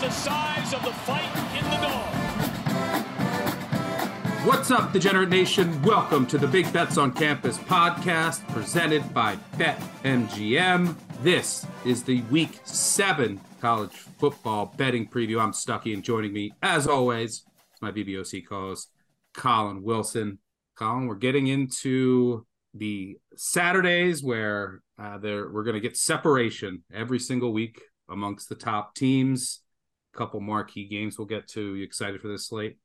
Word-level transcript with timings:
the 0.00 0.10
size 0.10 0.74
of 0.74 0.82
the 0.84 0.92
fight 0.92 1.24
in 1.56 1.64
the 1.70 1.76
dog. 1.86 2.14
What's 4.44 4.72
up, 4.72 4.92
Degenerate 4.92 5.28
Nation? 5.28 5.80
Welcome 5.82 6.26
to 6.26 6.36
the 6.36 6.48
Big 6.48 6.70
Bets 6.72 6.98
on 6.98 7.12
Campus 7.12 7.58
podcast 7.58 8.46
presented 8.48 9.14
by 9.14 9.36
BetMGM. 9.56 10.96
This 11.22 11.64
is 11.84 12.02
the 12.02 12.22
Week 12.22 12.58
7 12.64 13.40
college 13.60 13.92
football 13.92 14.74
betting 14.76 15.06
preview. 15.06 15.40
I'm 15.40 15.52
Stuckey, 15.52 15.94
and 15.94 16.02
joining 16.02 16.32
me, 16.32 16.50
as 16.60 16.88
always, 16.88 17.30
is 17.30 17.44
my 17.80 17.92
BBOC 17.92 18.48
co 18.48 18.60
host, 18.70 18.90
Collin 19.32 19.84
Wilson. 19.84 20.40
Collin, 20.74 21.06
we're 21.06 21.14
getting 21.14 21.46
into 21.46 22.44
the 22.74 23.16
Saturdays 23.36 24.24
where 24.24 24.82
uh, 24.98 25.18
there 25.18 25.48
we're 25.48 25.62
going 25.62 25.74
to 25.74 25.80
get 25.80 25.96
separation 25.96 26.82
every 26.92 27.20
single 27.20 27.52
week 27.52 27.80
amongst 28.08 28.48
the 28.48 28.56
top 28.56 28.96
teams. 28.96 29.60
Couple 30.14 30.40
marquee 30.40 30.86
games 30.86 31.18
we'll 31.18 31.26
get 31.26 31.48
to. 31.48 31.74
You 31.74 31.84
excited 31.84 32.20
for 32.20 32.28
this 32.28 32.46
slate? 32.48 32.76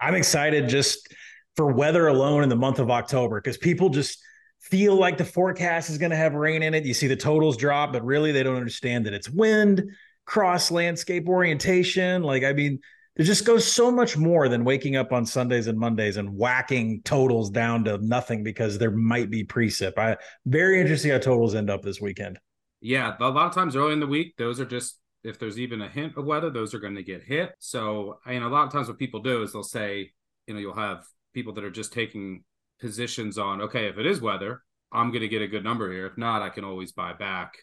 I'm 0.00 0.14
excited 0.14 0.68
just 0.68 1.12
for 1.56 1.72
weather 1.72 2.06
alone 2.06 2.42
in 2.42 2.48
the 2.48 2.56
month 2.56 2.78
of 2.78 2.90
October 2.90 3.40
because 3.40 3.56
people 3.56 3.88
just 3.88 4.18
feel 4.60 4.94
like 4.96 5.16
the 5.16 5.24
forecast 5.24 5.90
is 5.90 5.98
going 5.98 6.10
to 6.10 6.16
have 6.16 6.34
rain 6.34 6.62
in 6.62 6.74
it. 6.74 6.84
You 6.84 6.94
see 6.94 7.06
the 7.06 7.16
totals 7.16 7.56
drop, 7.56 7.92
but 7.92 8.04
really 8.04 8.32
they 8.32 8.42
don't 8.42 8.56
understand 8.56 9.06
that 9.06 9.14
it's 9.14 9.30
wind, 9.30 9.90
cross 10.24 10.70
landscape 10.70 11.28
orientation. 11.28 12.22
Like, 12.22 12.44
I 12.44 12.52
mean, 12.52 12.80
there 13.16 13.24
just 13.24 13.46
goes 13.46 13.66
so 13.66 13.90
much 13.90 14.16
more 14.16 14.48
than 14.48 14.64
waking 14.64 14.96
up 14.96 15.12
on 15.12 15.24
Sundays 15.24 15.68
and 15.68 15.78
Mondays 15.78 16.18
and 16.18 16.36
whacking 16.36 17.00
totals 17.02 17.48
down 17.48 17.84
to 17.84 17.98
nothing 17.98 18.42
because 18.42 18.76
there 18.76 18.90
might 18.90 19.30
be 19.30 19.44
precip. 19.44 19.96
I 19.96 20.18
very 20.44 20.80
interesting 20.80 21.12
how 21.12 21.18
totals 21.18 21.54
end 21.54 21.70
up 21.70 21.82
this 21.82 22.00
weekend. 22.00 22.38
Yeah, 22.82 23.14
a 23.18 23.28
lot 23.30 23.46
of 23.46 23.54
times 23.54 23.74
early 23.74 23.94
in 23.94 24.00
the 24.00 24.06
week, 24.06 24.34
those 24.36 24.60
are 24.60 24.66
just 24.66 24.98
if 25.26 25.38
there's 25.38 25.58
even 25.58 25.82
a 25.82 25.88
hint 25.88 26.16
of 26.16 26.24
weather, 26.24 26.50
those 26.50 26.72
are 26.72 26.78
going 26.78 26.94
to 26.94 27.02
get 27.02 27.22
hit. 27.22 27.52
So, 27.58 28.20
I 28.24 28.30
mean, 28.30 28.42
a 28.42 28.48
lot 28.48 28.66
of 28.66 28.72
times 28.72 28.86
what 28.86 28.98
people 28.98 29.20
do 29.20 29.42
is 29.42 29.52
they'll 29.52 29.62
say, 29.62 30.12
you 30.46 30.54
know, 30.54 30.60
you'll 30.60 30.74
have 30.74 31.04
people 31.34 31.52
that 31.54 31.64
are 31.64 31.70
just 31.70 31.92
taking 31.92 32.44
positions 32.80 33.36
on, 33.36 33.60
okay, 33.62 33.88
if 33.88 33.98
it 33.98 34.06
is 34.06 34.20
weather, 34.20 34.62
I'm 34.92 35.10
going 35.10 35.22
to 35.22 35.28
get 35.28 35.42
a 35.42 35.48
good 35.48 35.64
number 35.64 35.92
here. 35.92 36.06
If 36.06 36.16
not, 36.16 36.42
I 36.42 36.48
can 36.48 36.64
always 36.64 36.92
buy 36.92 37.12
back 37.12 37.54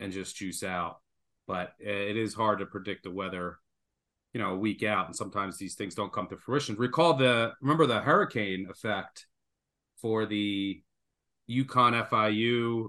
and 0.00 0.12
just 0.12 0.36
juice 0.36 0.64
out. 0.64 0.96
But 1.46 1.72
it 1.78 2.16
is 2.16 2.34
hard 2.34 2.58
to 2.58 2.66
predict 2.66 3.04
the 3.04 3.10
weather, 3.10 3.58
you 4.32 4.40
know, 4.40 4.54
a 4.54 4.58
week 4.58 4.82
out, 4.82 5.06
and 5.06 5.14
sometimes 5.14 5.56
these 5.56 5.74
things 5.74 5.94
don't 5.94 6.12
come 6.12 6.26
to 6.28 6.36
fruition. 6.36 6.74
Recall 6.76 7.14
the 7.14 7.52
remember 7.60 7.86
the 7.86 8.00
hurricane 8.00 8.66
effect 8.70 9.26
for 10.00 10.24
the 10.24 10.82
UConn 11.50 12.08
FIU 12.08 12.88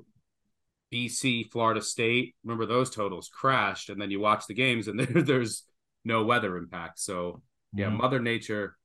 BC, 0.95 1.51
Florida 1.51 1.81
State. 1.81 2.35
Remember 2.43 2.65
those 2.65 2.89
totals 2.89 3.29
crashed, 3.29 3.89
and 3.89 3.99
then 4.01 4.11
you 4.11 4.19
watch 4.19 4.47
the 4.47 4.53
games, 4.53 4.87
and 4.87 4.99
there, 5.01 5.21
there's 5.21 5.63
no 6.05 6.23
weather 6.23 6.55
impact. 6.57 6.99
So 6.99 7.41
yeah, 7.73 7.89
Mhm. 7.89 7.97
Mother 7.97 8.19
Nature, 8.19 8.77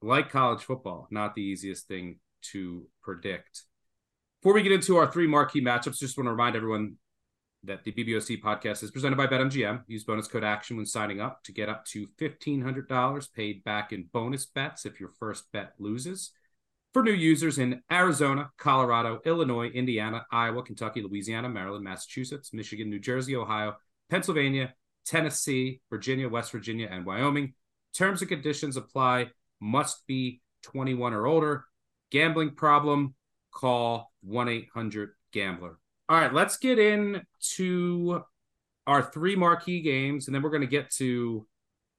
like 0.00 0.30
college 0.30 0.62
football, 0.62 1.08
not 1.10 1.34
the 1.34 1.42
easiest 1.42 1.86
thing 1.88 2.18
to 2.52 2.86
predict. 3.02 3.62
Before 4.40 4.54
we 4.54 4.62
get 4.62 4.72
into 4.72 4.96
our 4.96 5.10
three 5.10 5.26
marquee 5.26 5.60
matchups, 5.60 5.98
just 5.98 6.16
want 6.16 6.26
to 6.26 6.30
remind 6.30 6.56
everyone 6.56 6.96
that 7.64 7.82
the 7.82 7.90
BBOC 7.92 8.40
podcast 8.40 8.82
is 8.84 8.90
presented 8.92 9.16
by 9.16 9.26
BetMGM. 9.26 9.82
Use 9.88 10.04
bonus 10.04 10.28
code 10.28 10.44
ACTION 10.44 10.76
when 10.76 10.86
signing 10.86 11.20
up 11.20 11.42
to 11.44 11.52
get 11.52 11.68
up 11.68 11.84
to 11.86 12.06
$1,500 12.18 13.32
paid 13.34 13.64
back 13.64 13.92
in 13.92 14.04
bonus 14.12 14.46
bets 14.46 14.86
if 14.86 15.00
your 15.00 15.10
first 15.18 15.50
bet 15.52 15.72
loses 15.78 16.30
for 16.96 17.02
new 17.02 17.12
users 17.12 17.58
in 17.58 17.82
Arizona, 17.92 18.50
Colorado, 18.56 19.20
Illinois, 19.26 19.66
Indiana, 19.66 20.24
Iowa, 20.32 20.62
Kentucky, 20.62 21.02
Louisiana, 21.02 21.46
Maryland, 21.46 21.84
Massachusetts, 21.84 22.54
Michigan, 22.54 22.88
New 22.88 22.98
Jersey, 22.98 23.36
Ohio, 23.36 23.76
Pennsylvania, 24.08 24.72
Tennessee, 25.04 25.82
Virginia, 25.90 26.26
West 26.26 26.52
Virginia, 26.52 26.88
and 26.90 27.04
Wyoming. 27.04 27.52
Terms 27.92 28.22
and 28.22 28.30
conditions 28.30 28.78
apply. 28.78 29.26
Must 29.60 30.06
be 30.06 30.40
21 30.62 31.12
or 31.12 31.26
older. 31.26 31.66
Gambling 32.10 32.54
problem? 32.54 33.14
Call 33.52 34.10
1 34.22 34.48
800 34.48 35.10
Gambler. 35.34 35.78
All 36.08 36.18
right, 36.18 36.32
let's 36.32 36.56
get 36.56 36.78
into 36.78 38.22
our 38.86 39.02
three 39.02 39.36
marquee 39.36 39.82
games, 39.82 40.28
and 40.28 40.34
then 40.34 40.42
we're 40.42 40.48
going 40.48 40.62
to 40.62 40.66
get 40.66 40.90
to, 40.92 41.46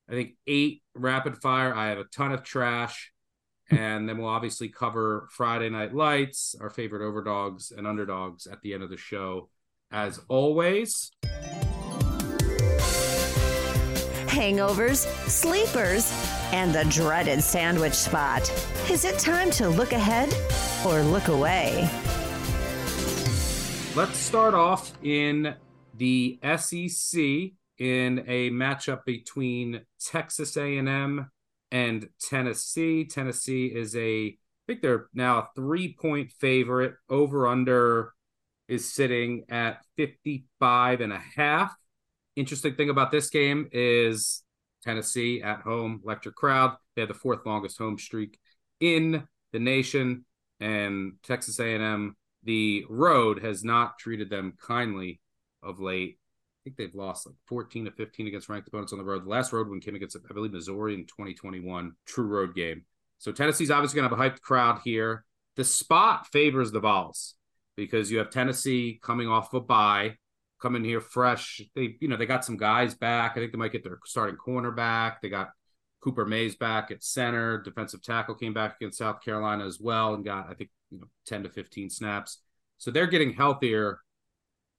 I 0.09 0.13
think, 0.13 0.37
eight 0.47 0.81
rapid 0.95 1.37
fire. 1.37 1.75
I 1.75 1.89
have 1.89 1.99
a 1.99 2.05
ton 2.05 2.31
of 2.31 2.41
trash 2.41 3.11
and 3.69 4.07
then 4.07 4.17
we'll 4.17 4.27
obviously 4.27 4.69
cover 4.69 5.27
Friday 5.31 5.69
Night 5.69 5.93
Lights, 5.93 6.55
our 6.59 6.69
favorite 6.69 7.05
overdogs 7.05 7.71
and 7.71 7.85
underdogs 7.85 8.47
at 8.47 8.61
the 8.61 8.73
end 8.73 8.83
of 8.83 8.89
the 8.89 8.97
show, 8.97 9.49
as 9.91 10.19
always. 10.29 11.11
Hangovers, 14.27 15.05
sleepers, 15.27 16.11
and 16.53 16.73
the 16.73 16.85
dreaded 16.85 17.41
sandwich 17.41 17.93
spot. 17.93 18.41
Is 18.89 19.03
it 19.03 19.19
time 19.19 19.51
to 19.51 19.67
look 19.67 19.91
ahead 19.91 20.33
or 20.85 21.01
look 21.01 21.27
away? 21.27 21.89
Let's 23.95 24.17
start 24.17 24.53
off 24.53 24.93
in 25.01 25.55
the 25.95 26.39
SEC 26.43 27.19
in 27.79 28.23
a 28.27 28.51
matchup 28.51 29.05
between 29.05 29.81
Texas 29.99 30.55
A&M 30.55 31.31
and 31.71 32.07
Tennessee. 32.21 33.05
Tennessee 33.05 33.67
is 33.67 33.95
a, 33.95 34.27
I 34.27 34.35
think 34.67 34.81
they're 34.81 35.07
now 35.13 35.39
a 35.39 35.47
three-point 35.55 36.31
favorite. 36.39 36.95
Over 37.09 37.47
under 37.47 38.13
is 38.67 38.91
sitting 38.93 39.45
at 39.49 39.79
55 39.95 41.01
and 41.01 41.13
a 41.13 41.21
half. 41.35 41.75
Interesting 42.35 42.75
thing 42.75 42.89
about 42.89 43.11
this 43.11 43.29
game 43.29 43.67
is 43.71 44.43
Tennessee 44.83 45.41
at 45.41 45.61
home, 45.61 46.01
electric 46.03 46.35
crowd. 46.35 46.75
They 46.95 47.01
have 47.01 47.09
the 47.09 47.15
fourth 47.15 47.45
longest 47.45 47.77
home 47.77 47.97
streak 47.97 48.37
in 48.79 49.27
the 49.53 49.59
nation, 49.59 50.25
and 50.59 51.13
Texas 51.23 51.59
A&M, 51.59 52.15
the 52.43 52.85
road 52.89 53.43
has 53.43 53.63
not 53.63 53.97
treated 53.97 54.29
them 54.29 54.53
kindly 54.61 55.19
of 55.63 55.79
late. 55.79 56.19
Think 56.67 56.75
they've 56.75 56.95
lost 56.95 57.25
like 57.25 57.35
14 57.45 57.85
to 57.85 57.91
15 57.91 58.27
against 58.27 58.49
ranked 58.49 58.67
opponents 58.67 58.91
on 58.91 58.99
the 58.99 59.05
road. 59.05 59.23
The 59.23 59.29
last 59.29 59.53
road 59.53 59.69
one 59.69 59.79
came 59.79 59.95
against, 59.95 60.17
I 60.17 60.33
believe, 60.33 60.51
Missouri 60.51 60.95
in 60.95 61.05
2021. 61.05 61.93
True 62.05 62.25
road 62.25 62.55
game. 62.55 62.83
So 63.19 63.31
Tennessee's 63.31 63.71
obviously 63.71 64.01
going 64.01 64.09
to 64.09 64.13
have 64.13 64.25
a 64.25 64.29
hyped 64.29 64.41
crowd 64.41 64.81
here. 64.83 65.23
The 65.55 65.63
spot 65.63 66.27
favors 66.27 66.73
the 66.73 66.81
Vols 66.81 67.35
because 67.77 68.11
you 68.11 68.17
have 68.17 68.31
Tennessee 68.31 68.99
coming 69.01 69.29
off 69.29 69.53
a 69.53 69.61
bye, 69.61 70.15
coming 70.61 70.83
here 70.83 70.99
fresh. 70.99 71.61
They, 71.73 71.95
you 72.01 72.09
know, 72.09 72.17
they 72.17 72.25
got 72.25 72.43
some 72.43 72.57
guys 72.57 72.95
back. 72.95 73.31
I 73.31 73.39
think 73.39 73.53
they 73.53 73.57
might 73.57 73.71
get 73.71 73.85
their 73.85 73.99
starting 74.03 74.35
cornerback. 74.35 75.21
They 75.21 75.29
got 75.29 75.51
Cooper 76.01 76.25
Mays 76.25 76.57
back 76.57 76.91
at 76.91 77.01
center. 77.01 77.61
Defensive 77.61 78.03
tackle 78.03 78.35
came 78.35 78.53
back 78.53 78.75
against 78.75 78.97
South 78.97 79.23
Carolina 79.23 79.65
as 79.65 79.79
well 79.79 80.15
and 80.15 80.25
got, 80.25 80.49
I 80.49 80.53
think, 80.53 80.69
you 80.91 80.99
know, 80.99 81.07
10 81.27 81.43
to 81.43 81.49
15 81.49 81.89
snaps. 81.89 82.41
So 82.77 82.91
they're 82.91 83.07
getting 83.07 83.31
healthier 83.31 84.01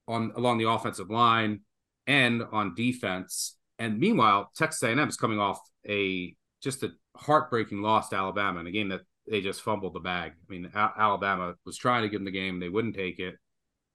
on 0.06 0.32
along 0.36 0.58
the 0.58 0.68
offensive 0.68 1.08
line 1.08 1.60
and 2.08 2.42
on 2.50 2.74
defense. 2.74 3.56
And 3.78 4.00
meanwhile, 4.00 4.50
Texas 4.56 4.82
A&M 4.82 4.98
is 5.08 5.16
coming 5.16 5.38
off 5.38 5.60
a 5.88 6.34
just 6.60 6.82
a 6.82 6.90
heartbreaking 7.14 7.82
loss 7.82 8.08
to 8.08 8.16
Alabama 8.16 8.58
in 8.58 8.66
a 8.66 8.72
game 8.72 8.88
that 8.88 9.02
they 9.30 9.40
just 9.40 9.62
fumbled 9.62 9.94
the 9.94 10.00
bag. 10.00 10.32
I 10.32 10.52
mean, 10.52 10.70
Alabama 10.74 11.54
was 11.64 11.76
trying 11.76 12.02
to 12.02 12.08
give 12.08 12.18
them 12.18 12.24
the 12.24 12.32
game, 12.32 12.58
they 12.58 12.68
wouldn't 12.68 12.96
take 12.96 13.20
it. 13.20 13.36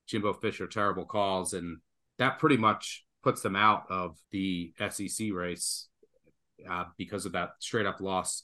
Jimbo 0.07 0.33
Fisher 0.33 0.67
terrible 0.67 1.05
calls, 1.05 1.53
and 1.53 1.79
that 2.19 2.39
pretty 2.39 2.57
much 2.57 3.05
puts 3.23 3.41
them 3.41 3.55
out 3.55 3.85
of 3.89 4.17
the 4.31 4.73
SEC 4.89 5.27
race 5.33 5.87
uh, 6.69 6.85
because 6.97 7.25
of 7.25 7.31
that 7.31 7.51
straight 7.59 7.85
up 7.85 7.99
loss 7.99 8.43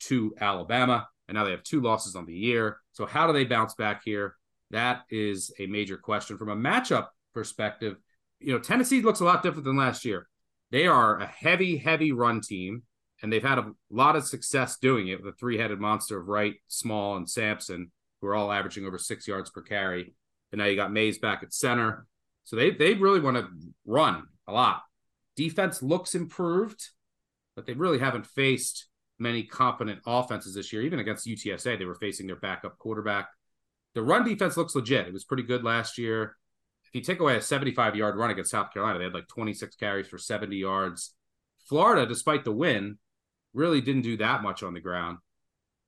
to 0.00 0.34
Alabama. 0.40 1.08
And 1.26 1.34
now 1.34 1.44
they 1.44 1.50
have 1.50 1.62
two 1.62 1.80
losses 1.80 2.14
on 2.14 2.24
the 2.24 2.34
year. 2.34 2.78
So 2.92 3.04
how 3.04 3.26
do 3.26 3.32
they 3.32 3.44
bounce 3.44 3.74
back 3.74 4.02
here? 4.04 4.34
That 4.70 5.02
is 5.10 5.50
a 5.58 5.66
major 5.66 5.96
question 5.96 6.38
from 6.38 6.50
a 6.50 6.56
matchup 6.56 7.08
perspective. 7.34 7.96
You 8.40 8.52
know, 8.54 8.58
Tennessee 8.60 9.02
looks 9.02 9.20
a 9.20 9.24
lot 9.24 9.42
different 9.42 9.64
than 9.64 9.76
last 9.76 10.04
year. 10.04 10.28
They 10.70 10.86
are 10.86 11.18
a 11.18 11.26
heavy, 11.26 11.76
heavy 11.78 12.12
run 12.12 12.40
team. 12.40 12.82
and 13.22 13.32
they've 13.32 13.42
had 13.42 13.58
a 13.58 13.72
lot 13.90 14.16
of 14.16 14.24
success 14.26 14.76
doing 14.78 15.08
it 15.08 15.22
with 15.22 15.34
a 15.34 15.36
three-headed 15.36 15.80
monster 15.80 16.20
of 16.20 16.28
Wright, 16.28 16.54
Small, 16.68 17.16
and 17.16 17.28
Sampson, 17.28 17.90
who 18.20 18.28
are 18.28 18.34
all 18.36 18.52
averaging 18.52 18.86
over 18.86 18.98
six 18.98 19.26
yards 19.26 19.50
per 19.50 19.60
carry. 19.62 20.14
And 20.52 20.60
now 20.60 20.66
you 20.66 20.76
got 20.76 20.92
Mays 20.92 21.18
back 21.18 21.42
at 21.42 21.52
center. 21.52 22.06
So 22.44 22.56
they 22.56 22.70
they 22.70 22.94
really 22.94 23.20
want 23.20 23.36
to 23.36 23.48
run 23.84 24.22
a 24.46 24.52
lot. 24.52 24.82
Defense 25.36 25.82
looks 25.82 26.14
improved, 26.14 26.88
but 27.54 27.66
they 27.66 27.74
really 27.74 27.98
haven't 27.98 28.26
faced 28.26 28.86
many 29.18 29.42
competent 29.42 30.00
offenses 30.06 30.54
this 30.54 30.72
year. 30.72 30.82
Even 30.82 31.00
against 31.00 31.26
UTSA, 31.26 31.78
they 31.78 31.84
were 31.84 31.96
facing 31.96 32.26
their 32.26 32.36
backup 32.36 32.78
quarterback. 32.78 33.28
The 33.94 34.02
run 34.02 34.24
defense 34.24 34.56
looks 34.56 34.74
legit. 34.74 35.06
It 35.06 35.12
was 35.12 35.24
pretty 35.24 35.42
good 35.42 35.64
last 35.64 35.98
year. 35.98 36.36
If 36.88 36.94
you 36.94 37.00
take 37.02 37.20
away 37.20 37.36
a 37.36 37.42
75 37.42 37.96
yard 37.96 38.16
run 38.16 38.30
against 38.30 38.50
South 38.50 38.72
Carolina, 38.72 38.98
they 38.98 39.04
had 39.04 39.14
like 39.14 39.28
26 39.28 39.76
carries 39.76 40.08
for 40.08 40.18
70 40.18 40.56
yards. 40.56 41.14
Florida, 41.68 42.06
despite 42.06 42.44
the 42.44 42.52
win, 42.52 42.98
really 43.52 43.80
didn't 43.80 44.02
do 44.02 44.16
that 44.18 44.42
much 44.42 44.62
on 44.62 44.74
the 44.74 44.80
ground. 44.80 45.18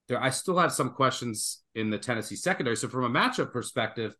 There, 0.08 0.22
I 0.22 0.30
still 0.30 0.58
have 0.58 0.72
some 0.72 0.90
questions 0.90 1.62
in 1.74 1.90
the 1.90 1.98
Tennessee 1.98 2.36
secondary. 2.36 2.76
So 2.76 2.88
from 2.88 3.04
a 3.04 3.18
matchup 3.18 3.52
perspective, 3.52 4.14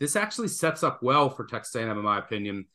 this 0.00 0.16
actually 0.16 0.48
sets 0.48 0.82
up 0.82 1.02
well 1.02 1.30
for 1.30 1.46
Texas 1.46 1.74
A&M, 1.74 1.90
in 1.90 2.04
my 2.04 2.18
opinion, 2.18 2.66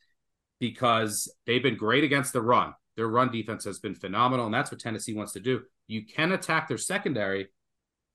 because 0.60 1.32
they've 1.46 1.62
been 1.62 1.76
great 1.76 2.04
against 2.04 2.32
the 2.32 2.42
run. 2.42 2.74
Their 2.96 3.08
run 3.08 3.30
defense 3.30 3.64
has 3.64 3.78
been 3.78 3.94
phenomenal, 3.94 4.46
and 4.46 4.54
that's 4.54 4.70
what 4.70 4.80
Tennessee 4.80 5.14
wants 5.14 5.32
to 5.32 5.40
do. 5.40 5.62
You 5.86 6.06
can 6.06 6.32
attack 6.32 6.68
their 6.68 6.78
secondary, 6.78 7.48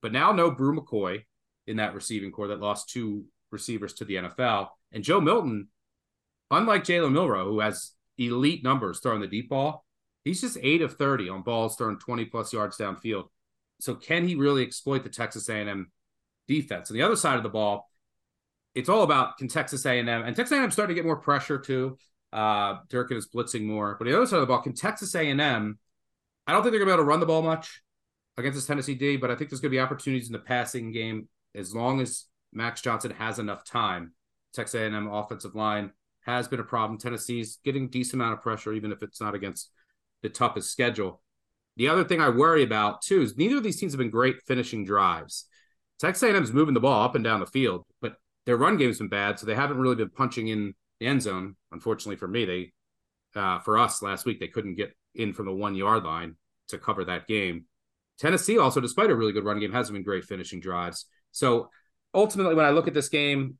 but 0.02 0.12
now 0.12 0.32
no 0.32 0.50
Bru 0.50 0.78
McCoy 0.78 1.24
in 1.66 1.76
that 1.76 1.94
receiving 1.94 2.32
corps 2.32 2.48
that 2.48 2.60
lost 2.60 2.88
two 2.88 3.24
receivers 3.50 3.94
to 3.94 4.04
the 4.04 4.16
NFL. 4.16 4.68
And 4.92 5.04
Joe 5.04 5.20
Milton, 5.20 5.68
unlike 6.50 6.84
Jalen 6.84 7.12
Milroe, 7.12 7.46
who 7.46 7.60
has 7.60 7.92
elite 8.18 8.62
numbers 8.62 9.00
throwing 9.00 9.20
the 9.20 9.26
deep 9.26 9.48
ball, 9.48 9.84
he's 10.24 10.40
just 10.40 10.58
eight 10.62 10.82
of 10.82 10.94
30 10.94 11.28
on 11.28 11.42
balls 11.42 11.76
thrown 11.76 11.98
20 11.98 12.26
plus 12.26 12.52
yards 12.52 12.76
downfield. 12.76 13.24
So 13.80 13.94
can 13.94 14.26
he 14.26 14.34
really 14.34 14.62
exploit 14.62 15.04
the 15.04 15.10
Texas 15.10 15.48
A&M 15.48 15.90
defense? 16.46 16.90
On 16.90 16.96
the 16.96 17.02
other 17.02 17.16
side 17.16 17.36
of 17.36 17.42
the 17.42 17.48
ball, 17.48 17.88
it's 18.74 18.88
all 18.88 19.02
about 19.02 19.38
can 19.38 19.48
Texas 19.48 19.84
A&M 19.84 20.08
and 20.08 20.36
Texas 20.36 20.56
A&M 20.56 20.70
starting 20.70 20.94
to 20.94 21.00
get 21.00 21.06
more 21.06 21.16
pressure 21.16 21.58
too. 21.58 21.98
Uh, 22.32 22.78
Durkin 22.88 23.16
is 23.16 23.28
blitzing 23.28 23.64
more, 23.64 23.96
but 23.98 24.04
the 24.04 24.16
other 24.16 24.26
side 24.26 24.36
of 24.36 24.42
the 24.42 24.46
ball, 24.46 24.62
can 24.62 24.74
Texas 24.74 25.14
A&M? 25.14 25.78
I 26.46 26.52
don't 26.52 26.62
think 26.62 26.72
they're 26.72 26.78
gonna 26.78 26.90
be 26.90 26.92
able 26.92 27.04
to 27.04 27.08
run 27.08 27.20
the 27.20 27.26
ball 27.26 27.42
much 27.42 27.82
against 28.36 28.56
this 28.56 28.66
Tennessee 28.66 28.94
D, 28.94 29.16
but 29.16 29.30
I 29.30 29.34
think 29.34 29.50
there's 29.50 29.60
gonna 29.60 29.70
be 29.70 29.80
opportunities 29.80 30.28
in 30.28 30.32
the 30.32 30.38
passing 30.38 30.92
game 30.92 31.28
as 31.54 31.74
long 31.74 32.00
as 32.00 32.26
Max 32.52 32.80
Johnson 32.80 33.10
has 33.12 33.38
enough 33.38 33.64
time. 33.64 34.12
Texas 34.54 34.80
A&M 34.80 35.08
offensive 35.08 35.54
line 35.54 35.92
has 36.22 36.48
been 36.48 36.60
a 36.60 36.64
problem. 36.64 36.98
Tennessee's 36.98 37.58
getting 37.64 37.88
decent 37.88 38.14
amount 38.14 38.34
of 38.34 38.42
pressure, 38.42 38.72
even 38.72 38.92
if 38.92 39.02
it's 39.02 39.20
not 39.20 39.34
against 39.34 39.70
the 40.22 40.28
toughest 40.28 40.70
schedule. 40.70 41.22
The 41.76 41.88
other 41.88 42.04
thing 42.04 42.20
I 42.20 42.28
worry 42.28 42.62
about 42.62 43.02
too 43.02 43.22
is 43.22 43.36
neither 43.36 43.56
of 43.56 43.62
these 43.62 43.78
teams 43.78 43.92
have 43.92 43.98
been 43.98 44.10
great 44.10 44.42
finishing 44.46 44.84
drives. 44.84 45.46
Texas 45.98 46.28
A&M's 46.28 46.52
moving 46.52 46.74
the 46.74 46.80
ball 46.80 47.04
up 47.04 47.14
and 47.14 47.24
down 47.24 47.40
the 47.40 47.46
field, 47.46 47.84
but 48.00 48.16
their 48.46 48.56
run 48.56 48.76
game's 48.76 48.98
been 48.98 49.08
bad, 49.08 49.38
so 49.38 49.46
they 49.46 49.54
haven't 49.54 49.78
really 49.78 49.96
been 49.96 50.10
punching 50.10 50.48
in 50.48 50.74
the 50.98 51.06
end 51.06 51.22
zone. 51.22 51.56
Unfortunately 51.72 52.16
for 52.16 52.28
me, 52.28 52.44
they 52.44 52.72
uh, 53.38 53.60
for 53.60 53.78
us 53.78 54.02
last 54.02 54.26
week 54.26 54.40
they 54.40 54.48
couldn't 54.48 54.74
get 54.74 54.92
in 55.14 55.32
from 55.32 55.46
the 55.46 55.52
one 55.52 55.74
yard 55.74 56.04
line 56.04 56.36
to 56.68 56.78
cover 56.78 57.04
that 57.04 57.26
game. 57.26 57.64
Tennessee 58.18 58.58
also, 58.58 58.80
despite 58.80 59.10
a 59.10 59.14
really 59.14 59.32
good 59.32 59.44
run 59.44 59.60
game, 59.60 59.72
hasn't 59.72 59.94
been 59.94 60.02
great 60.02 60.24
finishing 60.24 60.60
drives. 60.60 61.06
So 61.32 61.70
ultimately, 62.12 62.54
when 62.54 62.66
I 62.66 62.70
look 62.70 62.88
at 62.88 62.94
this 62.94 63.08
game, 63.08 63.56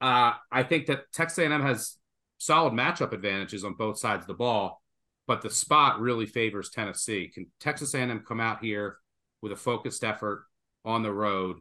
uh, 0.00 0.32
I 0.50 0.62
think 0.62 0.86
that 0.86 1.10
Texas 1.12 1.38
A&M 1.38 1.62
has 1.62 1.96
solid 2.38 2.72
matchup 2.72 3.12
advantages 3.12 3.64
on 3.64 3.74
both 3.74 3.98
sides 3.98 4.22
of 4.22 4.28
the 4.28 4.34
ball, 4.34 4.80
but 5.26 5.42
the 5.42 5.50
spot 5.50 6.00
really 6.00 6.26
favors 6.26 6.70
Tennessee. 6.70 7.30
Can 7.32 7.46
Texas 7.60 7.94
A&M 7.94 8.24
come 8.26 8.40
out 8.40 8.62
here 8.62 8.98
with 9.42 9.52
a 9.52 9.56
focused 9.56 10.04
effort 10.04 10.44
on 10.84 11.02
the 11.02 11.12
road 11.12 11.58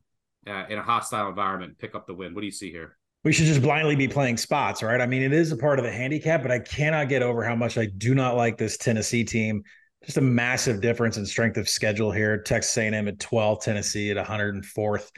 uh, 0.47 0.65
in 0.69 0.77
a 0.77 0.83
hostile 0.83 1.29
environment, 1.29 1.77
pick 1.79 1.95
up 1.95 2.05
the 2.05 2.13
win? 2.13 2.33
What 2.33 2.41
do 2.41 2.45
you 2.45 2.51
see 2.51 2.71
here? 2.71 2.97
We 3.23 3.33
should 3.33 3.45
just 3.45 3.61
blindly 3.61 3.95
be 3.95 4.07
playing 4.07 4.37
spots, 4.37 4.83
right? 4.83 5.01
I 5.01 5.07
mean, 5.07 5.23
it 5.23 5.33
is 5.33 5.51
a 5.51 5.57
part 5.57 5.79
of 5.79 5.85
the 5.85 5.91
handicap, 5.91 6.43
but 6.43 6.51
I 6.51 6.59
cannot 6.59 7.09
get 7.09 7.23
over 7.23 7.43
how 7.43 7.55
much 7.55 7.77
I 7.77 7.87
do 7.87 8.13
not 8.13 8.37
like 8.37 8.57
this 8.57 8.77
Tennessee 8.77 9.23
team. 9.23 9.63
Just 10.05 10.17
a 10.17 10.21
massive 10.21 10.79
difference 10.79 11.17
in 11.17 11.25
strength 11.25 11.57
of 11.57 11.67
schedule 11.67 12.11
here. 12.11 12.41
Texas 12.41 12.77
A&M 12.77 13.07
at 13.07 13.19
12, 13.19 13.63
Tennessee 13.63 14.11
at 14.11 14.25
104th 14.25 15.09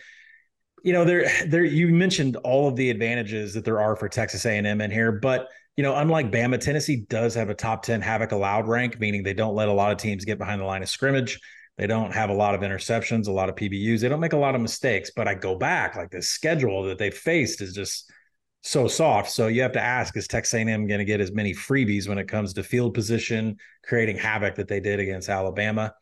you 0.83 0.93
know, 0.93 1.05
there, 1.05 1.29
there. 1.47 1.63
You 1.63 1.87
mentioned 1.89 2.35
all 2.37 2.67
of 2.67 2.75
the 2.75 2.89
advantages 2.89 3.53
that 3.53 3.65
there 3.65 3.81
are 3.81 3.95
for 3.95 4.09
Texas 4.09 4.45
A&M 4.45 4.81
in 4.81 4.91
here, 4.91 5.11
but 5.11 5.49
you 5.77 5.83
know, 5.83 5.95
unlike 5.95 6.31
Bama, 6.31 6.59
Tennessee 6.59 7.05
does 7.09 7.33
have 7.35 7.49
a 7.49 7.53
top 7.53 7.83
ten 7.83 8.01
havoc 8.01 8.31
allowed 8.31 8.67
rank, 8.67 8.99
meaning 8.99 9.23
they 9.23 9.33
don't 9.33 9.55
let 9.55 9.69
a 9.69 9.73
lot 9.73 9.91
of 9.91 9.97
teams 9.97 10.25
get 10.25 10.37
behind 10.37 10.59
the 10.59 10.65
line 10.65 10.83
of 10.83 10.89
scrimmage. 10.89 11.39
They 11.77 11.87
don't 11.87 12.13
have 12.13 12.29
a 12.29 12.33
lot 12.33 12.55
of 12.55 12.61
interceptions, 12.61 13.27
a 13.27 13.31
lot 13.31 13.47
of 13.47 13.55
PBUs. 13.55 14.01
They 14.01 14.09
don't 14.09 14.19
make 14.19 14.33
a 14.33 14.37
lot 14.37 14.55
of 14.55 14.61
mistakes. 14.61 15.11
But 15.15 15.29
I 15.29 15.35
go 15.35 15.55
back, 15.55 15.95
like 15.95 16.11
the 16.11 16.21
schedule 16.21 16.83
that 16.83 16.97
they 16.97 17.09
faced 17.11 17.61
is 17.61 17.73
just 17.73 18.11
so 18.61 18.89
soft. 18.89 19.31
So 19.31 19.47
you 19.47 19.61
have 19.61 19.71
to 19.71 19.81
ask: 19.81 20.17
Is 20.17 20.27
Texas 20.27 20.55
A&M 20.55 20.87
going 20.87 20.99
to 20.99 21.05
get 21.05 21.21
as 21.21 21.31
many 21.31 21.53
freebies 21.53 22.09
when 22.09 22.17
it 22.17 22.27
comes 22.27 22.53
to 22.53 22.63
field 22.63 22.93
position, 22.93 23.55
creating 23.85 24.17
havoc 24.17 24.55
that 24.55 24.67
they 24.67 24.81
did 24.81 24.99
against 24.99 25.29
Alabama? 25.29 25.93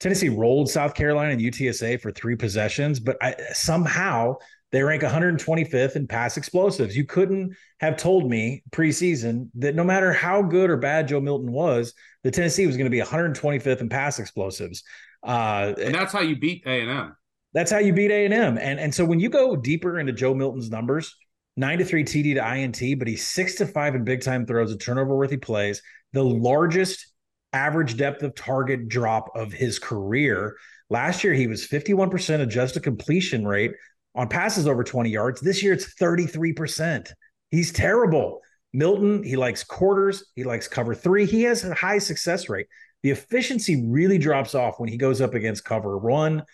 Tennessee 0.00 0.30
rolled 0.30 0.68
South 0.68 0.94
Carolina 0.94 1.32
and 1.32 1.40
UTSA 1.40 2.00
for 2.00 2.10
three 2.10 2.34
possessions, 2.34 2.98
but 2.98 3.16
I, 3.22 3.36
somehow 3.52 4.36
they 4.72 4.82
rank 4.82 5.02
125th 5.02 5.96
in 5.96 6.06
pass 6.06 6.36
explosives. 6.36 6.96
You 6.96 7.04
couldn't 7.04 7.54
have 7.80 7.96
told 7.96 8.30
me 8.30 8.62
preseason 8.70 9.50
that 9.56 9.74
no 9.74 9.84
matter 9.84 10.12
how 10.12 10.42
good 10.42 10.70
or 10.70 10.76
bad 10.76 11.08
Joe 11.08 11.20
Milton 11.20 11.52
was, 11.52 11.92
the 12.22 12.30
Tennessee 12.30 12.66
was 12.66 12.76
going 12.76 12.86
to 12.86 12.90
be 12.90 13.00
125th 13.00 13.80
in 13.80 13.88
pass 13.88 14.18
explosives. 14.18 14.82
Uh, 15.22 15.74
and 15.80 15.94
that's 15.94 16.12
how 16.12 16.20
you 16.20 16.36
beat 16.36 16.62
A 16.66 16.80
and 16.80 16.90
M. 16.90 17.16
That's 17.52 17.70
how 17.70 17.78
you 17.78 17.92
beat 17.92 18.10
A 18.10 18.24
and 18.24 18.32
M. 18.32 18.58
And 18.58 18.78
and 18.78 18.94
so 18.94 19.04
when 19.04 19.20
you 19.20 19.28
go 19.28 19.56
deeper 19.56 19.98
into 19.98 20.12
Joe 20.12 20.34
Milton's 20.34 20.70
numbers, 20.70 21.14
nine 21.56 21.78
to 21.78 21.84
three 21.84 22.04
TD 22.04 22.34
to 22.34 22.56
INT, 22.56 22.98
but 22.98 23.08
he's 23.08 23.26
six 23.26 23.56
to 23.56 23.66
five 23.66 23.94
in 23.94 24.04
big 24.04 24.22
time 24.22 24.46
throws, 24.46 24.70
and 24.70 24.80
turnover 24.80 25.16
worthy 25.16 25.36
plays, 25.36 25.82
the 26.12 26.22
largest 26.22 27.12
average 27.52 27.96
depth 27.96 28.22
of 28.22 28.34
target 28.34 28.88
drop 28.88 29.30
of 29.34 29.52
his 29.52 29.78
career. 29.78 30.56
Last 30.88 31.24
year, 31.24 31.34
he 31.34 31.46
was 31.46 31.66
51% 31.66 32.40
adjusted 32.40 32.82
completion 32.82 33.46
rate 33.46 33.72
on 34.14 34.28
passes 34.28 34.66
over 34.66 34.84
20 34.84 35.10
yards. 35.10 35.40
This 35.40 35.62
year, 35.62 35.72
it's 35.72 35.94
33%. 35.94 37.12
He's 37.50 37.72
terrible. 37.72 38.40
Milton, 38.72 39.22
he 39.22 39.36
likes 39.36 39.64
quarters. 39.64 40.24
He 40.36 40.44
likes 40.44 40.68
cover 40.68 40.94
three. 40.94 41.26
He 41.26 41.42
has 41.42 41.64
a 41.64 41.74
high 41.74 41.98
success 41.98 42.48
rate. 42.48 42.66
The 43.02 43.10
efficiency 43.10 43.84
really 43.86 44.18
drops 44.18 44.54
off 44.54 44.78
when 44.78 44.88
he 44.88 44.96
goes 44.96 45.20
up 45.20 45.34
against 45.34 45.64
cover 45.64 45.98
one. 45.98 46.44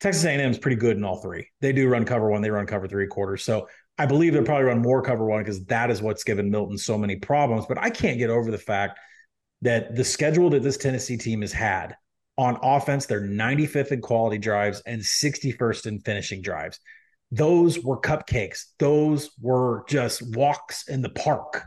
Texas 0.00 0.24
A&M 0.24 0.50
is 0.50 0.58
pretty 0.58 0.76
good 0.76 0.96
in 0.96 1.04
all 1.04 1.20
three. 1.20 1.48
They 1.60 1.72
do 1.72 1.88
run 1.88 2.04
cover 2.04 2.30
one. 2.30 2.40
They 2.40 2.50
run 2.50 2.66
cover 2.66 2.86
three 2.86 3.08
quarters. 3.08 3.42
So 3.42 3.68
I 3.98 4.06
believe 4.06 4.32
they'll 4.32 4.44
probably 4.44 4.66
run 4.66 4.80
more 4.80 5.02
cover 5.02 5.24
one 5.24 5.40
because 5.40 5.64
that 5.64 5.90
is 5.90 6.00
what's 6.00 6.22
given 6.22 6.50
Milton 6.50 6.78
so 6.78 6.96
many 6.96 7.16
problems. 7.16 7.66
But 7.66 7.78
I 7.78 7.90
can't 7.90 8.18
get 8.18 8.30
over 8.30 8.50
the 8.50 8.58
fact 8.58 9.00
that 9.62 9.96
the 9.96 10.04
schedule 10.04 10.50
that 10.50 10.62
this 10.62 10.76
Tennessee 10.76 11.16
team 11.16 11.40
has 11.40 11.52
had 11.52 11.96
on 12.36 12.58
offense, 12.62 13.06
they're 13.06 13.20
95th 13.20 13.92
in 13.92 14.00
quality 14.00 14.38
drives 14.38 14.80
and 14.86 15.02
61st 15.02 15.86
in 15.86 16.00
finishing 16.00 16.40
drives. 16.40 16.78
Those 17.30 17.82
were 17.82 18.00
cupcakes. 18.00 18.66
Those 18.78 19.30
were 19.40 19.84
just 19.88 20.22
walks 20.36 20.88
in 20.88 21.02
the 21.02 21.10
park. 21.10 21.64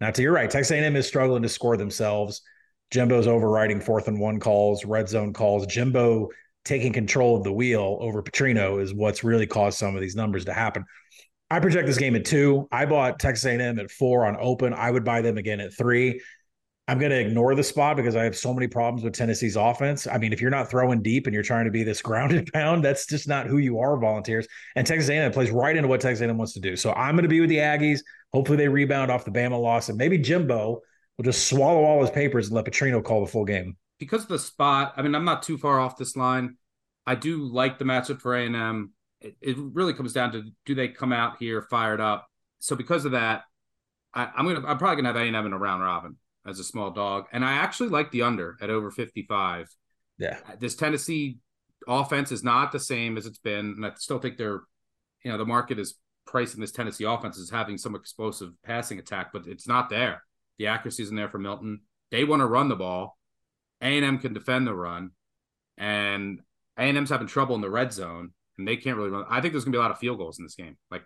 Now, 0.00 0.10
to 0.10 0.22
your 0.22 0.32
right, 0.32 0.50
Texas 0.50 0.70
A&M 0.70 0.94
is 0.96 1.06
struggling 1.06 1.42
to 1.42 1.48
score 1.48 1.76
themselves. 1.76 2.42
Jimbo's 2.90 3.26
overriding 3.26 3.80
fourth 3.80 4.08
and 4.08 4.20
one 4.20 4.40
calls, 4.40 4.84
red 4.84 5.08
zone 5.08 5.32
calls. 5.32 5.66
Jimbo 5.66 6.28
taking 6.64 6.92
control 6.92 7.36
of 7.36 7.44
the 7.44 7.52
wheel 7.52 7.98
over 8.00 8.22
Petrino 8.22 8.80
is 8.80 8.94
what's 8.94 9.24
really 9.24 9.46
caused 9.46 9.78
some 9.78 9.94
of 9.94 10.00
these 10.00 10.16
numbers 10.16 10.44
to 10.44 10.52
happen. 10.52 10.84
I 11.50 11.58
project 11.58 11.86
this 11.86 11.98
game 11.98 12.14
at 12.14 12.24
two. 12.24 12.68
I 12.70 12.86
bought 12.86 13.18
Texas 13.18 13.46
A&M 13.46 13.78
at 13.78 13.90
four 13.90 14.26
on 14.26 14.36
open. 14.38 14.72
I 14.72 14.90
would 14.90 15.04
buy 15.04 15.20
them 15.20 15.36
again 15.36 15.60
at 15.60 15.74
three. 15.74 16.20
I'm 16.90 16.98
going 16.98 17.12
to 17.12 17.20
ignore 17.20 17.54
the 17.54 17.62
spot 17.62 17.96
because 17.96 18.16
I 18.16 18.24
have 18.24 18.36
so 18.36 18.52
many 18.52 18.66
problems 18.66 19.04
with 19.04 19.14
Tennessee's 19.14 19.54
offense. 19.54 20.08
I 20.08 20.18
mean, 20.18 20.32
if 20.32 20.40
you're 20.40 20.50
not 20.50 20.68
throwing 20.68 21.02
deep 21.02 21.28
and 21.28 21.32
you're 21.32 21.44
trying 21.44 21.66
to 21.66 21.70
be 21.70 21.84
this 21.84 22.02
grounded 22.02 22.52
pound, 22.52 22.84
that's 22.84 23.06
just 23.06 23.28
not 23.28 23.46
who 23.46 23.58
you 23.58 23.78
are, 23.78 23.96
volunteers. 23.96 24.48
And 24.74 24.84
Texas 24.84 25.08
A&M 25.08 25.30
plays 25.30 25.52
right 25.52 25.76
into 25.76 25.86
what 25.86 26.00
Texas 26.00 26.20
A&M 26.26 26.36
wants 26.36 26.52
to 26.54 26.60
do. 26.60 26.74
So 26.74 26.92
I'm 26.94 27.14
going 27.14 27.22
to 27.22 27.28
be 27.28 27.40
with 27.40 27.48
the 27.48 27.58
Aggies. 27.58 28.00
Hopefully, 28.32 28.56
they 28.56 28.66
rebound 28.66 29.08
off 29.08 29.24
the 29.24 29.30
Bama 29.30 29.60
loss, 29.60 29.88
and 29.88 29.96
maybe 29.96 30.18
Jimbo 30.18 30.80
will 31.16 31.22
just 31.22 31.46
swallow 31.46 31.84
all 31.84 32.00
his 32.00 32.10
papers 32.10 32.48
and 32.48 32.56
let 32.56 32.64
Petrino 32.64 33.04
call 33.04 33.24
the 33.24 33.30
full 33.30 33.44
game. 33.44 33.76
Because 34.00 34.22
of 34.22 34.28
the 34.28 34.38
spot, 34.40 34.94
I 34.96 35.02
mean, 35.02 35.14
I'm 35.14 35.24
not 35.24 35.44
too 35.44 35.58
far 35.58 35.78
off 35.78 35.96
this 35.96 36.16
line. 36.16 36.56
I 37.06 37.14
do 37.14 37.44
like 37.44 37.78
the 37.78 37.84
matchup 37.84 38.20
for 38.20 38.36
A&M. 38.36 38.92
It, 39.20 39.36
it 39.40 39.56
really 39.56 39.94
comes 39.94 40.12
down 40.12 40.32
to 40.32 40.42
do 40.66 40.74
they 40.74 40.88
come 40.88 41.12
out 41.12 41.36
here 41.38 41.62
fired 41.70 42.00
up. 42.00 42.26
So 42.58 42.74
because 42.74 43.04
of 43.04 43.12
that, 43.12 43.42
I, 44.12 44.28
I'm 44.36 44.44
gonna 44.44 44.66
I'm 44.66 44.78
probably 44.78 44.96
gonna 45.02 45.16
have 45.16 45.34
A&M 45.34 45.46
in 45.46 45.52
a 45.52 45.58
round 45.58 45.84
robin 45.84 46.16
as 46.46 46.58
a 46.58 46.64
small 46.64 46.90
dog, 46.90 47.26
and 47.32 47.44
I 47.44 47.52
actually 47.52 47.90
like 47.90 48.10
the 48.10 48.22
under 48.22 48.56
at 48.60 48.70
over 48.70 48.90
55. 48.90 49.68
Yeah, 50.18 50.38
this 50.58 50.74
Tennessee 50.74 51.38
offense 51.88 52.32
is 52.32 52.44
not 52.44 52.72
the 52.72 52.80
same 52.80 53.16
as 53.16 53.26
it's 53.26 53.38
been, 53.38 53.74
and 53.76 53.86
I 53.86 53.92
still 53.96 54.18
think 54.18 54.36
they're, 54.36 54.60
you 55.24 55.30
know, 55.30 55.38
the 55.38 55.46
market 55.46 55.78
is 55.78 55.94
pricing 56.26 56.60
this 56.60 56.72
Tennessee 56.72 57.04
offense 57.04 57.38
as 57.38 57.50
having 57.50 57.78
some 57.78 57.94
explosive 57.94 58.50
passing 58.64 58.98
attack, 58.98 59.32
but 59.32 59.46
it's 59.46 59.66
not 59.66 59.88
there. 59.90 60.22
The 60.58 60.66
accuracy 60.68 61.02
isn't 61.04 61.16
there 61.16 61.30
for 61.30 61.38
Milton. 61.38 61.80
They 62.10 62.24
want 62.24 62.40
to 62.40 62.46
run 62.46 62.68
the 62.68 62.76
ball. 62.76 63.16
A&M 63.80 64.18
can 64.18 64.34
defend 64.34 64.66
the 64.66 64.74
run, 64.74 65.12
and 65.78 66.40
A&M's 66.78 67.10
having 67.10 67.26
trouble 67.26 67.54
in 67.54 67.62
the 67.62 67.70
red 67.70 67.92
zone, 67.92 68.32
and 68.58 68.68
they 68.68 68.76
can't 68.76 68.96
really 68.96 69.10
run. 69.10 69.24
I 69.28 69.40
think 69.40 69.52
there's 69.52 69.64
gonna 69.64 69.72
be 69.72 69.78
a 69.78 69.82
lot 69.82 69.90
of 69.90 69.98
field 69.98 70.18
goals 70.18 70.38
in 70.38 70.44
this 70.44 70.54
game. 70.54 70.76
Like 70.90 71.02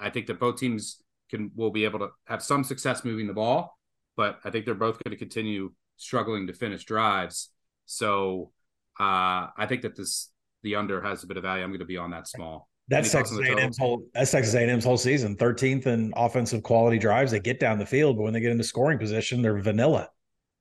I 0.00 0.10
think 0.10 0.26
that 0.26 0.40
both 0.40 0.58
teams 0.58 1.02
can 1.30 1.50
will 1.54 1.70
be 1.70 1.84
able 1.84 1.98
to 2.00 2.08
have 2.26 2.42
some 2.42 2.64
success 2.64 3.04
moving 3.04 3.26
the 3.26 3.34
ball, 3.34 3.78
but 4.16 4.38
I 4.44 4.50
think 4.50 4.64
they're 4.64 4.74
both 4.74 5.02
going 5.02 5.12
to 5.12 5.16
continue 5.16 5.72
struggling 5.96 6.46
to 6.46 6.52
finish 6.52 6.84
drives. 6.84 7.50
So 7.86 8.52
uh, 8.98 9.48
I 9.56 9.66
think 9.68 9.82
that 9.82 9.96
this 9.96 10.30
the 10.62 10.76
under 10.76 11.02
has 11.02 11.22
a 11.22 11.26
bit 11.26 11.36
of 11.36 11.42
value. 11.42 11.62
I'm 11.62 11.70
going 11.70 11.80
to 11.80 11.84
be 11.84 11.98
on 11.98 12.10
that 12.10 12.26
small. 12.26 12.68
That's 12.88 13.10
Texas 13.12 13.38
A&M's 13.38 13.78
whole. 13.78 14.06
That's 14.14 14.30
Texas 14.30 14.54
A&M's 14.54 14.84
whole 14.84 14.98
season. 14.98 15.36
Thirteenth 15.36 15.86
in 15.86 16.12
offensive 16.16 16.62
quality 16.62 16.98
drives. 16.98 17.32
They 17.32 17.40
get 17.40 17.58
down 17.58 17.78
the 17.78 17.86
field, 17.86 18.16
but 18.16 18.22
when 18.22 18.34
they 18.34 18.40
get 18.40 18.50
into 18.50 18.64
scoring 18.64 18.98
position, 18.98 19.40
they're 19.40 19.58
vanilla. 19.58 20.08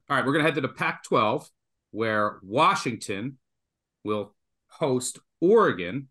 All 0.09 0.17
right, 0.17 0.25
we're 0.25 0.33
going 0.33 0.43
to 0.43 0.47
head 0.47 0.55
to 0.55 0.61
the 0.61 0.69
Pac-12, 0.69 1.49
where 1.91 2.39
Washington 2.41 3.37
will 4.03 4.35
host 4.67 5.19
Oregon. 5.41 6.09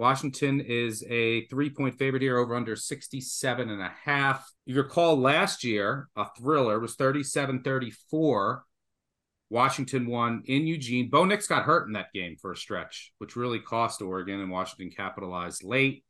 Washington 0.00 0.60
is 0.60 1.04
a 1.08 1.46
three-point 1.48 1.98
favorite 1.98 2.22
here, 2.22 2.38
over 2.38 2.56
under 2.56 2.74
67 2.74 3.68
and 3.68 3.82
a 3.82 3.92
half. 4.04 4.50
You 4.64 4.76
recall 4.76 5.20
last 5.20 5.62
year, 5.62 6.08
a 6.16 6.26
thriller 6.38 6.80
was 6.80 6.96
37-34 6.96 8.60
Washington 9.50 10.06
won 10.06 10.42
in 10.46 10.66
Eugene. 10.66 11.10
Bo 11.10 11.24
Nix 11.24 11.46
got 11.46 11.64
hurt 11.64 11.86
in 11.86 11.92
that 11.92 12.12
game 12.14 12.36
for 12.40 12.52
a 12.52 12.56
stretch, 12.56 13.12
which 13.18 13.36
really 13.36 13.58
cost 13.58 14.00
Oregon, 14.00 14.40
and 14.40 14.50
Washington 14.50 14.90
capitalized 14.96 15.64
late. 15.64 16.04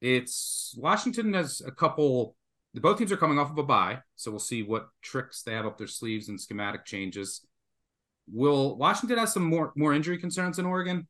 It's 0.00 0.74
Washington 0.78 1.34
has 1.34 1.60
a 1.66 1.72
couple. 1.72 2.36
Both 2.74 2.98
teams 2.98 3.12
are 3.12 3.18
coming 3.18 3.38
off 3.38 3.50
of 3.50 3.58
a 3.58 3.64
bye, 3.64 3.98
so 4.16 4.30
we'll 4.30 4.40
see 4.40 4.62
what 4.62 4.88
tricks 5.02 5.42
they 5.42 5.52
have 5.52 5.66
up 5.66 5.76
their 5.76 5.86
sleeves 5.86 6.28
and 6.28 6.40
schematic 6.40 6.86
changes. 6.86 7.44
Will 8.32 8.78
Washington 8.78 9.18
has 9.18 9.34
some 9.34 9.44
more 9.44 9.72
more 9.76 9.92
injury 9.92 10.16
concerns 10.16 10.56
than 10.56 10.66
Oregon? 10.66 11.08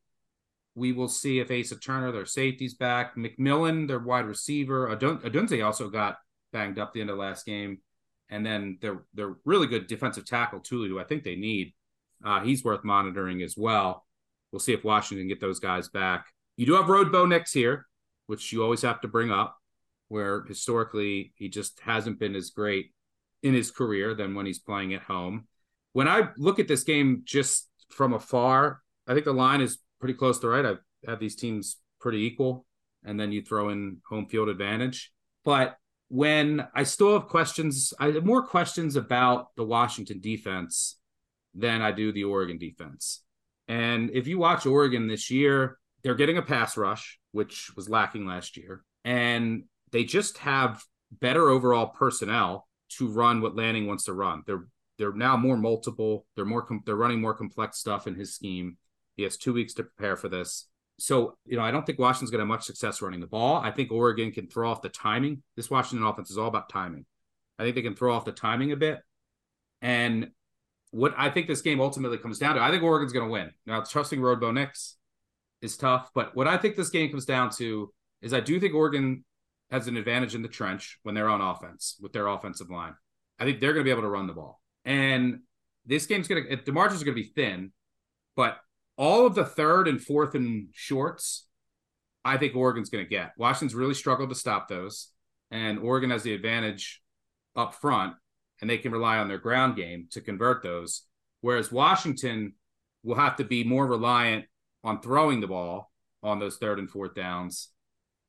We 0.74 0.92
will 0.92 1.08
see 1.08 1.38
if 1.38 1.50
Asa 1.50 1.78
Turner, 1.78 2.12
their 2.12 2.26
safety's 2.26 2.74
back. 2.74 3.16
McMillan, 3.16 3.88
their 3.88 3.98
wide 3.98 4.24
receiver. 4.26 4.88
Adun- 4.88 5.20
Odunze 5.22 5.64
also 5.64 5.90
got 5.90 6.18
banged 6.52 6.78
up 6.78 6.92
the 6.92 7.00
end 7.00 7.10
of 7.10 7.18
last 7.18 7.44
game 7.44 7.78
and 8.32 8.44
then 8.44 8.78
they're 8.80 9.04
they're 9.12 9.36
really 9.44 9.66
good 9.66 9.86
defensive 9.86 10.24
tackle 10.24 10.58
Tuli, 10.58 10.88
who 10.88 10.98
I 10.98 11.04
think 11.04 11.22
they 11.22 11.36
need. 11.36 11.74
Uh, 12.24 12.40
he's 12.40 12.64
worth 12.64 12.82
monitoring 12.82 13.42
as 13.42 13.56
well. 13.56 14.06
We'll 14.50 14.60
see 14.60 14.72
if 14.72 14.82
Washington 14.82 15.28
get 15.28 15.40
those 15.40 15.60
guys 15.60 15.88
back. 15.88 16.26
You 16.56 16.64
do 16.64 16.74
have 16.74 16.88
Road 16.88 17.12
Bo 17.12 17.26
Nix 17.26 17.52
here, 17.52 17.86
which 18.26 18.50
you 18.52 18.62
always 18.62 18.82
have 18.82 19.02
to 19.02 19.08
bring 19.08 19.30
up, 19.30 19.58
where 20.08 20.44
historically 20.44 21.32
he 21.36 21.48
just 21.48 21.78
hasn't 21.80 22.18
been 22.18 22.34
as 22.34 22.50
great 22.50 22.92
in 23.42 23.52
his 23.52 23.70
career 23.70 24.14
than 24.14 24.34
when 24.34 24.46
he's 24.46 24.58
playing 24.58 24.94
at 24.94 25.02
home. 25.02 25.46
When 25.92 26.08
I 26.08 26.28
look 26.38 26.58
at 26.58 26.68
this 26.68 26.84
game 26.84 27.22
just 27.24 27.68
from 27.90 28.14
afar, 28.14 28.80
I 29.06 29.12
think 29.12 29.26
the 29.26 29.34
line 29.34 29.60
is 29.60 29.78
pretty 30.02 30.14
close 30.14 30.40
to 30.40 30.48
right. 30.48 30.66
I've 30.66 30.80
had 31.06 31.20
these 31.20 31.36
teams 31.36 31.76
pretty 32.00 32.24
equal, 32.24 32.66
and 33.04 33.18
then 33.20 33.30
you 33.30 33.40
throw 33.40 33.68
in 33.68 33.98
home 34.08 34.26
field 34.26 34.48
advantage. 34.48 35.12
But 35.44 35.76
when 36.08 36.66
I 36.74 36.82
still 36.82 37.12
have 37.12 37.28
questions, 37.28 37.94
I 38.00 38.06
have 38.06 38.24
more 38.24 38.44
questions 38.44 38.96
about 38.96 39.54
the 39.56 39.62
Washington 39.62 40.20
defense 40.20 40.98
than 41.54 41.82
I 41.82 41.92
do 41.92 42.12
the 42.12 42.24
Oregon 42.24 42.58
defense. 42.58 43.22
And 43.68 44.10
if 44.10 44.26
you 44.26 44.38
watch 44.38 44.66
Oregon 44.66 45.06
this 45.06 45.30
year, 45.30 45.78
they're 46.02 46.16
getting 46.16 46.36
a 46.36 46.42
pass 46.42 46.76
rush, 46.76 47.20
which 47.30 47.70
was 47.76 47.88
lacking 47.88 48.26
last 48.26 48.56
year, 48.56 48.82
and 49.04 49.62
they 49.92 50.02
just 50.02 50.38
have 50.38 50.82
better 51.12 51.48
overall 51.48 51.86
personnel 51.86 52.66
to 52.98 53.06
run 53.06 53.40
what 53.40 53.54
Lanning 53.54 53.86
wants 53.86 54.04
to 54.04 54.14
run. 54.14 54.42
They're 54.48 54.66
they're 54.98 55.12
now 55.12 55.36
more 55.36 55.56
multiple. 55.56 56.26
They're 56.34 56.44
more 56.44 56.62
com- 56.62 56.82
they're 56.84 56.96
running 56.96 57.20
more 57.20 57.34
complex 57.34 57.78
stuff 57.78 58.08
in 58.08 58.16
his 58.16 58.34
scheme. 58.34 58.78
He 59.16 59.22
has 59.24 59.36
two 59.36 59.52
weeks 59.52 59.74
to 59.74 59.84
prepare 59.84 60.16
for 60.16 60.28
this 60.28 60.66
so, 61.02 61.36
you 61.46 61.56
know, 61.56 61.64
I 61.64 61.72
don't 61.72 61.84
think 61.84 61.98
Washington's 61.98 62.30
going 62.30 62.38
to 62.38 62.42
have 62.42 62.48
much 62.48 62.64
success 62.64 63.02
running 63.02 63.18
the 63.18 63.26
ball. 63.26 63.56
I 63.56 63.72
think 63.72 63.90
Oregon 63.90 64.30
can 64.30 64.46
throw 64.46 64.70
off 64.70 64.82
the 64.82 64.88
timing. 64.88 65.42
This 65.56 65.68
Washington 65.68 66.06
offense 66.06 66.30
is 66.30 66.38
all 66.38 66.46
about 66.46 66.68
timing. 66.68 67.06
I 67.58 67.64
think 67.64 67.74
they 67.74 67.82
can 67.82 67.96
throw 67.96 68.14
off 68.14 68.24
the 68.24 68.30
timing 68.30 68.70
a 68.70 68.76
bit. 68.76 69.00
And 69.80 70.30
what 70.90 71.12
I 71.16 71.30
think 71.30 71.48
this 71.48 71.60
game 71.60 71.80
ultimately 71.80 72.18
comes 72.18 72.38
down 72.38 72.54
to, 72.54 72.62
I 72.62 72.70
think 72.70 72.82
Oregon's 72.82 73.12
going 73.12 73.26
to 73.26 73.32
win. 73.32 73.50
Now, 73.66 73.80
trusting 73.80 74.20
Road 74.20 74.40
Bo 74.40 74.52
Nix 74.52 74.96
is 75.60 75.76
tough, 75.76 76.10
but 76.14 76.36
what 76.36 76.46
I 76.46 76.56
think 76.56 76.76
this 76.76 76.90
game 76.90 77.10
comes 77.10 77.24
down 77.24 77.50
to 77.56 77.92
is 78.20 78.32
I 78.32 78.40
do 78.40 78.60
think 78.60 78.72
Oregon 78.74 79.24
has 79.72 79.88
an 79.88 79.96
advantage 79.96 80.36
in 80.36 80.42
the 80.42 80.48
trench 80.48 80.98
when 81.02 81.16
they're 81.16 81.28
on 81.28 81.40
offense 81.40 81.96
with 82.00 82.12
their 82.12 82.28
offensive 82.28 82.70
line. 82.70 82.94
I 83.40 83.44
think 83.44 83.58
they're 83.58 83.72
going 83.72 83.84
to 83.84 83.88
be 83.88 83.90
able 83.90 84.02
to 84.02 84.08
run 84.08 84.26
the 84.26 84.34
ball. 84.34 84.60
And 84.84 85.40
this 85.84 86.06
game's 86.06 86.28
going 86.28 86.46
to, 86.46 86.56
the 86.64 86.72
margins 86.72 87.02
are 87.02 87.06
going 87.06 87.16
to 87.16 87.22
be 87.22 87.32
thin, 87.34 87.72
but 88.36 88.58
all 88.96 89.26
of 89.26 89.34
the 89.34 89.44
third 89.44 89.88
and 89.88 90.02
fourth 90.02 90.34
and 90.34 90.68
shorts, 90.72 91.46
I 92.24 92.36
think 92.36 92.54
Oregon's 92.54 92.90
going 92.90 93.04
to 93.04 93.10
get. 93.10 93.32
Washington's 93.36 93.74
really 93.74 93.94
struggled 93.94 94.28
to 94.28 94.34
stop 94.34 94.68
those, 94.68 95.08
and 95.50 95.78
Oregon 95.78 96.10
has 96.10 96.22
the 96.22 96.34
advantage 96.34 97.02
up 97.56 97.74
front, 97.74 98.14
and 98.60 98.70
they 98.70 98.78
can 98.78 98.92
rely 98.92 99.18
on 99.18 99.28
their 99.28 99.38
ground 99.38 99.76
game 99.76 100.06
to 100.12 100.20
convert 100.20 100.62
those. 100.62 101.02
Whereas 101.40 101.72
Washington 101.72 102.54
will 103.02 103.16
have 103.16 103.36
to 103.36 103.44
be 103.44 103.64
more 103.64 103.86
reliant 103.86 104.44
on 104.84 105.00
throwing 105.00 105.40
the 105.40 105.48
ball 105.48 105.90
on 106.22 106.38
those 106.38 106.56
third 106.58 106.78
and 106.78 106.88
fourth 106.88 107.14
downs. 107.14 107.68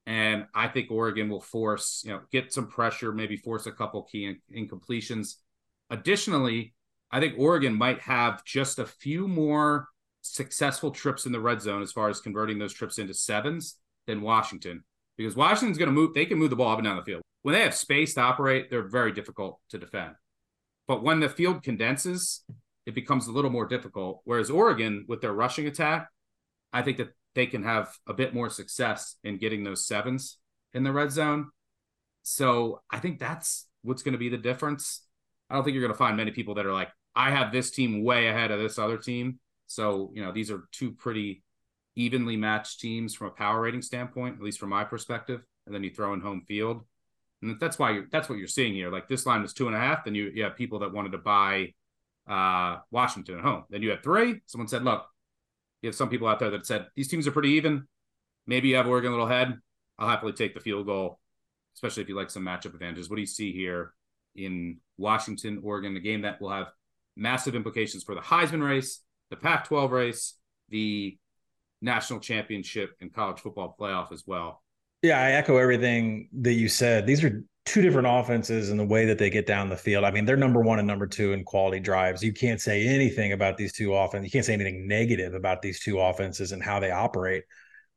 And 0.06 0.48
I 0.54 0.68
think 0.68 0.92
Oregon 0.92 1.30
will 1.30 1.42
force, 1.42 2.04
you 2.06 2.12
know, 2.12 2.22
get 2.32 2.52
some 2.52 2.68
pressure, 2.68 3.12
maybe 3.12 3.38
force 3.38 3.68
a 3.68 3.72
couple 3.72 4.04
key 4.04 4.36
incompletions. 4.54 5.36
Additionally, 5.90 6.74
I 7.12 7.20
think 7.20 7.36
Oregon 7.38 7.76
might 7.76 8.02
have 8.02 8.44
just 8.44 8.80
a 8.80 8.86
few 8.86 9.28
more 9.28 9.88
successful 10.24 10.90
trips 10.90 11.26
in 11.26 11.32
the 11.32 11.40
red 11.40 11.62
zone 11.62 11.82
as 11.82 11.92
far 11.92 12.10
as 12.10 12.20
converting 12.20 12.58
those 12.58 12.74
trips 12.74 12.98
into 12.98 13.14
sevens 13.14 13.78
than 14.08 14.22
Washington 14.22 14.84
because 15.18 15.36
Washington's 15.36 15.78
going 15.78 15.90
to 15.90 15.94
move. 15.94 16.14
They 16.14 16.26
can 16.26 16.40
move 16.40 16.50
the 16.50 16.56
ball 16.56 16.72
up 16.72 16.80
and 16.80 16.86
down 16.86 16.98
the 16.98 17.04
field. 17.04 17.22
When 17.44 17.54
they 17.54 17.62
have 17.62 17.76
space 17.76 18.14
to 18.16 18.22
operate, 18.22 18.70
they're 18.70 18.88
very 18.88 19.12
difficult 19.12 19.60
to 19.70 19.78
defend. 19.78 20.16
But 20.88 21.04
when 21.04 21.20
the 21.20 21.30
field 21.30 21.64
condenses, 21.64 22.44
it 22.86 22.96
becomes 22.96 23.28
a 23.28 23.32
little 23.32 23.52
more 23.52 23.66
difficult. 23.66 24.22
Whereas 24.24 24.50
Oregon, 24.50 25.06
with 25.08 25.22
their 25.22 25.34
rushing 25.34 25.68
attack, 25.68 26.10
I 26.72 26.82
think 26.82 26.98
that 26.98 27.10
they 27.36 27.46
can 27.46 27.64
have 27.64 27.96
a 28.08 28.14
bit 28.14 28.34
more 28.34 28.50
success 28.50 29.16
in 29.24 29.38
getting 29.38 29.64
those 29.64 29.86
sevens 29.86 30.38
in 30.74 30.84
the 30.84 30.92
red 30.92 31.12
zone. 31.12 31.50
So 32.24 32.82
I 32.90 33.00
think 33.00 33.20
that's 33.20 33.68
what's 33.82 34.04
going 34.04 34.14
to 34.14 34.18
be 34.18 34.30
the 34.30 34.38
difference. 34.38 35.06
I 35.50 35.56
don't 35.56 35.64
think 35.64 35.76
you're 35.76 35.84
going 35.84 35.94
to 35.94 35.98
find 35.98 36.18
many 36.18 36.32
people 36.32 36.56
that 36.56 36.66
are 36.66 36.74
like, 36.74 36.90
I 37.16 37.32
have 37.32 37.52
this 37.52 37.72
team 37.72 38.04
way 38.04 38.28
ahead 38.28 38.52
of 38.52 38.60
this 38.60 38.80
other 38.80 38.98
team. 38.98 39.40
So, 39.68 40.12
you 40.14 40.24
know, 40.24 40.32
these 40.32 40.52
are 40.52 40.64
two 40.72 40.92
pretty 40.92 41.44
evenly 41.96 42.38
matched 42.38 42.80
teams 42.80 43.14
from 43.14 43.28
a 43.28 43.32
power 43.32 43.62
rating 43.62 43.82
standpoint, 43.82 44.36
at 44.36 44.42
least 44.44 44.60
from 44.60 44.70
my 44.70 44.84
perspective. 44.84 45.42
And 45.66 45.74
then 45.74 45.84
you 45.84 45.90
throw 45.90 46.14
in 46.14 46.22
home 46.22 46.44
field. 46.48 46.84
And 47.42 47.60
that's 47.60 47.78
why 47.78 47.92
you're, 47.92 48.06
that's 48.12 48.30
what 48.30 48.38
you're 48.38 48.48
seeing 48.48 48.74
here. 48.74 48.92
Like 48.92 49.08
this 49.08 49.26
line 49.26 49.42
was 49.42 49.54
two 49.54 49.68
and 49.68 49.76
a 49.76 49.80
half. 49.80 50.06
Then 50.06 50.16
you, 50.16 50.32
you 50.34 50.44
have 50.44 50.56
people 50.56 50.80
that 50.80 50.94
wanted 50.94 51.12
to 51.12 51.18
buy 51.18 51.74
uh, 52.28 52.78
Washington 52.92 53.38
at 53.38 53.44
home. 53.44 53.64
Then 53.70 53.82
you 53.82 53.90
had 53.90 54.04
three. 54.04 54.42
Someone 54.46 54.68
said, 54.68 54.84
look, 54.84 55.06
you 55.82 55.88
have 55.88 55.96
some 55.96 56.10
people 56.10 56.28
out 56.28 56.40
there 56.40 56.52
that 56.52 56.66
said 56.66 56.88
these 56.96 57.10
teams 57.10 57.28
are 57.28 57.32
pretty 57.32 57.50
even. 57.50 57.88
Maybe 58.48 58.70
you 58.70 58.76
have 58.76 58.88
Oregon 58.88 59.12
a 59.12 59.16
little 59.16 59.28
head. 59.28 59.58
I'll 60.00 60.10
happily 60.10 60.34
take 60.34 60.54
the 60.54 60.60
field 60.60 60.86
goal, 60.86 61.20
especially 61.76 62.04
if 62.04 62.10
you 62.10 62.16
like 62.16 62.30
some 62.30 62.44
matchup 62.44 62.74
advantages. 62.74 63.10
What 63.10 63.18
do 63.18 63.22
you 63.22 63.28
see 63.28 63.54
here 63.54 63.94
in 64.36 64.78
Washington, 64.98 65.62
Oregon, 65.64 65.96
a 65.96 66.00
game 66.00 66.22
that 66.22 66.42
will 66.42 66.50
have 66.50 66.68
massive 67.16 67.56
implications 67.56 68.04
for 68.04 68.16
the 68.16 68.22
Heisman 68.22 68.66
race 68.66 69.02
the 69.30 69.36
Pac 69.36 69.68
12 69.68 69.92
race, 69.92 70.36
the 70.70 71.18
national 71.82 72.20
championship, 72.20 72.92
and 73.02 73.14
college 73.14 73.40
football 73.40 73.76
playoff 73.80 74.12
as 74.12 74.24
well. 74.26 74.64
Yeah, 75.02 75.20
I 75.20 75.32
echo 75.32 75.58
everything 75.58 76.30
that 76.42 76.54
you 76.54 76.70
said. 76.70 77.06
These 77.06 77.24
are 77.24 77.44
two 77.66 77.82
different 77.82 78.08
offenses 78.10 78.70
and 78.70 78.80
the 78.80 78.86
way 78.86 79.06
that 79.06 79.18
they 79.18 79.30
get 79.30 79.46
down 79.46 79.70
the 79.70 79.78
field. 79.78 80.04
I 80.04 80.12
mean, 80.12 80.26
they're 80.26 80.38
number 80.38 80.62
one 80.62 80.80
and 80.80 80.88
number 80.88 81.08
two 81.08 81.34
in 81.34 81.44
quality 81.44 81.80
drives. 81.80 82.24
You 82.24 82.34
can't 82.34 82.60
say 82.60 82.86
anything 82.88 83.32
about 83.32 83.58
these 83.58 83.74
two 83.74 83.94
offenses. 83.94 84.26
You 84.26 84.32
can't 84.32 84.46
say 84.46 84.54
anything 84.54 84.88
negative 84.88 85.34
about 85.34 85.62
these 85.62 85.80
two 85.80 86.00
offenses 86.00 86.52
and 86.52 86.62
how 86.62 86.80
they 86.80 86.92
operate. 86.92 87.44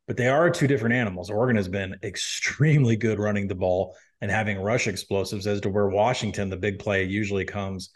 But 0.07 0.17
they 0.17 0.29
are 0.29 0.51
two 0.51 0.69
different 0.69 0.95
animals. 0.95 1.31
Oregon 1.31 1.57
has 1.57 1.69
been 1.69 1.97
extremely 2.05 2.97
good 2.97 3.19
running 3.19 3.49
the 3.49 3.57
ball 3.57 3.97
and 4.21 4.31
having 4.31 4.59
rush 4.59 4.87
explosives 4.87 5.47
as 5.47 5.61
to 5.63 5.69
where 5.69 5.89
Washington, 5.89 6.49
the 6.49 6.57
big 6.57 6.79
play 6.79 7.05
usually 7.05 7.45
comes 7.45 7.91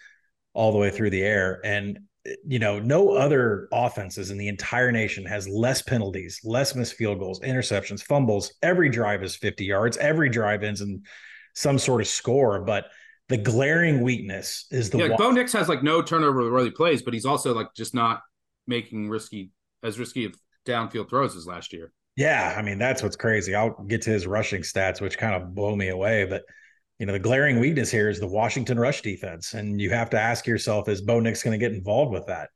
all 0.52 0.72
the 0.72 0.78
way 0.78 0.90
through 0.90 1.10
the 1.10 1.22
air. 1.22 1.60
And 1.64 2.00
you 2.46 2.58
know, 2.58 2.78
no 2.78 3.12
other 3.12 3.68
offenses 3.72 4.30
in 4.30 4.38
the 4.38 4.48
entire 4.48 4.92
nation 4.92 5.24
has 5.24 5.48
less 5.48 5.82
penalties, 5.82 6.40
less 6.44 6.74
missed 6.74 6.94
field 6.94 7.18
goals, 7.18 7.40
interceptions, 7.40 8.02
fumbles. 8.02 8.52
Every 8.62 8.90
drive 8.90 9.22
is 9.22 9.36
50 9.36 9.64
yards. 9.64 9.96
Every 9.96 10.28
drive 10.28 10.62
ends 10.62 10.80
in 10.82 11.02
some 11.54 11.78
sort 11.78 12.00
of 12.00 12.06
score. 12.06 12.60
But 12.60 12.86
the 13.28 13.38
glaring 13.38 14.02
weakness 14.02 14.66
is 14.70 14.90
the 14.90 14.98
yeah. 14.98 15.16
Bo 15.16 15.30
Nix 15.30 15.52
has 15.54 15.68
like 15.68 15.82
no 15.82 16.02
turnover 16.02 16.50
worthy 16.50 16.70
plays, 16.70 17.02
but 17.02 17.14
he's 17.14 17.24
also 17.24 17.54
like 17.54 17.68
just 17.74 17.94
not 17.94 18.20
making 18.66 19.08
risky 19.08 19.50
as 19.82 19.98
risky 19.98 20.26
of 20.26 20.34
downfield 20.66 21.08
throws 21.08 21.36
as 21.36 21.46
last 21.46 21.72
year. 21.72 21.92
Yeah, 22.16 22.54
I 22.56 22.60
mean 22.60 22.78
that's 22.78 23.02
what's 23.02 23.16
crazy. 23.16 23.54
I'll 23.54 23.82
get 23.84 24.02
to 24.02 24.10
his 24.10 24.26
rushing 24.26 24.62
stats, 24.62 25.00
which 25.00 25.16
kind 25.16 25.34
of 25.34 25.54
blow 25.54 25.74
me 25.74 25.88
away. 25.88 26.24
But 26.24 26.42
you 27.00 27.06
know, 27.06 27.14
the 27.14 27.18
glaring 27.18 27.58
weakness 27.58 27.90
here 27.90 28.10
is 28.10 28.20
the 28.20 28.26
Washington 28.26 28.78
rush 28.78 29.00
defense. 29.00 29.54
And 29.54 29.80
you 29.80 29.88
have 29.88 30.10
to 30.10 30.20
ask 30.20 30.46
yourself, 30.46 30.86
is 30.86 31.00
Bo 31.00 31.18
Nix 31.18 31.42
going 31.42 31.58
to 31.58 31.66
get 31.66 31.74
involved 31.74 32.12
with 32.12 32.26
that? 32.26 32.50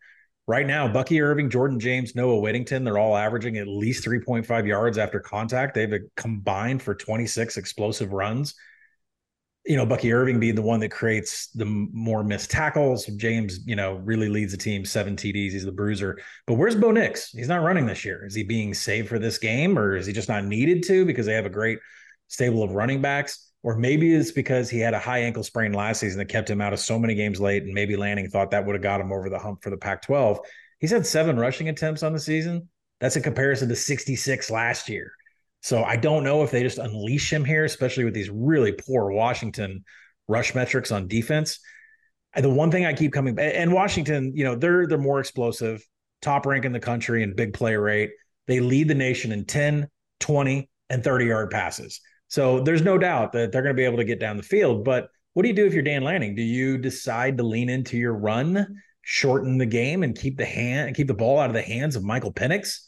Right 0.46 0.66
now, 0.66 0.86
Bucky 0.86 1.22
Irving, 1.22 1.48
Jordan 1.48 1.80
James, 1.80 2.14
Noah 2.14 2.40
Whittington, 2.40 2.84
they're 2.84 2.98
all 2.98 3.16
averaging 3.16 3.56
at 3.56 3.66
least 3.66 4.04
3.5 4.04 4.66
yards 4.66 4.98
after 4.98 5.18
contact. 5.18 5.74
They've 5.74 5.98
combined 6.18 6.82
for 6.82 6.94
26 6.94 7.56
explosive 7.56 8.12
runs. 8.12 8.54
You 9.64 9.78
know, 9.78 9.86
Bucky 9.86 10.12
Irving 10.12 10.38
being 10.38 10.56
the 10.56 10.60
one 10.60 10.80
that 10.80 10.90
creates 10.90 11.48
the 11.52 11.64
more 11.64 12.22
missed 12.22 12.50
tackles. 12.50 13.06
James, 13.06 13.66
you 13.66 13.76
know, 13.76 13.94
really 13.94 14.28
leads 14.28 14.52
the 14.52 14.58
team, 14.58 14.84
seven 14.84 15.16
TDs. 15.16 15.52
He's 15.52 15.64
the 15.64 15.72
bruiser. 15.72 16.20
But 16.46 16.54
where's 16.54 16.76
Bo 16.76 16.90
Nix? 16.90 17.30
He's 17.30 17.48
not 17.48 17.62
running 17.62 17.86
this 17.86 18.04
year. 18.04 18.26
Is 18.26 18.34
he 18.34 18.42
being 18.42 18.74
saved 18.74 19.08
for 19.08 19.18
this 19.18 19.38
game 19.38 19.78
or 19.78 19.96
is 19.96 20.04
he 20.04 20.12
just 20.12 20.28
not 20.28 20.44
needed 20.44 20.82
to 20.82 21.06
because 21.06 21.24
they 21.24 21.32
have 21.32 21.46
a 21.46 21.50
great 21.50 21.78
stable 22.28 22.62
of 22.62 22.72
running 22.72 23.00
backs? 23.00 23.52
Or 23.64 23.76
maybe 23.76 24.14
it's 24.14 24.30
because 24.30 24.68
he 24.68 24.78
had 24.78 24.92
a 24.92 24.98
high 24.98 25.20
ankle 25.20 25.42
sprain 25.42 25.72
last 25.72 26.00
season 26.00 26.18
that 26.18 26.26
kept 26.26 26.50
him 26.50 26.60
out 26.60 26.74
of 26.74 26.78
so 26.78 26.98
many 26.98 27.14
games 27.14 27.40
late, 27.40 27.62
and 27.62 27.72
maybe 27.72 27.96
Lanning 27.96 28.28
thought 28.28 28.50
that 28.50 28.64
would 28.64 28.74
have 28.74 28.82
got 28.82 29.00
him 29.00 29.10
over 29.10 29.30
the 29.30 29.38
hump 29.38 29.62
for 29.62 29.70
the 29.70 29.78
Pac 29.78 30.02
12. 30.02 30.38
He's 30.80 30.90
had 30.90 31.06
seven 31.06 31.38
rushing 31.38 31.70
attempts 31.70 32.02
on 32.02 32.12
the 32.12 32.20
season. 32.20 32.68
That's 33.00 33.16
in 33.16 33.22
comparison 33.22 33.70
to 33.70 33.74
66 33.74 34.50
last 34.50 34.90
year. 34.90 35.12
So 35.62 35.82
I 35.82 35.96
don't 35.96 36.24
know 36.24 36.42
if 36.42 36.50
they 36.50 36.62
just 36.62 36.76
unleash 36.76 37.32
him 37.32 37.42
here, 37.42 37.64
especially 37.64 38.04
with 38.04 38.12
these 38.12 38.28
really 38.28 38.72
poor 38.72 39.10
Washington 39.10 39.82
rush 40.28 40.54
metrics 40.54 40.92
on 40.92 41.08
defense. 41.08 41.58
The 42.36 42.50
one 42.50 42.70
thing 42.70 42.84
I 42.84 42.92
keep 42.92 43.14
coming 43.14 43.38
and 43.38 43.72
Washington, 43.72 44.32
you 44.36 44.44
know, 44.44 44.56
they're 44.56 44.86
they're 44.86 44.98
more 44.98 45.20
explosive, 45.20 45.82
top 46.20 46.44
rank 46.44 46.66
in 46.66 46.72
the 46.72 46.80
country 46.80 47.22
in 47.22 47.34
big 47.34 47.54
play 47.54 47.76
rate. 47.76 48.10
They 48.46 48.60
lead 48.60 48.88
the 48.88 48.94
nation 48.94 49.32
in 49.32 49.46
10, 49.46 49.88
20, 50.20 50.68
and 50.90 51.02
30 51.02 51.24
yard 51.24 51.50
passes. 51.50 52.00
So 52.34 52.58
there's 52.58 52.82
no 52.82 52.98
doubt 52.98 53.30
that 53.34 53.52
they're 53.52 53.62
going 53.62 53.76
to 53.76 53.80
be 53.80 53.84
able 53.84 53.98
to 53.98 54.04
get 54.04 54.18
down 54.18 54.36
the 54.36 54.42
field. 54.42 54.84
But 54.84 55.08
what 55.34 55.44
do 55.44 55.48
you 55.48 55.54
do 55.54 55.66
if 55.66 55.72
you're 55.72 55.84
Dan 55.84 56.02
Lanning? 56.02 56.34
Do 56.34 56.42
you 56.42 56.76
decide 56.76 57.36
to 57.36 57.44
lean 57.44 57.68
into 57.68 57.96
your 57.96 58.12
run, 58.12 58.82
shorten 59.02 59.56
the 59.56 59.66
game, 59.66 60.02
and 60.02 60.18
keep 60.18 60.36
the 60.36 60.44
hand 60.44 60.88
and 60.88 60.96
keep 60.96 61.06
the 61.06 61.14
ball 61.14 61.38
out 61.38 61.48
of 61.48 61.54
the 61.54 61.62
hands 61.62 61.94
of 61.94 62.02
Michael 62.02 62.32
Penix? 62.32 62.80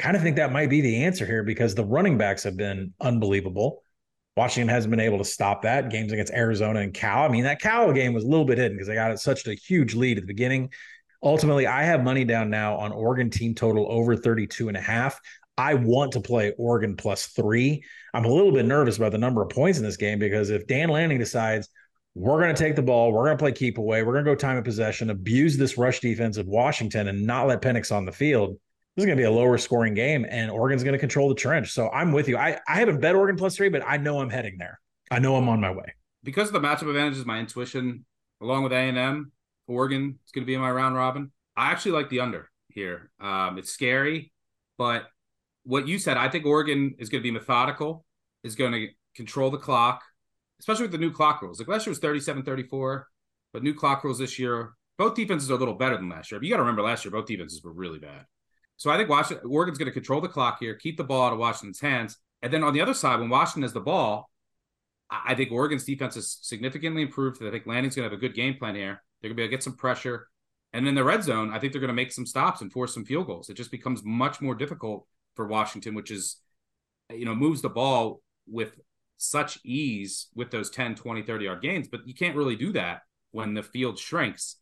Kind 0.00 0.16
of 0.16 0.22
think 0.24 0.34
that 0.34 0.50
might 0.50 0.68
be 0.68 0.80
the 0.80 1.04
answer 1.04 1.24
here 1.24 1.44
because 1.44 1.76
the 1.76 1.84
running 1.84 2.18
backs 2.18 2.42
have 2.42 2.56
been 2.56 2.92
unbelievable. 3.00 3.84
Washington 4.36 4.68
hasn't 4.68 4.90
been 4.90 4.98
able 4.98 5.18
to 5.18 5.24
stop 5.24 5.62
that. 5.62 5.88
Games 5.88 6.10
against 6.10 6.32
Arizona 6.32 6.80
and 6.80 6.92
Cal. 6.92 7.22
I 7.22 7.28
mean, 7.28 7.44
that 7.44 7.60
Cal 7.60 7.92
game 7.92 8.14
was 8.14 8.24
a 8.24 8.28
little 8.28 8.46
bit 8.46 8.58
hidden 8.58 8.76
because 8.76 8.88
they 8.88 8.96
got 8.96 9.16
such 9.20 9.46
a 9.46 9.54
huge 9.54 9.94
lead 9.94 10.18
at 10.18 10.24
the 10.24 10.26
beginning. 10.26 10.72
Ultimately, 11.22 11.68
I 11.68 11.84
have 11.84 12.02
money 12.02 12.24
down 12.24 12.50
now 12.50 12.78
on 12.78 12.90
Oregon 12.90 13.30
team 13.30 13.54
total 13.54 13.86
over 13.88 14.16
32 14.16 14.66
and 14.66 14.76
a 14.76 14.80
half. 14.80 15.20
I 15.62 15.74
want 15.74 16.10
to 16.12 16.20
play 16.20 16.52
Oregon 16.58 16.96
plus 16.96 17.26
three. 17.26 17.84
I'm 18.12 18.24
a 18.24 18.28
little 18.28 18.50
bit 18.50 18.66
nervous 18.66 18.96
about 18.96 19.12
the 19.12 19.18
number 19.18 19.42
of 19.42 19.48
points 19.48 19.78
in 19.78 19.84
this 19.84 19.96
game 19.96 20.18
because 20.18 20.50
if 20.50 20.66
Dan 20.66 20.88
Lanning 20.88 21.18
decides 21.18 21.68
we're 22.16 22.42
going 22.42 22.52
to 22.52 22.60
take 22.60 22.74
the 22.74 22.82
ball, 22.82 23.12
we're 23.12 23.26
going 23.26 23.38
to 23.38 23.42
play 23.42 23.52
keep 23.52 23.78
away, 23.78 24.02
we're 24.02 24.12
going 24.12 24.24
to 24.24 24.30
go 24.32 24.34
time 24.34 24.56
of 24.56 24.64
possession, 24.64 25.10
abuse 25.10 25.56
this 25.56 25.78
rush 25.78 26.00
defense 26.00 26.36
of 26.36 26.48
Washington, 26.48 27.06
and 27.06 27.24
not 27.24 27.46
let 27.46 27.62
Penix 27.62 27.94
on 27.94 28.04
the 28.04 28.10
field, 28.10 28.58
this 28.96 29.04
is 29.04 29.06
going 29.06 29.16
to 29.16 29.20
be 29.20 29.26
a 29.26 29.30
lower 29.30 29.56
scoring 29.56 29.94
game, 29.94 30.26
and 30.28 30.50
Oregon's 30.50 30.82
going 30.82 30.94
to 30.94 30.98
control 30.98 31.28
the 31.28 31.36
trench. 31.36 31.70
So 31.70 31.88
I'm 31.90 32.10
with 32.10 32.26
you. 32.26 32.36
I, 32.36 32.58
I 32.66 32.80
haven't 32.80 33.00
bet 33.00 33.14
Oregon 33.14 33.36
plus 33.36 33.56
three, 33.56 33.68
but 33.68 33.84
I 33.86 33.98
know 33.98 34.20
I'm 34.20 34.30
heading 34.30 34.56
there. 34.58 34.80
I 35.12 35.20
know 35.20 35.36
I'm 35.36 35.48
on 35.48 35.60
my 35.60 35.70
way. 35.70 35.94
Because 36.24 36.48
of 36.48 36.54
the 36.54 36.60
matchup 36.60 36.88
advantage 36.88 37.18
is 37.18 37.24
my 37.24 37.38
intuition, 37.38 38.04
along 38.40 38.64
with 38.64 38.72
A&M, 38.72 39.30
Oregon 39.68 40.18
is 40.26 40.32
going 40.32 40.42
to 40.42 40.46
be 40.46 40.54
in 40.54 40.60
my 40.60 40.72
round 40.72 40.96
robin. 40.96 41.30
I 41.56 41.70
actually 41.70 41.92
like 41.92 42.10
the 42.10 42.18
under 42.18 42.50
here. 42.68 43.12
Um, 43.20 43.58
it's 43.58 43.70
scary, 43.70 44.32
but 44.76 45.06
what 45.64 45.86
you 45.86 45.98
said, 45.98 46.16
I 46.16 46.28
think 46.28 46.44
Oregon 46.44 46.94
is 46.98 47.08
going 47.08 47.20
to 47.20 47.22
be 47.22 47.30
methodical, 47.30 48.04
is 48.42 48.54
going 48.56 48.72
to 48.72 48.88
control 49.14 49.50
the 49.50 49.58
clock, 49.58 50.02
especially 50.60 50.84
with 50.84 50.92
the 50.92 50.98
new 50.98 51.10
clock 51.10 51.42
rules. 51.42 51.58
Like 51.58 51.68
last 51.68 51.86
year 51.86 51.92
was 51.92 51.98
37 51.98 52.42
34, 52.42 53.06
but 53.52 53.62
new 53.62 53.74
clock 53.74 54.04
rules 54.04 54.18
this 54.18 54.38
year, 54.38 54.72
both 54.98 55.14
defenses 55.14 55.50
are 55.50 55.54
a 55.54 55.58
little 55.58 55.74
better 55.74 55.96
than 55.96 56.08
last 56.08 56.30
year. 56.30 56.40
But 56.40 56.46
you 56.46 56.50
got 56.50 56.56
to 56.56 56.62
remember 56.62 56.82
last 56.82 57.04
year, 57.04 57.12
both 57.12 57.26
defenses 57.26 57.62
were 57.62 57.72
really 57.72 57.98
bad. 57.98 58.24
So 58.76 58.90
I 58.90 58.96
think 58.96 59.08
Washington, 59.08 59.48
Oregon's 59.48 59.78
going 59.78 59.86
to 59.86 59.92
control 59.92 60.20
the 60.20 60.28
clock 60.28 60.58
here, 60.58 60.74
keep 60.74 60.96
the 60.96 61.04
ball 61.04 61.26
out 61.26 61.32
of 61.32 61.38
Washington's 61.38 61.80
hands. 61.80 62.16
And 62.42 62.52
then 62.52 62.64
on 62.64 62.72
the 62.72 62.80
other 62.80 62.94
side, 62.94 63.20
when 63.20 63.28
Washington 63.28 63.62
has 63.62 63.72
the 63.72 63.80
ball, 63.80 64.28
I 65.10 65.34
think 65.34 65.52
Oregon's 65.52 65.84
defense 65.84 66.16
is 66.16 66.38
significantly 66.40 67.02
improved. 67.02 67.42
I 67.42 67.50
think 67.50 67.66
Lanning's 67.66 67.94
going 67.94 68.08
to 68.08 68.10
have 68.10 68.18
a 68.18 68.20
good 68.20 68.34
game 68.34 68.54
plan 68.54 68.74
here. 68.74 69.02
They're 69.20 69.28
going 69.28 69.36
to 69.36 69.40
be 69.40 69.42
able 69.42 69.50
to 69.50 69.56
get 69.56 69.62
some 69.62 69.76
pressure. 69.76 70.26
And 70.72 70.88
in 70.88 70.94
the 70.94 71.04
red 71.04 71.22
zone, 71.22 71.52
I 71.52 71.58
think 71.58 71.72
they're 71.72 71.80
going 71.80 71.88
to 71.88 71.94
make 71.94 72.12
some 72.12 72.24
stops 72.24 72.62
and 72.62 72.72
force 72.72 72.94
some 72.94 73.04
field 73.04 73.26
goals. 73.26 73.50
It 73.50 73.54
just 73.54 73.70
becomes 73.70 74.02
much 74.04 74.40
more 74.40 74.54
difficult 74.54 75.06
for 75.34 75.46
Washington, 75.46 75.94
which 75.94 76.10
is, 76.10 76.36
you 77.10 77.24
know, 77.24 77.34
moves 77.34 77.62
the 77.62 77.68
ball 77.68 78.20
with 78.46 78.78
such 79.16 79.58
ease 79.64 80.28
with 80.34 80.50
those 80.50 80.70
10, 80.70 80.94
20, 80.96 81.22
30 81.22 81.44
yard 81.44 81.62
gains, 81.62 81.88
but 81.88 82.06
you 82.06 82.14
can't 82.14 82.36
really 82.36 82.56
do 82.56 82.72
that 82.72 83.02
when 83.30 83.54
the 83.54 83.62
field 83.62 83.98
shrinks. 83.98 84.56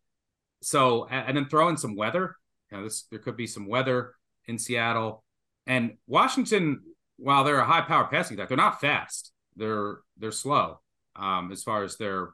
So, 0.63 1.07
and 1.07 1.37
then 1.37 1.47
throw 1.47 1.69
in 1.69 1.77
some 1.77 1.97
weather. 1.97 2.37
You 2.71 2.79
know, 2.79 2.85
this 2.85 3.05
there 3.11 3.19
could 3.19 3.37
be 3.37 3.47
some 3.47 3.67
weather 3.67 4.15
in 4.47 4.59
Seattle 4.59 5.25
and 5.67 5.97
Washington. 6.07 6.81
While 7.17 7.45
they're 7.45 7.61
a 7.61 7.65
high 7.65 7.81
power 7.83 8.07
passing 8.11 8.37
attack, 8.37 8.49
they're 8.49 8.57
not 8.57 8.81
fast. 8.81 9.33
They're 9.57 9.99
they're 10.19 10.33
slow 10.33 10.81
um, 11.17 11.51
as 11.53 11.63
far 11.63 11.83
as 11.83 11.97
their 11.97 12.31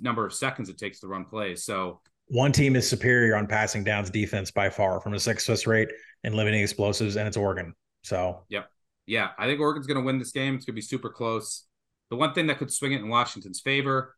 number 0.00 0.26
of 0.26 0.32
seconds 0.34 0.68
it 0.68 0.78
takes 0.78 1.00
to 1.00 1.08
run 1.08 1.24
plays. 1.24 1.64
So 1.64 2.00
one 2.28 2.52
team 2.52 2.74
is 2.76 2.88
superior 2.88 3.36
on 3.36 3.46
passing 3.46 3.84
downs 3.84 4.10
defense 4.10 4.50
by 4.50 4.70
far 4.70 5.00
from 5.00 5.14
a 5.14 5.20
success 5.20 5.66
rate 5.66 5.88
and 6.24 6.34
limiting 6.34 6.62
explosives, 6.62 7.16
and 7.16 7.28
it's 7.28 7.36
Oregon. 7.36 7.74
So, 8.02 8.44
yep. 8.48 8.68
Yeah, 9.06 9.28
I 9.38 9.46
think 9.46 9.60
Oregon's 9.60 9.86
going 9.86 10.00
to 10.00 10.04
win 10.04 10.18
this 10.18 10.32
game. 10.32 10.54
It's 10.54 10.64
going 10.64 10.74
to 10.74 10.76
be 10.76 10.80
super 10.80 11.10
close. 11.10 11.66
The 12.10 12.16
one 12.16 12.32
thing 12.32 12.46
that 12.46 12.58
could 12.58 12.72
swing 12.72 12.92
it 12.92 13.00
in 13.00 13.08
Washington's 13.08 13.60
favor 13.60 14.16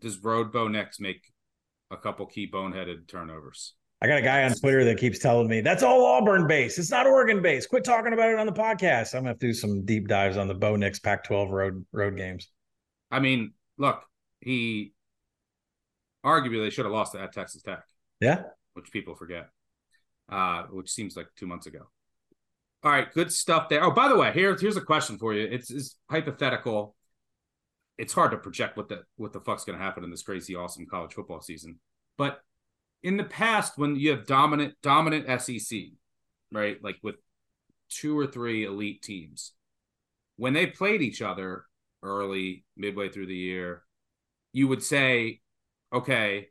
does 0.00 0.22
Road 0.22 0.52
Bo 0.52 0.66
Nix 0.66 0.98
make 0.98 1.22
a 1.90 1.96
couple 1.96 2.26
key 2.26 2.50
boneheaded 2.50 3.06
turnovers. 3.06 3.74
I 4.02 4.06
got 4.06 4.18
a 4.18 4.22
guy 4.22 4.42
on 4.42 4.52
Twitter 4.52 4.84
that 4.84 4.98
keeps 4.98 5.18
telling 5.18 5.48
me 5.48 5.60
that's 5.60 5.82
all 5.82 6.04
Auburn 6.04 6.46
based. 6.46 6.78
It's 6.78 6.90
not 6.90 7.06
Oregon 7.06 7.40
based. 7.40 7.70
Quit 7.70 7.84
talking 7.84 8.12
about 8.12 8.28
it 8.28 8.38
on 8.38 8.46
the 8.46 8.52
podcast. 8.52 9.14
I'm 9.14 9.20
gonna 9.20 9.28
have 9.28 9.38
to 9.38 9.46
do 9.46 9.54
some 9.54 9.84
deep 9.84 10.08
dives 10.08 10.36
on 10.36 10.46
the 10.46 10.54
Bo 10.54 10.76
Nix 10.76 10.98
Pac-12 10.98 11.50
road 11.50 11.86
road 11.90 12.16
games. 12.16 12.50
I 13.10 13.20
mean, 13.20 13.52
look, 13.78 14.02
he 14.40 14.92
arguably 16.26 16.62
they 16.62 16.70
should 16.70 16.84
have 16.84 16.92
lost 16.92 17.14
at 17.14 17.32
Texas 17.32 17.62
Tech. 17.62 17.82
Yeah, 18.20 18.42
which 18.74 18.90
people 18.92 19.14
forget 19.14 19.48
uh, 20.30 20.64
which 20.64 20.90
seems 20.90 21.16
like 21.16 21.26
two 21.36 21.46
months 21.46 21.66
ago. 21.66 21.88
All 22.82 22.90
right, 22.90 23.10
good 23.12 23.32
stuff 23.32 23.68
there. 23.68 23.82
Oh, 23.82 23.90
by 23.90 24.08
the 24.08 24.16
way, 24.16 24.32
here, 24.32 24.54
here's 24.58 24.76
a 24.76 24.82
question 24.82 25.16
for 25.16 25.32
you. 25.32 25.46
It's, 25.50 25.70
it's 25.70 25.96
hypothetical. 26.10 26.94
It's 27.96 28.12
hard 28.12 28.32
to 28.32 28.36
project 28.36 28.76
what 28.76 28.88
the 28.88 29.04
what 29.16 29.32
the 29.32 29.40
fuck's 29.40 29.64
going 29.64 29.78
to 29.78 29.84
happen 29.84 30.04
in 30.04 30.10
this 30.10 30.22
crazy, 30.22 30.54
awesome 30.54 30.84
college 30.86 31.14
football 31.14 31.40
season. 31.40 31.78
But 32.18 32.40
in 33.02 33.16
the 33.16 33.24
past, 33.24 33.78
when 33.78 33.96
you 33.96 34.10
have 34.10 34.26
dominant 34.26 34.74
dominant 34.82 35.40
SEC, 35.40 35.78
right, 36.52 36.76
like 36.82 36.96
with 37.02 37.14
two 37.88 38.18
or 38.18 38.26
three 38.26 38.64
elite 38.64 39.02
teams, 39.02 39.52
when 40.36 40.52
they 40.52 40.66
played 40.66 41.02
each 41.02 41.22
other 41.22 41.64
early, 42.02 42.64
midway 42.76 43.08
through 43.08 43.26
the 43.26 43.36
year, 43.36 43.84
you 44.52 44.68
would 44.68 44.82
say, 44.82 45.40
okay, 45.92 46.48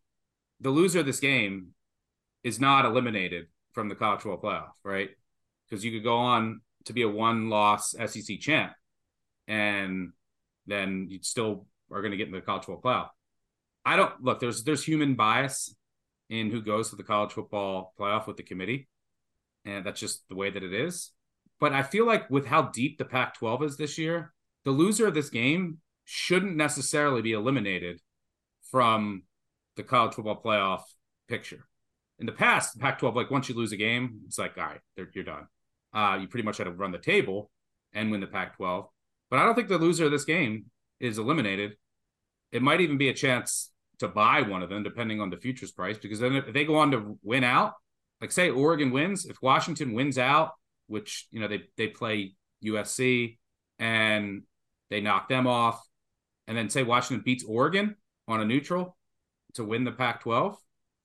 the 0.61 0.69
loser 0.69 1.01
of 1.01 1.05
this 1.05 1.19
game 1.19 1.73
is 2.43 2.59
not 2.59 2.85
eliminated 2.85 3.47
from 3.73 3.89
the 3.89 3.95
college 3.95 4.21
football 4.21 4.51
playoff, 4.51 4.71
right? 4.83 5.09
Because 5.69 5.83
you 5.83 5.91
could 5.91 6.03
go 6.03 6.17
on 6.17 6.61
to 6.85 6.93
be 6.93 7.01
a 7.01 7.09
one 7.09 7.49
loss 7.49 7.91
SEC 7.91 8.39
champ 8.39 8.73
and 9.47 10.11
then 10.67 11.07
you 11.09 11.19
still 11.21 11.65
are 11.91 12.01
going 12.01 12.11
to 12.11 12.17
get 12.17 12.27
in 12.27 12.33
the 12.33 12.41
college 12.41 12.65
football 12.65 12.81
playoff. 12.81 13.09
I 13.85 13.95
don't 13.97 14.23
look, 14.23 14.39
there's 14.39 14.63
there's 14.63 14.83
human 14.83 15.15
bias 15.15 15.75
in 16.29 16.49
who 16.49 16.61
goes 16.61 16.89
to 16.89 16.95
the 16.95 17.03
college 17.03 17.31
football 17.31 17.93
playoff 17.99 18.27
with 18.27 18.37
the 18.37 18.43
committee. 18.43 18.87
And 19.65 19.85
that's 19.85 19.99
just 19.99 20.27
the 20.29 20.35
way 20.35 20.49
that 20.49 20.63
it 20.63 20.73
is. 20.73 21.11
But 21.59 21.73
I 21.73 21.83
feel 21.83 22.05
like 22.05 22.29
with 22.29 22.45
how 22.45 22.63
deep 22.63 22.97
the 22.97 23.05
Pac 23.05 23.37
12 23.37 23.63
is 23.63 23.77
this 23.77 23.97
year, 23.97 24.33
the 24.65 24.71
loser 24.71 25.07
of 25.07 25.13
this 25.13 25.29
game 25.29 25.79
shouldn't 26.05 26.55
necessarily 26.57 27.21
be 27.21 27.31
eliminated 27.31 28.01
from 28.71 29.23
the 29.75 29.83
college 29.83 30.13
football 30.13 30.41
playoff 30.41 30.81
picture 31.29 31.65
in 32.19 32.25
the 32.25 32.31
past, 32.31 32.79
Pac-12, 32.79 33.15
like 33.15 33.31
once 33.31 33.49
you 33.49 33.55
lose 33.55 33.71
a 33.71 33.77
game, 33.77 34.21
it's 34.25 34.37
like, 34.37 34.57
all 34.57 34.65
right, 34.65 34.79
you're 35.13 35.23
done. 35.23 35.47
Uh, 35.93 36.17
you 36.21 36.27
pretty 36.27 36.45
much 36.45 36.57
had 36.57 36.65
to 36.65 36.71
run 36.71 36.91
the 36.91 36.97
table 36.97 37.49
and 37.93 38.11
win 38.11 38.21
the 38.21 38.27
Pac-12. 38.27 38.87
But 39.29 39.39
I 39.39 39.45
don't 39.45 39.55
think 39.55 39.67
the 39.67 39.77
loser 39.77 40.05
of 40.05 40.11
this 40.11 40.25
game 40.25 40.65
is 40.99 41.17
eliminated. 41.17 41.75
It 42.51 42.61
might 42.61 42.81
even 42.81 42.97
be 42.97 43.09
a 43.09 43.13
chance 43.13 43.71
to 43.99 44.07
buy 44.07 44.41
one 44.41 44.63
of 44.63 44.69
them, 44.69 44.83
depending 44.83 45.21
on 45.21 45.29
the 45.29 45.37
futures 45.37 45.71
price, 45.71 45.97
because 45.97 46.19
then 46.19 46.35
if 46.35 46.53
they 46.53 46.65
go 46.65 46.75
on 46.77 46.91
to 46.91 47.17
win 47.23 47.43
out, 47.43 47.73
like 48.21 48.31
say 48.31 48.49
Oregon 48.49 48.91
wins, 48.91 49.25
if 49.25 49.41
Washington 49.41 49.93
wins 49.93 50.17
out, 50.17 50.51
which 50.87 51.27
you 51.31 51.39
know 51.39 51.47
they 51.47 51.63
they 51.77 51.87
play 51.87 52.35
USC 52.63 53.37
and 53.79 54.43
they 54.89 55.01
knock 55.01 55.29
them 55.29 55.47
off, 55.47 55.83
and 56.47 56.57
then 56.57 56.69
say 56.69 56.83
Washington 56.83 57.23
beats 57.23 57.43
Oregon 57.43 57.95
on 58.27 58.39
a 58.39 58.45
neutral 58.45 58.95
to 59.55 59.63
win 59.63 59.83
the 59.83 59.91
Pac-12, 59.91 60.55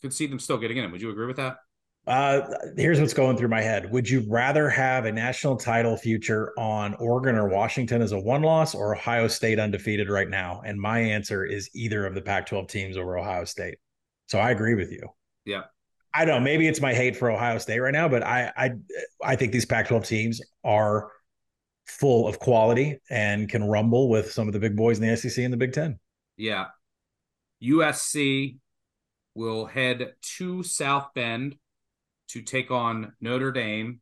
could 0.03 0.13
see 0.13 0.27
them 0.27 0.39
still 0.39 0.59
getting 0.59 0.77
in. 0.77 0.91
Would 0.91 1.03
you 1.03 1.11
agree 1.11 1.27
with 1.27 1.37
that? 1.37 1.59
Uh, 2.07 2.41
here's 2.77 3.01
what's 3.01 3.13
going 3.13 3.37
through 3.37 3.49
my 3.49 3.61
head. 3.61 3.93
Would 3.93 4.09
you 4.09 4.25
rather 4.29 4.71
have 4.71 5.05
a 5.05 5.13
national 5.13 5.57
title 5.57 5.95
future 5.97 6.53
on 6.59 6.95
Oregon 6.95 7.37
or 7.37 7.49
Washington 7.49 8.01
as 8.01 8.13
a 8.13 8.19
one 8.19 8.41
loss 8.41 8.75
or 8.75 8.95
Ohio 8.95 9.29
State 9.29 9.59
undefeated 9.59 10.09
right 10.09 10.29
now? 10.29 10.63
And 10.65 10.81
my 10.81 11.01
answer 11.01 11.45
is 11.45 11.69
either 11.75 12.07
of 12.07 12.15
the 12.15 12.23
Pac 12.23 12.47
12 12.47 12.67
teams 12.67 12.97
over 12.97 13.19
Ohio 13.19 13.45
State. 13.45 13.77
So 14.29 14.39
I 14.39 14.53
agree 14.53 14.75
with 14.75 14.91
you. 14.91 15.03
Yeah. 15.45 15.65
I 16.15 16.25
don't 16.25 16.39
know. 16.39 16.45
Maybe 16.45 16.67
it's 16.67 16.81
my 16.81 16.95
hate 16.95 17.17
for 17.17 17.31
Ohio 17.31 17.59
State 17.59 17.79
right 17.79 17.93
now, 17.93 18.09
but 18.09 18.23
I 18.23 18.53
I 18.57 18.71
I 19.23 19.37
think 19.37 19.53
these 19.53 19.67
Pac-12 19.67 20.07
teams 20.07 20.41
are 20.65 21.11
full 21.87 22.27
of 22.27 22.39
quality 22.39 22.99
and 23.11 23.49
can 23.49 23.65
rumble 23.65 24.09
with 24.09 24.33
some 24.33 24.47
of 24.47 24.53
the 24.53 24.61
big 24.61 24.77
boys 24.77 24.99
in 24.99 25.07
the 25.07 25.17
SEC 25.17 25.45
and 25.45 25.53
the 25.53 25.57
Big 25.57 25.73
Ten. 25.73 25.99
Yeah. 26.37 26.67
USC 27.63 28.59
will 29.39 29.67
head 29.67 30.15
to 30.21 30.65
South 30.65 31.11
Bend 31.15 31.55
to 32.31 32.43
take 32.43 32.73
on 32.73 33.13
Notre 33.21 33.53
Dame. 33.53 34.01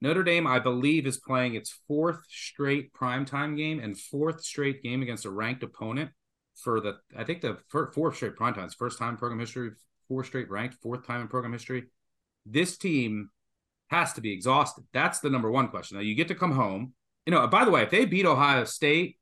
Notre 0.00 0.22
Dame, 0.22 0.46
I 0.46 0.60
believe, 0.60 1.04
is 1.04 1.18
playing 1.18 1.56
its 1.56 1.80
fourth 1.88 2.20
straight 2.28 2.92
primetime 2.92 3.56
game 3.56 3.80
and 3.80 3.98
fourth 3.98 4.44
straight 4.44 4.84
game 4.84 5.02
against 5.02 5.24
a 5.24 5.30
ranked 5.30 5.64
opponent 5.64 6.10
for 6.54 6.80
the, 6.80 6.96
I 7.16 7.24
think 7.24 7.40
the 7.40 7.58
fourth 7.70 8.16
straight 8.16 8.36
primetime, 8.36 8.72
first 8.72 9.00
time 9.00 9.16
program 9.16 9.40
history, 9.40 9.70
four 10.06 10.22
straight 10.22 10.48
ranked, 10.48 10.76
fourth 10.80 11.04
time 11.04 11.22
in 11.22 11.28
program 11.28 11.52
history. 11.52 11.86
This 12.46 12.76
team 12.78 13.30
has 13.88 14.12
to 14.12 14.20
be 14.20 14.32
exhausted. 14.32 14.84
That's 14.92 15.18
the 15.18 15.30
number 15.30 15.50
one 15.50 15.68
question. 15.68 15.96
Now 15.96 16.04
you 16.04 16.14
get 16.14 16.28
to 16.28 16.36
come 16.36 16.52
home. 16.52 16.92
You 17.26 17.32
know, 17.32 17.44
by 17.48 17.64
the 17.64 17.72
way, 17.72 17.82
if 17.82 17.90
they 17.90 18.04
beat 18.04 18.26
Ohio 18.26 18.62
State 18.62 19.18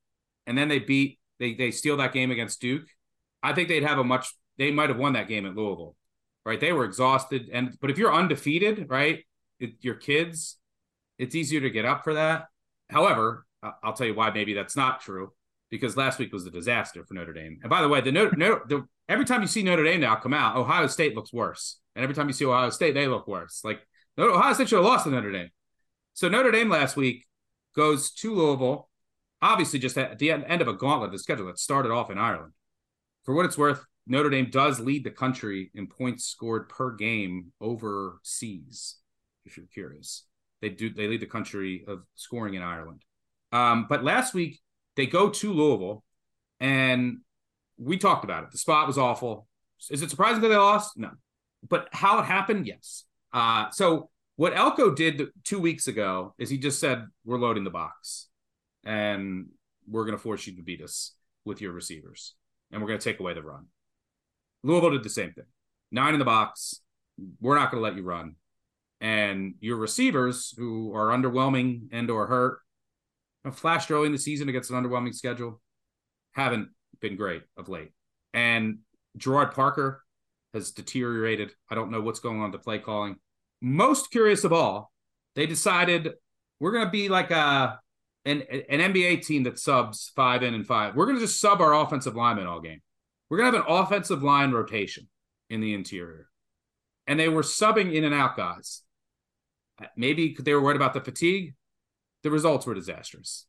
and 0.47 0.59
then 0.59 0.69
they 0.69 0.81
beat 0.81 1.19
they 1.41 1.55
they 1.55 1.71
steal 1.71 1.97
that 1.97 2.13
game 2.13 2.31
against 2.31 2.61
Duke, 2.61 2.87
I 3.43 3.55
think 3.55 3.69
they'd 3.69 3.83
have 3.83 3.99
a 3.99 4.05
much 4.05 4.35
they 4.59 4.71
might 4.71 4.89
have 4.89 4.99
won 4.99 5.15
that 5.15 5.29
game 5.29 5.47
at 5.47 5.55
Louisville. 5.55 5.97
Right? 6.45 6.61
They 6.61 6.73
were 6.73 6.85
exhausted. 6.85 7.49
And 7.53 7.77
but 7.81 7.91
if 7.91 7.99
you're 7.99 8.13
undefeated, 8.13 8.87
right, 8.91 9.25
it, 9.59 9.75
your 9.81 9.95
kids, 9.95 10.59
it's 11.19 11.35
easier 11.35 11.61
to 11.61 11.71
get 11.71 11.85
up 11.85 12.05
for 12.05 12.15
that. 12.15 12.47
However, 12.91 13.47
I'll 13.83 13.95
tell 13.95 14.07
you 14.07 14.15
why 14.15 14.31
maybe 14.31 14.53
that's 14.53 14.77
not 14.77 15.01
true 15.01 15.33
because 15.71 15.97
last 15.97 16.19
week 16.19 16.33
was 16.33 16.47
a 16.47 16.51
disaster 16.51 17.05
for 17.05 17.15
Notre 17.15 17.33
Dame. 17.33 17.59
And 17.63 17.71
by 17.71 17.83
the 17.83 17.89
way, 17.89 18.01
the 18.01 18.13
Notre, 18.13 18.63
the, 18.69 18.87
every 19.09 19.25
time 19.25 19.43
you 19.43 19.49
see 19.49 19.63
Notre 19.63 19.85
Dame 19.85 20.01
now 20.01 20.17
come 20.17 20.35
out, 20.35 20.57
Ohio 20.57 20.87
State 20.87 21.15
looks 21.15 21.33
worse, 21.33 21.81
and 21.97 22.03
every 22.03 22.15
time 22.15 22.29
you 22.29 22.33
see 22.33 22.45
Ohio 22.45 22.71
State, 22.71 22.95
they 22.95 23.09
look 23.09 23.27
worse. 23.27 23.63
Like 23.65 23.81
Ohio 24.19 24.53
State 24.53 24.69
should 24.69 24.77
have 24.77 24.85
lost 24.85 25.05
to 25.05 25.11
Notre 25.11 25.33
Dame. 25.33 25.51
So 26.13 26.29
Notre 26.29 26.53
Dame 26.53 26.69
last 26.69 26.97
week 26.97 27.27
goes 27.75 28.13
to 28.13 28.35
Louisville, 28.35 28.89
obviously 29.43 29.79
just 29.79 29.99
at 29.99 30.19
the 30.19 30.31
end 30.31 30.63
of 30.63 30.69
a 30.69 30.75
gauntlet 30.75 31.11
the 31.11 31.19
schedule 31.19 31.47
that 31.47 31.59
started 31.59 31.91
off 31.91 32.11
in 32.11 32.19
Ireland. 32.19 32.53
For 33.25 33.35
what 33.35 33.47
it's 33.47 33.59
worth, 33.59 33.85
Notre 34.07 34.31
Dame 34.31 34.51
does 34.51 34.81
lead 34.81 35.05
the 35.05 35.11
country 35.11 35.71
in 35.75 35.87
points 35.87 36.27
scored 36.27 36.69
per 36.69 36.91
game 36.91 37.53
overseas. 37.61 38.97
If 39.47 39.57
you're 39.57 39.67
curious, 39.67 40.25
they 40.61 40.69
do 40.71 40.93
they 40.93 41.09
lead 41.09 41.21
the 41.21 41.27
country 41.27 41.85
of 41.89 42.03
scoring 42.15 42.55
in 42.55 42.63
Ireland. 42.63 43.03
Um, 43.53 43.87
but 43.89 44.05
last 44.05 44.35
week 44.35 44.61
they 44.97 45.07
go 45.07 45.31
to 45.31 45.53
Louisville, 45.53 46.05
and 46.61 47.19
we 47.79 47.99
talked 47.99 48.25
about 48.25 48.45
it. 48.45 48.51
The 48.51 48.59
spot 48.59 48.87
was 48.87 48.99
awful. 48.99 49.47
Is 49.91 50.03
it 50.03 50.11
surprising 50.11 50.43
that 50.43 50.49
they 50.49 50.57
lost? 50.57 50.97
No. 50.97 51.11
But 51.69 51.89
how 51.93 52.19
it 52.19 52.25
happened? 52.25 52.67
Yes. 52.67 53.05
Uh, 53.33 53.71
so 53.71 54.11
what 54.37 54.57
Elko 54.57 54.95
did 54.95 55.29
two 55.45 55.59
weeks 55.59 55.89
ago 55.89 56.35
is 56.39 56.51
he 56.51 56.59
just 56.59 56.79
said, 56.79 57.07
"We're 57.25 57.39
loading 57.39 57.65
the 57.65 57.71
box, 57.71 58.29
and 58.85 59.47
we're 59.89 60.05
going 60.05 60.17
to 60.17 60.23
force 60.23 60.47
you 60.47 60.57
to 60.57 60.63
beat 60.63 60.83
us 60.83 61.15
with 61.45 61.61
your 61.61 61.73
receivers, 61.73 62.35
and 62.71 62.81
we're 62.81 62.89
going 62.89 63.01
to 63.01 63.05
take 63.05 63.21
away 63.21 63.35
the 63.35 63.43
run." 63.43 63.67
Louisville 64.65 64.91
did 64.91 65.05
the 65.05 65.11
same 65.11 65.33
thing. 65.33 65.45
Nine 65.93 66.15
in 66.15 66.19
the 66.19 66.25
box. 66.25 66.81
We're 67.41 67.55
not 67.55 67.71
going 67.71 67.81
to 67.81 67.89
let 67.89 67.97
you 67.97 68.03
run, 68.03 68.35
and 69.01 69.55
your 69.61 69.77
receivers 69.77 70.53
who 70.57 70.93
are 70.97 71.17
underwhelming 71.17 71.91
and 71.93 72.11
or 72.11 72.27
hurt 72.27 72.59
flashed 73.53 73.91
early 73.91 74.07
in 74.07 74.13
the 74.13 74.19
season 74.19 74.49
against 74.49 74.71
an 74.71 74.83
underwhelming 74.83 75.15
schedule, 75.15 75.61
haven't 76.33 76.71
been 77.01 77.17
great 77.17 77.43
of 77.57 77.69
late. 77.69 77.93
And 78.33 78.79
Gerad 79.19 79.53
Parker 79.55 80.03
has 80.55 80.71
deteriorated. 80.71 81.53
I 81.71 81.75
don't 81.75 81.91
know 81.91 82.01
what's 82.01 82.21
going 82.21 82.41
on 82.41 82.51
with 82.51 82.61
the 82.61 82.65
play 82.65 82.79
calling. 82.79 83.17
Most 83.61 84.11
curious 84.11 84.45
of 84.45 84.53
all, 84.53 84.93
they 85.35 85.47
decided 85.47 86.13
we're 86.61 86.73
going 86.73 86.87
to 86.87 86.91
be 86.91 87.09
like 87.09 87.31
a 87.31 87.79
an, 88.25 88.43
an 88.71 88.93
NBA 88.93 89.27
team 89.27 89.43
that 89.43 89.59
subs 89.59 90.11
five 90.17 90.43
in 90.43 90.55
and 90.55 90.67
five. 90.67 90.97
We're 90.97 91.05
going 91.05 91.19
to 91.19 91.25
just 91.25 91.41
sub 91.41 91.61
our 91.61 91.75
offensive 91.75 92.17
linemen 92.17 92.47
all 92.47 92.61
game. 92.61 92.81
We're 93.35 93.41
going 93.41 93.53
to 93.53 93.59
have 93.59 93.67
an 93.67 93.75
offensive 93.75 94.23
line 94.23 94.53
rotation 94.53 95.09
in 95.51 95.61
the 95.61 95.75
interior. 95.75 96.29
And 97.09 97.19
they 97.19 97.29
were 97.29 97.43
subbing 97.43 97.93
in 97.93 98.05
and 98.05 98.15
out 98.15 98.37
guys. 98.37 98.83
Maybe 99.97 100.37
they 100.39 100.55
were 100.55 100.63
worried 100.63 100.77
about 100.77 100.95
the 100.95 101.01
fatigue 101.01 101.55
the 102.23 102.31
results 102.31 102.65
were 102.65 102.75
disastrous. 102.75 103.45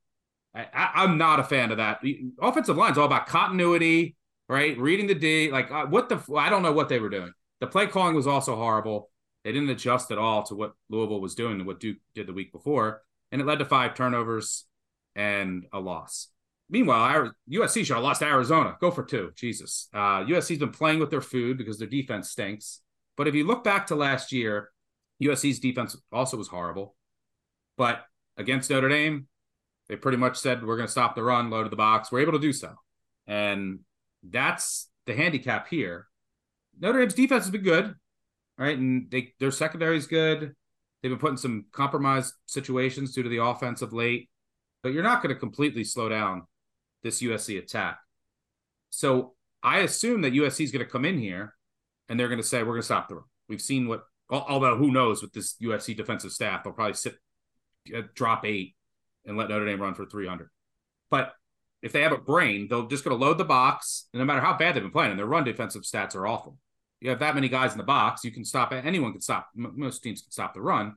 I, 0.53 1.03
am 1.03 1.17
not 1.19 1.39
a 1.39 1.43
fan 1.43 1.69
of 1.69 1.77
that. 1.77 1.99
The 2.01 2.27
offensive 2.41 2.77
line's 2.77 2.97
all 2.97 3.05
about 3.05 3.27
continuity, 3.27 4.15
right? 4.49 4.75
Reading 4.75 5.05
the 5.05 5.15
D. 5.15 5.51
Like, 5.51 5.71
uh, 5.71 5.85
what 5.85 6.09
the? 6.09 6.19
I 6.35 6.49
don't 6.49 6.63
know 6.63 6.71
what 6.71 6.89
they 6.89 6.99
were 6.99 7.09
doing. 7.09 7.31
The 7.59 7.67
play 7.67 7.87
calling 7.87 8.15
was 8.15 8.27
also 8.27 8.55
horrible. 8.55 9.11
They 9.43 9.51
didn't 9.51 9.69
adjust 9.69 10.09
at 10.11 10.17
all 10.17 10.43
to 10.43 10.55
what 10.55 10.73
Louisville 10.89 11.21
was 11.21 11.35
doing 11.35 11.53
and 11.53 11.67
what 11.67 11.79
Duke 11.79 11.97
did 12.15 12.27
the 12.27 12.33
week 12.33 12.51
before, 12.51 13.03
and 13.31 13.39
it 13.41 13.45
led 13.45 13.59
to 13.59 13.65
five 13.65 13.93
turnovers 13.93 14.65
and 15.15 15.67
a 15.71 15.79
loss. 15.79 16.29
Meanwhile, 16.69 17.31
USC 17.51 17.85
should 17.85 17.95
have 17.95 18.03
lost 18.03 18.21
to 18.21 18.27
Arizona. 18.27 18.75
Go 18.81 18.89
for 18.89 19.03
two. 19.03 19.31
Jesus. 19.35 19.87
Uh, 19.93 20.23
USC's 20.25 20.57
been 20.57 20.71
playing 20.71 20.99
with 20.99 21.11
their 21.11 21.21
food 21.21 21.57
because 21.57 21.77
their 21.77 21.87
defense 21.87 22.31
stinks. 22.31 22.81
But 23.17 23.27
if 23.27 23.35
you 23.35 23.45
look 23.45 23.63
back 23.63 23.87
to 23.87 23.95
last 23.95 24.31
year, 24.31 24.71
USC's 25.21 25.59
defense 25.59 25.95
also 26.11 26.37
was 26.37 26.47
horrible. 26.47 26.95
But 27.77 28.03
against 28.37 28.69
Notre 28.69 28.89
Dame, 28.89 29.27
they 29.87 29.95
pretty 29.95 30.17
much 30.17 30.37
said 30.37 30.65
we're 30.65 30.77
going 30.77 30.87
to 30.87 30.91
stop 30.91 31.15
the 31.15 31.23
run, 31.23 31.49
load 31.49 31.69
the 31.69 31.75
box. 31.75 32.11
We're 32.11 32.21
able 32.21 32.33
to 32.33 32.39
do 32.39 32.53
so, 32.53 32.73
and 33.27 33.79
that's 34.23 34.89
the 35.05 35.13
handicap 35.13 35.67
here. 35.67 36.07
Notre 36.79 36.99
Dame's 36.99 37.13
defense 37.13 37.43
has 37.43 37.51
been 37.51 37.61
good, 37.61 37.93
right? 38.57 38.77
And 38.77 39.09
they 39.11 39.33
their 39.39 39.51
secondary 39.51 39.97
is 39.97 40.07
good. 40.07 40.55
They've 41.01 41.11
been 41.11 41.19
put 41.19 41.31
in 41.31 41.37
some 41.37 41.65
compromised 41.71 42.33
situations 42.47 43.13
due 43.13 43.23
to 43.23 43.29
the 43.29 43.43
offense 43.43 43.83
of 43.83 43.93
late, 43.93 44.29
but 44.81 44.91
you're 44.91 45.03
not 45.03 45.21
going 45.21 45.33
to 45.33 45.39
completely 45.39 45.83
slow 45.83 46.09
down 46.09 46.47
this 47.05 47.21
USC 47.21 47.59
attack. 47.59 47.99
So 48.89 49.35
I 49.61 49.79
assume 49.79 50.21
that 50.21 50.33
USC 50.33 50.63
is 50.63 50.71
going 50.71 50.83
to 50.83 50.91
come 50.91 51.05
in 51.05 51.19
here 51.19 51.53
and 52.09 52.19
they're 52.19 52.27
going 52.27 52.41
to 52.41 52.47
say 52.47 52.63
we're 52.63 52.69
going 52.69 52.81
to 52.81 52.85
stop 52.85 53.07
the 53.07 53.15
run. 53.15 53.25
We've 53.47 53.61
seen 53.61 53.87
what, 53.87 54.03
although 54.29 54.75
who 54.75 54.91
knows 54.91 55.21
with 55.21 55.31
this 55.31 55.55
USC 55.61 55.95
defensive 55.95 56.31
staff, 56.31 56.63
they'll 56.63 56.73
probably 56.73 56.95
sit 56.95 57.15
uh, 57.95 58.01
drop 58.15 58.43
eight 58.43 58.75
and 59.23 59.37
let 59.37 59.49
Notre 59.49 59.65
Dame 59.65 59.81
run 59.81 59.93
for 59.93 60.07
300. 60.07 60.49
But 61.11 61.33
if 61.83 61.91
they 61.91 62.01
have 62.01 62.11
a 62.11 62.17
brain, 62.17 62.67
they're 62.67 62.87
just 62.87 63.03
going 63.03 63.17
to 63.17 63.23
load 63.23 63.37
the 63.37 63.45
box. 63.45 64.07
And 64.11 64.19
no 64.19 64.25
matter 64.25 64.41
how 64.41 64.57
bad 64.57 64.75
they've 64.75 64.83
been 64.83 64.91
playing, 64.91 65.11
and 65.11 65.19
their 65.19 65.27
run 65.27 65.43
defensive 65.43 65.83
stats 65.83 66.15
are 66.15 66.25
awful. 66.25 66.57
You 67.01 67.11
have 67.11 67.19
that 67.19 67.35
many 67.35 67.49
guys 67.49 67.71
in 67.71 67.77
the 67.77 67.83
box, 67.83 68.23
you 68.23 68.31
can 68.31 68.43
stop 68.45 68.73
it. 68.73 68.83
Anyone 68.83 69.11
can 69.11 69.21
stop. 69.21 69.49
Most 69.53 70.01
teams 70.01 70.23
can 70.23 70.31
stop 70.31 70.55
the 70.55 70.61
run. 70.61 70.95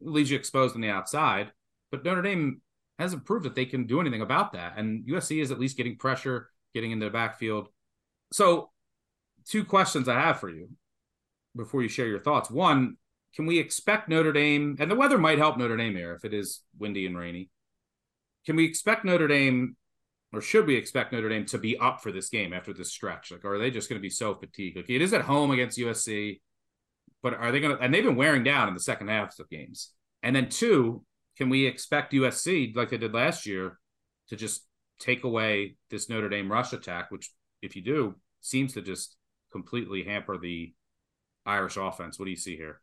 It 0.00 0.06
leaves 0.06 0.30
you 0.30 0.36
exposed 0.36 0.76
on 0.76 0.82
the 0.82 0.90
outside. 0.90 1.50
But 1.90 2.04
Notre 2.04 2.22
Dame 2.22 2.60
hasn't 2.98 3.24
proved 3.24 3.44
that 3.44 3.54
they 3.54 3.64
can 3.64 3.86
do 3.86 4.00
anything 4.00 4.22
about 4.22 4.52
that. 4.52 4.74
And 4.76 5.06
USC 5.06 5.40
is 5.40 5.50
at 5.50 5.60
least 5.60 5.76
getting 5.76 5.96
pressure, 5.96 6.50
getting 6.74 6.90
into 6.90 7.06
the 7.06 7.12
backfield. 7.12 7.68
So, 8.32 8.70
two 9.46 9.64
questions 9.64 10.08
I 10.08 10.20
have 10.20 10.40
for 10.40 10.50
you 10.50 10.68
before 11.56 11.82
you 11.82 11.88
share 11.88 12.08
your 12.08 12.20
thoughts. 12.20 12.50
One, 12.50 12.96
can 13.34 13.46
we 13.46 13.58
expect 13.58 14.08
Notre 14.08 14.32
Dame, 14.32 14.76
and 14.80 14.90
the 14.90 14.96
weather 14.96 15.18
might 15.18 15.38
help 15.38 15.56
Notre 15.56 15.76
Dame 15.76 15.94
here 15.94 16.14
if 16.14 16.24
it 16.24 16.34
is 16.34 16.62
windy 16.78 17.06
and 17.06 17.16
rainy. 17.16 17.50
Can 18.46 18.56
we 18.56 18.64
expect 18.64 19.04
Notre 19.04 19.28
Dame, 19.28 19.76
or 20.32 20.40
should 20.40 20.66
we 20.66 20.76
expect 20.76 21.12
Notre 21.12 21.28
Dame 21.28 21.46
to 21.46 21.58
be 21.58 21.76
up 21.78 22.02
for 22.02 22.10
this 22.10 22.28
game 22.28 22.52
after 22.52 22.72
this 22.72 22.90
stretch? 22.90 23.30
Like, 23.30 23.44
are 23.44 23.58
they 23.58 23.70
just 23.70 23.88
going 23.88 23.98
to 23.98 24.02
be 24.02 24.10
so 24.10 24.34
fatigued? 24.34 24.76
Like, 24.76 24.90
it 24.90 25.02
is 25.02 25.12
at 25.12 25.22
home 25.22 25.50
against 25.50 25.78
USC, 25.78 26.40
but 27.22 27.34
are 27.34 27.52
they 27.52 27.60
going 27.60 27.76
to, 27.76 27.82
and 27.82 27.92
they've 27.92 28.04
been 28.04 28.16
wearing 28.16 28.44
down 28.44 28.68
in 28.68 28.74
the 28.74 28.80
second 28.80 29.08
halves 29.08 29.38
of 29.38 29.48
games. 29.50 29.92
And 30.22 30.34
then, 30.34 30.48
two, 30.48 31.04
can 31.38 31.48
we 31.48 31.66
expect 31.66 32.12
USC, 32.12 32.74
like 32.76 32.90
they 32.90 32.98
did 32.98 33.14
last 33.14 33.46
year, 33.46 33.78
to 34.28 34.36
just 34.36 34.66
take 34.98 35.22
away 35.22 35.76
this 35.88 36.10
Notre 36.10 36.28
Dame 36.28 36.50
rush 36.50 36.72
attack, 36.72 37.10
which, 37.10 37.30
if 37.62 37.76
you 37.76 37.82
do, 37.82 38.16
seems 38.40 38.74
to 38.74 38.82
just 38.82 39.16
completely 39.52 40.02
hamper 40.02 40.36
the 40.36 40.74
Irish 41.46 41.76
offense? 41.76 42.18
What 42.18 42.24
do 42.24 42.32
you 42.32 42.36
see 42.36 42.56
here? 42.56 42.80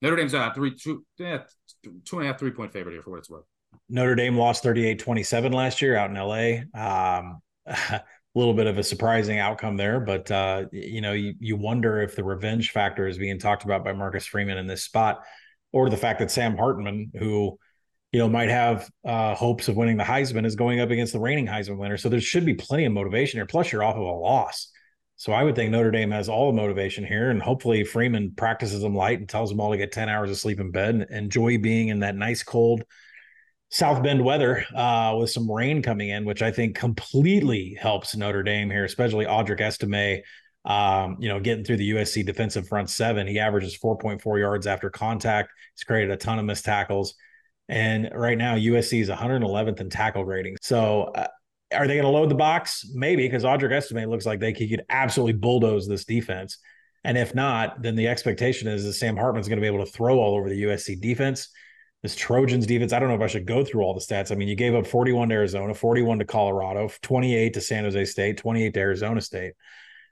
Notre 0.00 0.16
Dame's 0.16 0.32
a 0.32 0.52
three, 0.54 0.74
two, 0.74 1.04
yeah, 1.18 1.40
two 1.82 2.16
and 2.18 2.24
a 2.24 2.26
half, 2.28 2.38
three 2.38 2.52
point 2.52 2.72
favorite 2.72 2.92
here 2.92 3.02
for 3.02 3.10
what 3.10 3.18
it's 3.18 3.28
worth. 3.28 3.44
Notre 3.88 4.14
Dame 4.14 4.36
lost 4.36 4.62
38 4.62 4.98
27 4.98 5.52
last 5.52 5.82
year 5.82 5.96
out 5.96 6.10
in 6.10 6.16
LA. 6.16 6.62
Um, 6.80 7.42
a 7.66 8.38
little 8.38 8.54
bit 8.54 8.68
of 8.68 8.78
a 8.78 8.82
surprising 8.82 9.38
outcome 9.38 9.76
there, 9.76 10.00
but 10.00 10.30
uh, 10.30 10.64
you 10.72 11.00
know, 11.00 11.12
you, 11.12 11.34
you 11.40 11.56
wonder 11.56 12.00
if 12.00 12.14
the 12.14 12.24
revenge 12.24 12.70
factor 12.70 13.08
is 13.08 13.18
being 13.18 13.38
talked 13.38 13.64
about 13.64 13.84
by 13.84 13.92
Marcus 13.92 14.24
Freeman 14.24 14.56
in 14.56 14.66
this 14.66 14.84
spot, 14.84 15.24
or 15.72 15.90
the 15.90 15.96
fact 15.96 16.20
that 16.20 16.30
Sam 16.30 16.56
Hartman, 16.56 17.10
who 17.18 17.58
you 18.12 18.18
know 18.18 18.28
might 18.28 18.48
have 18.48 18.90
uh, 19.04 19.34
hopes 19.34 19.68
of 19.68 19.76
winning 19.76 19.96
the 19.96 20.04
Heisman, 20.04 20.46
is 20.46 20.56
going 20.56 20.80
up 20.80 20.90
against 20.90 21.12
the 21.12 21.20
reigning 21.20 21.46
Heisman 21.46 21.78
winner. 21.78 21.96
So 21.96 22.08
there 22.08 22.20
should 22.20 22.44
be 22.44 22.54
plenty 22.54 22.84
of 22.84 22.92
motivation 22.92 23.38
here. 23.38 23.46
Plus, 23.46 23.72
you're 23.72 23.84
off 23.84 23.96
of 23.96 24.02
a 24.02 24.04
loss. 24.04 24.70
So 25.16 25.32
I 25.32 25.42
would 25.42 25.54
think 25.54 25.70
Notre 25.70 25.90
Dame 25.90 26.12
has 26.12 26.30
all 26.30 26.46
the 26.46 26.56
motivation 26.56 27.04
here, 27.04 27.30
and 27.30 27.42
hopefully 27.42 27.84
Freeman 27.84 28.32
practices 28.36 28.80
them 28.80 28.94
light 28.94 29.18
and 29.18 29.28
tells 29.28 29.50
them 29.50 29.60
all 29.60 29.70
to 29.70 29.76
get 29.76 29.92
10 29.92 30.08
hours 30.08 30.30
of 30.30 30.38
sleep 30.38 30.60
in 30.60 30.70
bed 30.70 30.94
and 30.94 31.06
enjoy 31.10 31.58
being 31.58 31.88
in 31.88 32.00
that 32.00 32.16
nice 32.16 32.42
cold 32.42 32.84
South 33.70 34.02
Bend 34.02 34.24
weather 34.24 34.64
uh, 34.74 35.14
with 35.18 35.30
some 35.30 35.50
rain 35.50 35.80
coming 35.80 36.08
in, 36.08 36.24
which 36.24 36.42
I 36.42 36.50
think 36.50 36.74
completely 36.74 37.76
helps 37.80 38.16
Notre 38.16 38.42
Dame 38.42 38.68
here, 38.68 38.84
especially 38.84 39.26
Audric 39.26 39.60
Estime. 39.60 40.22
Um, 40.64 41.16
you 41.20 41.28
know, 41.28 41.40
getting 41.40 41.64
through 41.64 41.78
the 41.78 41.90
USC 41.92 42.26
defensive 42.26 42.66
front 42.66 42.90
seven, 42.90 43.26
he 43.26 43.38
averages 43.38 43.78
4.4 43.78 44.38
yards 44.38 44.66
after 44.66 44.90
contact. 44.90 45.52
He's 45.74 45.84
created 45.84 46.10
a 46.10 46.16
ton 46.16 46.38
of 46.38 46.44
missed 46.44 46.64
tackles. 46.64 47.14
And 47.70 48.10
right 48.12 48.36
now, 48.36 48.56
USC 48.56 49.00
is 49.00 49.08
111th 49.08 49.80
in 49.80 49.90
tackle 49.90 50.24
grading. 50.24 50.56
So 50.60 51.12
uh, 51.14 51.28
are 51.72 51.86
they 51.86 51.94
going 51.94 52.04
to 52.04 52.10
load 52.10 52.28
the 52.28 52.34
box? 52.34 52.84
Maybe 52.92 53.22
because 53.22 53.44
Audric 53.44 53.72
Estime 53.72 54.10
looks 54.10 54.26
like 54.26 54.40
they 54.40 54.52
could 54.52 54.84
absolutely 54.90 55.34
bulldoze 55.34 55.86
this 55.86 56.04
defense. 56.04 56.58
And 57.04 57.16
if 57.16 57.32
not, 57.32 57.80
then 57.80 57.94
the 57.94 58.08
expectation 58.08 58.66
is 58.66 58.84
that 58.84 58.94
Sam 58.94 59.16
Hartman's 59.16 59.46
going 59.46 59.58
to 59.58 59.62
be 59.62 59.72
able 59.72 59.86
to 59.86 59.90
throw 59.90 60.18
all 60.18 60.34
over 60.34 60.48
the 60.48 60.64
USC 60.64 61.00
defense. 61.00 61.48
This 62.02 62.16
Trojans 62.16 62.66
defense, 62.66 62.92
I 62.92 62.98
don't 62.98 63.08
know 63.08 63.14
if 63.14 63.20
I 63.20 63.28
should 63.28 63.46
go 63.46 63.64
through 63.64 63.82
all 63.82 63.94
the 63.94 64.00
stats. 64.00 64.32
I 64.32 64.34
mean, 64.34 64.48
you 64.48 64.56
gave 64.56 64.74
up 64.74 64.84
41 64.84 65.28
to 65.28 65.34
Arizona, 65.36 65.72
41 65.72 66.18
to 66.18 66.24
Colorado, 66.24 66.90
28 67.02 67.54
to 67.54 67.60
San 67.60 67.84
Jose 67.84 68.04
State, 68.06 68.38
28 68.38 68.74
to 68.74 68.80
Arizona 68.80 69.20
State. 69.20 69.52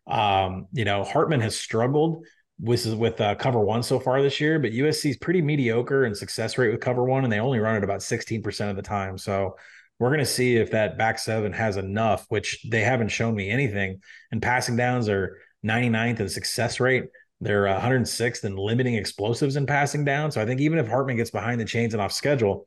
Um, 0.06 0.68
you 0.72 0.84
know, 0.84 1.02
Hartman 1.02 1.40
has 1.40 1.56
struggled 1.56 2.24
with 2.60 2.86
with 2.94 3.20
uh, 3.20 3.34
cover 3.36 3.60
one 3.60 3.82
so 3.82 4.00
far 4.00 4.22
this 4.22 4.40
year, 4.40 4.58
but 4.58 4.72
USC 4.72 5.10
is 5.10 5.16
pretty 5.16 5.40
mediocre 5.40 6.04
in 6.04 6.14
success 6.14 6.58
rate 6.58 6.72
with 6.72 6.80
cover 6.80 7.04
one, 7.04 7.24
and 7.24 7.32
they 7.32 7.40
only 7.40 7.58
run 7.58 7.76
it 7.76 7.84
about 7.84 8.00
16% 8.00 8.70
of 8.70 8.76
the 8.76 8.82
time. 8.82 9.16
So 9.16 9.56
we're 9.98 10.10
going 10.10 10.20
to 10.20 10.26
see 10.26 10.56
if 10.56 10.70
that 10.72 10.98
back 10.98 11.18
seven 11.18 11.52
has 11.52 11.76
enough, 11.76 12.26
which 12.28 12.64
they 12.70 12.80
haven't 12.80 13.08
shown 13.08 13.34
me 13.34 13.50
anything. 13.50 14.00
And 14.30 14.42
passing 14.42 14.76
downs 14.76 15.08
are 15.08 15.38
99th 15.64 16.20
in 16.20 16.28
success 16.28 16.80
rate. 16.80 17.04
They're 17.40 17.64
106th 17.64 18.44
in 18.44 18.56
limiting 18.56 18.94
explosives 18.94 19.56
in 19.56 19.66
passing 19.66 20.04
down. 20.04 20.30
So 20.30 20.40
I 20.40 20.46
think 20.46 20.60
even 20.60 20.78
if 20.78 20.88
Hartman 20.88 21.16
gets 21.16 21.30
behind 21.30 21.60
the 21.60 21.64
chains 21.64 21.94
and 21.94 22.00
off 22.00 22.12
schedule, 22.12 22.66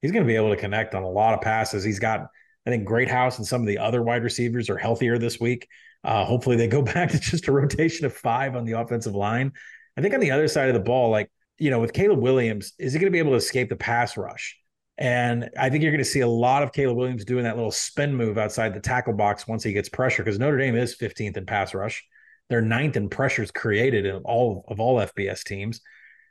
he's 0.00 0.12
going 0.12 0.24
to 0.24 0.28
be 0.28 0.36
able 0.36 0.50
to 0.50 0.56
connect 0.56 0.94
on 0.94 1.02
a 1.02 1.08
lot 1.08 1.34
of 1.34 1.40
passes. 1.40 1.82
He's 1.82 1.98
got, 1.98 2.26
I 2.66 2.70
think, 2.70 2.86
Greathouse 2.86 3.38
and 3.38 3.46
some 3.46 3.60
of 3.60 3.66
the 3.66 3.78
other 3.78 4.02
wide 4.02 4.22
receivers 4.22 4.70
are 4.70 4.78
healthier 4.78 5.18
this 5.18 5.40
week. 5.40 5.68
Uh, 6.04 6.24
hopefully 6.24 6.56
they 6.56 6.68
go 6.68 6.82
back 6.82 7.10
to 7.10 7.18
just 7.18 7.48
a 7.48 7.52
rotation 7.52 8.06
of 8.06 8.14
five 8.14 8.56
on 8.56 8.64
the 8.64 8.72
offensive 8.72 9.14
line. 9.14 9.52
I 9.96 10.00
think 10.00 10.14
on 10.14 10.20
the 10.20 10.30
other 10.30 10.48
side 10.48 10.68
of 10.68 10.74
the 10.74 10.80
ball, 10.80 11.10
like, 11.10 11.30
you 11.58 11.70
know, 11.70 11.80
with 11.80 11.92
Caleb 11.92 12.20
Williams, 12.20 12.72
is 12.78 12.92
he 12.92 12.98
going 12.98 13.10
to 13.10 13.14
be 13.14 13.18
able 13.18 13.32
to 13.32 13.36
escape 13.36 13.68
the 13.68 13.76
pass 13.76 14.16
rush? 14.16 14.58
And 14.98 15.50
I 15.58 15.70
think 15.70 15.82
you're 15.82 15.92
going 15.92 16.04
to 16.04 16.08
see 16.08 16.20
a 16.20 16.28
lot 16.28 16.62
of 16.62 16.72
Caleb 16.72 16.96
Williams 16.96 17.24
doing 17.24 17.44
that 17.44 17.56
little 17.56 17.70
spin 17.70 18.14
move 18.14 18.38
outside 18.38 18.74
the 18.74 18.80
tackle 18.80 19.14
box 19.14 19.46
once 19.46 19.62
he 19.64 19.72
gets 19.72 19.88
pressure 19.88 20.22
because 20.22 20.38
Notre 20.38 20.58
Dame 20.58 20.76
is 20.76 20.96
15th 20.96 21.36
in 21.36 21.46
pass 21.46 21.74
rush. 21.74 22.04
They're 22.48 22.60
ninth 22.60 22.96
in 22.96 23.08
pressures 23.08 23.50
created 23.50 24.04
in 24.04 24.16
all 24.24 24.64
of 24.68 24.80
all 24.80 24.98
FBS 24.98 25.44
teams. 25.44 25.80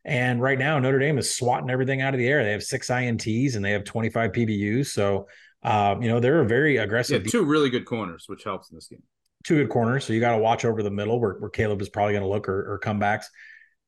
And 0.04 0.42
right 0.42 0.58
now, 0.58 0.80
Notre 0.80 1.00
Dame 1.00 1.18
is 1.18 1.34
swatting 1.34 1.70
everything 1.70 2.02
out 2.02 2.14
of 2.14 2.20
the 2.20 2.28
air. 2.28 2.44
They 2.44 2.52
have 2.52 2.64
six 2.64 2.90
INTs 2.90 3.56
and 3.56 3.64
they 3.64 3.72
have 3.72 3.84
25 3.84 4.32
PBUs. 4.32 4.88
So, 4.88 5.28
uh, 5.64 5.96
you 6.00 6.08
know, 6.08 6.20
they're 6.20 6.42
a 6.42 6.48
very 6.48 6.78
aggressive. 6.78 7.26
Yeah, 7.26 7.32
two 7.32 7.46
really 7.46 7.70
good 7.70 7.86
corners, 7.86 8.26
which 8.28 8.44
helps 8.44 8.70
in 8.72 8.78
this 8.78 8.88
game. 8.88 9.04
Two 9.44 9.58
good 9.58 9.70
corners. 9.70 10.06
So 10.06 10.14
you 10.14 10.20
got 10.20 10.34
to 10.34 10.38
watch 10.38 10.66
over 10.66 10.84
the 10.84 10.92
middle 10.92 11.20
where, 11.20 11.34
where 11.34 11.50
Caleb 11.50 11.82
is 11.82 11.90
probably 11.90 12.14
going 12.14 12.24
to 12.24 12.30
look 12.30 12.48
or, 12.48 12.74
or 12.74 12.80
comebacks. 12.80 13.26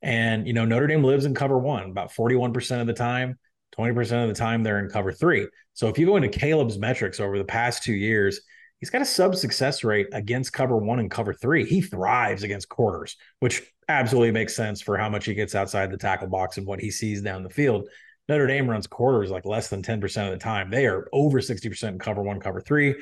And, 0.02 0.48
you 0.48 0.54
know, 0.54 0.66
Notre 0.66 0.88
Dame 0.88 1.04
lives 1.04 1.26
in 1.26 1.34
cover 1.34 1.58
one 1.58 1.90
about 1.90 2.12
41% 2.12 2.82
of 2.82 2.88
the 2.88 2.94
time. 2.94 3.38
20% 3.78 4.22
of 4.22 4.28
the 4.28 4.36
time 4.36 4.64
they're 4.64 4.80
in 4.80 4.90
cover 4.90 5.12
three. 5.12 5.48
So 5.74 5.88
if 5.88 5.98
you 5.98 6.06
go 6.06 6.18
into 6.18 6.30
Caleb's 6.30 6.78
metrics 6.78 7.20
over 7.20 7.38
the 7.38 7.46
past 7.46 7.84
two 7.84 7.94
years, 7.94 8.42
he's 8.80 8.90
got 8.90 9.02
a 9.02 9.06
sub 9.06 9.36
success 9.36 9.84
rate 9.84 10.08
against 10.14 10.54
cover 10.54 10.78
one 10.78 11.00
and 11.00 11.10
cover 11.10 11.34
three. 11.34 11.66
He 11.66 11.82
thrives 11.82 12.44
against 12.44 12.70
quarters, 12.70 13.16
which 13.40 13.64
absolutely 13.88 14.32
makes 14.32 14.56
sense 14.56 14.82
for 14.82 14.98
how 14.98 15.10
much 15.10 15.26
he 15.26 15.34
gets 15.34 15.56
outside 15.56 15.92
the 15.92 15.98
tackle 15.98 16.28
box 16.28 16.58
and 16.58 16.68
what 16.68 16.80
he 16.80 16.92
sees 16.92 17.22
down 17.22 17.44
the 17.44 17.50
field. 17.50 17.88
Notre 18.30 18.48
Dame 18.48 18.70
runs 18.70 18.88
quarters 18.88 19.32
like 19.32 19.46
less 19.46 19.70
than 19.70 19.82
10% 19.82 20.04
of 20.26 20.32
the 20.32 20.38
time. 20.38 20.70
They 20.70 20.86
are 20.86 21.08
over 21.12 21.40
60% 21.40 21.84
in 21.90 22.00
cover 22.00 22.22
one, 22.22 22.40
cover 22.40 22.62
three, 22.62 22.96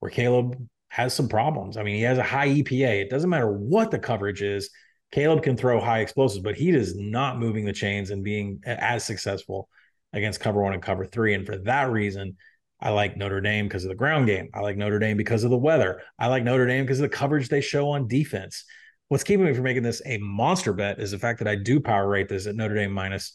where 0.00 0.10
Caleb 0.10 0.68
has 0.94 1.12
some 1.12 1.28
problems. 1.28 1.76
I 1.76 1.82
mean, 1.82 1.96
he 1.96 2.02
has 2.02 2.18
a 2.18 2.22
high 2.22 2.48
EPA. 2.48 3.02
It 3.02 3.10
doesn't 3.10 3.28
matter 3.28 3.50
what 3.50 3.90
the 3.90 3.98
coverage 3.98 4.42
is. 4.42 4.70
Caleb 5.10 5.42
can 5.42 5.56
throw 5.56 5.80
high 5.80 5.98
explosives, 5.98 6.44
but 6.44 6.54
he 6.54 6.70
is 6.70 6.94
not 6.94 7.40
moving 7.40 7.64
the 7.64 7.72
chains 7.72 8.10
and 8.10 8.22
being 8.22 8.60
as 8.64 9.02
successful 9.02 9.68
against 10.12 10.38
cover 10.38 10.62
one 10.62 10.72
and 10.72 10.80
cover 10.80 11.04
three. 11.04 11.34
And 11.34 11.44
for 11.44 11.56
that 11.58 11.90
reason, 11.90 12.36
I 12.80 12.90
like 12.90 13.16
Notre 13.16 13.40
Dame 13.40 13.66
because 13.66 13.82
of 13.82 13.88
the 13.88 13.96
ground 13.96 14.28
game. 14.28 14.50
I 14.54 14.60
like 14.60 14.76
Notre 14.76 15.00
Dame 15.00 15.16
because 15.16 15.42
of 15.42 15.50
the 15.50 15.58
weather. 15.58 16.00
I 16.16 16.28
like 16.28 16.44
Notre 16.44 16.68
Dame 16.68 16.84
because 16.84 17.00
of 17.00 17.10
the 17.10 17.16
coverage 17.16 17.48
they 17.48 17.60
show 17.60 17.88
on 17.88 18.06
defense. 18.06 18.64
What's 19.08 19.24
keeping 19.24 19.46
me 19.46 19.52
from 19.52 19.64
making 19.64 19.82
this 19.82 20.00
a 20.06 20.18
monster 20.18 20.72
bet 20.72 21.00
is 21.00 21.10
the 21.10 21.18
fact 21.18 21.40
that 21.40 21.48
I 21.48 21.56
do 21.56 21.80
power 21.80 22.08
rate 22.08 22.28
this 22.28 22.46
at 22.46 22.54
Notre 22.54 22.76
Dame 22.76 22.92
minus 22.92 23.32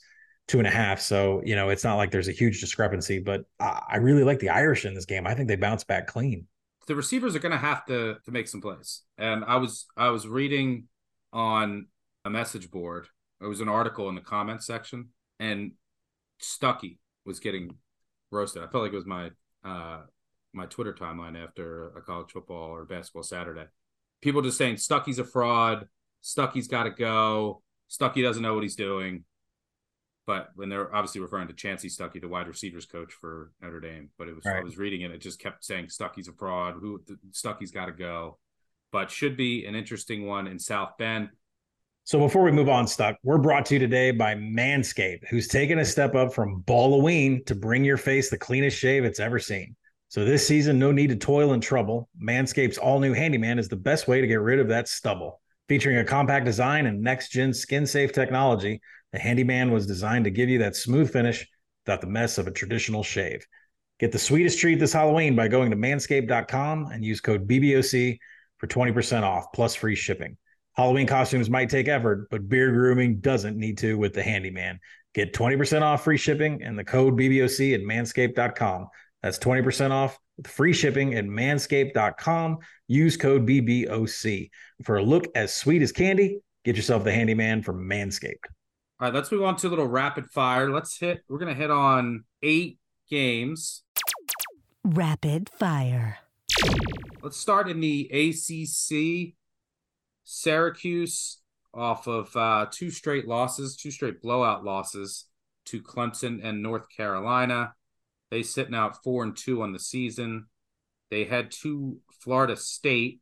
two 0.48 0.60
and 0.60 0.68
a 0.68 0.72
half. 0.72 1.02
So, 1.02 1.42
you 1.44 1.58
know, 1.58 1.68
it's 1.68 1.84
not 1.84 1.98
like 1.98 2.10
there's 2.10 2.30
a 2.30 2.32
huge 2.32 2.62
discrepancy, 2.62 3.20
but 3.20 3.42
I 3.60 3.98
really 3.98 4.24
like 4.24 4.40
the 4.40 4.50
Irish 4.50 4.86
in 4.86 4.94
this 4.94 5.06
game. 5.06 5.28
I 5.28 5.36
think 5.36 5.50
they 5.50 5.58
bounce 5.58 5.84
back 5.84 6.08
clean. 6.08 6.48
The 6.90 6.96
receivers 6.96 7.36
are 7.36 7.40
going 7.40 7.52
to 7.52 7.58
have 7.60 7.86
to 7.86 8.18
to 8.26 8.32
make 8.32 8.48
some 8.48 8.62
plays. 8.62 9.04
And 9.16 9.46
I 9.46 9.58
was 9.58 9.86
I 9.96 10.10
was 10.10 10.28
reading 10.28 10.86
on 11.32 11.86
a 12.26 12.32
message 12.32 12.72
board. 12.72 13.06
It 13.40 13.46
was 13.46 13.62
an 13.62 13.70
article 13.70 14.10
in 14.10 14.16
the 14.16 14.22
comments 14.22 14.66
section, 14.66 15.10
and 15.40 15.74
Stuckey 16.42 16.98
was 17.26 17.40
getting 17.40 17.76
roasted. 18.32 18.64
I 18.64 18.68
felt 18.72 18.86
like 18.86 18.92
it 18.92 18.96
was 18.96 19.06
my 19.06 19.30
uh 19.64 20.00
my 20.52 20.66
Twitter 20.66 20.92
timeline 20.92 21.38
after 21.38 21.90
a 21.90 22.02
college 22.02 22.32
football 22.32 22.72
or 22.72 22.86
basketball 22.86 23.22
Saturday. 23.22 23.66
People 24.24 24.42
just 24.42 24.58
saying 24.58 24.78
Stuckey's 24.78 25.20
a 25.20 25.24
fraud. 25.24 25.88
Stuckey's 26.24 26.68
got 26.68 26.86
to 26.86 26.90
go. 26.90 27.62
Stuckey 27.88 28.24
doesn't 28.24 28.42
know 28.42 28.56
what 28.56 28.64
he's 28.64 28.76
doing. 28.76 29.26
But 30.30 30.50
when 30.54 30.70
they're 30.70 30.94
obviously 30.94 31.22
referring 31.22 31.48
to 31.48 31.56
Chansi 31.56 31.88
Stuckey, 31.88 32.22
the 32.22 32.28
wide 32.28 32.48
receivers 32.48 32.86
coach 32.86 33.14
for 33.14 33.50
Notre 33.64 33.80
Dame, 33.80 34.12
but 34.16 34.28
it 34.28 34.36
was 34.36 34.46
right. 34.46 34.58
I 34.58 34.64
was 34.64 34.78
reading 34.78 35.02
it, 35.02 35.10
it 35.10 35.22
just 35.22 35.42
kept 35.42 35.66
saying 35.66 35.88
Stuckey's 35.88 36.28
a 36.28 36.34
fraud. 36.34 36.76
Who 36.80 37.02
Stuckey's 37.32 37.72
got 37.72 37.88
to 37.88 37.92
go. 37.92 38.38
But 38.92 39.10
should 39.10 39.36
be 39.36 39.66
an 39.66 39.74
interesting 39.74 40.28
one 40.28 40.46
in 40.46 40.60
South 40.60 40.92
Bend. 41.00 41.30
So 42.04 42.20
before 42.20 42.44
we 42.44 42.52
move 42.52 42.70
on, 42.70 42.86
Stuck, 42.86 43.16
we're 43.24 43.40
brought 43.40 43.66
to 43.66 43.74
you 43.74 43.80
today 43.80 44.12
by 44.12 44.36
Manscaped, 44.36 45.28
who's 45.32 45.48
taken 45.48 45.80
a 45.80 45.86
step 45.86 46.14
up 46.14 46.32
from 46.32 46.64
Halloween 46.68 47.44
to 47.46 47.56
bring 47.56 47.84
your 47.84 47.98
face 47.98 48.30
the 48.30 48.38
cleanest 48.38 48.78
shave 48.78 49.06
it's 49.06 49.20
ever 49.20 49.40
seen. 49.40 49.76
So 50.10 50.26
this 50.26 50.48
season, 50.48 50.78
no 50.78 50.92
need 50.92 51.10
to 51.10 51.16
toil 51.16 51.54
and 51.54 51.64
trouble. 51.64 52.08
Manscaped's 52.24 52.78
all-new 52.78 53.14
Handyman 53.14 53.58
is 53.58 53.68
the 53.68 53.78
best 53.78 54.08
way 54.08 54.22
to 54.22 54.28
get 54.28 54.42
rid 54.42 54.60
of 54.60 54.68
that 54.68 54.90
stubble. 54.90 55.42
Featuring 55.68 55.98
a 55.98 56.04
compact 56.04 56.46
design 56.46 56.86
and 56.86 57.02
next-gen 57.02 57.52
skin-safe 57.52 58.14
technology, 58.14 58.80
the 59.12 59.20
Handyman 59.20 59.72
was 59.72 59.88
designed 59.88 60.26
to 60.26 60.32
give 60.32 60.50
you 60.50 60.60
that 60.60 60.76
smooth 60.76 61.12
finish 61.12 61.48
without 61.86 62.02
the 62.02 62.08
mess 62.08 62.38
of 62.38 62.48
a 62.48 62.52
traditional 62.52 63.04
shave. 63.04 63.46
Get 64.00 64.12
the 64.12 64.20
sweetest 64.20 64.60
treat 64.60 64.80
this 64.80 64.94
Halloween 64.94 65.36
by 65.36 65.48
going 65.48 65.72
to 65.72 65.78
manscaped.com 65.78 66.86
and 66.92 67.04
use 67.04 67.20
code 67.20 67.48
BBOC 67.48 68.18
for 68.58 68.68
20% 68.68 69.24
off 69.24 69.52
plus 69.54 69.76
free 69.76 69.96
shipping. 69.96 70.38
Halloween 70.76 71.08
costumes 71.08 71.50
might 71.50 71.70
take 71.70 71.88
effort, 71.88 72.30
but 72.30 72.48
beard 72.48 72.74
grooming 72.74 73.20
doesn't 73.20 73.58
need 73.58 73.78
to 73.80 73.98
with 73.98 74.14
the 74.14 74.24
handyman. 74.24 74.80
Get 75.14 75.34
20% 75.34 75.82
off 75.82 76.04
free 76.04 76.18
shipping 76.18 76.64
and 76.64 76.78
the 76.78 76.84
code 76.84 77.18
BBOC 77.18 77.74
at 77.74 77.82
manscaped.com. 77.82 78.88
That's 79.22 79.40
20% 79.40 79.92
off 79.92 80.18
with 80.38 80.48
free 80.48 80.72
shipping 80.72 81.16
at 81.16 81.26
manscaped.com. 81.26 82.60
Use 82.88 83.18
code 83.18 83.46
BBOC. 83.46 84.50
For 84.84 84.98
a 84.98 85.04
look 85.04 85.26
as 85.36 85.54
sweet 85.54 85.82
as 85.82 85.92
candy, 85.92 86.40
get 86.64 86.78
yourself 86.78 87.04
the 87.04 87.12
handyman 87.12 87.64
from 87.64 87.90
Manscaped. 87.90 88.46
All 89.02 89.08
right, 89.08 89.14
let's 89.14 89.32
move 89.32 89.44
on 89.44 89.56
to 89.56 89.68
a 89.68 89.70
little 89.70 89.88
rapid 89.88 90.30
fire. 90.30 90.70
Let's 90.70 91.00
hit, 91.00 91.24
we're 91.30 91.38
going 91.38 91.56
to 91.56 91.60
hit 91.60 91.72
on 91.72 92.26
eight 92.44 92.80
games. 93.10 93.84
Rapid 94.84 95.50
fire. 95.58 96.18
Let's 97.22 97.38
start 97.38 97.70
in 97.70 97.80
the 97.80 98.10
ACC. 98.12 99.36
Syracuse 100.26 101.38
off 101.74 102.08
of 102.08 102.36
uh, 102.36 102.66
two 102.70 102.92
straight 102.92 103.26
losses, 103.26 103.78
two 103.78 103.90
straight 103.90 104.22
blowout 104.22 104.66
losses 104.66 105.28
to 105.68 105.82
Clemson 105.82 106.42
and 106.44 106.62
North 106.62 106.90
Carolina. 106.90 107.76
They 108.32 108.44
sit 108.44 108.70
now 108.70 108.88
at 108.88 109.02
four 109.02 109.24
and 109.24 109.34
two 109.36 109.62
on 109.62 109.72
the 109.72 109.80
season. 109.80 110.48
They 111.10 111.24
head 111.24 111.52
to 111.62 112.00
Florida 112.20 112.58
State, 112.58 113.22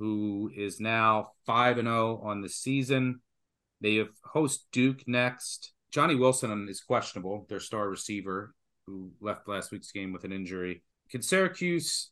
who 0.00 0.50
is 0.52 0.80
now 0.80 1.30
five 1.46 1.78
and 1.78 1.86
zero 1.86 2.20
oh 2.24 2.26
on 2.26 2.40
the 2.40 2.48
season. 2.48 3.20
They 3.80 3.96
have 3.96 4.08
host 4.24 4.66
Duke 4.72 5.06
next. 5.06 5.72
Johnny 5.90 6.14
Wilson 6.14 6.68
is 6.68 6.80
questionable, 6.80 7.46
their 7.48 7.60
star 7.60 7.88
receiver, 7.88 8.54
who 8.86 9.10
left 9.20 9.48
last 9.48 9.72
week's 9.72 9.92
game 9.92 10.12
with 10.12 10.24
an 10.24 10.32
injury. 10.32 10.82
Can 11.10 11.22
Syracuse 11.22 12.10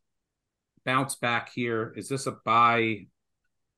bounce 0.84 1.16
back 1.16 1.50
here? 1.54 1.92
Is 1.96 2.08
this 2.08 2.26
a 2.26 2.36
buy 2.44 3.06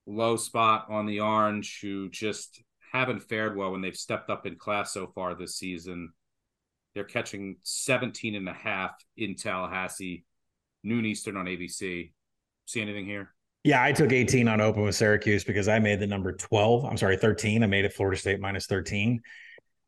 low 0.07 0.37
spot 0.37 0.87
on 0.89 1.07
the 1.07 1.21
Orange, 1.21 1.81
who 1.83 2.09
just 2.09 2.63
haven't 2.93 3.23
fared 3.23 3.57
well 3.57 3.73
when 3.73 3.81
they've 3.81 3.97
stepped 3.97 4.31
up 4.31 4.47
in 4.47 4.57
class 4.57 4.93
so 4.93 5.07
far 5.09 5.35
this 5.35 5.57
season. 5.57 6.13
They're 6.95 7.05
catching 7.05 7.57
17 7.63 8.35
and 8.35 8.49
a 8.49 8.55
half 8.55 8.93
in 9.17 9.35
Tallahassee, 9.35 10.25
noon 10.83 11.05
Eastern 11.05 11.37
on 11.37 11.47
ABC. 11.47 12.13
See 12.65 12.81
anything 12.81 13.05
here? 13.05 13.35
Yeah, 13.67 13.83
I 13.83 13.91
took 13.91 14.13
18 14.13 14.47
on 14.47 14.61
open 14.61 14.83
with 14.83 14.95
Syracuse 14.95 15.43
because 15.43 15.67
I 15.67 15.81
made 15.81 15.99
the 15.99 16.07
number 16.07 16.33
12. 16.33 16.85
I'm 16.85 16.97
sorry, 16.97 17.17
13. 17.17 17.65
I 17.65 17.67
made 17.67 17.85
it 17.85 17.93
Florida 17.93 18.17
State 18.17 18.39
minus 18.39 18.67
13. 18.67 19.21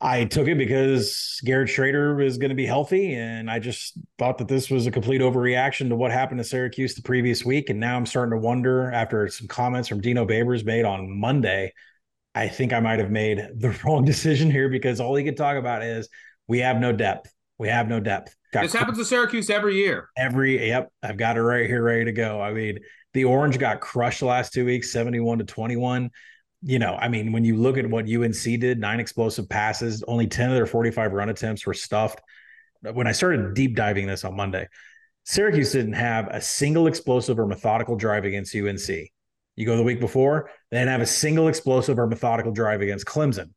I 0.00 0.24
took 0.24 0.48
it 0.48 0.58
because 0.58 1.40
Garrett 1.44 1.68
Shrader 1.68 2.20
is 2.20 2.38
going 2.38 2.48
to 2.48 2.56
be 2.56 2.66
healthy. 2.66 3.14
And 3.14 3.48
I 3.48 3.60
just 3.60 3.96
thought 4.18 4.38
that 4.38 4.48
this 4.48 4.68
was 4.68 4.88
a 4.88 4.90
complete 4.90 5.20
overreaction 5.20 5.90
to 5.90 5.94
what 5.94 6.10
happened 6.10 6.38
to 6.38 6.44
Syracuse 6.44 6.96
the 6.96 7.02
previous 7.02 7.44
week. 7.44 7.70
And 7.70 7.78
now 7.78 7.96
I'm 7.96 8.04
starting 8.04 8.32
to 8.32 8.44
wonder 8.44 8.90
after 8.90 9.28
some 9.28 9.46
comments 9.46 9.88
from 9.88 10.00
Dino 10.00 10.26
Babers 10.26 10.64
made 10.64 10.84
on 10.84 11.16
Monday, 11.16 11.72
I 12.34 12.48
think 12.48 12.72
I 12.72 12.80
might 12.80 12.98
have 12.98 13.12
made 13.12 13.38
the 13.58 13.78
wrong 13.84 14.04
decision 14.04 14.50
here 14.50 14.68
because 14.68 14.98
all 14.98 15.14
he 15.14 15.22
could 15.22 15.36
talk 15.36 15.56
about 15.56 15.84
is 15.84 16.08
we 16.48 16.58
have 16.58 16.80
no 16.80 16.90
depth. 16.90 17.32
We 17.58 17.68
have 17.68 17.86
no 17.86 18.00
depth. 18.00 18.34
Got 18.52 18.62
this 18.62 18.72
happens 18.72 18.98
to 18.98 19.04
Syracuse 19.04 19.50
every 19.50 19.76
year. 19.76 20.08
Every, 20.16 20.66
yep. 20.66 20.90
I've 21.00 21.16
got 21.16 21.36
it 21.36 21.42
right 21.42 21.66
here, 21.66 21.82
ready 21.82 22.06
to 22.06 22.12
go. 22.12 22.40
I 22.40 22.52
mean, 22.52 22.78
the 23.18 23.24
Orange 23.24 23.58
got 23.58 23.80
crushed 23.80 24.22
last 24.22 24.52
two 24.52 24.64
weeks, 24.64 24.92
71 24.92 25.38
to 25.38 25.44
21 25.44 26.10
you 26.62 26.78
know, 26.78 26.96
I 26.96 27.08
mean, 27.08 27.32
when 27.32 27.44
you 27.44 27.56
look 27.56 27.78
at 27.78 27.88
what 27.88 28.10
UNC 28.10 28.42
did, 28.42 28.80
nine 28.80 29.00
explosive 29.00 29.48
passes, 29.48 30.02
only 30.08 30.26
10 30.26 30.50
of 30.50 30.56
their 30.56 30.66
45 30.66 31.12
run 31.12 31.28
attempts 31.28 31.64
were 31.66 31.74
stuffed. 31.74 32.20
When 32.80 33.06
I 33.06 33.12
started 33.12 33.54
deep 33.54 33.76
diving 33.76 34.06
this 34.06 34.24
on 34.24 34.36
Monday, 34.36 34.68
Syracuse 35.24 35.72
didn't 35.72 35.92
have 35.92 36.28
a 36.28 36.40
single 36.40 36.86
explosive 36.86 37.38
or 37.38 37.46
methodical 37.46 37.96
drive 37.96 38.24
against 38.24 38.54
UNC. 38.54 38.88
You 39.56 39.66
go 39.66 39.76
the 39.76 39.82
week 39.82 40.00
before, 40.00 40.50
they 40.70 40.78
didn't 40.78 40.90
have 40.90 41.00
a 41.00 41.06
single 41.06 41.48
explosive 41.48 41.98
or 41.98 42.06
methodical 42.06 42.52
drive 42.52 42.80
against 42.80 43.06
Clemson. 43.06 43.50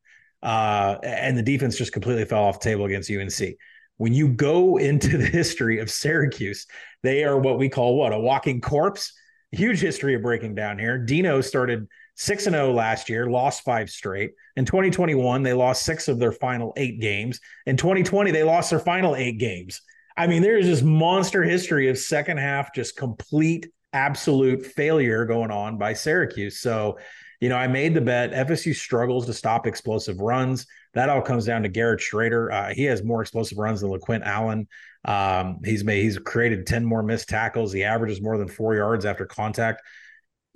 Uh, 0.44 0.98
and 1.04 1.38
the 1.38 1.44
defense 1.44 1.78
just 1.78 1.94
completely 1.94 2.26
fell 2.26 2.44
off 2.44 2.60
the 2.60 2.70
table 2.70 2.86
against 2.86 3.10
UNC. 3.10 3.56
When 3.98 4.14
you 4.14 4.28
go 4.28 4.78
into 4.78 5.18
the 5.18 5.26
history 5.26 5.80
of 5.80 5.90
Syracuse, 5.90 6.68
they 7.04 7.24
are 7.24 7.38
what 7.38 7.58
we 7.58 7.70
call 7.70 7.98
what 7.98 8.14
a 8.14 8.20
walking 8.20 8.62
corpse. 8.62 9.14
Huge 9.52 9.80
history 9.80 10.16
of 10.16 10.22
breaking 10.22 10.56
down 10.56 10.80
here. 10.80 10.98
Dino 10.98 11.42
started 11.42 11.88
6 12.16 12.46
and 12.48 12.54
0 12.54 12.74
last 12.74 13.10
year, 13.10 13.28
lost 13.28 13.64
five 13.64 13.90
straight. 13.90 14.32
In 14.56 14.66
2021, 14.66 15.44
they 15.44 15.54
lost 15.54 15.84
six 15.84 16.08
of 16.08 16.20
their 16.20 16.32
final 16.32 16.74
eight 16.78 17.00
games. 17.00 17.40
In 17.66 17.78
2020, 17.78 18.32
they 18.32 18.44
lost 18.44 18.70
their 18.70 18.80
final 18.80 19.16
eight 19.16 19.40
games. 19.40 19.82
I 20.16 20.28
mean, 20.28 20.42
there's 20.42 20.68
this 20.68 20.82
monster 20.82 21.44
history 21.44 21.90
of 21.90 21.98
second 21.98 22.38
half, 22.38 22.74
just 22.74 22.96
complete, 22.96 23.68
absolute 23.94 24.66
failure 24.66 25.26
going 25.26 25.52
on 25.52 25.78
by 25.78 25.94
Syracuse. 25.94 26.60
So, 26.60 26.98
you 27.40 27.50
know, 27.50 27.56
I 27.56 27.68
made 27.68 27.94
the 27.94 28.02
bet. 28.02 28.32
FSU 28.32 28.76
struggles 28.76 29.26
to 29.26 29.34
stop 29.34 29.66
explosive 29.66 30.20
runs. 30.20 30.68
That 30.94 31.10
all 31.10 31.22
comes 31.22 31.46
down 31.46 31.64
to 31.64 31.70
Garrett 31.70 32.02
Shrader. 32.02 32.52
Uh, 32.54 32.74
he 32.74 32.84
has 32.84 33.04
more 33.04 33.22
explosive 33.22 33.58
runs 33.58 33.82
than 33.82 33.90
LeQuint 33.90 34.24
Allen. 34.24 34.68
Um, 35.04 35.60
he's 35.64 35.84
made 35.84 36.04
he's 36.04 36.18
created 36.20 36.68
10 36.68 36.86
more 36.86 37.04
missed 37.04 37.30
tackles. 37.30 37.74
He 37.74 37.84
averages 37.84 38.22
more 38.22 38.38
than 38.38 38.48
four 38.48 38.76
yards 38.76 39.06
after 39.06 39.26
contact. 39.26 39.82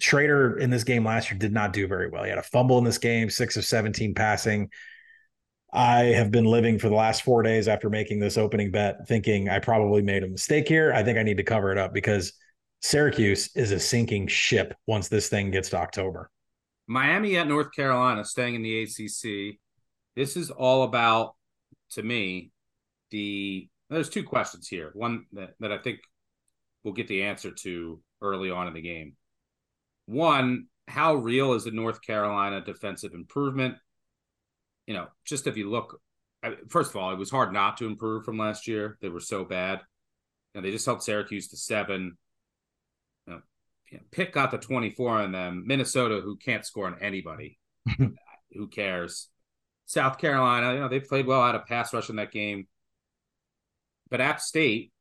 Shrader 0.01 0.60
in 0.60 0.69
this 0.69 0.84
game 0.84 1.05
last 1.05 1.31
year 1.31 1.39
did 1.39 1.53
not 1.53 1.73
do 1.73 1.88
very 1.88 2.10
well. 2.10 2.23
He 2.23 2.29
had 2.29 2.38
a 2.38 2.43
fumble 2.43 2.77
in 2.77 2.84
this 2.84 2.97
game, 2.97 3.29
six 3.29 3.58
of 3.58 3.65
17 3.65 4.13
passing. 4.13 4.69
I 5.73 6.03
have 6.03 6.31
been 6.31 6.45
living 6.45 6.79
for 6.79 6.89
the 6.89 6.95
last 6.95 7.23
four 7.23 7.43
days 7.43 7.67
after 7.67 7.89
making 7.89 8.19
this 8.19 8.38
opening 8.38 8.71
bet, 8.71 9.08
thinking 9.08 9.49
I 9.49 9.60
probably 9.60 10.01
made 10.01 10.23
a 10.23 10.27
mistake 10.27 10.67
here. 10.67 10.93
I 10.93 11.03
think 11.03 11.17
I 11.17 11.23
need 11.23 11.38
to 11.38 11.43
cover 11.43 11.71
it 11.71 11.77
up 11.77 11.93
because 11.93 12.34
Syracuse 12.81 13.49
is 13.55 13.71
a 13.71 13.79
sinking 13.79 14.27
ship 14.27 14.73
once 14.88 15.08
this 15.08 15.27
thing 15.27 15.51
gets 15.51 15.69
to 15.69 15.77
October. 15.77 16.29
Miami 16.88 17.36
at 17.38 17.47
North 17.47 17.73
Carolina, 17.75 18.23
staying 18.23 18.55
in 18.55 18.62
the 18.62 18.84
ACC. 18.84 19.58
This 20.15 20.38
is 20.38 20.51
all 20.51 20.84
about, 20.84 21.36
to 21.91 22.03
me, 22.03 22.51
the. 23.12 23.67
There's 23.89 24.09
two 24.09 24.23
questions 24.23 24.67
here. 24.67 24.91
One 24.93 25.25
that, 25.33 25.55
that 25.59 25.71
I 25.71 25.77
think 25.77 25.99
we'll 26.83 26.93
get 26.93 27.07
the 27.07 27.23
answer 27.23 27.51
to 27.51 28.01
early 28.21 28.49
on 28.49 28.67
in 28.67 28.73
the 28.73 28.81
game 28.81 29.15
one, 30.05 30.67
how 30.87 31.15
real 31.15 31.53
is 31.53 31.63
the 31.63 31.71
North 31.71 32.01
Carolina 32.01 32.61
defensive 32.61 33.13
improvement? 33.13 33.75
You 34.87 34.93
know, 34.93 35.07
just 35.25 35.47
if 35.47 35.57
you 35.57 35.69
look, 35.69 35.99
first 36.69 36.91
of 36.91 36.97
all, 36.97 37.11
it 37.11 37.17
was 37.17 37.31
hard 37.31 37.51
not 37.51 37.77
to 37.77 37.87
improve 37.87 38.23
from 38.23 38.37
last 38.37 38.67
year. 38.67 38.97
They 39.01 39.09
were 39.09 39.19
so 39.19 39.43
bad. 39.43 39.81
And 40.53 40.63
they 40.63 40.71
just 40.71 40.85
helped 40.85 41.03
Syracuse 41.03 41.49
to 41.49 41.57
seven. 41.57 42.17
You 43.27 43.33
know, 43.33 43.99
Pitt 44.11 44.31
got 44.31 44.51
the 44.51 44.57
24 44.57 45.09
on 45.21 45.31
them. 45.31 45.63
Minnesota, 45.65 46.21
who 46.23 46.37
can't 46.37 46.65
score 46.65 46.87
on 46.87 46.97
anybody. 47.01 47.57
who 47.97 48.67
cares? 48.67 49.29
South 49.87 50.17
Carolina, 50.17 50.73
you 50.73 50.79
know, 50.79 50.87
they 50.87 50.99
played 50.99 51.27
well 51.27 51.41
out 51.41 51.55
of 51.55 51.65
pass 51.65 51.93
rush 51.93 52.09
in 52.09 52.15
that 52.15 52.31
game. 52.31 52.67
But 54.09 54.21
App 54.21 54.39
State, 54.39 54.91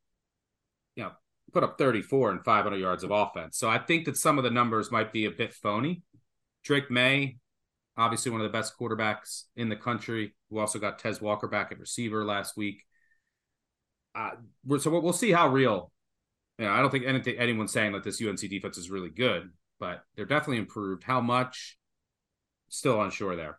you 0.96 1.04
know, 1.04 1.12
put 1.52 1.64
up 1.64 1.78
34 1.78 2.30
and 2.30 2.44
500 2.44 2.76
yards 2.76 3.04
of 3.04 3.10
offense. 3.10 3.58
So 3.58 3.68
I 3.68 3.78
think 3.78 4.06
that 4.06 4.16
some 4.16 4.38
of 4.38 4.44
the 4.44 4.50
numbers 4.50 4.90
might 4.90 5.12
be 5.12 5.26
a 5.26 5.30
bit 5.30 5.54
phony. 5.54 6.02
Drake 6.64 6.90
Maye, 6.90 7.36
obviously 7.96 8.32
one 8.32 8.40
of 8.40 8.46
the 8.50 8.56
best 8.56 8.78
quarterbacks 8.78 9.44
in 9.56 9.68
the 9.68 9.76
country, 9.76 10.34
who 10.50 10.58
also 10.58 10.78
got 10.78 10.98
Tez 10.98 11.20
Walker 11.20 11.48
back 11.48 11.70
at 11.72 11.78
receiver 11.78 12.24
last 12.24 12.56
week. 12.56 12.82
Uh, 14.14 14.30
so 14.78 14.98
we'll 14.98 15.12
see 15.12 15.32
how 15.32 15.48
real. 15.48 15.92
You 16.58 16.66
know, 16.66 16.72
I 16.72 16.80
don't 16.80 16.90
think 16.90 17.04
anything, 17.04 17.36
anyone's 17.36 17.72
saying 17.72 17.92
that 17.92 18.04
this 18.04 18.22
UNC 18.22 18.38
defense 18.38 18.78
is 18.78 18.90
really 18.90 19.10
good, 19.10 19.50
but 19.80 20.02
they're 20.14 20.24
definitely 20.24 20.58
improved. 20.58 21.02
How 21.02 21.20
much? 21.20 21.78
Still 22.68 23.02
unsure 23.02 23.36
there. 23.36 23.58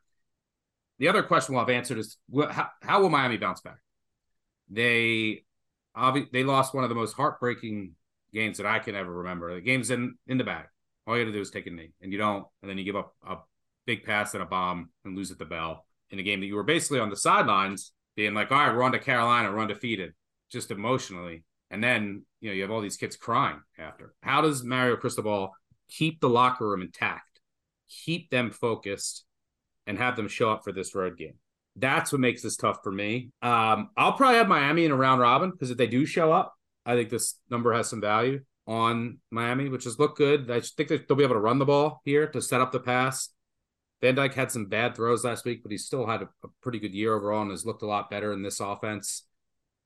The 0.98 1.10
other 1.10 1.24
question 1.24 1.56
we'll 1.56 1.66
have 1.66 1.70
answered 1.70 1.98
is 1.98 2.18
how, 2.52 2.70
how 2.82 3.02
will 3.02 3.10
Miami 3.10 3.38
bounce 3.38 3.62
back? 3.62 3.78
They 4.70 5.44
obvi- 5.96 6.32
they 6.32 6.44
lost 6.44 6.74
one 6.74 6.84
of 6.84 6.90
the 6.90 6.96
most 6.96 7.14
heartbreaking 7.14 7.92
games 8.34 8.58
that 8.58 8.66
I 8.66 8.80
can 8.80 8.96
ever 8.96 9.12
remember. 9.12 9.54
The 9.54 9.62
game's 9.62 9.92
in 9.92 10.16
in 10.28 10.38
the 10.38 10.44
bag. 10.44 10.66
All 11.08 11.16
you 11.16 11.24
got 11.24 11.28
to 11.28 11.34
do 11.34 11.42
is 11.42 11.52
take 11.52 11.68
a 11.68 11.72
knee, 11.72 11.92
and 12.02 12.12
you 12.12 12.18
don't, 12.18 12.46
and 12.62 12.70
then 12.70 12.78
you 12.78 12.84
give 12.84 12.96
up 12.96 13.16
a 13.28 13.38
big 13.86 14.04
pass 14.04 14.34
and 14.34 14.42
a 14.42 14.46
bomb 14.46 14.90
and 15.04 15.16
lose 15.16 15.32
at 15.32 15.38
the 15.38 15.46
bell 15.46 15.86
in 16.10 16.20
a 16.20 16.24
game 16.24 16.40
that 16.40 16.48
you 16.48 16.56
were 16.56 16.64
basically 16.64 17.00
on 17.00 17.10
the 17.10 17.16
sidelines, 17.16 17.94
being 18.16 18.34
like, 18.34 18.52
"All 18.52 18.58
right, 18.58 18.76
we're 18.76 18.84
on 18.84 18.92
to 18.94 19.00
Carolina, 19.00 19.52
we're 19.52 19.60
undefeated," 19.60 20.14
just 20.52 20.72
emotionally. 20.72 21.44
And 21.70 21.84
then 21.84 22.26
you 22.42 22.50
know 22.50 22.56
you 22.56 22.62
have 22.62 22.72
all 22.72 22.82
these 22.82 22.98
kids 22.98 23.16
crying 23.16 23.62
after. 23.78 24.14
How 24.22 24.42
does 24.42 24.64
Mario 24.64 24.96
Cristobal 24.96 25.52
keep 25.90 26.20
the 26.20 26.30
locker 26.30 26.68
room 26.68 26.82
intact, 26.82 27.40
keep 27.88 28.30
them 28.30 28.52
focused, 28.52 29.26
and 29.88 29.98
have 29.98 30.16
them 30.16 30.28
show 30.28 30.52
up 30.52 30.64
for 30.64 30.72
this 30.72 30.96
road 30.96 31.18
game? 31.18 31.36
That's 31.76 32.12
what 32.12 32.22
makes 32.22 32.42
this 32.42 32.56
tough 32.56 32.80
for 32.84 32.92
me. 32.92 33.32
Um, 33.42 33.90
I'll 33.98 34.14
probably 34.14 34.38
have 34.38 34.48
Miami 34.48 34.86
in 34.86 34.92
a 34.92 34.96
round 34.96 35.20
robin 35.20 35.52
because 35.52 35.72
if 35.72 35.78
they 35.78 35.88
do 35.88 36.06
show 36.06 36.32
up, 36.32 36.56
I 36.86 36.96
think 36.96 37.10
this 37.10 37.36
number 37.50 37.74
has 37.74 37.90
some 37.90 38.02
value 38.02 38.42
on 38.68 39.20
Miami, 39.32 39.70
which 39.70 39.84
has 39.84 40.00
looked 40.00 40.18
good. 40.18 40.50
I 40.50 40.62
think 40.62 40.90
they'll 40.90 41.18
be 41.18 41.24
able 41.24 41.36
to 41.36 41.40
run 41.40 41.60
the 41.60 41.66
ball 41.66 42.02
here 42.06 42.28
to 42.28 42.42
set 42.42 42.62
up 42.62 42.72
the 42.72 42.80
pass. 42.80 43.30
Van 44.02 44.16
Dyke 44.16 44.34
had 44.34 44.52
some 44.52 44.68
bad 44.68 44.96
throws 44.96 45.24
last 45.24 45.46
week, 45.46 45.64
but 45.64 45.72
he 45.72 45.78
still 45.78 46.06
had 46.06 46.22
a, 46.22 46.30
a 46.44 46.48
pretty 46.62 46.80
good 46.80 46.94
year 46.94 47.16
overall 47.16 47.42
and 47.42 47.52
has 47.52 47.66
looked 47.66 47.82
a 47.82 47.88
lot 47.88 48.10
better 48.10 48.34
in 48.34 48.42
this 48.42 48.60
offense. 48.60 49.24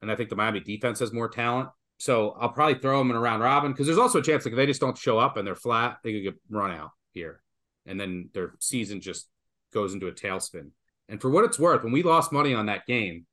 And 0.01 0.11
I 0.11 0.15
think 0.15 0.29
the 0.29 0.35
Miami 0.35 0.59
defense 0.59 0.99
has 0.99 1.13
more 1.13 1.29
talent. 1.29 1.69
So 1.99 2.31
I'll 2.39 2.49
probably 2.49 2.79
throw 2.79 2.99
them 2.99 3.11
in 3.11 3.17
a 3.17 3.19
round 3.19 3.43
robin 3.43 3.71
because 3.71 3.85
there's 3.85 3.99
also 3.99 4.19
a 4.19 4.23
chance 4.23 4.45
like 4.45 4.53
if 4.53 4.57
they 4.57 4.65
just 4.65 4.81
don't 4.81 4.97
show 4.97 5.19
up 5.19 5.37
and 5.37 5.45
they're 5.45 5.55
flat, 5.55 5.97
they 6.03 6.13
could 6.13 6.23
get 6.23 6.41
run 6.49 6.71
out 6.71 6.91
here. 7.13 7.41
And 7.85 7.99
then 7.99 8.29
their 8.33 8.53
season 8.59 9.01
just 9.01 9.27
goes 9.73 9.93
into 9.93 10.07
a 10.07 10.11
tailspin. 10.11 10.71
And 11.09 11.19
for 11.19 11.29
what 11.29 11.43
it's 11.43 11.59
worth, 11.59 11.83
when 11.83 11.91
we 11.91 12.03
lost 12.03 12.31
money 12.31 12.53
on 12.53 12.67
that 12.67 12.85
game 12.85 13.25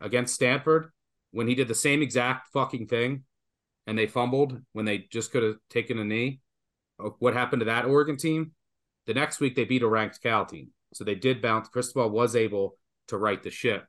against 0.00 0.34
Stanford, 0.34 0.90
when 1.32 1.48
he 1.48 1.56
did 1.56 1.66
the 1.66 1.74
same 1.74 2.00
exact 2.00 2.48
fucking 2.52 2.86
thing 2.86 3.24
and 3.86 3.98
they 3.98 4.06
fumbled 4.06 4.60
when 4.72 4.84
they 4.84 4.98
just 5.10 5.32
could 5.32 5.42
have 5.42 5.56
taken 5.68 5.98
a 5.98 6.04
knee, 6.04 6.40
what 7.18 7.34
happened 7.34 7.60
to 7.60 7.66
that 7.66 7.86
Oregon 7.86 8.16
team? 8.16 8.52
The 9.06 9.14
next 9.14 9.40
week 9.40 9.56
they 9.56 9.64
beat 9.64 9.82
a 9.82 9.88
ranked 9.88 10.22
Cal 10.22 10.46
team. 10.46 10.68
So 10.94 11.02
they 11.02 11.16
did 11.16 11.42
bounce. 11.42 11.68
Cristobal 11.68 12.08
was 12.08 12.36
able 12.36 12.78
to 13.08 13.18
right 13.18 13.42
the 13.42 13.50
ship, 13.50 13.84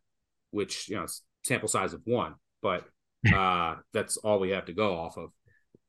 which, 0.50 0.90
you 0.90 0.96
know, 0.96 1.06
sample 1.44 1.70
size 1.70 1.94
of 1.94 2.02
one, 2.04 2.34
but 2.64 2.86
uh, 3.34 3.76
that's 3.94 4.18
all 4.18 4.40
we 4.40 4.50
have 4.50 4.66
to 4.66 4.74
go 4.74 4.98
off 4.98 5.18
of. 5.18 5.30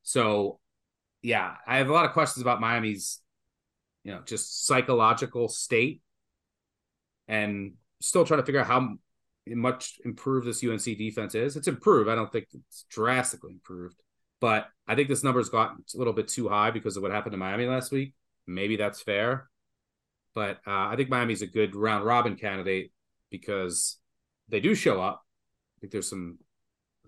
So, 0.03 0.61
yeah, 1.23 1.55
I 1.67 1.79
have 1.79 1.89
a 1.89 1.93
lot 1.93 2.05
of 2.05 2.13
questions 2.13 2.43
about 2.43 2.61
Miami's, 2.61 3.21
you 4.05 4.13
know, 4.13 4.21
just 4.27 4.67
psychological 4.67 5.49
state 5.49 6.03
and 7.29 7.73
still 8.01 8.25
trying 8.25 8.41
to 8.41 8.47
figure 8.47 8.61
out 8.61 8.67
how 8.67 8.95
much 9.49 9.99
improved 10.05 10.47
this 10.47 10.65
UNC 10.65 10.85
defense 10.99 11.35
is. 11.35 11.57
It's 11.57 11.69
improved. 11.69 12.09
I 12.11 12.15
don't 12.15 12.31
think 12.31 12.47
it's 12.53 12.85
drastically 12.91 13.53
improved, 13.53 13.97
but 14.41 14.67
I 14.87 14.95
think 14.95 15.09
this 15.09 15.23
number's 15.23 15.49
gotten 15.49 15.85
a 15.95 15.99
little 15.99 16.13
bit 16.13 16.29
too 16.29 16.49
high 16.49 16.71
because 16.71 16.97
of 16.97 17.03
what 17.03 17.13
happened 17.13 17.33
to 17.33 17.39
Miami 17.39 17.67
last 17.67 17.93
week. 17.93 18.15
Maybe 18.47 18.77
that's 18.77 19.01
fair, 19.01 19.49
but 20.35 20.59
uh, 20.67 20.89
I 20.89 20.95
think 20.97 21.11
Miami's 21.11 21.43
a 21.43 21.47
good 21.47 21.75
round 21.75 22.05
robin 22.05 22.37
candidate 22.37 22.93
because 23.31 23.99
they 24.49 24.61
do 24.61 24.75
show 24.75 25.01
up. 25.01 25.23
I 25.77 25.81
think 25.81 25.93
there's 25.93 26.09
some 26.09 26.39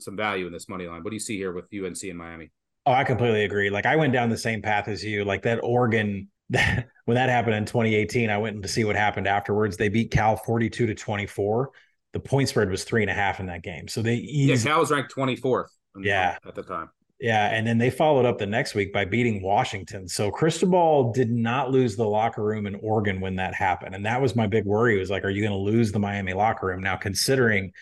some 0.01 0.17
value 0.17 0.47
in 0.47 0.53
this 0.53 0.69
money 0.69 0.87
line. 0.87 1.03
What 1.03 1.11
do 1.11 1.17
you 1.17 1.21
see 1.21 1.37
here 1.37 1.53
with 1.53 1.67
UNC 1.73 2.03
and 2.05 2.19
Miami? 2.19 2.51
Oh, 2.87 2.93
I 2.93 3.05
completely 3.05 3.45
agree. 3.45 3.71
Like 3.71 3.87
I 3.87 3.97
went 3.97 4.13
down 4.13 4.31
the 4.31 4.39
same 4.39 4.63
path 4.63 4.89
as 4.89 5.05
you. 5.05 5.25
Like 5.25 5.43
that 5.43 5.61
Oregon 5.63 6.29
that 6.51 6.89
when 7.09 7.15
that 7.15 7.31
happened 7.31 7.55
in 7.55 7.65
2018, 7.65 8.29
I 8.29 8.37
went 8.37 8.61
to 8.61 8.69
see 8.69 8.85
what 8.85 8.95
happened 8.95 9.27
afterwards. 9.27 9.79
They 9.79 9.89
beat 9.89 10.11
Cal 10.11 10.37
42 10.37 10.89
to 10.89 10.95
24. 10.95 11.71
The 12.13 12.21
point 12.21 12.51
spread 12.51 12.69
was 12.69 12.85
three 12.85 13.01
and 13.01 13.11
a 13.11 13.15
half 13.15 13.41
in 13.41 13.47
that 13.47 13.63
game. 13.63 13.89
So 13.89 14.03
they 14.03 14.17
eased, 14.17 14.67
yeah, 14.67 14.73
Cal 14.73 14.81
was 14.81 14.91
ranked 14.91 15.15
24th. 15.15 15.69
Yeah, 15.99 16.37
at 16.47 16.55
the 16.55 16.63
time. 16.63 16.91
Yeah, 17.19 17.47
and 17.47 17.67
then 17.67 17.79
they 17.79 17.89
followed 17.89 18.27
up 18.27 18.37
the 18.37 18.45
next 18.45 18.75
week 18.75 18.93
by 18.93 19.07
beating 19.07 19.43
Washington. 19.43 20.07
So 20.07 20.31
Cristobal 20.31 21.11
did 21.15 21.31
not 21.31 21.71
lose 21.71 21.97
the 21.97 22.05
locker 22.05 22.45
room 22.45 22.67
in 22.67 22.75
Oregon 22.75 23.23
when 23.23 23.37
that 23.37 23.55
happened, 23.55 23.95
and 23.95 24.05
that 24.05 24.21
was 24.21 24.37
my 24.37 24.47
big 24.47 24.67
worry. 24.67 24.99
Was 24.99 25.09
like, 25.09 25.25
are 25.25 25.31
you 25.31 25.41
going 25.41 25.53
to 25.53 25.57
lose 25.57 25.91
the 25.93 25.99
Miami 25.99 26.35
locker 26.35 26.67
room 26.67 26.83
now? 26.83 26.97
Considering 26.97 27.73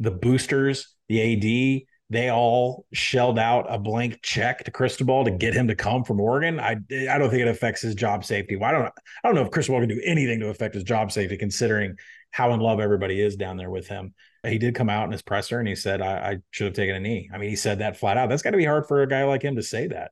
the 0.00 0.12
boosters, 0.12 0.94
the 1.10 1.20
AD, 1.20 1.82
they 2.12 2.30
all 2.30 2.84
shelled 2.92 3.38
out 3.38 3.64
a 3.70 3.78
blank 3.78 4.20
check 4.22 4.64
to 4.64 4.70
Cristobal 4.70 5.24
to 5.24 5.30
get 5.30 5.54
him 5.54 5.66
to 5.68 5.74
come 5.74 6.04
from 6.04 6.20
Oregon. 6.20 6.60
I 6.60 6.76
I 7.10 7.18
don't 7.18 7.30
think 7.30 7.40
it 7.40 7.48
affects 7.48 7.80
his 7.80 7.94
job 7.94 8.24
safety. 8.24 8.56
Well, 8.56 8.68
I 8.68 8.72
don't 8.72 8.84
I 8.84 8.92
don't 9.28 9.34
know 9.34 9.42
if 9.42 9.50
Cristobal 9.50 9.80
can 9.80 9.88
do 9.88 10.00
anything 10.04 10.38
to 10.40 10.48
affect 10.48 10.74
his 10.74 10.84
job 10.84 11.10
safety, 11.10 11.38
considering 11.38 11.96
how 12.30 12.52
in 12.52 12.60
love 12.60 12.80
everybody 12.80 13.20
is 13.20 13.36
down 13.36 13.56
there 13.56 13.70
with 13.70 13.88
him. 13.88 14.12
He 14.44 14.58
did 14.58 14.74
come 14.74 14.90
out 14.90 15.06
in 15.06 15.12
his 15.12 15.22
presser 15.22 15.58
and 15.58 15.68
he 15.68 15.74
said, 15.74 16.02
I, 16.02 16.30
I 16.32 16.38
should 16.50 16.66
have 16.66 16.74
taken 16.74 16.96
a 16.96 17.00
knee. 17.00 17.30
I 17.32 17.38
mean, 17.38 17.48
he 17.48 17.56
said 17.56 17.78
that 17.78 17.96
flat 17.96 18.18
out. 18.18 18.28
That's 18.28 18.42
got 18.42 18.50
to 18.50 18.56
be 18.56 18.64
hard 18.64 18.86
for 18.88 19.02
a 19.02 19.08
guy 19.08 19.24
like 19.24 19.42
him 19.42 19.56
to 19.56 19.62
say 19.62 19.86
that. 19.86 20.10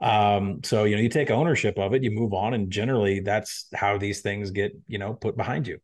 Um, 0.00 0.60
so 0.64 0.84
you 0.84 0.96
know, 0.96 1.02
you 1.02 1.08
take 1.08 1.30
ownership 1.30 1.78
of 1.78 1.94
it, 1.94 2.02
you 2.02 2.10
move 2.10 2.32
on, 2.32 2.54
and 2.54 2.70
generally 2.70 3.20
that's 3.20 3.66
how 3.74 3.98
these 3.98 4.22
things 4.22 4.50
get, 4.50 4.72
you 4.88 4.98
know, 4.98 5.14
put 5.14 5.36
behind 5.36 5.68
you 5.68 5.78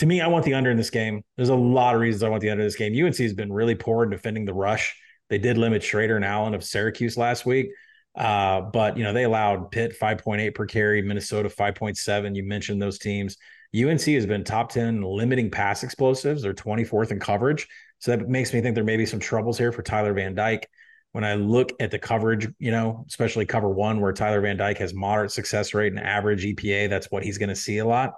to 0.00 0.06
me, 0.06 0.22
I 0.22 0.28
want 0.28 0.46
the 0.46 0.54
under 0.54 0.70
in 0.70 0.78
this 0.78 0.88
game. 0.88 1.22
There's 1.36 1.50
a 1.50 1.54
lot 1.54 1.94
of 1.94 2.00
reasons 2.00 2.22
I 2.22 2.30
want 2.30 2.40
the 2.40 2.48
under 2.48 2.62
in 2.62 2.66
this 2.66 2.74
game. 2.76 2.92
UNC 3.04 3.18
has 3.18 3.34
been 3.34 3.52
really 3.52 3.74
poor 3.74 4.02
in 4.02 4.08
defending 4.08 4.46
the 4.46 4.54
rush. 4.54 4.98
They 5.28 5.36
did 5.36 5.58
limit 5.58 5.82
Shrader 5.82 6.16
and 6.16 6.24
Allen 6.24 6.54
of 6.54 6.64
Syracuse 6.64 7.18
last 7.18 7.44
week. 7.44 7.68
Uh, 8.16 8.62
but 8.62 8.96
you 8.96 9.04
know, 9.04 9.12
they 9.12 9.24
allowed 9.24 9.70
Pitt 9.70 9.94
5.8 10.00 10.54
per 10.54 10.64
carry, 10.64 11.02
Minnesota 11.02 11.50
5.7. 11.50 12.34
You 12.34 12.44
mentioned 12.44 12.80
those 12.80 12.98
teams. 12.98 13.36
UNC 13.76 14.00
has 14.00 14.24
been 14.24 14.42
top 14.42 14.72
10 14.72 15.02
limiting 15.02 15.50
pass 15.50 15.82
explosives. 15.82 16.40
They're 16.40 16.54
24th 16.54 17.10
in 17.10 17.20
coverage. 17.20 17.68
So 17.98 18.16
that 18.16 18.26
makes 18.26 18.54
me 18.54 18.62
think 18.62 18.76
there 18.76 18.82
may 18.82 18.96
be 18.96 19.04
some 19.04 19.20
troubles 19.20 19.58
here 19.58 19.70
for 19.70 19.82
Tyler 19.82 20.14
Van 20.14 20.34
Dyke. 20.34 20.66
When 21.12 21.24
I 21.24 21.34
look 21.34 21.72
at 21.78 21.90
the 21.90 21.98
coverage, 21.98 22.48
you 22.58 22.70
know, 22.70 23.04
especially 23.06 23.44
cover 23.44 23.68
one, 23.68 24.00
where 24.00 24.14
Tyler 24.14 24.40
Van 24.40 24.56
Dyke 24.56 24.78
has 24.78 24.94
moderate 24.94 25.30
success 25.30 25.74
rate 25.74 25.92
and 25.92 26.00
average 26.00 26.42
EPA, 26.42 26.88
that's 26.88 27.10
what 27.10 27.22
he's 27.22 27.36
going 27.36 27.50
to 27.50 27.56
see 27.56 27.78
a 27.78 27.84
lot. 27.84 28.14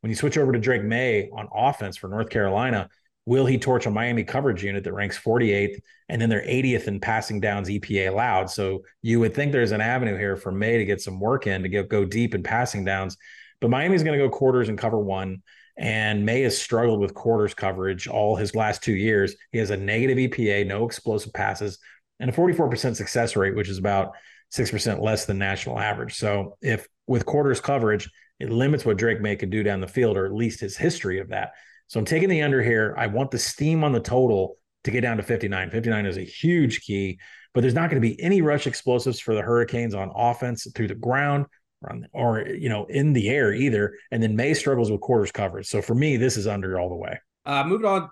When 0.00 0.10
you 0.10 0.16
switch 0.16 0.38
over 0.38 0.52
to 0.52 0.58
Drake 0.58 0.84
Maye 0.84 1.30
on 1.32 1.48
offense 1.54 1.96
for 1.96 2.08
North 2.08 2.30
Carolina, 2.30 2.88
will 3.24 3.46
he 3.46 3.58
torch 3.58 3.86
a 3.86 3.90
Miami 3.90 4.24
coverage 4.24 4.62
unit 4.62 4.84
that 4.84 4.92
ranks 4.92 5.18
48th 5.18 5.80
and 6.08 6.22
then 6.22 6.28
they're 6.28 6.46
80th 6.46 6.86
in 6.86 7.00
passing 7.00 7.40
downs 7.40 7.68
EPA 7.68 8.08
allowed? 8.08 8.50
So 8.50 8.84
you 9.02 9.20
would 9.20 9.34
think 9.34 9.52
there's 9.52 9.72
an 9.72 9.80
avenue 9.80 10.16
here 10.16 10.36
for 10.36 10.52
Maye 10.52 10.78
to 10.78 10.84
get 10.84 11.00
some 11.00 11.18
work 11.18 11.46
in 11.46 11.62
to 11.62 11.68
get, 11.68 11.88
go 11.88 12.04
deep 12.04 12.34
in 12.34 12.42
passing 12.42 12.84
downs. 12.84 13.16
But 13.60 13.70
Miami's 13.70 14.02
going 14.02 14.18
to 14.18 14.24
go 14.24 14.30
quarters 14.30 14.68
and 14.68 14.78
cover 14.78 14.98
one. 14.98 15.42
And 15.78 16.24
Maye 16.24 16.42
has 16.42 16.56
struggled 16.56 17.00
with 17.00 17.12
quarters 17.12 17.52
coverage 17.52 18.08
all 18.08 18.36
his 18.36 18.54
last 18.54 18.82
two 18.82 18.94
years. 18.94 19.34
He 19.52 19.58
has 19.58 19.70
a 19.70 19.76
negative 19.76 20.16
EPA, 20.16 20.66
no 20.66 20.86
explosive 20.86 21.34
passes, 21.34 21.78
and 22.18 22.30
a 22.30 22.32
44% 22.32 22.96
success 22.96 23.36
rate, 23.36 23.54
which 23.54 23.68
is 23.68 23.76
about 23.76 24.12
6% 24.54 25.02
less 25.02 25.26
than 25.26 25.38
national 25.38 25.78
average. 25.78 26.14
So 26.14 26.56
if 26.62 26.86
with 27.06 27.26
quarters 27.26 27.60
coverage, 27.60 28.08
it 28.38 28.50
limits 28.50 28.84
what 28.84 28.98
Drake 28.98 29.20
Maye 29.20 29.36
could 29.36 29.50
do 29.50 29.62
down 29.62 29.80
the 29.80 29.86
field, 29.86 30.16
or 30.16 30.26
at 30.26 30.32
least 30.32 30.60
his 30.60 30.76
history 30.76 31.18
of 31.20 31.28
that. 31.28 31.52
So 31.88 31.98
I'm 31.98 32.06
taking 32.06 32.28
the 32.28 32.42
under 32.42 32.62
here. 32.62 32.94
I 32.98 33.06
want 33.06 33.30
the 33.30 33.38
steam 33.38 33.84
on 33.84 33.92
the 33.92 34.00
total 34.00 34.56
to 34.84 34.90
get 34.90 35.00
down 35.00 35.16
to 35.16 35.22
59. 35.22 35.70
59 35.70 36.06
is 36.06 36.16
a 36.16 36.22
huge 36.22 36.80
key, 36.80 37.18
but 37.54 37.60
there's 37.60 37.74
not 37.74 37.90
going 37.90 38.00
to 38.00 38.08
be 38.08 38.20
any 38.20 38.42
rush 38.42 38.66
explosives 38.66 39.20
for 39.20 39.34
the 39.34 39.42
Hurricanes 39.42 39.94
on 39.94 40.10
offense 40.14 40.66
through 40.74 40.88
the 40.88 40.94
ground 40.94 41.46
or, 41.82 41.98
or 42.12 42.48
you 42.48 42.68
know 42.68 42.86
in 42.86 43.12
the 43.12 43.28
air 43.28 43.52
either. 43.54 43.94
And 44.10 44.22
then 44.22 44.36
Maye 44.36 44.54
struggles 44.54 44.90
with 44.90 45.00
quarters 45.00 45.32
coverage. 45.32 45.66
So 45.66 45.80
for 45.80 45.94
me, 45.94 46.16
this 46.16 46.36
is 46.36 46.46
under 46.46 46.78
all 46.78 46.88
the 46.88 46.96
way. 46.96 47.18
Uh, 47.44 47.64
moving 47.64 47.86
on 47.86 48.10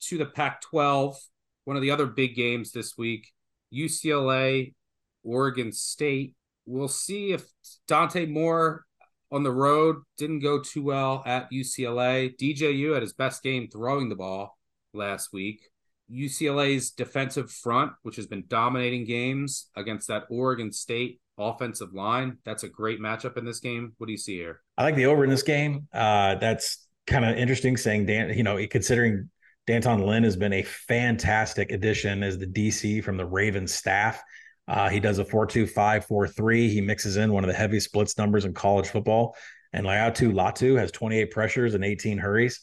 to 0.00 0.18
the 0.18 0.26
Pac-12, 0.26 1.16
one 1.64 1.76
of 1.76 1.82
the 1.82 1.90
other 1.90 2.06
big 2.06 2.34
games 2.34 2.72
this 2.72 2.98
week, 2.98 3.30
UCLA, 3.72 4.74
Oregon 5.22 5.72
State. 5.72 6.34
We'll 6.66 6.88
see 6.88 7.32
if 7.32 7.44
Dante 7.86 8.26
Moore 8.26 8.84
on 9.34 9.42
the 9.42 9.52
road 9.52 9.96
didn't 10.16 10.40
go 10.40 10.60
too 10.60 10.82
well 10.82 11.22
at 11.26 11.50
UCLA. 11.50 12.34
DJU 12.36 12.94
had 12.94 13.02
his 13.02 13.12
best 13.12 13.42
game 13.42 13.68
throwing 13.68 14.08
the 14.08 14.16
ball 14.16 14.56
last 14.92 15.32
week. 15.32 15.68
UCLA's 16.10 16.90
defensive 16.90 17.50
front, 17.50 17.92
which 18.02 18.16
has 18.16 18.26
been 18.26 18.44
dominating 18.46 19.04
games 19.04 19.70
against 19.74 20.08
that 20.08 20.24
Oregon 20.30 20.70
State 20.70 21.20
offensive 21.38 21.92
line, 21.92 22.38
that's 22.44 22.62
a 22.62 22.68
great 22.68 23.00
matchup 23.00 23.36
in 23.36 23.44
this 23.44 23.60
game. 23.60 23.92
What 23.98 24.06
do 24.06 24.12
you 24.12 24.18
see 24.18 24.36
here? 24.36 24.60
I 24.78 24.84
like 24.84 24.94
the 24.94 25.06
over 25.06 25.24
in 25.24 25.30
this 25.30 25.42
game. 25.42 25.88
Uh, 25.92 26.36
that's 26.36 26.86
kind 27.06 27.24
of 27.24 27.36
interesting 27.36 27.76
saying 27.76 28.06
Dan, 28.06 28.36
you 28.36 28.42
know, 28.42 28.64
considering 28.70 29.30
D'Anton 29.66 30.06
Lynn 30.06 30.24
has 30.24 30.36
been 30.36 30.52
a 30.52 30.62
fantastic 30.62 31.72
addition 31.72 32.22
as 32.22 32.38
the 32.38 32.46
DC 32.46 33.02
from 33.02 33.16
the 33.16 33.26
Ravens 33.26 33.74
staff. 33.74 34.22
Uh, 34.66 34.88
he 34.88 35.00
does 35.00 35.18
a 35.18 35.24
4 35.24 35.46
2 35.46 35.66
5 35.66 36.04
4 36.06 36.28
3. 36.28 36.68
He 36.68 36.80
mixes 36.80 37.16
in 37.16 37.32
one 37.32 37.44
of 37.44 37.48
the 37.48 37.56
heavy 37.56 37.80
splits 37.80 38.16
numbers 38.16 38.44
in 38.44 38.54
college 38.54 38.88
football. 38.88 39.36
And 39.72 39.86
Laiatu 39.86 40.32
Latu 40.32 40.78
has 40.78 40.90
28 40.92 41.30
pressures 41.30 41.74
and 41.74 41.84
18 41.84 42.18
hurries. 42.18 42.60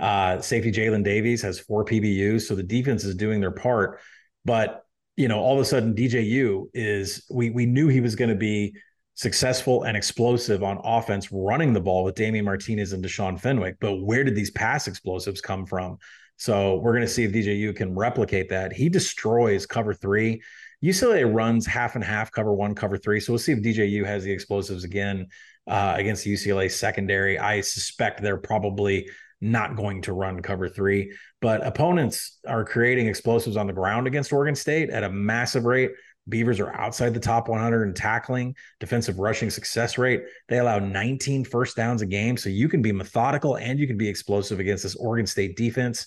Uh, 0.00 0.40
safety 0.40 0.72
Jalen 0.72 1.04
Davies 1.04 1.42
has 1.42 1.60
four 1.60 1.84
PBUs. 1.84 2.42
So 2.42 2.54
the 2.54 2.62
defense 2.62 3.04
is 3.04 3.14
doing 3.14 3.40
their 3.40 3.52
part. 3.52 4.00
But, 4.44 4.82
you 5.16 5.28
know, 5.28 5.38
all 5.38 5.54
of 5.54 5.60
a 5.60 5.64
sudden, 5.64 5.94
DJU 5.94 6.66
is, 6.74 7.24
we, 7.30 7.50
we 7.50 7.66
knew 7.66 7.88
he 7.88 8.00
was 8.00 8.16
going 8.16 8.30
to 8.30 8.34
be 8.34 8.74
successful 9.14 9.84
and 9.84 9.96
explosive 9.96 10.64
on 10.64 10.80
offense 10.82 11.30
running 11.30 11.72
the 11.72 11.80
ball 11.80 12.02
with 12.02 12.16
Damien 12.16 12.44
Martinez 12.44 12.92
and 12.92 13.04
Deshaun 13.04 13.38
Fenwick. 13.38 13.76
But 13.80 13.96
where 13.96 14.24
did 14.24 14.34
these 14.34 14.50
pass 14.50 14.88
explosives 14.88 15.40
come 15.40 15.66
from? 15.66 15.98
So 16.36 16.76
we're 16.76 16.92
going 16.92 17.06
to 17.06 17.08
see 17.08 17.24
if 17.24 17.32
DJU 17.32 17.76
can 17.76 17.94
replicate 17.94 18.48
that. 18.48 18.72
He 18.72 18.88
destroys 18.88 19.66
cover 19.66 19.94
three. 19.94 20.42
UCLA 20.84 21.32
runs 21.32 21.64
half 21.64 21.94
and 21.94 22.04
half, 22.04 22.30
cover 22.30 22.52
one, 22.52 22.74
cover 22.74 22.98
three. 22.98 23.18
So 23.18 23.32
we'll 23.32 23.38
see 23.38 23.52
if 23.52 23.62
DJU 23.62 24.04
has 24.04 24.22
the 24.22 24.30
explosives 24.30 24.84
again 24.84 25.28
uh, 25.66 25.94
against 25.96 26.26
UCLA 26.26 26.70
secondary. 26.70 27.38
I 27.38 27.62
suspect 27.62 28.20
they're 28.20 28.36
probably 28.36 29.08
not 29.40 29.76
going 29.76 30.02
to 30.02 30.12
run 30.12 30.42
cover 30.42 30.68
three, 30.68 31.16
but 31.40 31.66
opponents 31.66 32.38
are 32.46 32.64
creating 32.64 33.06
explosives 33.06 33.56
on 33.56 33.66
the 33.66 33.72
ground 33.72 34.06
against 34.06 34.32
Oregon 34.32 34.54
State 34.54 34.90
at 34.90 35.04
a 35.04 35.10
massive 35.10 35.64
rate. 35.64 35.92
Beavers 36.28 36.60
are 36.60 36.72
outside 36.74 37.14
the 37.14 37.20
top 37.20 37.48
100 37.48 37.84
in 37.84 37.94
tackling, 37.94 38.54
defensive 38.80 39.18
rushing 39.18 39.50
success 39.50 39.96
rate. 39.96 40.22
They 40.48 40.58
allow 40.58 40.78
19 40.78 41.44
first 41.44 41.76
downs 41.76 42.02
a 42.02 42.06
game. 42.06 42.36
So 42.36 42.48
you 42.50 42.68
can 42.68 42.82
be 42.82 42.92
methodical 42.92 43.56
and 43.56 43.78
you 43.78 43.86
can 43.86 43.98
be 43.98 44.08
explosive 44.08 44.60
against 44.60 44.82
this 44.82 44.96
Oregon 44.96 45.26
State 45.26 45.56
defense. 45.56 46.06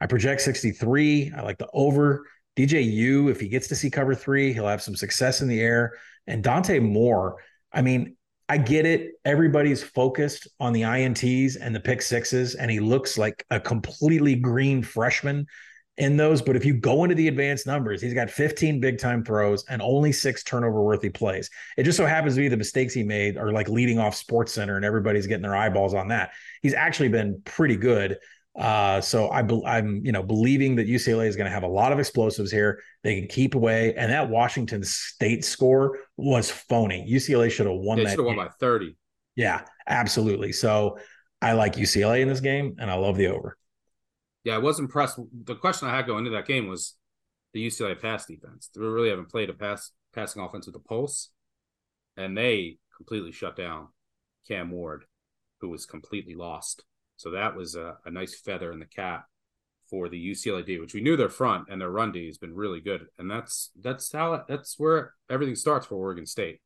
I 0.00 0.06
project 0.06 0.40
63. 0.40 1.32
I 1.36 1.42
like 1.42 1.58
the 1.58 1.68
over. 1.72 2.24
DJU, 2.56 3.30
if 3.30 3.40
he 3.40 3.48
gets 3.48 3.68
to 3.68 3.76
see 3.76 3.90
cover 3.90 4.14
three, 4.14 4.52
he'll 4.52 4.68
have 4.68 4.82
some 4.82 4.96
success 4.96 5.40
in 5.40 5.48
the 5.48 5.60
air. 5.60 5.94
And 6.26 6.42
Dante 6.44 6.78
Moore, 6.78 7.36
I 7.72 7.82
mean, 7.82 8.16
I 8.48 8.58
get 8.58 8.84
it. 8.84 9.12
Everybody's 9.24 9.82
focused 9.82 10.48
on 10.60 10.72
the 10.72 10.82
INTs 10.82 11.56
and 11.58 11.74
the 11.74 11.80
pick 11.80 12.02
sixes, 12.02 12.54
and 12.54 12.70
he 12.70 12.80
looks 12.80 13.16
like 13.16 13.44
a 13.50 13.58
completely 13.58 14.34
green 14.34 14.82
freshman 14.82 15.46
in 15.96 16.16
those. 16.16 16.42
But 16.42 16.56
if 16.56 16.64
you 16.64 16.74
go 16.74 17.04
into 17.04 17.14
the 17.14 17.28
advanced 17.28 17.66
numbers, 17.66 18.02
he's 18.02 18.12
got 18.12 18.30
15 18.30 18.80
big 18.80 18.98
time 18.98 19.24
throws 19.24 19.64
and 19.70 19.80
only 19.80 20.12
six 20.12 20.42
turnover 20.42 20.82
worthy 20.82 21.08
plays. 21.08 21.48
It 21.76 21.84
just 21.84 21.96
so 21.96 22.04
happens 22.04 22.34
to 22.34 22.40
be 22.40 22.48
the 22.48 22.56
mistakes 22.56 22.92
he 22.92 23.02
made 23.02 23.38
are 23.38 23.52
like 23.52 23.68
leading 23.68 23.98
off 23.98 24.14
Sports 24.14 24.52
Center, 24.52 24.76
and 24.76 24.84
everybody's 24.84 25.26
getting 25.26 25.42
their 25.42 25.56
eyeballs 25.56 25.94
on 25.94 26.08
that. 26.08 26.32
He's 26.62 26.74
actually 26.74 27.08
been 27.08 27.40
pretty 27.44 27.76
good. 27.76 28.18
Uh, 28.54 29.00
so 29.00 29.30
I 29.30 29.42
be, 29.42 29.62
I'm 29.64 30.04
you 30.04 30.12
know 30.12 30.22
believing 30.22 30.76
that 30.76 30.86
UCLA 30.86 31.26
is 31.26 31.36
going 31.36 31.46
to 31.46 31.52
have 31.52 31.62
a 31.62 31.68
lot 31.68 31.92
of 31.92 31.98
explosives 31.98 32.50
here. 32.50 32.80
They 33.02 33.18
can 33.18 33.28
keep 33.28 33.54
away, 33.54 33.94
and 33.94 34.12
that 34.12 34.28
Washington 34.28 34.84
State 34.84 35.44
score 35.44 35.98
was 36.16 36.50
phony. 36.50 37.06
UCLA 37.10 37.50
should 37.50 37.66
have 37.66 37.76
won 37.76 37.98
they 37.98 38.04
that. 38.04 38.10
Should 38.10 38.18
have 38.18 38.26
won 38.26 38.36
by 38.36 38.48
thirty. 38.60 38.96
Yeah, 39.36 39.62
absolutely. 39.86 40.52
So 40.52 40.98
I 41.40 41.52
like 41.52 41.76
UCLA 41.76 42.20
in 42.20 42.28
this 42.28 42.40
game, 42.40 42.76
and 42.78 42.90
I 42.90 42.94
love 42.94 43.16
the 43.16 43.28
over. 43.28 43.56
Yeah, 44.44 44.56
I 44.56 44.58
was 44.58 44.78
impressed. 44.78 45.18
The 45.44 45.54
question 45.54 45.88
I 45.88 45.96
had 45.96 46.06
going 46.06 46.26
into 46.26 46.36
that 46.36 46.46
game 46.46 46.68
was 46.68 46.96
the 47.54 47.66
UCLA 47.66 47.98
pass 47.98 48.26
defense. 48.26 48.68
They 48.74 48.82
really 48.82 49.08
haven't 49.08 49.30
played 49.30 49.48
a 49.48 49.54
pass 49.54 49.92
passing 50.14 50.42
offense 50.42 50.66
with 50.66 50.74
the 50.74 50.80
pulse, 50.80 51.30
and 52.18 52.36
they 52.36 52.76
completely 52.94 53.32
shut 53.32 53.56
down 53.56 53.88
Cam 54.46 54.70
Ward, 54.70 55.04
who 55.62 55.70
was 55.70 55.86
completely 55.86 56.34
lost 56.34 56.84
so 57.22 57.30
that 57.30 57.54
was 57.54 57.76
a, 57.76 57.96
a 58.04 58.10
nice 58.10 58.34
feather 58.40 58.72
in 58.72 58.80
the 58.80 58.84
cap 58.84 59.26
for 59.88 60.08
the 60.08 60.30
UCLA 60.32 60.66
D, 60.66 60.80
which 60.80 60.92
we 60.92 61.00
knew 61.00 61.16
their 61.16 61.28
front 61.28 61.68
and 61.70 61.80
their 61.80 61.90
run 61.90 62.10
D 62.10 62.26
has 62.26 62.36
been 62.36 62.52
really 62.52 62.80
good, 62.80 63.06
and 63.16 63.30
that's 63.30 63.70
that's 63.80 64.10
how 64.10 64.44
that's 64.48 64.76
where 64.76 65.14
everything 65.30 65.54
starts 65.54 65.86
for 65.86 65.94
Oregon 65.94 66.26
State. 66.26 66.60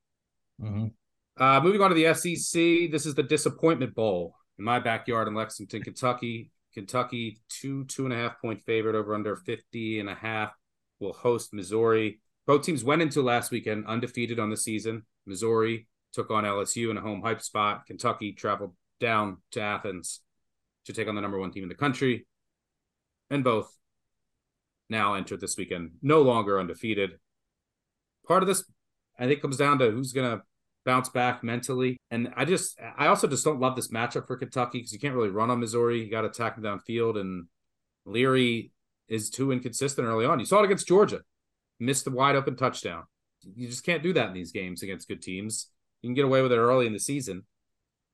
Mm-hmm. 0.63 0.87
Uh, 1.43 1.61
moving 1.61 1.83
on 1.83 1.91
to 1.91 1.95
the 1.95 2.15
SEC, 2.15 2.91
this 2.91 3.05
is 3.05 3.15
the 3.15 3.23
Disappointment 3.23 3.95
Bowl 3.95 4.35
in 4.59 4.65
my 4.65 4.79
backyard 4.79 5.29
in 5.29 5.35
Lexington, 5.35 5.83
Kentucky. 5.83 6.51
Kentucky 6.73 7.39
two 7.51 7.85
two 7.85 8.05
and 8.05 8.15
a 8.15 8.17
half 8.17 8.41
point 8.41 8.63
favorite 8.65 8.97
over 8.97 9.15
under 9.15 9.37
50 9.37 10.01
and 10.01 10.09
a 10.09 10.15
half 10.15 10.55
will 11.01 11.13
host 11.13 11.53
Missouri. 11.53 12.21
Both 12.47 12.65
teams 12.65 12.83
went 12.83 13.03
into 13.03 13.21
last 13.21 13.51
weekend 13.51 13.87
undefeated 13.87 14.39
on 14.39 14.49
the 14.49 14.57
season. 14.57 15.05
Missouri 15.27 15.87
took 16.15 16.31
on 16.31 16.45
LSU 16.45 16.91
in 16.91 16.97
a 16.97 17.03
home 17.03 17.21
hype 17.21 17.43
spot. 17.43 17.85
Kentucky 17.87 18.33
traveled 18.33 18.75
down 19.01 19.39
to 19.51 19.61
Athens 19.61 20.21
to 20.87 20.93
take 20.93 21.09
on 21.09 21.15
the 21.15 21.21
number 21.21 21.39
one 21.39 21.51
team 21.51 21.63
in 21.63 21.69
the 21.69 21.75
country. 21.75 22.27
And 23.31 23.45
both 23.45 23.77
now 24.89 25.15
entered 25.15 25.41
this 25.41 25.57
weekend, 25.57 25.93
no 26.03 26.23
longer 26.23 26.61
undefeated. 26.61 27.19
part 28.27 28.43
of 28.43 28.49
this, 28.49 28.65
I 29.19 29.27
think, 29.27 29.41
comes 29.41 29.57
down 29.57 29.79
to 29.79 29.91
who's 29.91 30.13
going 30.13 30.39
to 30.39 30.45
bounce 30.85 31.09
back 31.09 31.43
mentally. 31.43 31.99
And 32.11 32.33
I 32.37 32.45
just, 32.45 32.79
I 32.97 33.09
also 33.09 33.27
just 33.27 33.45
don't 33.45 33.61
love 33.61 33.75
this 33.77 33.89
matchup 33.89 34.27
for 34.27 34.37
Kentucky 34.37 34.79
because 34.79 34.93
you 34.93 35.01
can't 35.01 35.15
really 35.15 35.31
run 35.31 35.51
on 35.51 35.61
Missouri. 35.61 36.03
You 36.03 36.11
got 36.11 36.23
to 36.23 36.29
attack 36.29 36.55
them 36.55 36.65
downfield, 36.65 37.19
and 37.19 37.47
Leary 38.05 38.71
is 39.09 39.31
too 39.31 39.53
inconsistent 39.53 40.07
early 40.07 40.25
on. 40.25 40.39
You 40.39 40.47
saw 40.47 40.61
it 40.61 40.65
against 40.65 40.89
Georgia, 40.89 41.21
missed 41.81 42.05
the 42.05 42.11
wide 42.11 42.37
open 42.37 42.57
touchdown. 42.57 43.05
You 43.43 43.69
just 43.69 43.85
can't 43.85 44.03
do 44.03 44.13
that 44.15 44.29
in 44.29 44.35
these 44.35 44.53
games 44.53 44.83
against 44.83 45.09
good 45.09 45.23
teams. 45.23 45.69
You 46.03 46.09
can 46.09 46.15
get 46.15 46.25
away 46.25 46.43
with 46.43 46.53
it 46.53 46.57
early 46.57 46.87
in 46.87 46.93
the 46.93 46.99
season, 46.99 47.45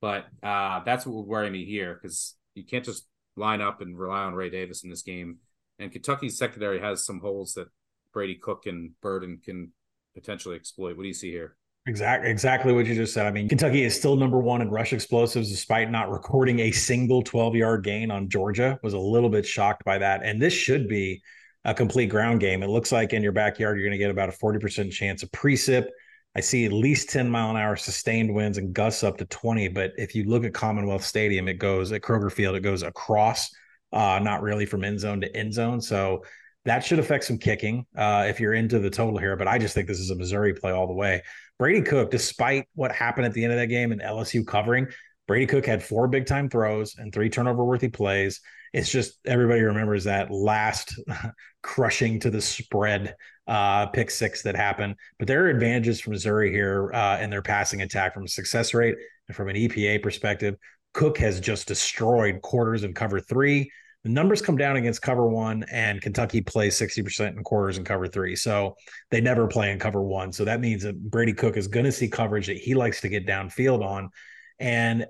but 0.01 0.27
uh, 0.43 0.81
that's 0.85 1.07
what 1.07 1.15
would 1.15 1.27
worry 1.27 1.51
me 1.51 1.65
here 1.65 1.99
because 2.01 2.35
you 2.55 2.65
can't 2.65 2.85
just 2.85 3.07
line 3.37 3.61
up 3.61 3.81
and 3.81 3.99
rely 3.99 4.23
on 4.23 4.35
Ray 4.35 4.51
Davis 4.51 4.85
in 4.85 4.91
this 4.91 5.03
game. 5.03 5.39
And 5.79 5.91
Kentucky's 5.91 6.39
secondary 6.39 6.81
has 6.81 7.05
some 7.05 7.21
holes 7.21 7.55
that 7.55 7.69
Brady 8.13 8.35
Cook 8.35 8.67
and 8.67 8.93
Burden 9.01 9.41
can 9.43 9.73
potentially 10.15 10.57
exploit. 10.57 10.97
What 10.97 11.03
do 11.03 11.09
you 11.09 11.15
see 11.15 11.31
here? 11.31 11.57
Exactly, 11.87 12.31
exactly 12.31 12.73
what 12.73 12.87
you 12.87 12.95
just 12.95 13.13
said. 13.13 13.27
I 13.27 13.33
mean, 13.33 13.49
Kentucky 13.49 13.83
is 13.83 13.97
still 13.97 14.15
number 14.15 14.39
one 14.39 14.63
in 14.63 14.71
rush 14.71 14.93
explosives, 14.93 15.51
despite 15.51 15.91
not 15.91 16.11
recording 16.11 16.61
a 16.61 16.71
single 16.71 17.23
12 17.23 17.57
yard 17.57 17.83
gain 17.83 18.11
on 18.11 18.29
Georgia. 18.29 18.79
Was 18.85 18.95
a 18.95 18.99
little 18.99 19.31
bit 19.31 19.45
shocked 19.45 19.85
by 19.85 19.99
that. 19.99 20.23
And 20.23 20.41
this 20.41 20.53
should 20.53 20.89
be 20.89 21.21
a 21.65 21.75
complete 21.75 22.09
ground 22.09 22.41
game. 22.41 22.63
It 22.63 22.69
looks 22.69 22.93
like 22.93 23.13
in 23.13 23.23
your 23.23 23.33
backyard, 23.33 23.79
you're 23.79 23.89
going 23.89 23.99
to 23.99 23.99
get 23.99 24.11
about 24.11 24.29
a 24.29 24.33
40% 24.33 24.93
chance 24.93 25.25
of 25.25 25.33
precip. 25.33 25.89
I 26.35 26.41
see 26.41 26.65
at 26.65 26.73
least 26.73 27.11
10 27.11 27.29
mile 27.29 27.51
an 27.51 27.57
hour 27.57 27.77
sustained 27.77 28.35
winds 28.35 28.59
and 28.59 28.73
gusts 28.73 29.05
up 29.05 29.19
to 29.19 29.25
20. 29.27 29.69
But 29.69 29.93
if 29.99 30.15
you 30.15 30.25
look 30.25 30.45
at 30.45 30.55
Commonwealth 30.55 31.05
Stadium, 31.05 31.47
it 31.49 31.59
goes 31.59 31.93
at 31.93 32.01
Kroger 32.01 32.33
Field, 32.33 32.57
it 32.57 32.61
goes 32.61 32.83
across, 32.83 33.51
uh, 33.93 34.19
not 34.23 34.43
really 34.43 34.65
from 34.65 34.85
end 34.85 35.01
zone 35.01 35.21
to 35.21 35.37
end 35.37 35.53
zone. 35.53 35.81
So 35.81 36.25
that 36.65 36.85
should 36.85 36.99
affect 36.99 37.25
some 37.25 37.39
kicking 37.39 37.85
uh, 37.97 38.25
if 38.29 38.41
you're 38.41 38.55
into 38.55 38.79
the 38.79 38.91
total 38.91 39.19
here. 39.19 39.37
But 39.37 39.49
I 39.49 39.59
just 39.59 39.75
think 39.75 39.89
this 39.89 40.01
is 40.01 40.11
a 40.11 40.17
Missouri 40.17 40.55
play 40.55 40.73
all 40.73 40.87
the 40.87 40.95
way. 40.95 41.23
Brady 41.59 41.83
Cook, 41.83 42.11
despite 42.11 42.67
what 42.75 42.93
happened 42.93 43.27
at 43.27 43.35
the 43.35 43.45
end 43.45 43.53
of 43.53 43.59
that 43.59 43.67
game 43.67 43.93
and 43.93 44.01
LSU 44.01 44.47
covering, 44.47 44.87
Brady 45.29 45.47
Cook 45.47 45.67
had 45.67 45.83
four 45.83 46.09
big 46.09 46.27
time 46.27 46.49
throws 46.49 46.97
and 46.97 47.13
three 47.13 47.29
turnover 47.29 47.65
worthy 47.65 47.89
plays. 47.89 48.41
It's 48.73 48.91
just 48.91 49.19
everybody 49.27 49.61
remembers 49.61 50.05
that 50.05 50.31
last 50.31 50.99
crushing 51.63 52.21
to 52.21 52.31
the 52.31 52.41
spread 52.41 53.17
uh, 53.47 53.87
pick 53.87 54.11
six 54.11 54.43
that 54.43 54.57
happened. 54.57 54.97
But 55.19 55.29
there 55.29 55.45
are 55.45 55.49
advantages 55.49 56.01
for 56.01 56.11
Missouri 56.11 56.51
here 56.51 56.93
uh, 56.93 57.19
in 57.21 57.31
their 57.31 57.43
passing 57.43 57.83
attack 57.83 58.15
from 58.15 58.25
a 58.25 58.29
success 58.29 58.75
rate 58.75 58.97
and 59.29 59.37
from 59.37 59.49
an 59.49 59.57
EPA 59.57 60.03
perspective. 60.03 60.57
Cook 60.95 61.19
has 61.19 61.41
just 61.41 61.69
destroyed 61.69 62.43
quarters 62.43 62.85
and 62.85 62.95
cover 62.95 63.19
three. 63.21 63.71
The 64.05 64.11
numbers 64.11 64.43
come 64.43 64.57
down 64.57 64.77
against 64.77 65.01
cover 65.01 65.29
one, 65.29 65.65
and 65.71 66.03
Kentucky 66.03 66.41
plays 66.41 66.77
60% 66.79 67.37
in 67.37 67.45
quarters 67.45 67.77
and 67.77 67.87
cover 67.87 68.09
three. 68.09 68.35
So 68.35 68.75
they 69.11 69.21
never 69.21 69.47
play 69.47 69.71
in 69.71 69.79
cover 69.79 70.03
one. 70.03 70.33
So 70.33 70.45
that 70.45 70.61
means 70.61 70.83
that 70.83 71.01
Brady 71.01 71.33
Cook 71.33 71.57
is 71.57 71.69
going 71.69 71.87
to 71.87 71.93
see 71.93 72.09
coverage 72.09 72.49
that 72.49 72.57
he 72.57 72.75
likes 72.75 73.01
to 73.03 73.09
get 73.09 73.27
downfield 73.27 73.85
on. 73.85 74.11
And 74.59 75.07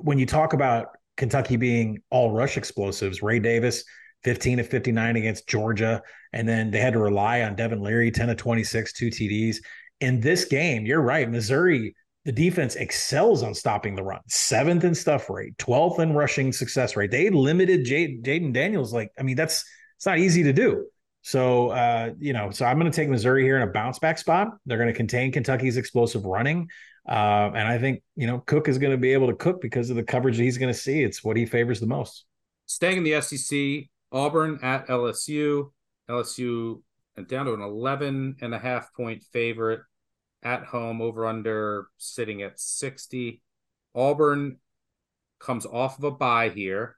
when 0.00 0.18
you 0.18 0.26
talk 0.26 0.52
about 0.52 0.88
Kentucky 1.16 1.56
being 1.56 2.02
all 2.10 2.30
rush 2.30 2.58
explosives, 2.58 3.22
Ray 3.22 3.40
Davis, 3.40 3.84
15 4.26 4.58
to 4.58 4.64
59 4.64 5.16
against 5.16 5.48
Georgia. 5.48 6.02
And 6.32 6.48
then 6.48 6.72
they 6.72 6.80
had 6.80 6.94
to 6.94 6.98
rely 6.98 7.42
on 7.42 7.54
Devin 7.54 7.80
Leary, 7.80 8.10
10 8.10 8.26
to 8.26 8.34
26, 8.34 8.92
two 8.92 9.06
TDs. 9.06 9.58
In 10.00 10.20
this 10.20 10.44
game, 10.44 10.84
you're 10.84 11.00
right. 11.00 11.30
Missouri 11.30 11.94
the 12.24 12.32
defense 12.32 12.74
excels 12.74 13.44
on 13.44 13.54
stopping 13.54 13.94
the 13.94 14.02
run. 14.02 14.18
Seventh 14.26 14.82
in 14.82 14.96
stuff 14.96 15.30
rate, 15.30 15.56
12th 15.58 16.00
in 16.00 16.12
rushing 16.12 16.52
success 16.52 16.96
rate. 16.96 17.12
They 17.12 17.30
limited 17.30 17.86
Jayden 17.86 18.52
Daniels. 18.52 18.92
Like, 18.92 19.12
I 19.16 19.22
mean, 19.22 19.36
that's 19.36 19.64
it's 19.96 20.06
not 20.06 20.18
easy 20.18 20.42
to 20.42 20.52
do. 20.52 20.86
So, 21.22 21.68
uh, 21.68 22.14
you 22.18 22.32
know, 22.32 22.50
so 22.50 22.66
I'm 22.66 22.80
going 22.80 22.90
to 22.90 22.96
take 22.96 23.08
Missouri 23.08 23.44
here 23.44 23.56
in 23.56 23.62
a 23.62 23.70
bounce 23.70 24.00
back 24.00 24.18
spot. 24.18 24.48
They're 24.66 24.76
going 24.76 24.92
to 24.92 24.96
contain 24.96 25.30
Kentucky's 25.30 25.76
explosive 25.76 26.24
running. 26.26 26.68
Uh, 27.08 27.52
and 27.54 27.68
I 27.68 27.78
think, 27.78 28.02
you 28.16 28.26
know, 28.26 28.40
Cook 28.40 28.68
is 28.68 28.78
going 28.78 28.90
to 28.90 28.98
be 28.98 29.12
able 29.12 29.28
to 29.28 29.34
cook 29.34 29.60
because 29.60 29.88
of 29.90 29.94
the 29.94 30.02
coverage 30.02 30.36
that 30.36 30.42
he's 30.42 30.58
going 30.58 30.74
to 30.74 30.78
see. 30.78 31.04
It's 31.04 31.22
what 31.22 31.36
he 31.36 31.46
favors 31.46 31.78
the 31.78 31.86
most. 31.86 32.24
Staying 32.66 32.98
in 32.98 33.04
the 33.04 33.20
SEC, 33.20 33.88
Auburn 34.16 34.58
at 34.62 34.88
LSU. 34.88 35.70
LSU 36.08 36.80
and 37.16 37.28
down 37.28 37.46
to 37.46 37.54
an 37.54 37.60
11 37.60 38.36
and 38.40 38.54
a 38.54 38.58
half 38.58 38.94
point 38.94 39.22
favorite 39.32 39.80
at 40.42 40.64
home 40.64 41.02
over 41.02 41.26
under 41.26 41.88
sitting 41.98 42.42
at 42.42 42.58
60. 42.58 43.42
Auburn 43.94 44.56
comes 45.38 45.66
off 45.66 45.98
of 45.98 46.04
a 46.04 46.10
bye 46.10 46.48
here 46.48 46.96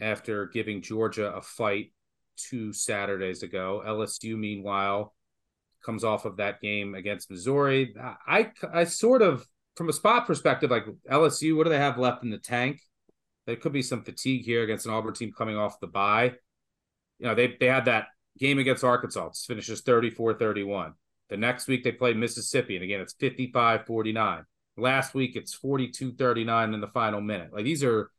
after 0.00 0.46
giving 0.46 0.80
Georgia 0.80 1.34
a 1.34 1.42
fight 1.42 1.92
two 2.36 2.72
Saturdays 2.72 3.42
ago. 3.42 3.82
LSU, 3.84 4.38
meanwhile, 4.38 5.14
comes 5.84 6.02
off 6.04 6.24
of 6.24 6.36
that 6.36 6.60
game 6.60 6.94
against 6.94 7.30
Missouri. 7.30 7.94
I, 8.26 8.52
I 8.72 8.84
sort 8.84 9.20
of, 9.20 9.46
from 9.76 9.88
a 9.88 9.92
spot 9.92 10.26
perspective, 10.26 10.70
like 10.70 10.86
LSU, 11.10 11.56
what 11.56 11.64
do 11.64 11.70
they 11.70 11.78
have 11.78 11.98
left 11.98 12.22
in 12.22 12.30
the 12.30 12.38
tank? 12.38 12.80
There 13.48 13.56
could 13.56 13.72
be 13.72 13.80
some 13.80 14.02
fatigue 14.02 14.44
here 14.44 14.62
against 14.62 14.84
an 14.84 14.92
Auburn 14.92 15.14
team 15.14 15.32
coming 15.32 15.56
off 15.56 15.80
the 15.80 15.86
bye. 15.86 16.34
You 17.18 17.28
know, 17.28 17.34
they, 17.34 17.56
they 17.58 17.64
had 17.64 17.86
that 17.86 18.08
game 18.38 18.58
against 18.58 18.84
Arkansas, 18.84 19.28
it 19.28 19.36
finishes 19.46 19.80
34 19.80 20.34
31. 20.34 20.92
The 21.30 21.38
next 21.38 21.66
week 21.66 21.82
they 21.82 21.92
play 21.92 22.12
Mississippi, 22.12 22.76
and 22.76 22.84
again 22.84 23.00
it's 23.00 23.14
55-49. 23.14 24.44
Last 24.76 25.14
week 25.14 25.34
it's 25.34 25.58
42-39 25.58 26.74
in 26.74 26.80
the 26.82 26.88
final 26.88 27.22
minute. 27.22 27.48
Like 27.54 27.64
these 27.64 27.82
are 27.82 28.10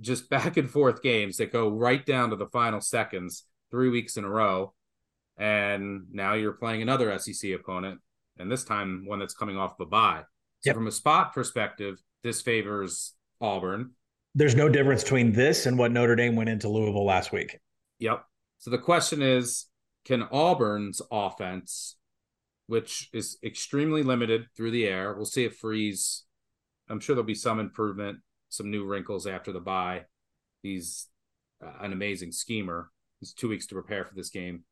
just 0.00 0.28
back 0.30 0.56
and 0.56 0.68
forth 0.68 1.00
games 1.00 1.36
that 1.36 1.52
go 1.52 1.68
right 1.68 2.04
down 2.04 2.30
to 2.30 2.36
the 2.36 2.48
final 2.48 2.80
seconds, 2.80 3.44
three 3.70 3.88
weeks 3.88 4.16
in 4.16 4.24
a 4.24 4.28
row. 4.28 4.74
And 5.38 6.06
now 6.10 6.34
you're 6.34 6.52
playing 6.54 6.82
another 6.82 7.16
SEC 7.20 7.52
opponent, 7.52 8.00
and 8.36 8.50
this 8.50 8.64
time 8.64 9.04
one 9.06 9.20
that's 9.20 9.34
coming 9.34 9.56
off 9.56 9.78
the 9.78 9.84
bye. 9.84 10.22
So 10.62 10.70
yep. 10.70 10.74
from 10.74 10.88
a 10.88 10.92
spot 10.92 11.32
perspective, 11.34 12.02
this 12.24 12.42
favors 12.42 13.14
Auburn. 13.40 13.92
There's 14.36 14.54
no 14.54 14.68
difference 14.68 15.02
between 15.02 15.32
this 15.32 15.66
and 15.66 15.76
what 15.76 15.90
Notre 15.90 16.14
Dame 16.14 16.36
went 16.36 16.48
into 16.48 16.68
Louisville 16.68 17.04
last 17.04 17.32
week. 17.32 17.58
Yep. 17.98 18.24
So 18.58 18.70
the 18.70 18.78
question 18.78 19.20
is, 19.20 19.66
can 20.04 20.22
Auburn's 20.30 21.02
offense 21.10 21.96
which 22.66 23.08
is 23.12 23.38
extremely 23.44 24.02
limited 24.02 24.46
through 24.56 24.72
the 24.72 24.86
air. 24.86 25.14
We'll 25.14 25.24
see 25.24 25.44
if 25.44 25.56
Freeze. 25.56 26.24
I'm 26.88 27.00
sure 27.00 27.14
there'll 27.14 27.26
be 27.26 27.34
some 27.34 27.60
improvement, 27.60 28.18
some 28.48 28.70
new 28.70 28.84
wrinkles 28.84 29.26
after 29.26 29.52
the 29.52 29.60
bye. 29.60 30.02
He's 30.62 31.06
uh, 31.64 31.72
an 31.80 31.92
amazing 31.92 32.32
schemer. 32.32 32.90
He's 33.20 33.32
two 33.32 33.48
weeks 33.48 33.66
to 33.66 33.74
prepare 33.74 34.04
for 34.04 34.14
this 34.14 34.30
game. 34.30 34.64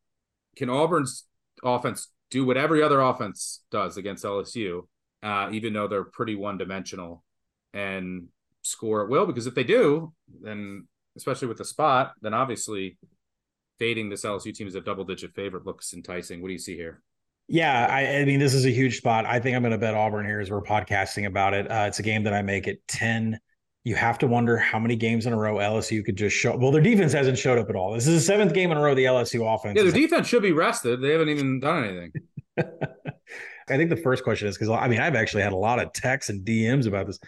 Can 0.56 0.70
Auburn's 0.70 1.24
offense 1.62 2.08
do 2.30 2.44
what 2.44 2.56
every 2.56 2.82
other 2.82 3.00
offense 3.00 3.62
does 3.70 3.96
against 3.96 4.24
LSU, 4.24 4.86
uh, 5.22 5.48
even 5.52 5.72
though 5.72 5.88
they're 5.88 6.04
pretty 6.04 6.34
one 6.34 6.58
dimensional, 6.58 7.24
and 7.72 8.28
score 8.64 9.04
at 9.04 9.10
will? 9.10 9.26
Because 9.26 9.46
if 9.46 9.54
they 9.54 9.64
do, 9.64 10.12
then 10.42 10.86
especially 11.16 11.48
with 11.48 11.58
the 11.58 11.64
spot, 11.64 12.12
then 12.22 12.34
obviously 12.34 12.98
fading 13.78 14.08
this 14.08 14.24
LSU 14.24 14.52
team 14.54 14.66
as 14.66 14.74
a 14.74 14.80
double 14.80 15.04
digit 15.04 15.34
favorite 15.34 15.66
looks 15.66 15.92
enticing. 15.92 16.40
What 16.40 16.48
do 16.48 16.52
you 16.52 16.58
see 16.58 16.76
here? 16.76 17.02
Yeah, 17.46 17.86
I, 17.90 18.20
I, 18.20 18.24
mean, 18.24 18.40
this 18.40 18.54
is 18.54 18.64
a 18.64 18.70
huge 18.70 18.96
spot. 18.96 19.26
I 19.26 19.38
think 19.38 19.54
I'm 19.54 19.62
going 19.62 19.72
to 19.72 19.78
bet 19.78 19.94
Auburn 19.94 20.24
here 20.24 20.40
as 20.40 20.50
we're 20.50 20.62
podcasting 20.62 21.26
about 21.26 21.52
it. 21.52 21.70
Uh, 21.70 21.84
it's 21.86 21.98
a 21.98 22.02
game 22.02 22.22
that 22.24 22.32
I 22.32 22.40
make 22.40 22.66
at 22.66 22.76
10. 22.88 23.38
You 23.84 23.94
have 23.96 24.18
to 24.20 24.26
wonder 24.26 24.56
how 24.56 24.78
many 24.78 24.96
games 24.96 25.26
in 25.26 25.34
a 25.34 25.36
row 25.36 25.56
LSU 25.56 26.02
could 26.02 26.16
just 26.16 26.34
show. 26.34 26.56
Well, 26.56 26.70
their 26.70 26.80
defense 26.80 27.12
hasn't 27.12 27.36
showed 27.36 27.58
up 27.58 27.68
at 27.68 27.76
all. 27.76 27.92
This 27.92 28.06
is 28.06 28.14
the 28.14 28.26
seventh 28.26 28.54
game 28.54 28.70
in 28.70 28.78
a 28.78 28.80
row 28.80 28.94
the 28.94 29.04
LSU 29.04 29.54
offense. 29.54 29.76
Yeah, 29.76 29.82
their 29.82 29.92
defense 29.92 30.26
should 30.26 30.42
be 30.42 30.52
rested. 30.52 31.02
They 31.02 31.10
haven't 31.10 31.28
even 31.28 31.60
done 31.60 31.84
anything. 31.84 32.12
I 33.68 33.76
think 33.76 33.90
the 33.90 33.96
first 33.96 34.24
question 34.24 34.48
is 34.48 34.56
because 34.56 34.70
I 34.70 34.88
mean, 34.88 35.00
I've 35.00 35.14
actually 35.14 35.42
had 35.42 35.52
a 35.52 35.56
lot 35.56 35.80
of 35.80 35.92
texts 35.92 36.30
and 36.30 36.46
DMs 36.46 36.86
about 36.86 37.06
this. 37.06 37.18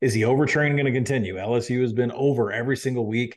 Is 0.00 0.14
the 0.14 0.22
overtraining 0.22 0.74
going 0.74 0.86
to 0.86 0.92
continue? 0.92 1.36
LSU 1.36 1.80
has 1.82 1.92
been 1.92 2.12
over 2.12 2.52
every 2.52 2.76
single 2.76 3.06
week. 3.06 3.36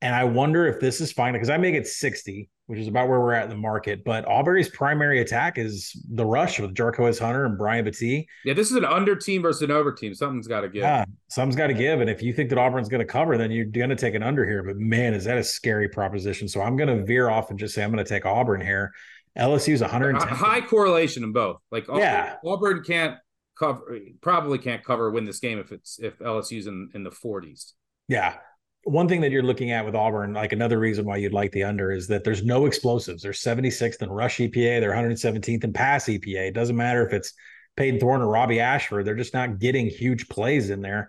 And 0.00 0.14
I 0.14 0.24
wonder 0.24 0.66
if 0.66 0.80
this 0.80 1.00
is 1.00 1.12
fine 1.12 1.32
because 1.32 1.50
I 1.50 1.58
make 1.58 1.74
it 1.74 1.86
60 1.86 2.50
which 2.72 2.80
is 2.80 2.88
about 2.88 3.06
where 3.06 3.20
we're 3.20 3.34
at 3.34 3.44
in 3.44 3.50
the 3.50 3.56
market. 3.56 4.02
But 4.02 4.26
Auburn's 4.26 4.68
primary 4.70 5.20
attack 5.20 5.58
is 5.58 5.94
the 6.10 6.24
rush 6.24 6.58
with 6.58 6.74
Jarquez 6.74 7.18
Hunter 7.18 7.44
and 7.44 7.58
Brian 7.58 7.84
Battie. 7.84 8.24
Yeah, 8.46 8.54
this 8.54 8.70
is 8.70 8.76
an 8.78 8.84
under 8.86 9.14
team 9.14 9.42
versus 9.42 9.60
an 9.60 9.70
over 9.70 9.92
team. 9.92 10.14
Something's 10.14 10.46
got 10.46 10.62
to 10.62 10.70
give. 10.70 10.80
Yeah, 10.80 11.04
something's 11.28 11.54
got 11.54 11.66
to 11.66 11.74
give. 11.74 12.00
And 12.00 12.08
if 12.08 12.22
you 12.22 12.32
think 12.32 12.48
that 12.48 12.58
Auburn's 12.58 12.88
going 12.88 13.00
to 13.00 13.12
cover, 13.12 13.36
then 13.36 13.50
you're 13.50 13.66
going 13.66 13.90
to 13.90 13.96
take 13.96 14.14
an 14.14 14.22
under 14.22 14.46
here. 14.46 14.62
But 14.62 14.78
man, 14.78 15.12
is 15.12 15.24
that 15.24 15.36
a 15.36 15.44
scary 15.44 15.88
proposition. 15.88 16.48
So 16.48 16.62
I'm 16.62 16.76
going 16.76 16.88
to 16.96 17.04
veer 17.04 17.28
off 17.28 17.50
and 17.50 17.58
just 17.58 17.74
say 17.74 17.82
I'm 17.84 17.92
going 17.92 18.02
to 18.02 18.08
take 18.08 18.24
Auburn 18.24 18.62
here. 18.62 18.92
LSU's 19.38 19.82
110. 19.82 20.28
High 20.28 20.62
correlation 20.62 21.24
in 21.24 21.32
both. 21.32 21.58
Like 21.70 21.86
yeah. 21.94 22.36
Auburn 22.42 22.84
can't 22.84 23.16
cover, 23.62 23.98
probably 24.20 24.58
can't 24.58 24.84
cover 24.84 25.10
win 25.10 25.24
this 25.24 25.40
game 25.40 25.58
if 25.58 25.72
it's 25.72 25.98
if 26.00 26.18
LSU's 26.18 26.66
in 26.66 26.90
in 26.94 27.04
the 27.04 27.10
40s. 27.10 27.72
Yeah 28.08 28.36
one 28.84 29.08
thing 29.08 29.20
that 29.20 29.30
you're 29.30 29.42
looking 29.42 29.70
at 29.70 29.84
with 29.84 29.94
Auburn, 29.94 30.32
like 30.32 30.52
another 30.52 30.78
reason 30.78 31.04
why 31.04 31.16
you'd 31.16 31.32
like 31.32 31.52
the 31.52 31.62
under 31.62 31.92
is 31.92 32.08
that 32.08 32.24
there's 32.24 32.44
no 32.44 32.66
explosives. 32.66 33.22
They're 33.22 33.32
76th 33.32 34.02
in 34.02 34.10
rush 34.10 34.38
EPA, 34.38 34.80
they're 34.80 34.92
117th 34.92 35.64
in 35.64 35.72
pass 35.72 36.06
EPA. 36.06 36.48
It 36.48 36.54
doesn't 36.54 36.76
matter 36.76 37.06
if 37.06 37.12
it's 37.12 37.32
Payton 37.76 38.00
Thorne 38.00 38.22
or 38.22 38.28
Robbie 38.28 38.60
Ashford, 38.60 39.04
they're 39.04 39.14
just 39.14 39.34
not 39.34 39.58
getting 39.58 39.86
huge 39.86 40.28
plays 40.28 40.70
in 40.70 40.82
there. 40.82 41.08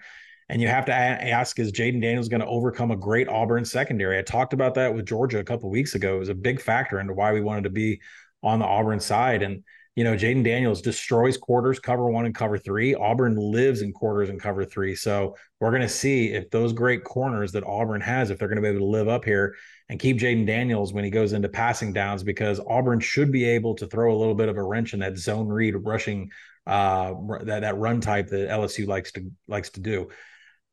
And 0.50 0.62
you 0.62 0.68
have 0.68 0.86
to 0.86 0.94
ask, 0.94 1.58
is 1.58 1.72
Jayden 1.72 2.02
Daniels 2.02 2.30
going 2.30 2.42
to 2.42 2.48
overcome 2.48 2.92
a 2.92 2.96
great 2.96 3.28
Auburn 3.28 3.66
secondary? 3.66 4.20
I 4.20 4.22
talked 4.22 4.54
about 4.54 4.76
that 4.76 4.94
with 4.94 5.06
Georgia 5.06 5.40
a 5.40 5.44
couple 5.44 5.70
weeks 5.70 5.96
ago. 5.96 6.18
It 6.18 6.20
was 6.20 6.30
a 6.30 6.36
big 6.36 6.62
factor 6.62 7.00
into 7.00 7.14
why 7.14 7.34
we 7.34 7.42
wanted 7.42 7.64
to 7.64 7.70
be 7.70 8.02
on 8.44 8.60
the 8.60 8.66
Auburn 8.66 9.00
side. 9.00 9.42
And 9.42 9.64
you 9.96 10.04
know, 10.04 10.16
Jayden 10.16 10.44
Daniels 10.44 10.82
destroys 10.82 11.38
quarters, 11.38 11.80
cover 11.80 12.10
one 12.10 12.26
and 12.26 12.34
cover 12.34 12.58
three. 12.58 12.96
Auburn 12.96 13.36
lives 13.36 13.82
in 13.82 13.94
quarters 13.94 14.30
and 14.30 14.42
cover 14.42 14.66
three. 14.66 14.96
So 14.96 15.36
we're 15.60 15.70
going 15.70 15.84
to 15.84 15.90
see 15.90 16.34
if 16.34 16.50
those 16.50 16.74
great 16.74 17.04
corners 17.04 17.52
that 17.52 17.64
Auburn 17.64 18.02
has, 18.02 18.32
if 18.32 18.40
they're 18.40 18.48
going 18.48 18.56
to 18.56 18.62
be 18.64 18.70
able 18.70 18.80
to 18.80 18.86
live 18.86 19.08
up 19.08 19.24
here 19.24 19.56
and 19.90 20.00
keep 20.00 20.18
Jayden 20.18 20.48
Daniels 20.48 20.94
when 20.94 21.04
he 21.04 21.12
goes 21.12 21.34
into 21.34 21.48
passing 21.48 21.94
downs, 21.94 22.24
because 22.24 22.60
Auburn 22.68 23.00
should 23.02 23.32
be 23.32 23.46
able 23.46 23.76
to 23.76 23.86
throw 23.86 24.16
a 24.16 24.18
little 24.18 24.36
bit 24.36 24.50
of 24.50 24.58
a 24.58 24.64
wrench 24.64 24.94
in 24.94 25.00
that 25.02 25.18
zone 25.18 25.48
read 25.48 25.76
rushing 25.76 26.32
uh 26.66 27.14
that, 27.44 27.60
that 27.60 27.78
run 27.78 28.00
type 28.00 28.30
that 28.30 28.50
LSU 28.50 28.88
likes 28.88 29.12
to 29.12 29.30
likes 29.48 29.70
to 29.72 29.82
do. 29.82 30.10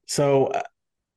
So 0.06 0.46
uh, 0.46 0.62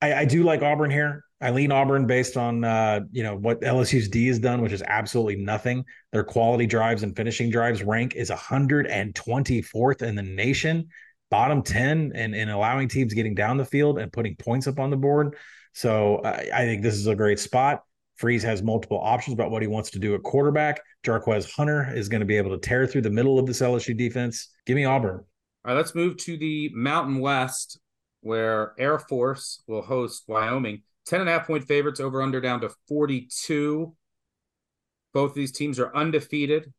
I, 0.01 0.13
I 0.13 0.25
do 0.25 0.43
like 0.43 0.61
Auburn 0.61 0.91
here. 0.91 1.23
I 1.43 1.51
lean 1.51 1.73
Auburn 1.73 2.07
based 2.07 2.37
on 2.37 2.63
uh, 2.63 3.01
you 3.11 3.21
know 3.21 3.35
what 3.35 3.61
LSU's 3.61 4.07
D 4.07 4.27
has 4.27 4.39
done, 4.39 4.61
which 4.61 4.71
is 4.71 4.81
absolutely 4.81 5.35
nothing. 5.35 5.83
Their 6.13 6.23
quality 6.23 6.65
drives 6.65 7.03
and 7.03 7.15
finishing 7.15 7.49
drives 7.49 7.83
rank 7.83 8.15
is 8.15 8.29
124th 8.29 10.01
in 10.01 10.15
the 10.15 10.23
nation, 10.23 10.87
bottom 11.29 11.61
10, 11.61 12.13
and 12.15 12.33
in 12.33 12.49
allowing 12.49 12.87
teams 12.87 13.13
getting 13.13 13.35
down 13.35 13.57
the 13.57 13.65
field 13.65 13.99
and 13.99 14.11
putting 14.11 14.37
points 14.37 14.67
up 14.67 14.79
on 14.79 14.89
the 14.89 14.95
board. 14.95 15.35
So 15.73 16.21
I, 16.23 16.49
I 16.53 16.65
think 16.65 16.81
this 16.81 16.95
is 16.95 17.07
a 17.07 17.15
great 17.15 17.39
spot. 17.39 17.83
Freeze 18.15 18.43
has 18.43 18.63
multiple 18.63 19.01
options 19.01 19.33
about 19.33 19.51
what 19.51 19.61
he 19.61 19.67
wants 19.67 19.91
to 19.91 19.99
do 19.99 20.15
at 20.15 20.23
quarterback. 20.23 20.81
Jarquez 21.03 21.51
Hunter 21.51 21.93
is 21.93 22.07
going 22.07 22.21
to 22.21 22.25
be 22.25 22.37
able 22.37 22.51
to 22.51 22.57
tear 22.57 22.87
through 22.87 23.01
the 23.01 23.09
middle 23.09 23.37
of 23.37 23.47
this 23.47 23.59
LSU 23.59 23.97
defense. 23.97 24.49
Give 24.65 24.75
me 24.75 24.85
Auburn. 24.85 25.15
All 25.15 25.25
right, 25.65 25.73
let's 25.75 25.93
move 25.93 26.15
to 26.17 26.37
the 26.37 26.69
Mountain 26.73 27.19
West, 27.19 27.79
where 28.21 28.73
Air 28.77 28.99
Force 28.99 29.61
will 29.67 29.81
host 29.81 30.23
Wyoming. 30.27 30.83
10 31.07 31.21
and 31.21 31.29
a 31.29 31.33
half 31.33 31.47
point 31.47 31.67
favorites 31.67 31.99
over 31.99 32.21
under 32.21 32.41
down 32.41 32.61
to 32.61 32.69
42. 32.87 33.95
Both 35.13 35.31
of 35.31 35.35
these 35.35 35.51
teams 35.51 35.79
are 35.79 35.95
undefeated 35.95 36.71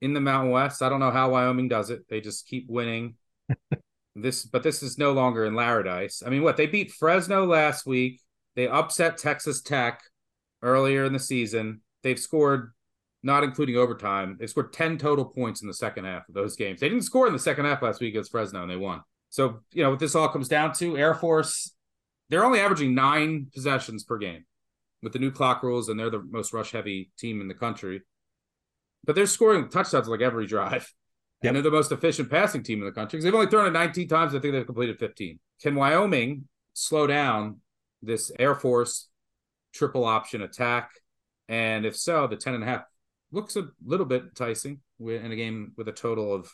in 0.00 0.14
the 0.14 0.20
Mountain 0.20 0.50
West. 0.50 0.82
I 0.82 0.88
don't 0.88 1.00
know 1.00 1.10
how 1.10 1.30
Wyoming 1.30 1.68
does 1.68 1.90
it. 1.90 2.08
They 2.08 2.20
just 2.20 2.46
keep 2.46 2.66
winning. 2.68 3.16
this 4.14 4.44
but 4.44 4.62
this 4.62 4.82
is 4.82 4.98
no 4.98 5.12
longer 5.12 5.44
in 5.44 5.54
Laradice. 5.54 6.22
I 6.26 6.30
mean, 6.30 6.42
what? 6.42 6.56
They 6.56 6.66
beat 6.66 6.92
Fresno 6.92 7.46
last 7.46 7.86
week. 7.86 8.20
They 8.56 8.68
upset 8.68 9.18
Texas 9.18 9.60
Tech 9.62 10.02
earlier 10.62 11.04
in 11.04 11.12
the 11.12 11.18
season. 11.18 11.82
They've 12.02 12.18
scored 12.18 12.72
not 13.22 13.44
including 13.44 13.76
overtime. 13.76 14.36
They 14.40 14.46
scored 14.46 14.72
10 14.72 14.98
total 14.98 15.26
points 15.26 15.60
in 15.60 15.68
the 15.68 15.74
second 15.74 16.06
half 16.06 16.28
of 16.28 16.34
those 16.34 16.56
games. 16.56 16.80
They 16.80 16.88
didn't 16.88 17.04
score 17.04 17.26
in 17.26 17.32
the 17.32 17.38
second 17.38 17.66
half 17.66 17.82
last 17.82 18.00
week 18.00 18.14
against 18.14 18.30
Fresno 18.30 18.62
and 18.62 18.70
they 18.70 18.76
won. 18.76 19.02
So, 19.28 19.60
you 19.72 19.82
know, 19.82 19.90
what 19.90 19.98
this 19.98 20.14
all 20.14 20.28
comes 20.28 20.48
down 20.48 20.72
to, 20.74 20.96
Air 20.96 21.14
Force 21.14 21.72
they're 22.30 22.44
only 22.44 22.60
averaging 22.60 22.94
nine 22.94 23.48
possessions 23.52 24.04
per 24.04 24.16
game 24.16 24.44
with 25.02 25.12
the 25.12 25.18
new 25.18 25.30
clock 25.30 25.62
rules, 25.62 25.88
and 25.88 25.98
they're 25.98 26.10
the 26.10 26.22
most 26.22 26.52
rush 26.52 26.70
heavy 26.70 27.10
team 27.18 27.40
in 27.40 27.48
the 27.48 27.54
country. 27.54 28.02
But 29.04 29.14
they're 29.14 29.26
scoring 29.26 29.68
touchdowns 29.68 30.08
like 30.08 30.20
every 30.20 30.46
drive. 30.46 30.92
Yep. 31.42 31.48
And 31.48 31.56
they're 31.56 31.62
the 31.62 31.70
most 31.70 31.90
efficient 31.90 32.30
passing 32.30 32.62
team 32.62 32.80
in 32.80 32.84
the 32.84 32.92
country 32.92 33.16
because 33.16 33.24
they've 33.24 33.34
only 33.34 33.46
thrown 33.46 33.66
it 33.66 33.70
19 33.70 34.08
times. 34.08 34.34
I 34.34 34.38
think 34.38 34.52
they've 34.52 34.66
completed 34.66 34.98
15. 34.98 35.38
Can 35.62 35.74
Wyoming 35.74 36.48
slow 36.74 37.06
down 37.06 37.60
this 38.02 38.30
Air 38.38 38.54
Force 38.54 39.08
triple 39.72 40.04
option 40.04 40.42
attack? 40.42 40.90
And 41.48 41.86
if 41.86 41.96
so, 41.96 42.26
the 42.26 42.36
10 42.36 42.54
and 42.54 42.62
a 42.62 42.66
half 42.66 42.82
looks 43.32 43.56
a 43.56 43.68
little 43.84 44.06
bit 44.06 44.22
enticing 44.22 44.80
in 45.00 45.32
a 45.32 45.36
game 45.36 45.72
with 45.76 45.88
a 45.88 45.92
total 45.92 46.34
of 46.34 46.52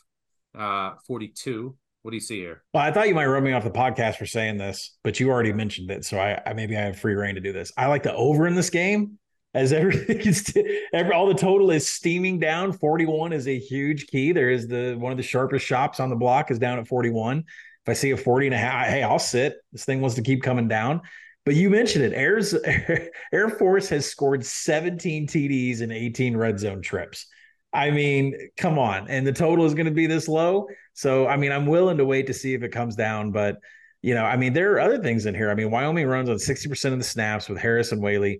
uh, 0.56 0.94
42. 1.06 1.76
What 2.06 2.12
do 2.12 2.18
you 2.18 2.20
see 2.20 2.38
here? 2.38 2.62
Well, 2.72 2.84
I 2.84 2.92
thought 2.92 3.08
you 3.08 3.16
might 3.16 3.26
rub 3.26 3.42
me 3.42 3.50
off 3.50 3.64
the 3.64 3.70
podcast 3.72 4.14
for 4.14 4.26
saying 4.26 4.58
this, 4.58 4.96
but 5.02 5.18
you 5.18 5.28
already 5.28 5.52
mentioned 5.52 5.90
it, 5.90 6.04
so 6.04 6.20
I, 6.20 6.40
I 6.46 6.52
maybe 6.52 6.76
I 6.76 6.82
have 6.82 7.00
free 7.00 7.14
reign 7.14 7.34
to 7.34 7.40
do 7.40 7.52
this. 7.52 7.72
I 7.76 7.86
like 7.86 8.04
the 8.04 8.14
over 8.14 8.46
in 8.46 8.54
this 8.54 8.70
game 8.70 9.18
as 9.54 9.72
everything 9.72 10.20
is 10.20 10.56
every 10.92 11.12
all 11.12 11.26
the 11.26 11.34
total 11.34 11.72
is 11.72 11.88
steaming 11.88 12.38
down. 12.38 12.72
41 12.72 13.32
is 13.32 13.48
a 13.48 13.58
huge 13.58 14.06
key. 14.06 14.30
There 14.30 14.50
is 14.50 14.68
the 14.68 14.94
one 14.94 15.10
of 15.10 15.18
the 15.18 15.24
sharpest 15.24 15.66
shops 15.66 15.98
on 15.98 16.08
the 16.08 16.14
block 16.14 16.52
is 16.52 16.60
down 16.60 16.78
at 16.78 16.86
41 16.86 17.38
if 17.38 17.44
i 17.88 17.92
see 17.92 18.12
a 18.12 18.16
40 18.16 18.46
and 18.46 18.54
a 18.54 18.58
half 18.58 18.86
hey 18.86 19.02
i'll 19.02 19.18
sit. 19.18 19.56
This 19.72 19.84
thing 19.84 20.00
wants 20.00 20.14
to 20.14 20.22
keep 20.22 20.44
coming 20.44 20.68
down. 20.68 21.00
But 21.44 21.56
you 21.56 21.70
mentioned 21.70 22.04
it. 22.04 22.12
Air's, 22.12 22.54
air 23.32 23.48
force 23.48 23.88
has 23.88 24.06
scored 24.06 24.46
17 24.46 25.26
td's 25.26 25.80
in 25.80 25.90
18 25.90 26.36
red 26.36 26.60
zone 26.60 26.82
trips 26.82 27.26
I 27.72 27.90
mean, 27.90 28.50
come 28.56 28.78
on. 28.78 29.08
And 29.08 29.26
the 29.26 29.32
total 29.32 29.64
is 29.64 29.74
going 29.74 29.86
to 29.86 29.92
be 29.92 30.06
this 30.06 30.28
low. 30.28 30.68
So, 30.94 31.26
I 31.26 31.36
mean, 31.36 31.52
I'm 31.52 31.66
willing 31.66 31.98
to 31.98 32.04
wait 32.04 32.26
to 32.28 32.34
see 32.34 32.54
if 32.54 32.62
it 32.62 32.72
comes 32.72 32.96
down. 32.96 33.32
But, 33.32 33.56
you 34.02 34.14
know, 34.14 34.24
I 34.24 34.36
mean, 34.36 34.52
there 34.52 34.72
are 34.72 34.80
other 34.80 35.02
things 35.02 35.26
in 35.26 35.34
here. 35.34 35.50
I 35.50 35.54
mean, 35.54 35.70
Wyoming 35.70 36.06
runs 36.06 36.28
on 36.28 36.36
60% 36.36 36.92
of 36.92 36.98
the 36.98 37.04
snaps 37.04 37.48
with 37.48 37.58
Harrison 37.58 38.00
Waylee, 38.00 38.38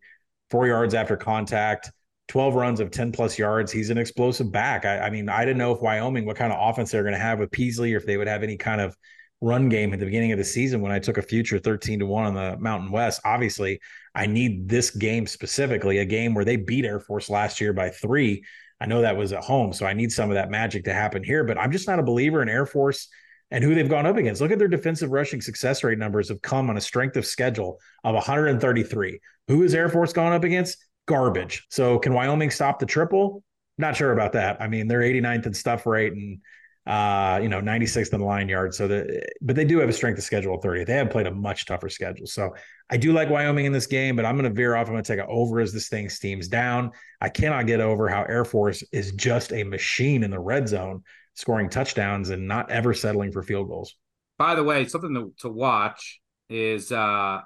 four 0.51 0.67
yards 0.67 0.95
after 0.95 1.17
contact, 1.17 1.91
12 2.29 2.55
runs 2.55 2.81
of 2.81 2.91
10 2.91 3.13
plus 3.13 3.39
yards. 3.39 3.71
He's 3.71 3.91
an 3.91 3.99
explosive 3.99 4.51
back. 4.51 4.85
I, 4.85 5.01
I 5.01 5.11
mean, 5.11 5.29
I 5.29 5.45
didn't 5.45 5.59
know 5.59 5.75
if 5.75 5.83
Wyoming, 5.83 6.25
what 6.25 6.37
kind 6.37 6.53
of 6.53 6.59
offense 6.61 6.91
they're 6.91 7.03
going 7.03 7.15
to 7.15 7.21
have 7.21 7.39
with 7.39 7.51
Peasley, 7.51 7.95
or 7.95 7.99
if 7.99 8.07
they 8.07 8.17
would 8.17 8.29
have 8.29 8.43
any 8.43 8.57
kind 8.57 8.81
of 8.81 8.97
run 9.43 9.69
game 9.69 9.93
at 9.93 9.99
the 9.99 10.07
beginning 10.07 10.33
of 10.33 10.39
the 10.39 10.45
season 10.45 10.81
when 10.81 10.93
I 10.93 10.99
took 10.99 11.19
a 11.19 11.23
future 11.23 11.59
13 11.59 11.99
to 11.99 12.07
1 12.07 12.25
on 12.25 12.35
the 12.35 12.57
Mountain 12.59 12.91
West. 12.91 13.21
Obviously, 13.25 13.81
I 14.15 14.27
need 14.27 14.69
this 14.69 14.91
game 14.91 15.27
specifically, 15.27 15.99
a 15.99 16.05
game 16.05 16.35
where 16.35 16.45
they 16.45 16.57
beat 16.57 16.85
Air 16.85 17.01
Force 17.01 17.29
last 17.29 17.61
year 17.61 17.73
by 17.73 17.91
three 17.91 18.45
I 18.81 18.87
know 18.87 19.03
that 19.03 19.17
was 19.17 19.33
at 19.33 19.45
home, 19.45 19.73
so 19.73 19.87
I 19.87 19.95
need 19.95 20.13
some 20.13 20.31
of 20.31 20.35
that 20.35 20.51
magic 20.51 20.85
to 20.85 20.93
happen 20.93 21.25
here. 21.25 21.45
But 21.45 21.59
I'm 21.59 21.73
just 21.73 21.89
not 21.89 21.99
a 21.99 22.03
believer 22.03 22.43
in 22.43 22.49
Air 22.49 22.67
Force 22.67 23.09
and 23.51 23.63
who 23.63 23.75
they've 23.75 23.89
gone 23.89 24.07
up 24.07 24.17
against. 24.17 24.41
Look 24.41 24.51
at 24.51 24.59
their 24.59 24.69
defensive 24.69 25.11
rushing 25.11 25.41
success 25.41 25.85
rate 25.85 25.99
numbers 25.99 26.29
have 26.29 26.43
come 26.43 26.69
on 26.69 26.77
a 26.77 26.81
strength 26.81 27.17
of 27.17 27.25
schedule 27.25 27.79
of 28.05 28.15
133. 28.15 29.21
Who 29.49 29.63
is 29.63 29.75
Air 29.75 29.89
Force 29.89 30.13
gone 30.13 30.33
up 30.33 30.45
against? 30.45 30.79
Garbage. 31.07 31.65
So 31.71 31.99
can 31.99 32.13
Wyoming 32.13 32.51
stop 32.51 32.79
the 32.79 32.87
triple? 32.87 33.43
Not 33.79 33.97
sure 33.97 34.13
about 34.13 34.33
that. 34.33 34.61
I 34.61 34.69
mean, 34.69 34.89
they're 34.89 35.01
89th 35.01 35.47
in 35.47 35.55
stuff 35.55 35.87
rate 35.87 36.13
and 36.13 36.41
uh, 36.87 37.41
you 37.43 37.49
know, 37.49 37.61
96th 37.61 38.13
in 38.13 38.21
the 38.21 38.27
line 38.27 38.49
yard. 38.49 38.73
So 38.73 38.87
the 38.87 39.27
but 39.41 39.57
they 39.57 39.65
do 39.65 39.79
have 39.79 39.89
a 39.89 39.93
strength 39.93 40.19
of 40.19 40.25
schedule 40.25 40.55
of 40.55 40.63
30. 40.63 40.85
They 40.85 40.95
have 40.95 41.11
played 41.11 41.27
a 41.27 41.35
much 41.35 41.67
tougher 41.67 41.89
schedule. 41.89 42.27
So 42.27 42.55
I 42.91 42.97
do 42.97 43.13
like 43.13 43.29
Wyoming 43.29 43.65
in 43.65 43.73
this 43.73 43.87
game, 43.87 44.15
but 44.15 44.25
I'm 44.25 44.37
going 44.37 44.49
to 44.49 44.55
veer 44.55 44.77
off. 44.77 44.87
I'm 44.87 44.95
going 44.95 45.03
to 45.03 45.13
take 45.13 45.21
it 45.21 45.29
over 45.29 45.59
as 45.59 45.73
this 45.73 45.89
thing 45.89 46.09
steams 46.09 46.47
down. 46.47 46.93
I 47.21 47.29
cannot 47.29 47.67
get 47.67 47.81
over 47.81 48.09
how 48.09 48.23
Air 48.23 48.45
Force 48.45 48.85
is 48.93 49.13
just 49.13 49.53
a 49.53 49.65
machine 49.65 50.23
in 50.23 50.31
the 50.31 50.39
red 50.39 50.69
zone, 50.69 51.03
scoring 51.35 51.69
touchdowns 51.69 52.31
and 52.31 52.47
not 52.47 52.71
ever 52.71 52.95
settling 52.95 53.33
for 53.33 53.43
field 53.43 53.69
goals. 53.69 53.97
By 54.39 54.55
the 54.55 54.63
way, 54.63 54.87
something 54.87 55.15
to, 55.15 55.33
to 55.41 55.49
watch 55.49 56.21
is 56.49 56.93
uh 56.93 57.41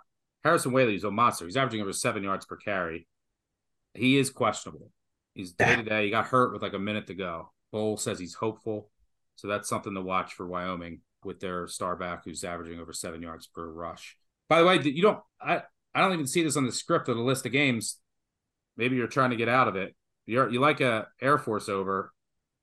Harrison 0.45 0.73
Waylee 0.73 0.97
is 0.97 1.05
a 1.05 1.11
monster. 1.11 1.47
He's 1.47 1.57
averaging 1.57 1.81
over 1.81 1.93
seven 1.93 2.23
yards 2.23 2.45
per 2.45 2.57
carry. 2.57 3.07
He 3.95 4.19
is 4.19 4.31
questionable. 4.31 4.91
He's 5.35 5.53
day 5.53 5.77
to 5.77 5.83
day. 5.83 6.05
He 6.05 6.11
got 6.11 6.27
hurt 6.27 6.53
with 6.53 6.63
like 6.63 6.75
a 6.75 6.79
minute 6.79 7.07
to 7.07 7.15
go. 7.15 7.53
Bohl 7.73 7.99
says 7.99 8.19
he's 8.19 8.35
hopeful. 8.35 8.91
So 9.41 9.49
that's 9.49 9.71
something 9.71 9.95
to 9.95 10.03
watch 10.03 10.35
for 10.35 10.47
Wyoming 10.47 11.01
with 11.25 11.41
their 11.41 11.67
star 11.67 11.97
back 11.97 12.27
who's 12.27 12.45
averaging 12.45 12.79
over 12.79 12.93
seven 12.93 13.23
yards 13.23 13.47
per 13.47 13.67
rush. 13.67 14.19
By 14.51 14.61
the 14.61 14.67
way, 14.67 14.79
you 14.83 15.01
don't 15.01 15.19
I 15.41 15.63
I 15.95 16.03
don't 16.03 16.13
even 16.13 16.27
see 16.27 16.43
this 16.43 16.59
on 16.59 16.67
the 16.67 16.73
script 16.73 17.09
or 17.09 17.15
the 17.15 17.23
list 17.23 17.47
of 17.47 17.53
games. 17.53 17.97
Maybe 18.77 18.97
you're 18.97 19.07
trying 19.07 19.31
to 19.31 19.37
get 19.37 19.49
out 19.49 19.67
of 19.67 19.77
it. 19.77 19.97
You're 20.27 20.51
you 20.51 20.61
like 20.61 20.83
a 20.83 21.09
Air 21.23 21.39
Force 21.39 21.71
over. 21.71 22.13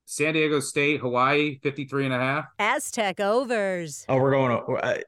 San 0.05 0.36
Diego 0.36 0.59
State, 0.59 0.99
Hawaii, 1.01 1.59
53 1.63 2.05
and 2.05 2.13
a 2.13 2.19
half. 2.19 2.45
Aztec 2.59 3.19
overs. 3.19 4.05
Oh, 4.07 4.17
we're 4.17 4.32
going 4.32 4.51
uh, 4.51 4.93
to 4.93 5.03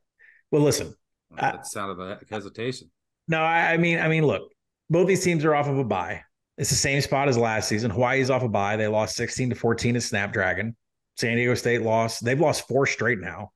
well 0.49 0.63
listen. 0.63 0.95
Well, 1.30 1.39
that 1.39 1.67
sounded 1.67 2.03
like 2.03 2.28
hesitation. 2.32 2.89
No, 3.28 3.41
I, 3.41 3.74
I 3.74 3.78
mean, 3.78 3.99
I 3.99 4.07
mean, 4.07 4.26
look, 4.26 4.51
both 4.89 5.07
these 5.07 5.24
teams 5.24 5.45
are 5.45 5.53
off 5.53 5.67
of 5.67 5.78
a 5.78 5.84
bye. 5.84 6.24
It's 6.57 6.72
the 6.72 6.76
same 6.76 6.99
spot 7.01 7.30
as 7.30 7.38
last 7.38 7.70
season. 7.70 7.91
Hawaii's 7.91 8.32
off 8.32 8.41
a 8.41 8.49
bye. 8.49 8.76
They 8.76 8.88
lost 8.88 9.15
16 9.17 9.51
to 9.51 9.55
14 9.55 9.93
to 9.93 10.01
Snapdragon. 10.01 10.76
San 11.20 11.36
Diego 11.36 11.53
State 11.53 11.82
lost. 11.82 12.24
They've 12.24 12.39
lost 12.39 12.67
four 12.67 12.86
straight 12.86 13.20
now. 13.20 13.51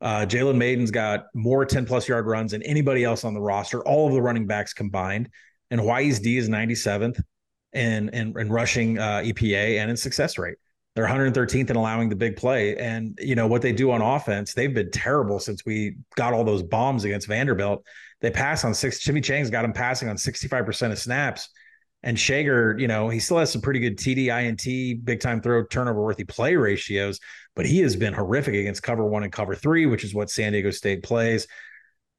Uh, 0.00 0.26
Jalen 0.26 0.56
Mayden's 0.56 0.90
got 0.90 1.26
more 1.34 1.64
10 1.64 1.86
plus 1.86 2.06
yard 2.06 2.26
runs 2.26 2.52
than 2.52 2.62
anybody 2.62 3.02
else 3.02 3.24
on 3.24 3.32
the 3.32 3.40
roster, 3.40 3.80
all 3.80 4.06
of 4.06 4.12
the 4.12 4.20
running 4.20 4.46
backs 4.46 4.74
combined. 4.74 5.30
And 5.70 5.80
Hawaii's 5.80 6.20
D 6.20 6.36
is 6.36 6.48
97th 6.48 7.20
in, 7.72 8.10
in, 8.10 8.38
in 8.38 8.48
rushing 8.50 8.98
uh, 8.98 9.22
EPA 9.24 9.78
and 9.78 9.90
in 9.90 9.96
success 9.96 10.38
rate. 10.38 10.58
They're 10.94 11.06
113th 11.06 11.70
in 11.70 11.76
allowing 11.76 12.10
the 12.10 12.16
big 12.16 12.36
play. 12.36 12.76
And, 12.76 13.18
you 13.22 13.34
know, 13.34 13.46
what 13.46 13.62
they 13.62 13.72
do 13.72 13.90
on 13.90 14.02
offense, 14.02 14.52
they've 14.52 14.72
been 14.72 14.90
terrible 14.90 15.38
since 15.38 15.64
we 15.64 15.96
got 16.14 16.34
all 16.34 16.44
those 16.44 16.62
bombs 16.62 17.04
against 17.04 17.26
Vanderbilt. 17.26 17.84
They 18.20 18.30
pass 18.30 18.64
on 18.64 18.74
six. 18.74 19.02
Timmy 19.02 19.20
Chang's 19.20 19.48
got 19.48 19.62
them 19.62 19.72
passing 19.72 20.08
on 20.08 20.16
65% 20.16 20.92
of 20.92 20.98
snaps. 20.98 21.48
And 22.02 22.18
Schager, 22.18 22.76
you 22.78 22.86
know, 22.86 23.08
he 23.08 23.18
still 23.18 23.38
has 23.38 23.50
some 23.50 23.60
pretty 23.60 23.80
good 23.80 23.98
TD, 23.98 24.28
INT, 24.28 25.04
big 25.04 25.20
time 25.20 25.40
throw, 25.40 25.64
turnover 25.64 26.02
worthy 26.02 26.24
play 26.24 26.54
ratios, 26.54 27.18
but 27.56 27.66
he 27.66 27.80
has 27.80 27.96
been 27.96 28.14
horrific 28.14 28.54
against 28.54 28.82
cover 28.82 29.04
one 29.04 29.24
and 29.24 29.32
cover 29.32 29.54
three, 29.54 29.86
which 29.86 30.04
is 30.04 30.14
what 30.14 30.30
San 30.30 30.52
Diego 30.52 30.70
State 30.70 31.02
plays. 31.02 31.48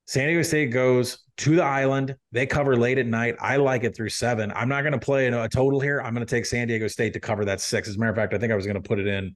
San 0.05 0.25
Diego 0.27 0.41
State 0.41 0.71
goes 0.71 1.19
to 1.37 1.55
the 1.55 1.63
island. 1.63 2.15
They 2.31 2.45
cover 2.45 2.75
late 2.75 2.97
at 2.97 3.05
night. 3.05 3.35
I 3.39 3.57
like 3.57 3.83
it 3.83 3.95
through 3.95 4.09
seven. 4.09 4.51
I'm 4.53 4.67
not 4.67 4.81
going 4.81 4.93
to 4.93 4.99
play 4.99 5.27
a 5.27 5.47
total 5.47 5.79
here. 5.79 6.01
I'm 6.01 6.13
going 6.13 6.25
to 6.25 6.35
take 6.35 6.45
San 6.45 6.67
Diego 6.67 6.87
State 6.87 7.13
to 7.13 7.19
cover 7.19 7.45
that 7.45 7.61
six. 7.61 7.87
As 7.87 7.95
a 7.95 7.99
matter 7.99 8.09
of 8.09 8.15
fact, 8.15 8.33
I 8.33 8.37
think 8.37 8.51
I 8.51 8.55
was 8.55 8.65
going 8.65 8.81
to 8.81 8.87
put 8.87 8.99
it 8.99 9.07
in. 9.07 9.35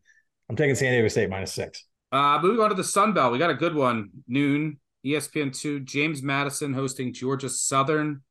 I'm 0.50 0.56
taking 0.56 0.76
San 0.76 0.91
Diego 0.91 1.08
State 1.08 1.30
minus 1.30 1.54
six. 1.54 1.86
Uh, 2.12 2.39
moving 2.41 2.60
on 2.60 2.70
to 2.70 2.76
the 2.76 2.84
Sun 2.84 3.14
Belt, 3.14 3.32
we 3.32 3.39
got 3.39 3.50
a 3.50 3.56
good 3.56 3.76
one. 3.76 4.10
Noon, 4.28 4.80
ESPN 5.06 5.58
two. 5.58 5.80
James 5.80 6.22
Madison 6.22 6.74
hosting 6.74 7.14
Georgia 7.14 7.50
Southern. 7.50 8.22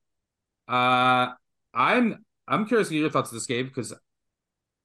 Uh, 0.69 1.29
I'm 1.75 2.25
I'm 2.47 2.67
curious 2.67 2.89
to 2.89 2.95
get 2.95 3.01
your 3.01 3.11
thoughts 3.11 3.31
on 3.31 3.37
this 3.37 3.47
game 3.47 3.67
because 3.67 3.95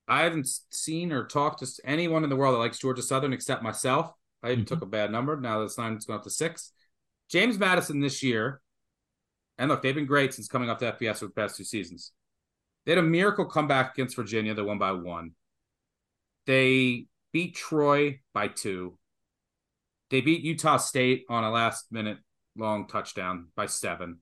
I 0.07 0.23
haven't 0.23 0.47
seen 0.71 1.11
or 1.11 1.25
talked 1.25 1.59
to 1.59 1.81
anyone 1.83 2.23
in 2.23 2.29
the 2.29 2.35
world 2.35 2.55
that 2.55 2.59
likes 2.59 2.79
Georgia 2.79 3.01
Southern 3.01 3.33
except 3.33 3.63
myself. 3.63 4.11
I 4.41 4.51
even 4.51 4.59
mm-hmm. 4.59 4.73
took 4.73 4.81
a 4.81 4.87
bad 4.87 5.11
number. 5.11 5.39
Now 5.39 5.61
this 5.61 5.77
line's 5.77 6.05
going 6.05 6.17
up 6.17 6.23
to 6.23 6.29
six. 6.29 6.71
James 7.29 7.59
Madison 7.59 7.99
this 7.99 8.23
year, 8.23 8.61
and 9.57 9.69
look, 9.69 9.81
they've 9.81 9.95
been 9.95 10.05
great 10.05 10.33
since 10.33 10.47
coming 10.47 10.69
off 10.69 10.79
the 10.79 10.93
FBS 10.93 11.17
for 11.19 11.25
the 11.25 11.31
past 11.31 11.57
two 11.57 11.65
seasons. 11.65 12.13
They 12.85 12.93
had 12.93 12.99
a 12.99 13.03
miracle 13.03 13.45
comeback 13.45 13.93
against 13.93 14.15
Virginia. 14.15 14.53
They 14.53 14.61
won 14.61 14.77
by 14.77 14.93
one. 14.93 15.31
They 16.45 17.07
beat 17.33 17.55
Troy 17.55 18.21
by 18.33 18.47
two. 18.47 18.97
They 20.09 20.21
beat 20.21 20.43
Utah 20.43 20.77
State 20.77 21.25
on 21.29 21.43
a 21.43 21.51
last 21.51 21.91
minute 21.91 22.19
long 22.55 22.87
touchdown 22.87 23.47
by 23.57 23.65
seven. 23.65 24.19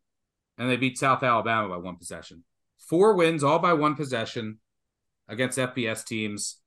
And 0.58 0.70
they 0.70 0.78
beat 0.78 0.98
South 0.98 1.22
Alabama 1.22 1.70
by 1.70 1.78
one 1.78 1.98
possession. 1.98 2.44
Four 2.88 3.16
wins, 3.16 3.44
all 3.44 3.60
by 3.60 3.74
one 3.74 3.96
possession 3.96 4.60
against 5.28 5.58
FBS 5.58 6.06
teams. 6.06 6.58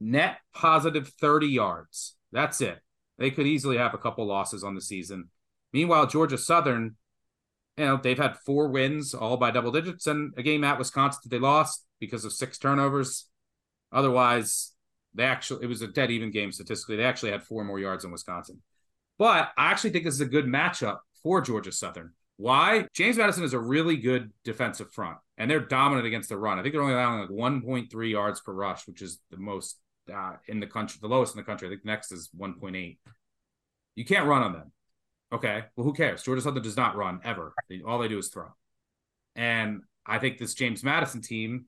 Net 0.00 0.38
positive 0.54 1.08
30 1.20 1.46
yards. 1.46 2.16
That's 2.32 2.60
it. 2.60 2.80
They 3.18 3.30
could 3.30 3.46
easily 3.46 3.78
have 3.78 3.94
a 3.94 3.98
couple 3.98 4.26
losses 4.26 4.62
on 4.62 4.74
the 4.74 4.80
season. 4.80 5.30
Meanwhile, 5.72 6.06
Georgia 6.06 6.38
Southern, 6.38 6.96
you 7.76 7.84
know, 7.84 8.00
they've 8.02 8.18
had 8.18 8.36
four 8.36 8.68
wins, 8.68 9.14
all 9.14 9.36
by 9.36 9.50
double 9.50 9.72
digits, 9.72 10.06
and 10.06 10.32
a 10.36 10.42
game 10.42 10.64
at 10.64 10.78
Wisconsin 10.78 11.20
that 11.24 11.30
they 11.30 11.38
lost 11.38 11.84
because 11.98 12.24
of 12.24 12.32
six 12.32 12.58
turnovers. 12.58 13.26
Otherwise, 13.92 14.72
they 15.14 15.24
actually 15.24 15.64
it 15.64 15.68
was 15.68 15.82
a 15.82 15.88
dead 15.88 16.10
even 16.10 16.30
game 16.30 16.52
statistically. 16.52 16.96
They 16.96 17.04
actually 17.04 17.32
had 17.32 17.42
four 17.42 17.64
more 17.64 17.80
yards 17.80 18.04
in 18.04 18.12
Wisconsin. 18.12 18.62
But 19.18 19.50
I 19.56 19.70
actually 19.70 19.90
think 19.90 20.04
this 20.04 20.14
is 20.14 20.20
a 20.20 20.26
good 20.26 20.46
matchup 20.46 20.98
for 21.22 21.40
Georgia 21.40 21.72
Southern. 21.72 22.12
Why? 22.36 22.86
James 22.92 23.16
Madison 23.16 23.44
is 23.44 23.54
a 23.54 23.58
really 23.58 23.96
good 23.96 24.30
defensive 24.44 24.92
front, 24.92 25.18
and 25.38 25.50
they're 25.50 25.60
dominant 25.60 26.06
against 26.06 26.28
the 26.28 26.36
run. 26.36 26.58
I 26.58 26.62
think 26.62 26.74
they're 26.74 26.82
only 26.82 26.94
allowing 26.94 27.20
like 27.20 27.30
1.3 27.30 28.10
yards 28.10 28.40
per 28.40 28.52
rush, 28.52 28.86
which 28.86 29.00
is 29.00 29.18
the 29.30 29.38
most 29.38 29.78
uh, 30.12 30.34
in 30.46 30.60
the 30.60 30.66
country, 30.66 30.98
the 31.00 31.08
lowest 31.08 31.34
in 31.34 31.38
the 31.38 31.44
country. 31.44 31.68
I 31.68 31.70
think 31.70 31.84
next 31.84 32.12
is 32.12 32.30
1.8. 32.38 32.98
You 33.94 34.04
can't 34.04 34.26
run 34.26 34.42
on 34.42 34.52
them. 34.52 34.72
Okay. 35.32 35.64
Well, 35.74 35.84
who 35.84 35.92
cares? 35.92 36.22
Georgia 36.22 36.42
Southern 36.42 36.62
does 36.62 36.76
not 36.76 36.96
run 36.96 37.20
ever. 37.24 37.52
All 37.86 37.98
they 37.98 38.08
do 38.08 38.18
is 38.18 38.28
throw. 38.28 38.48
And 39.34 39.82
I 40.04 40.18
think 40.18 40.38
this 40.38 40.54
James 40.54 40.84
Madison 40.84 41.22
team 41.22 41.66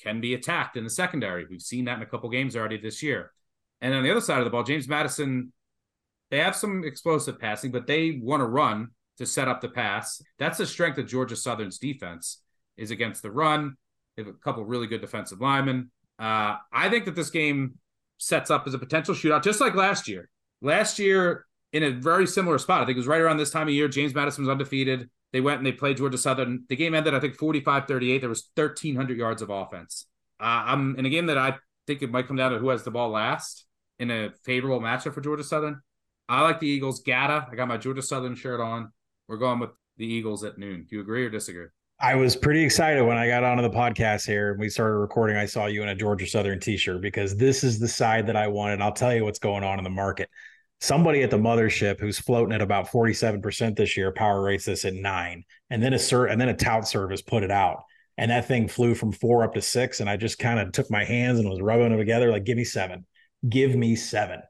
can 0.00 0.20
be 0.20 0.34
attacked 0.34 0.76
in 0.76 0.84
the 0.84 0.90
secondary. 0.90 1.46
We've 1.48 1.60
seen 1.60 1.84
that 1.84 1.96
in 1.96 2.02
a 2.02 2.06
couple 2.06 2.30
games 2.30 2.56
already 2.56 2.78
this 2.78 3.02
year. 3.02 3.32
And 3.80 3.94
on 3.94 4.02
the 4.02 4.10
other 4.10 4.20
side 4.20 4.38
of 4.38 4.44
the 4.44 4.50
ball, 4.50 4.62
James 4.62 4.88
Madison, 4.88 5.52
they 6.30 6.38
have 6.38 6.56
some 6.56 6.84
explosive 6.84 7.38
passing, 7.38 7.70
but 7.70 7.86
they 7.86 8.18
want 8.22 8.40
to 8.40 8.46
run 8.46 8.90
to 9.18 9.26
set 9.26 9.48
up 9.48 9.60
the 9.60 9.68
pass. 9.68 10.20
That's 10.38 10.58
the 10.58 10.66
strength 10.66 10.98
of 10.98 11.06
Georgia 11.06 11.36
Southern's 11.36 11.78
defense 11.78 12.42
is 12.76 12.90
against 12.90 13.22
the 13.22 13.30
run. 13.30 13.76
They 14.16 14.22
have 14.22 14.32
a 14.34 14.36
couple 14.38 14.64
really 14.64 14.86
good 14.86 15.00
defensive 15.00 15.40
linemen. 15.40 15.90
Uh, 16.18 16.56
I 16.72 16.88
think 16.88 17.04
that 17.06 17.14
this 17.14 17.30
game 17.30 17.74
sets 18.18 18.50
up 18.50 18.66
as 18.66 18.74
a 18.74 18.78
potential 18.78 19.14
shootout, 19.14 19.42
just 19.42 19.60
like 19.60 19.74
last 19.74 20.08
year. 20.08 20.28
Last 20.62 20.98
year, 20.98 21.46
in 21.72 21.82
a 21.82 21.90
very 21.90 22.26
similar 22.26 22.58
spot, 22.58 22.82
I 22.82 22.86
think 22.86 22.96
it 22.96 23.00
was 23.00 23.06
right 23.06 23.20
around 23.20 23.36
this 23.36 23.50
time 23.50 23.68
of 23.68 23.74
year. 23.74 23.88
James 23.88 24.14
Madison 24.14 24.44
was 24.44 24.50
undefeated. 24.50 25.10
They 25.32 25.40
went 25.40 25.58
and 25.58 25.66
they 25.66 25.72
played 25.72 25.96
Georgia 25.96 26.16
Southern. 26.16 26.64
The 26.68 26.76
game 26.76 26.94
ended, 26.94 27.14
I 27.14 27.20
think, 27.20 27.36
45 27.36 27.86
38. 27.86 28.18
There 28.18 28.28
was 28.28 28.48
1,300 28.54 29.18
yards 29.18 29.42
of 29.42 29.50
offense. 29.50 30.06
Uh, 30.38 30.62
I'm 30.66 30.96
in 30.96 31.06
a 31.06 31.10
game 31.10 31.26
that 31.26 31.38
I 31.38 31.56
think 31.86 32.02
it 32.02 32.10
might 32.10 32.28
come 32.28 32.36
down 32.36 32.52
to 32.52 32.58
who 32.58 32.68
has 32.68 32.84
the 32.84 32.92
ball 32.92 33.10
last 33.10 33.66
in 33.98 34.10
a 34.10 34.30
favorable 34.44 34.80
matchup 34.80 35.14
for 35.14 35.20
Georgia 35.20 35.44
Southern. 35.44 35.80
I 36.28 36.42
like 36.42 36.60
the 36.60 36.68
Eagles. 36.68 37.02
Gata. 37.02 37.46
I 37.50 37.54
got 37.56 37.68
my 37.68 37.76
Georgia 37.76 38.02
Southern 38.02 38.34
shirt 38.34 38.60
on. 38.60 38.92
We're 39.28 39.38
going 39.38 39.58
with 39.58 39.70
the 39.96 40.06
Eagles 40.06 40.44
at 40.44 40.58
noon. 40.58 40.86
Do 40.88 40.96
you 40.96 41.02
agree 41.02 41.24
or 41.24 41.30
disagree? 41.30 41.66
I 42.00 42.16
was 42.16 42.34
pretty 42.34 42.62
excited 42.62 43.02
when 43.02 43.16
I 43.16 43.28
got 43.28 43.44
onto 43.44 43.62
the 43.62 43.70
podcast 43.70 44.26
here 44.26 44.50
and 44.50 44.60
we 44.60 44.68
started 44.68 44.96
recording. 44.96 45.36
I 45.36 45.46
saw 45.46 45.66
you 45.66 45.82
in 45.82 45.88
a 45.88 45.94
Georgia 45.94 46.26
Southern 46.26 46.58
t-shirt 46.58 47.00
because 47.00 47.36
this 47.36 47.62
is 47.62 47.78
the 47.78 47.88
side 47.88 48.26
that 48.26 48.36
I 48.36 48.48
wanted. 48.48 48.80
I'll 48.80 48.92
tell 48.92 49.14
you 49.14 49.24
what's 49.24 49.38
going 49.38 49.62
on 49.62 49.78
in 49.78 49.84
the 49.84 49.90
market. 49.90 50.28
Somebody 50.80 51.22
at 51.22 51.30
the 51.30 51.38
mothership 51.38 52.00
who's 52.00 52.18
floating 52.18 52.52
at 52.52 52.60
about 52.60 52.88
47% 52.88 53.76
this 53.76 53.96
year 53.96 54.12
power 54.12 54.42
rates 54.42 54.64
this 54.64 54.84
at 54.84 54.92
nine. 54.92 55.44
And 55.70 55.82
then 55.82 55.94
a 55.94 55.96
cert 55.96 56.30
and 56.30 56.40
then 56.40 56.48
a 56.48 56.56
tout 56.56 56.86
service 56.86 57.22
put 57.22 57.44
it 57.44 57.50
out. 57.50 57.84
And 58.18 58.30
that 58.30 58.48
thing 58.48 58.68
flew 58.68 58.94
from 58.94 59.12
four 59.12 59.44
up 59.44 59.54
to 59.54 59.62
six. 59.62 60.00
And 60.00 60.10
I 60.10 60.16
just 60.16 60.38
kind 60.38 60.58
of 60.58 60.72
took 60.72 60.90
my 60.90 61.04
hands 61.04 61.38
and 61.38 61.48
was 61.48 61.60
rubbing 61.60 61.90
them 61.90 61.98
together 61.98 62.30
like, 62.30 62.44
give 62.44 62.56
me 62.56 62.64
seven. 62.64 63.06
Give 63.48 63.74
me 63.74 63.96
seven. 63.96 64.42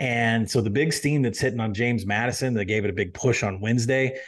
And 0.00 0.50
so 0.50 0.60
the 0.60 0.70
big 0.70 0.92
steam 0.92 1.22
that's 1.22 1.38
hitting 1.38 1.60
on 1.60 1.74
James 1.74 2.06
Madison, 2.06 2.54
that 2.54 2.64
gave 2.64 2.84
it 2.84 2.90
a 2.90 2.94
big 2.94 3.14
push 3.14 3.42
on 3.42 3.60
Wednesday 3.60 4.18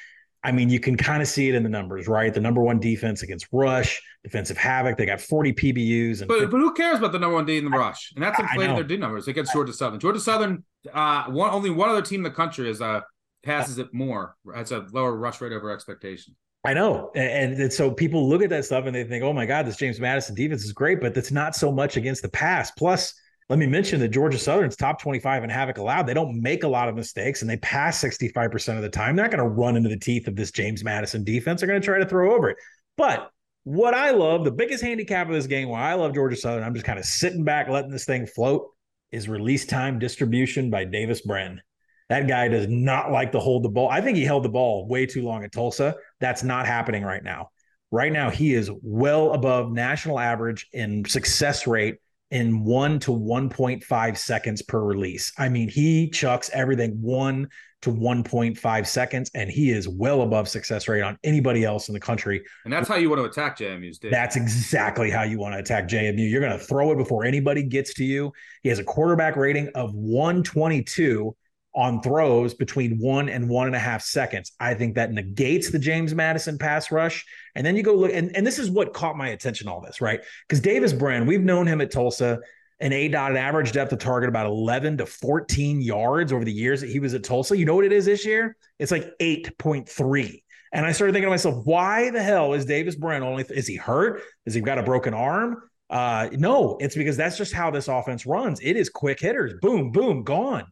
I 0.44 0.50
mean, 0.50 0.68
you 0.68 0.80
can 0.80 0.96
kind 0.96 1.22
of 1.22 1.28
see 1.28 1.48
it 1.48 1.54
in 1.54 1.62
the 1.62 1.68
numbers, 1.68 2.08
right? 2.08 2.34
The 2.34 2.40
number 2.40 2.60
one 2.60 2.80
defense 2.80 3.22
against 3.22 3.46
rush, 3.52 4.02
defensive 4.24 4.56
havoc. 4.56 4.96
They 4.96 5.06
got 5.06 5.20
40 5.20 5.52
PBUs. 5.52 6.20
And 6.20 6.28
but, 6.28 6.40
50- 6.40 6.50
but 6.50 6.56
who 6.58 6.74
cares 6.74 6.98
about 6.98 7.12
the 7.12 7.20
number 7.20 7.36
one 7.36 7.46
D 7.46 7.58
in 7.58 7.64
the 7.64 7.70
rush? 7.70 8.12
And 8.16 8.24
that's 8.24 8.40
inflated 8.40 8.76
their 8.76 8.84
D 8.84 8.96
numbers 8.96 9.28
against 9.28 9.52
Georgia 9.52 9.72
Southern. 9.72 10.00
Georgia 10.00 10.18
Southern, 10.18 10.64
uh, 10.92 11.24
one 11.26 11.50
only 11.50 11.70
one 11.70 11.90
other 11.90 12.02
team 12.02 12.20
in 12.20 12.24
the 12.24 12.30
country 12.30 12.68
is 12.68 12.80
uh 12.80 13.02
passes 13.44 13.78
it 13.78 13.92
more, 13.92 14.36
has 14.54 14.72
a 14.72 14.86
lower 14.92 15.14
rush 15.16 15.40
rate 15.40 15.52
over 15.52 15.70
expectation. 15.70 16.34
I 16.64 16.74
know. 16.74 17.10
And, 17.16 17.60
and, 17.60 17.72
so 17.72 17.90
people 17.90 18.28
look 18.28 18.40
at 18.40 18.50
that 18.50 18.64
stuff 18.64 18.86
and 18.86 18.94
they 18.94 19.02
think, 19.02 19.24
oh 19.24 19.32
my 19.32 19.46
God, 19.46 19.66
this 19.66 19.76
James 19.76 19.98
Madison 19.98 20.36
defense 20.36 20.62
is 20.62 20.72
great, 20.72 21.00
but 21.00 21.12
that's 21.12 21.32
not 21.32 21.56
so 21.56 21.72
much 21.72 21.96
against 21.96 22.22
the 22.22 22.28
pass. 22.28 22.70
Plus, 22.70 23.14
let 23.52 23.58
me 23.58 23.66
mention 23.66 24.00
that 24.00 24.08
Georgia 24.08 24.38
Southern's 24.38 24.76
top 24.76 24.98
25 25.02 25.44
in 25.44 25.50
havoc 25.50 25.76
allowed. 25.76 26.06
They 26.06 26.14
don't 26.14 26.40
make 26.40 26.64
a 26.64 26.68
lot 26.68 26.88
of 26.88 26.94
mistakes 26.94 27.42
and 27.42 27.50
they 27.50 27.58
pass 27.58 28.02
65% 28.02 28.76
of 28.76 28.82
the 28.82 28.88
time. 28.88 29.14
They're 29.14 29.26
not 29.26 29.30
going 29.30 29.44
to 29.44 29.54
run 29.54 29.76
into 29.76 29.90
the 29.90 29.98
teeth 29.98 30.26
of 30.26 30.36
this 30.36 30.50
James 30.50 30.82
Madison 30.82 31.22
defense. 31.22 31.60
They're 31.60 31.68
going 31.68 31.78
to 31.78 31.84
try 31.84 31.98
to 31.98 32.06
throw 32.06 32.34
over 32.34 32.48
it. 32.48 32.56
But 32.96 33.30
what 33.64 33.92
I 33.92 34.12
love, 34.12 34.44
the 34.44 34.52
biggest 34.52 34.82
handicap 34.82 35.28
of 35.28 35.34
this 35.34 35.46
game, 35.46 35.68
why 35.68 35.90
I 35.90 35.92
love 35.92 36.14
Georgia 36.14 36.34
Southern, 36.34 36.64
I'm 36.64 36.72
just 36.72 36.86
kind 36.86 36.98
of 36.98 37.04
sitting 37.04 37.44
back, 37.44 37.68
letting 37.68 37.90
this 37.90 38.06
thing 38.06 38.24
float, 38.24 38.70
is 39.10 39.28
release 39.28 39.66
time 39.66 39.98
distribution 39.98 40.70
by 40.70 40.86
Davis 40.86 41.20
Brin. 41.20 41.60
That 42.08 42.28
guy 42.28 42.48
does 42.48 42.68
not 42.70 43.12
like 43.12 43.32
to 43.32 43.38
hold 43.38 43.64
the 43.64 43.68
ball. 43.68 43.90
I 43.90 44.00
think 44.00 44.16
he 44.16 44.24
held 44.24 44.44
the 44.44 44.48
ball 44.48 44.88
way 44.88 45.04
too 45.04 45.24
long 45.24 45.44
at 45.44 45.52
Tulsa. 45.52 45.96
That's 46.20 46.42
not 46.42 46.64
happening 46.64 47.02
right 47.02 47.22
now. 47.22 47.50
Right 47.90 48.14
now, 48.14 48.30
he 48.30 48.54
is 48.54 48.70
well 48.82 49.34
above 49.34 49.70
national 49.70 50.18
average 50.18 50.68
in 50.72 51.04
success 51.04 51.66
rate 51.66 51.96
in 52.32 52.64
one 52.64 52.98
to 52.98 53.10
1.5 53.10 54.16
seconds 54.16 54.62
per 54.62 54.82
release. 54.82 55.32
I 55.36 55.50
mean, 55.50 55.68
he 55.68 56.08
chucks 56.08 56.50
everything 56.54 57.00
one 57.00 57.48
to 57.82 57.90
1.5 57.90 58.86
seconds, 58.86 59.30
and 59.34 59.50
he 59.50 59.70
is 59.70 59.86
well 59.86 60.22
above 60.22 60.48
success 60.48 60.88
rate 60.88 61.02
on 61.02 61.18
anybody 61.24 61.64
else 61.64 61.88
in 61.88 61.92
the 61.92 62.00
country. 62.00 62.42
And 62.64 62.72
that's 62.72 62.88
how 62.88 62.96
you 62.96 63.10
want 63.10 63.20
to 63.20 63.26
attack 63.26 63.58
JMU's. 63.58 63.98
Dave. 63.98 64.12
That's 64.12 64.36
exactly 64.36 65.10
how 65.10 65.24
you 65.24 65.38
want 65.38 65.54
to 65.54 65.58
attack 65.58 65.88
JMU. 65.88 66.28
You're 66.30 66.40
going 66.40 66.58
to 66.58 66.64
throw 66.64 66.90
it 66.92 66.96
before 66.96 67.24
anybody 67.24 67.62
gets 67.62 67.92
to 67.94 68.04
you. 68.04 68.32
He 68.62 68.70
has 68.70 68.78
a 68.78 68.84
quarterback 68.84 69.36
rating 69.36 69.68
of 69.74 69.94
122 69.94 71.36
on 71.74 72.02
throws 72.02 72.54
between 72.54 72.98
one 72.98 73.28
and 73.28 73.48
one 73.48 73.66
and 73.66 73.76
a 73.76 73.78
half 73.78 74.02
seconds. 74.02 74.52
I 74.60 74.74
think 74.74 74.94
that 74.94 75.12
negates 75.12 75.70
the 75.70 75.78
James 75.78 76.14
Madison 76.14 76.58
pass 76.58 76.92
rush. 76.92 77.24
And 77.54 77.66
then 77.66 77.76
you 77.76 77.82
go 77.82 77.94
look, 77.94 78.12
and, 78.12 78.34
and 78.36 78.46
this 78.46 78.58
is 78.58 78.70
what 78.70 78.92
caught 78.92 79.16
my 79.16 79.28
attention, 79.28 79.68
all 79.68 79.80
this, 79.80 80.00
right? 80.00 80.20
Because 80.46 80.60
Davis 80.60 80.92
Brin, 80.92 81.26
we've 81.26 81.40
known 81.40 81.66
him 81.66 81.80
at 81.80 81.90
Tulsa, 81.90 82.40
an 82.80 82.92
A 82.92 83.08
dot, 83.08 83.36
average 83.36 83.72
depth 83.72 83.92
of 83.92 84.00
target 84.00 84.28
about 84.28 84.46
11 84.46 84.98
to 84.98 85.06
14 85.06 85.80
yards 85.80 86.32
over 86.32 86.44
the 86.44 86.52
years 86.52 86.80
that 86.80 86.90
he 86.90 87.00
was 87.00 87.14
at 87.14 87.24
Tulsa. 87.24 87.56
You 87.56 87.64
know 87.64 87.76
what 87.76 87.84
it 87.84 87.92
is 87.92 88.04
this 88.04 88.26
year? 88.26 88.56
It's 88.78 88.90
like 88.90 89.10
8.3. 89.18 90.42
And 90.72 90.86
I 90.86 90.92
started 90.92 91.12
thinking 91.12 91.26
to 91.26 91.30
myself, 91.30 91.64
why 91.64 92.10
the 92.10 92.22
hell 92.22 92.54
is 92.54 92.64
Davis 92.64 92.96
Brin 92.96 93.22
only? 93.22 93.44
Is 93.50 93.66
he 93.66 93.76
hurt? 93.76 94.22
Is 94.46 94.54
he 94.54 94.60
got 94.60 94.78
a 94.78 94.82
broken 94.82 95.14
arm? 95.14 95.62
Uh, 95.88 96.28
no, 96.32 96.78
it's 96.80 96.94
because 96.94 97.18
that's 97.18 97.36
just 97.36 97.52
how 97.52 97.70
this 97.70 97.88
offense 97.88 98.24
runs. 98.24 98.60
It 98.60 98.76
is 98.76 98.88
quick 98.88 99.20
hitters, 99.20 99.54
boom, 99.60 99.92
boom, 99.92 100.22
gone. 100.22 100.64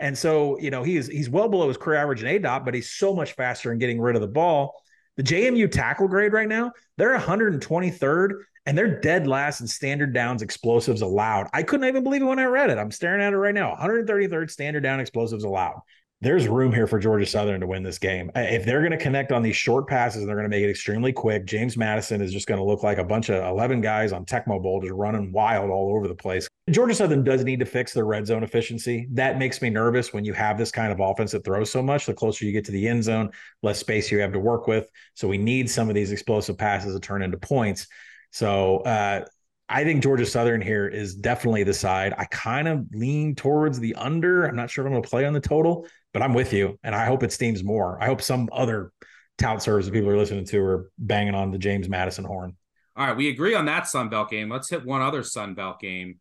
And 0.00 0.16
so, 0.16 0.58
you 0.58 0.70
know, 0.70 0.82
he's 0.82 1.06
he's 1.06 1.30
well 1.30 1.48
below 1.48 1.68
his 1.68 1.76
career 1.76 1.98
average 1.98 2.22
in 2.22 2.42
ADOT, 2.42 2.64
but 2.64 2.74
he's 2.74 2.90
so 2.90 3.14
much 3.14 3.32
faster 3.32 3.72
in 3.72 3.78
getting 3.78 4.00
rid 4.00 4.16
of 4.16 4.22
the 4.22 4.28
ball. 4.28 4.74
The 5.16 5.22
JMU 5.22 5.70
tackle 5.70 6.08
grade 6.08 6.32
right 6.32 6.48
now, 6.48 6.72
they're 6.98 7.16
123rd 7.16 8.30
and 8.66 8.76
they're 8.76 9.00
dead 9.00 9.26
last 9.26 9.60
in 9.60 9.66
standard 9.68 10.12
downs 10.12 10.42
explosives 10.42 11.02
allowed. 11.02 11.48
I 11.52 11.62
couldn't 11.62 11.86
even 11.86 12.02
believe 12.02 12.22
it 12.22 12.26
when 12.26 12.38
I 12.38 12.46
read 12.46 12.70
it. 12.70 12.78
I'm 12.78 12.90
staring 12.90 13.22
at 13.22 13.32
it 13.32 13.36
right 13.36 13.54
now. 13.54 13.76
133rd 13.76 14.50
standard 14.50 14.82
down 14.82 15.00
explosives 15.00 15.44
allowed 15.44 15.80
there's 16.24 16.48
room 16.48 16.72
here 16.72 16.86
for 16.86 16.98
Georgia 16.98 17.26
Southern 17.26 17.60
to 17.60 17.66
win 17.66 17.82
this 17.82 17.98
game. 17.98 18.30
If 18.34 18.64
they're 18.64 18.80
going 18.80 18.92
to 18.92 18.96
connect 18.96 19.30
on 19.30 19.42
these 19.42 19.56
short 19.56 19.86
passes 19.86 20.22
and 20.22 20.28
they're 20.28 20.36
going 20.36 20.50
to 20.50 20.56
make 20.56 20.64
it 20.64 20.70
extremely 20.70 21.12
quick, 21.12 21.44
James 21.44 21.76
Madison 21.76 22.22
is 22.22 22.32
just 22.32 22.46
going 22.46 22.58
to 22.58 22.64
look 22.64 22.82
like 22.82 22.96
a 22.96 23.04
bunch 23.04 23.28
of 23.28 23.44
11 23.44 23.82
guys 23.82 24.10
on 24.10 24.24
Tecmo 24.24 24.62
Bowl 24.62 24.80
just 24.80 24.94
running 24.94 25.32
wild 25.32 25.70
all 25.70 25.94
over 25.94 26.08
the 26.08 26.14
place. 26.14 26.48
Georgia 26.70 26.94
Southern 26.94 27.22
does 27.22 27.44
need 27.44 27.60
to 27.60 27.66
fix 27.66 27.92
their 27.92 28.06
red 28.06 28.26
zone 28.26 28.42
efficiency. 28.42 29.06
That 29.12 29.38
makes 29.38 29.60
me 29.60 29.68
nervous 29.68 30.14
when 30.14 30.24
you 30.24 30.32
have 30.32 30.56
this 30.56 30.70
kind 30.70 30.90
of 30.90 30.98
offense 30.98 31.32
that 31.32 31.44
throws 31.44 31.70
so 31.70 31.82
much. 31.82 32.06
The 32.06 32.14
closer 32.14 32.46
you 32.46 32.52
get 32.52 32.64
to 32.66 32.72
the 32.72 32.88
end 32.88 33.04
zone, 33.04 33.30
less 33.62 33.78
space 33.78 34.10
you 34.10 34.18
have 34.20 34.32
to 34.32 34.38
work 34.38 34.66
with. 34.66 34.88
So 35.12 35.28
we 35.28 35.36
need 35.36 35.68
some 35.68 35.90
of 35.90 35.94
these 35.94 36.10
explosive 36.10 36.56
passes 36.56 36.94
to 36.94 37.00
turn 37.00 37.20
into 37.20 37.36
points. 37.36 37.86
So 38.30 38.78
uh, 38.78 39.26
I 39.68 39.84
think 39.84 40.02
Georgia 40.02 40.24
Southern 40.24 40.62
here 40.62 40.88
is 40.88 41.14
definitely 41.14 41.64
the 41.64 41.74
side. 41.74 42.14
I 42.16 42.24
kind 42.26 42.66
of 42.66 42.86
lean 42.92 43.34
towards 43.34 43.78
the 43.78 43.94
under. 43.96 44.46
I'm 44.46 44.56
not 44.56 44.70
sure 44.70 44.84
if 44.84 44.86
I'm 44.86 44.92
going 44.92 45.02
to 45.02 45.08
play 45.08 45.26
on 45.26 45.34
the 45.34 45.40
total, 45.40 45.86
but 46.14 46.22
I'm 46.22 46.32
with 46.32 46.54
you, 46.54 46.78
and 46.82 46.94
I 46.94 47.04
hope 47.04 47.22
it 47.22 47.32
steams 47.32 47.62
more. 47.62 48.02
I 48.02 48.06
hope 48.06 48.22
some 48.22 48.48
other 48.52 48.90
tout 49.36 49.62
servers 49.62 49.84
that 49.84 49.92
people 49.92 50.08
are 50.08 50.16
listening 50.16 50.46
to 50.46 50.62
are 50.62 50.90
banging 50.98 51.34
on 51.34 51.50
the 51.50 51.58
James 51.58 51.88
Madison 51.90 52.24
horn. 52.24 52.56
All 52.96 53.06
right, 53.06 53.16
we 53.16 53.28
agree 53.28 53.54
on 53.54 53.66
that 53.66 53.86
Sun 53.86 54.08
Belt 54.08 54.30
game. 54.30 54.48
Let's 54.48 54.70
hit 54.70 54.84
one 54.84 55.02
other 55.02 55.22
Sun 55.22 55.54
Belt 55.54 55.80
game. 55.80 56.20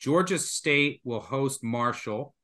Georgia 0.00 0.38
State 0.38 1.00
will 1.04 1.20
host 1.20 1.62
Marshall. 1.62 2.34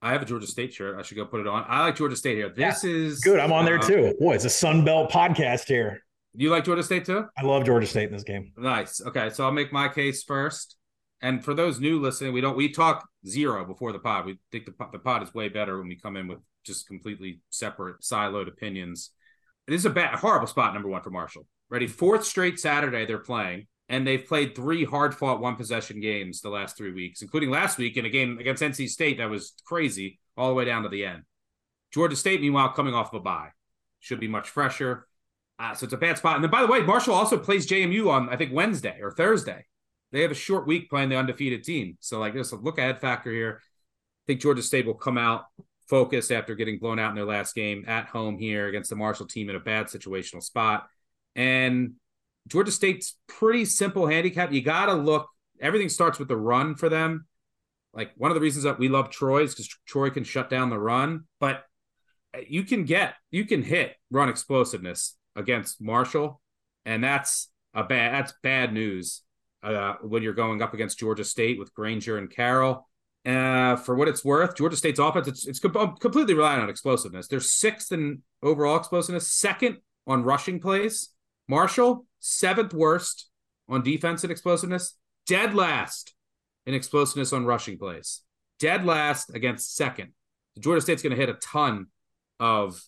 I 0.00 0.12
have 0.12 0.22
a 0.22 0.24
Georgia 0.24 0.46
State 0.46 0.72
shirt. 0.72 0.98
I 0.98 1.02
should 1.02 1.16
go 1.16 1.26
put 1.26 1.40
it 1.40 1.46
on. 1.46 1.64
I 1.68 1.82
like 1.82 1.96
Georgia 1.96 2.16
State 2.16 2.36
here. 2.36 2.48
This 2.48 2.82
yeah, 2.84 2.90
is 2.90 3.20
good. 3.20 3.38
I'm 3.38 3.52
on 3.52 3.64
there 3.66 3.78
uh, 3.78 3.86
too. 3.86 4.14
Boy, 4.18 4.34
it's 4.34 4.44
a 4.44 4.50
Sun 4.50 4.84
Belt 4.84 5.10
podcast 5.10 5.68
here. 5.68 6.02
You 6.34 6.50
like 6.50 6.64
Georgia 6.64 6.82
State 6.82 7.04
too? 7.04 7.26
I 7.36 7.42
love 7.42 7.64
Georgia 7.64 7.86
State 7.86 8.08
in 8.08 8.12
this 8.12 8.22
game. 8.22 8.52
Nice. 8.56 9.00
Okay, 9.00 9.30
so 9.30 9.44
I'll 9.44 9.52
make 9.52 9.72
my 9.72 9.88
case 9.88 10.22
first. 10.22 10.76
And 11.22 11.44
for 11.44 11.54
those 11.54 11.80
new 11.80 12.00
listening, 12.00 12.32
we 12.32 12.40
don't 12.40 12.56
we 12.56 12.70
talk 12.70 13.06
zero 13.26 13.64
before 13.64 13.92
the 13.92 13.98
pod. 13.98 14.26
We 14.26 14.38
think 14.52 14.66
the 14.66 14.74
the 14.92 14.98
pod 14.98 15.22
is 15.22 15.34
way 15.34 15.48
better 15.48 15.78
when 15.78 15.88
we 15.88 15.96
come 15.96 16.16
in 16.16 16.28
with 16.28 16.38
just 16.64 16.86
completely 16.86 17.40
separate 17.50 18.00
siloed 18.00 18.48
opinions. 18.48 19.10
This 19.66 19.80
is 19.80 19.86
a 19.86 19.90
bad, 19.90 20.14
horrible 20.14 20.46
spot 20.46 20.74
number 20.74 20.88
one 20.88 21.02
for 21.02 21.10
Marshall. 21.10 21.46
Ready, 21.68 21.86
fourth 21.86 22.24
straight 22.24 22.60
Saturday 22.60 23.06
they're 23.06 23.18
playing, 23.18 23.66
and 23.88 24.06
they've 24.06 24.26
played 24.26 24.54
three 24.54 24.84
hard 24.84 25.14
fought 25.14 25.40
one 25.40 25.56
possession 25.56 26.00
games 26.00 26.40
the 26.40 26.48
last 26.48 26.76
three 26.76 26.92
weeks, 26.92 27.22
including 27.22 27.50
last 27.50 27.78
week 27.78 27.96
in 27.96 28.04
a 28.04 28.10
game 28.10 28.38
against 28.38 28.62
NC 28.62 28.88
State 28.88 29.18
that 29.18 29.30
was 29.30 29.54
crazy 29.64 30.18
all 30.36 30.48
the 30.48 30.54
way 30.54 30.64
down 30.64 30.82
to 30.82 30.88
the 30.88 31.04
end. 31.04 31.22
Georgia 31.92 32.16
State, 32.16 32.40
meanwhile, 32.40 32.70
coming 32.70 32.94
off 32.94 33.12
of 33.12 33.20
a 33.20 33.22
bye, 33.22 33.50
should 34.00 34.20
be 34.20 34.28
much 34.28 34.48
fresher. 34.48 35.06
Uh, 35.58 35.74
so 35.74 35.84
it's 35.84 35.94
a 35.94 35.98
bad 35.98 36.18
spot. 36.18 36.34
And 36.34 36.44
then, 36.44 36.50
by 36.50 36.62
the 36.62 36.66
way, 36.66 36.80
Marshall 36.80 37.14
also 37.14 37.38
plays 37.38 37.66
JMU 37.66 38.10
on 38.10 38.28
I 38.28 38.36
think 38.36 38.52
Wednesday 38.52 38.98
or 39.00 39.12
Thursday. 39.12 39.64
They 40.12 40.22
have 40.22 40.30
a 40.30 40.34
short 40.34 40.66
week 40.66 40.90
playing 40.90 41.08
the 41.08 41.16
undefeated 41.16 41.64
team. 41.64 41.96
So 42.00 42.18
like 42.18 42.34
there's 42.34 42.52
a 42.52 42.56
look 42.56 42.78
ahead 42.78 43.00
factor 43.00 43.32
here. 43.32 43.60
I 43.60 44.24
think 44.26 44.40
Georgia 44.40 44.62
State 44.62 44.86
will 44.86 44.94
come 44.94 45.18
out 45.18 45.44
focused 45.88 46.32
after 46.32 46.54
getting 46.54 46.78
blown 46.78 46.98
out 46.98 47.10
in 47.10 47.14
their 47.14 47.24
last 47.24 47.54
game 47.54 47.84
at 47.86 48.06
home 48.06 48.38
here 48.38 48.66
against 48.66 48.90
the 48.90 48.96
Marshall 48.96 49.26
team 49.26 49.48
in 49.48 49.56
a 49.56 49.60
bad 49.60 49.86
situational 49.86 50.42
spot. 50.42 50.88
And 51.34 51.94
Georgia 52.46 52.72
State's 52.72 53.16
pretty 53.28 53.64
simple 53.64 54.06
handicap. 54.06 54.52
You 54.52 54.62
got 54.62 54.86
to 54.86 54.94
look. 54.94 55.28
Everything 55.60 55.88
starts 55.88 56.18
with 56.18 56.28
the 56.28 56.36
run 56.36 56.74
for 56.74 56.88
them. 56.88 57.26
Like 57.92 58.12
one 58.16 58.30
of 58.30 58.34
the 58.34 58.40
reasons 58.40 58.64
that 58.64 58.78
we 58.78 58.88
love 58.88 59.10
Troy 59.10 59.42
is 59.42 59.54
because 59.54 59.68
Troy 59.86 60.10
can 60.10 60.24
shut 60.24 60.50
down 60.50 60.70
the 60.70 60.78
run, 60.78 61.24
but 61.40 61.64
you 62.48 62.62
can 62.62 62.84
get 62.84 63.14
you 63.30 63.44
can 63.44 63.62
hit 63.62 63.94
run 64.10 64.28
explosiveness 64.28 65.16
against 65.34 65.80
Marshall, 65.80 66.40
and 66.84 67.02
that's 67.02 67.50
a 67.74 67.84
bad 67.84 68.12
that's 68.12 68.34
bad 68.42 68.72
news 68.72 69.22
uh, 69.62 69.94
when 70.02 70.22
you're 70.22 70.34
going 70.34 70.62
up 70.62 70.74
against 70.74 70.98
Georgia 70.98 71.24
State 71.24 71.58
with 71.58 71.74
Grainger 71.74 72.18
and 72.18 72.30
Carroll. 72.30 72.86
Uh, 73.24 73.74
for 73.74 73.96
what 73.96 74.06
it's 74.06 74.24
worth, 74.24 74.54
Georgia 74.56 74.76
State's 74.76 75.00
offense 75.00 75.26
it's, 75.26 75.46
it's 75.46 75.58
completely 75.58 76.34
relying 76.34 76.60
on 76.60 76.70
explosiveness. 76.70 77.26
They're 77.26 77.40
sixth 77.40 77.90
in 77.90 78.22
overall 78.42 78.76
explosiveness, 78.76 79.32
second 79.32 79.78
on 80.06 80.22
rushing 80.22 80.60
plays. 80.60 81.08
Marshall 81.48 82.06
seventh 82.20 82.74
worst 82.74 83.28
on 83.68 83.82
defense 83.82 84.22
and 84.24 84.30
explosiveness, 84.30 84.96
dead 85.26 85.54
last 85.54 86.14
in 86.66 86.74
explosiveness 86.74 87.32
on 87.32 87.44
rushing 87.44 87.78
plays, 87.78 88.22
dead 88.58 88.84
last 88.84 89.34
against 89.34 89.76
second. 89.76 90.12
Georgia 90.58 90.80
State's 90.80 91.02
going 91.02 91.14
to 91.14 91.20
hit 91.20 91.28
a 91.28 91.34
ton 91.34 91.86
of 92.40 92.82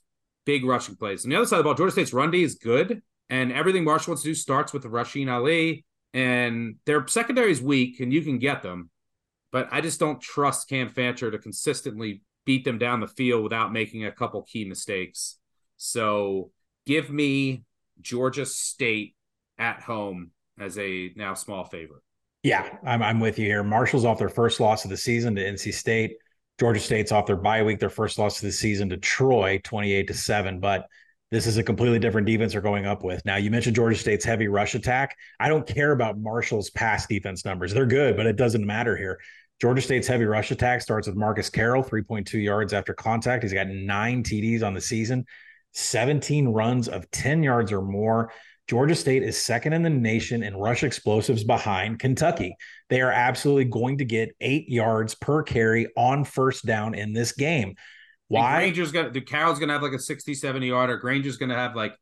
big 0.46 0.64
rushing 0.64 0.96
plays. 0.96 1.24
On 1.24 1.30
the 1.30 1.36
other 1.36 1.46
side 1.46 1.56
of 1.56 1.60
the 1.60 1.64
ball, 1.64 1.74
Georgia 1.74 1.92
State's 1.92 2.12
run 2.12 2.30
D 2.30 2.42
is 2.42 2.54
good, 2.56 3.02
and 3.28 3.52
everything 3.52 3.84
Marshall 3.84 4.12
wants 4.12 4.22
to 4.22 4.30
do 4.30 4.34
starts 4.34 4.72
with 4.72 4.84
Rasheen 4.84 5.30
Ali, 5.30 5.84
and 6.14 6.76
their 6.86 7.06
secondary 7.06 7.50
is 7.50 7.60
weak, 7.60 8.00
and 8.00 8.12
you 8.12 8.22
can 8.22 8.38
get 8.38 8.62
them, 8.62 8.90
but 9.52 9.68
I 9.70 9.80
just 9.80 10.00
don't 10.00 10.20
trust 10.20 10.68
Cam 10.68 10.88
Fancher 10.88 11.30
to 11.30 11.38
consistently 11.38 12.22
beat 12.46 12.64
them 12.64 12.78
down 12.78 13.00
the 13.00 13.06
field 13.06 13.42
without 13.42 13.72
making 13.72 14.06
a 14.06 14.12
couple 14.12 14.42
key 14.42 14.64
mistakes. 14.64 15.38
So 15.76 16.50
give 16.86 17.10
me 17.10 17.64
Georgia 18.00 18.46
State 18.46 19.14
at 19.58 19.80
home 19.80 20.30
as 20.58 20.78
a 20.78 21.12
now 21.16 21.34
small 21.34 21.64
favorite. 21.64 22.02
Yeah, 22.42 22.78
I'm, 22.84 23.02
I'm 23.02 23.20
with 23.20 23.38
you 23.38 23.46
here. 23.46 23.64
Marshall's 23.64 24.04
off 24.04 24.18
their 24.18 24.28
first 24.28 24.60
loss 24.60 24.84
of 24.84 24.90
the 24.90 24.96
season 24.96 25.34
to 25.34 25.44
NC 25.44 25.74
State. 25.74 26.16
Georgia 26.58 26.80
State's 26.80 27.12
off 27.12 27.26
their 27.26 27.36
bye 27.36 27.62
week, 27.62 27.78
their 27.78 27.90
first 27.90 28.18
loss 28.18 28.36
of 28.36 28.46
the 28.46 28.52
season 28.52 28.88
to 28.90 28.96
Troy, 28.96 29.60
28 29.64 30.06
to 30.08 30.14
7. 30.14 30.60
But 30.60 30.86
this 31.30 31.46
is 31.46 31.56
a 31.56 31.62
completely 31.62 31.98
different 31.98 32.26
defense 32.26 32.52
they're 32.52 32.62
going 32.62 32.86
up 32.86 33.04
with. 33.04 33.24
Now, 33.24 33.36
you 33.36 33.50
mentioned 33.50 33.76
Georgia 33.76 33.98
State's 33.98 34.24
heavy 34.24 34.48
rush 34.48 34.74
attack. 34.74 35.16
I 35.38 35.48
don't 35.48 35.66
care 35.66 35.92
about 35.92 36.18
Marshall's 36.18 36.70
pass 36.70 37.06
defense 37.06 37.44
numbers. 37.44 37.72
They're 37.72 37.86
good, 37.86 38.16
but 38.16 38.26
it 38.26 38.36
doesn't 38.36 38.64
matter 38.64 38.96
here. 38.96 39.20
Georgia 39.60 39.82
State's 39.82 40.06
heavy 40.06 40.24
rush 40.24 40.50
attack 40.52 40.80
starts 40.80 41.06
with 41.06 41.16
Marcus 41.16 41.50
Carroll, 41.50 41.82
3.2 41.82 42.42
yards 42.42 42.72
after 42.72 42.94
contact. 42.94 43.42
He's 43.42 43.52
got 43.52 43.66
nine 43.66 44.22
TDs 44.22 44.62
on 44.62 44.72
the 44.72 44.80
season, 44.80 45.26
17 45.78 46.48
runs 46.48 46.88
of 46.88 47.10
10 47.10 47.42
yards 47.42 47.72
or 47.72 47.82
more. 47.82 48.32
Georgia 48.66 48.94
State 48.94 49.22
is 49.22 49.38
second 49.38 49.72
in 49.72 49.82
the 49.82 49.90
nation 49.90 50.42
in 50.42 50.54
rush 50.54 50.82
explosives 50.82 51.42
behind 51.42 51.98
Kentucky. 51.98 52.54
They 52.90 53.00
are 53.00 53.10
absolutely 53.10 53.64
going 53.64 53.98
to 53.98 54.04
get 54.04 54.34
eight 54.40 54.68
yards 54.68 55.14
per 55.14 55.42
carry 55.42 55.88
on 55.96 56.24
first 56.24 56.66
down 56.66 56.94
in 56.94 57.14
this 57.14 57.32
game. 57.32 57.76
Why? 58.26 58.58
Grainger's 58.58 58.92
gonna 58.92 59.10
the 59.10 59.22
Carroll's 59.22 59.58
gonna 59.58 59.72
have 59.72 59.82
like 59.82 59.94
a 59.94 59.98
60, 59.98 60.34
70 60.34 60.66
yarder. 60.68 60.98
Grainger's 60.98 61.38
gonna 61.38 61.54
have 61.54 61.74
like, 61.74 61.94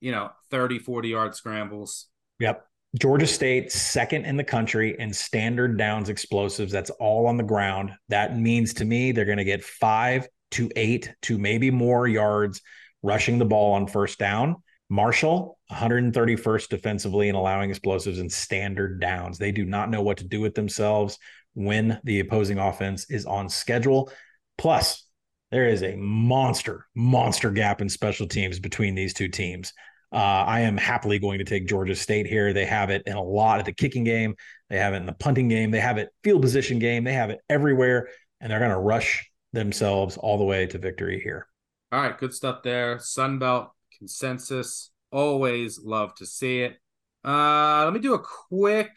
you 0.00 0.12
know, 0.12 0.30
30, 0.50 0.78
40 0.78 1.08
yard 1.08 1.34
scrambles. 1.34 2.08
Yep. 2.38 2.66
Georgia 2.98 3.26
State 3.26 3.72
second 3.72 4.26
in 4.26 4.36
the 4.36 4.44
country 4.44 4.96
in 4.98 5.12
standard 5.12 5.78
downs 5.78 6.08
explosives. 6.10 6.72
That's 6.72 6.90
all 6.90 7.26
on 7.28 7.36
the 7.38 7.44
ground. 7.44 7.92
That 8.08 8.36
means 8.36 8.74
to 8.74 8.84
me 8.84 9.12
they're 9.12 9.24
going 9.24 9.38
to 9.38 9.44
get 9.44 9.64
five 9.64 10.28
to 10.52 10.68
eight 10.74 11.14
to 11.22 11.38
maybe 11.38 11.70
more 11.70 12.08
yards 12.08 12.60
rushing 13.02 13.38
the 13.38 13.44
ball 13.44 13.74
on 13.74 13.86
first 13.86 14.18
down. 14.18 14.56
Marshall, 14.88 15.56
131st 15.70 16.68
defensively 16.68 17.28
and 17.28 17.36
allowing 17.36 17.70
explosives 17.70 18.18
and 18.18 18.30
standard 18.30 19.00
downs. 19.00 19.38
They 19.38 19.52
do 19.52 19.64
not 19.64 19.88
know 19.88 20.02
what 20.02 20.16
to 20.18 20.24
do 20.24 20.40
with 20.40 20.54
themselves 20.54 21.16
when 21.54 22.00
the 22.04 22.20
opposing 22.20 22.58
offense 22.58 23.08
is 23.08 23.24
on 23.24 23.48
schedule. 23.48 24.10
Plus, 24.58 25.06
there 25.50 25.66
is 25.66 25.82
a 25.82 25.96
monster, 25.96 26.86
monster 26.94 27.50
gap 27.50 27.80
in 27.80 27.88
special 27.88 28.26
teams 28.26 28.58
between 28.58 28.94
these 28.94 29.14
two 29.14 29.28
teams. 29.28 29.72
Uh, 30.12 30.16
I 30.16 30.60
am 30.60 30.76
happily 30.76 31.20
going 31.20 31.38
to 31.38 31.44
take 31.44 31.68
Georgia 31.68 31.94
State 31.94 32.26
here. 32.26 32.52
They 32.52 32.64
have 32.64 32.90
it 32.90 33.02
in 33.06 33.14
a 33.16 33.22
lot 33.22 33.60
of 33.60 33.66
the 33.66 33.72
kicking 33.72 34.02
game. 34.02 34.34
They 34.68 34.78
have 34.78 34.92
it 34.92 34.98
in 34.98 35.06
the 35.06 35.12
punting 35.12 35.48
game. 35.48 35.70
They 35.70 35.80
have 35.80 35.98
it 35.98 36.08
field 36.24 36.42
position 36.42 36.80
game. 36.80 37.04
They 37.04 37.12
have 37.12 37.30
it 37.30 37.40
everywhere, 37.48 38.08
and 38.40 38.50
they're 38.50 38.58
going 38.58 38.72
to 38.72 38.78
rush 38.78 39.30
themselves 39.52 40.16
all 40.16 40.38
the 40.38 40.44
way 40.44 40.66
to 40.66 40.78
victory 40.78 41.20
here. 41.20 41.46
All 41.92 42.00
right, 42.00 42.16
good 42.16 42.32
stuff 42.32 42.62
there. 42.62 42.96
Sunbelt 42.96 43.70
consensus. 43.98 44.90
Always 45.10 45.80
love 45.82 46.14
to 46.16 46.26
see 46.26 46.60
it. 46.60 46.80
Uh, 47.24 47.84
let 47.84 47.92
me 47.92 47.98
do 47.98 48.14
a 48.14 48.18
quick 48.18 48.96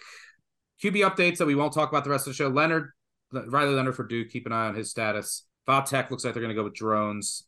QB 0.82 1.10
updates 1.10 1.38
that 1.38 1.48
we 1.48 1.56
won't 1.56 1.74
talk 1.74 1.89
about 1.89 2.04
the 2.04 2.10
rest 2.10 2.28
of 2.28 2.34
the 2.34 2.36
show. 2.36 2.50
Leonard, 2.50 2.91
Riley 3.32 3.74
Leonard 3.74 3.96
for 3.96 4.06
Duke, 4.06 4.30
keep 4.30 4.46
an 4.46 4.52
eye 4.52 4.68
on 4.68 4.76
his 4.76 4.91
status. 4.91 5.46
Tech 5.86 6.12
looks 6.12 6.24
like 6.24 6.34
they're 6.34 6.44
going 6.44 6.56
to 6.56 6.60
go 6.60 6.66
with 6.66 6.76
Drones. 6.76 7.46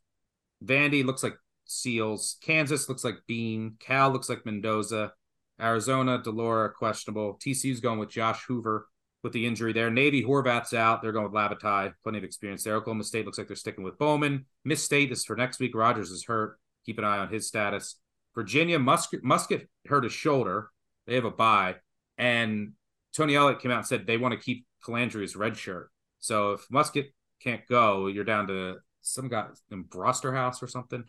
Vandy 0.64 1.06
looks 1.06 1.22
like 1.22 1.36
Seals. 1.66 2.38
Kansas 2.42 2.90
looks 2.90 3.04
like 3.04 3.16
Bean. 3.28 3.76
Cal 3.80 4.10
looks 4.10 4.30
like 4.30 4.46
Mendoza. 4.46 5.14
Arizona, 5.62 6.22
de 6.22 6.32
Laura, 6.32 6.72
questionable. 6.72 7.40
TCU's 7.46 7.80
going 7.80 8.00
with 8.00 8.10
Josh 8.10 8.44
Hoover 8.46 8.88
with 9.26 9.34
the 9.34 9.48
injury 9.48 9.74
there. 9.74 9.90
Navy, 9.90 10.24
Horvath's 10.24 10.76
out. 10.76 11.02
They're 11.02 11.12
going 11.12 11.26
with 11.26 11.34
Lavatai. 11.34 11.94
Plenty 12.04 12.20
of 12.20 12.24
experience 12.24 12.64
there. 12.64 12.76
Oklahoma 12.76 13.04
State 13.04 13.26
looks 13.26 13.40
like 13.40 13.48
they're 13.48 13.56
sticking 13.56 13.84
with 13.84 13.98
Bowman. 13.98 14.46
Miss 14.64 14.84
State 14.84 15.12
is 15.12 15.26
for 15.26 15.36
next 15.36 15.60
week. 15.60 15.76
Rogers 15.76 16.12
is 16.12 16.26
hurt. 16.26 16.60
Keep 16.86 17.00
an 17.00 17.06
eye 17.06 17.18
on 17.18 17.30
his 17.30 17.48
status. 17.48 17.96
Virginia, 18.36 18.78
Musket, 18.78 19.24
Muskett 19.24 19.68
hurt 19.88 20.04
his 20.04 20.14
shoulder. 20.14 20.70
They 21.08 21.16
have 21.16 21.26
a 21.26 21.32
bye. 21.32 21.78
And 22.20 22.74
Tony 23.18 23.36
Elliott 23.36 23.62
came 23.62 23.72
out 23.72 23.80
and 23.80 23.88
said 23.88 24.06
they 24.06 24.18
want 24.18 24.34
to 24.34 24.40
keep 24.40 24.68
Colandrea's 24.86 25.36
red 25.36 25.58
shirt. 25.58 25.90
So 26.20 26.52
if 26.52 26.68
Muskett 26.70 27.08
can't 27.42 27.66
go, 27.68 28.06
you're 28.06 28.26
down 28.26 28.46
to 28.48 28.76
some 29.02 29.28
guy 29.28 29.48
in 29.72 29.84
Broster 29.84 30.36
House 30.36 30.62
or 30.62 30.68
something. 30.68 31.04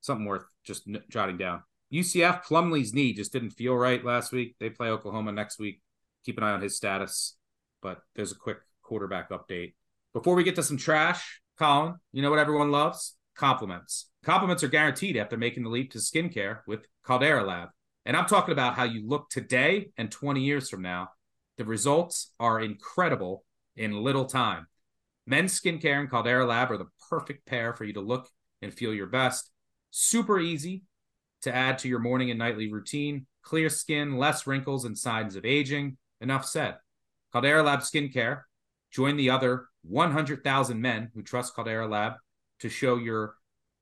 Something 0.00 0.24
worth 0.24 0.44
just 0.64 0.88
n- 0.88 1.02
jotting 1.10 1.36
down. 1.36 1.64
UCF 1.92 2.44
Plumlee's 2.44 2.94
knee 2.94 3.12
just 3.12 3.32
didn't 3.32 3.50
feel 3.50 3.74
right 3.74 4.02
last 4.02 4.32
week. 4.32 4.56
They 4.58 4.70
play 4.70 4.88
Oklahoma 4.88 5.32
next 5.32 5.58
week. 5.58 5.82
Keep 6.24 6.38
an 6.38 6.44
eye 6.44 6.52
on 6.52 6.62
his 6.62 6.74
status. 6.74 7.37
But 7.82 8.00
there's 8.14 8.32
a 8.32 8.36
quick 8.36 8.58
quarterback 8.82 9.30
update. 9.30 9.74
Before 10.12 10.34
we 10.34 10.44
get 10.44 10.56
to 10.56 10.62
some 10.62 10.76
trash, 10.76 11.40
Collin, 11.58 11.96
you 12.12 12.22
know 12.22 12.30
what 12.30 12.38
everyone 12.38 12.70
loves? 12.70 13.16
Compliments. 13.34 14.10
Compliments 14.24 14.62
are 14.62 14.68
guaranteed 14.68 15.16
after 15.16 15.36
making 15.36 15.62
the 15.62 15.70
leap 15.70 15.92
to 15.92 15.98
skincare 15.98 16.60
with 16.66 16.86
Caldera 17.04 17.44
Lab. 17.44 17.68
And 18.04 18.16
I'm 18.16 18.26
talking 18.26 18.52
about 18.52 18.74
how 18.74 18.84
you 18.84 19.06
look 19.06 19.28
today 19.28 19.90
and 19.96 20.10
20 20.10 20.40
years 20.40 20.70
from 20.70 20.82
now. 20.82 21.10
The 21.58 21.64
results 21.64 22.32
are 22.40 22.60
incredible 22.60 23.44
in 23.76 23.92
little 23.92 24.24
time. 24.24 24.66
Men's 25.26 25.58
skincare 25.60 26.00
and 26.00 26.10
Caldera 26.10 26.46
Lab 26.46 26.72
are 26.72 26.78
the 26.78 26.88
perfect 27.10 27.46
pair 27.46 27.74
for 27.74 27.84
you 27.84 27.92
to 27.92 28.00
look 28.00 28.28
and 28.62 28.72
feel 28.72 28.94
your 28.94 29.08
best. 29.08 29.50
Super 29.90 30.40
easy 30.40 30.82
to 31.42 31.54
add 31.54 31.78
to 31.78 31.88
your 31.88 31.98
morning 31.98 32.30
and 32.30 32.38
nightly 32.38 32.72
routine. 32.72 33.26
Clear 33.42 33.68
skin, 33.68 34.16
less 34.16 34.46
wrinkles 34.46 34.84
and 34.84 34.96
signs 34.96 35.36
of 35.36 35.44
aging. 35.44 35.96
Enough 36.20 36.46
said. 36.46 36.76
Caldera 37.32 37.62
Lab 37.62 37.80
Skincare. 37.80 38.42
Join 38.90 39.16
the 39.16 39.30
other 39.30 39.66
100,000 39.82 40.80
men 40.80 41.10
who 41.14 41.22
trust 41.22 41.54
Caldera 41.54 41.86
Lab 41.86 42.14
to 42.60 42.68
show 42.68 42.96
your 42.96 43.34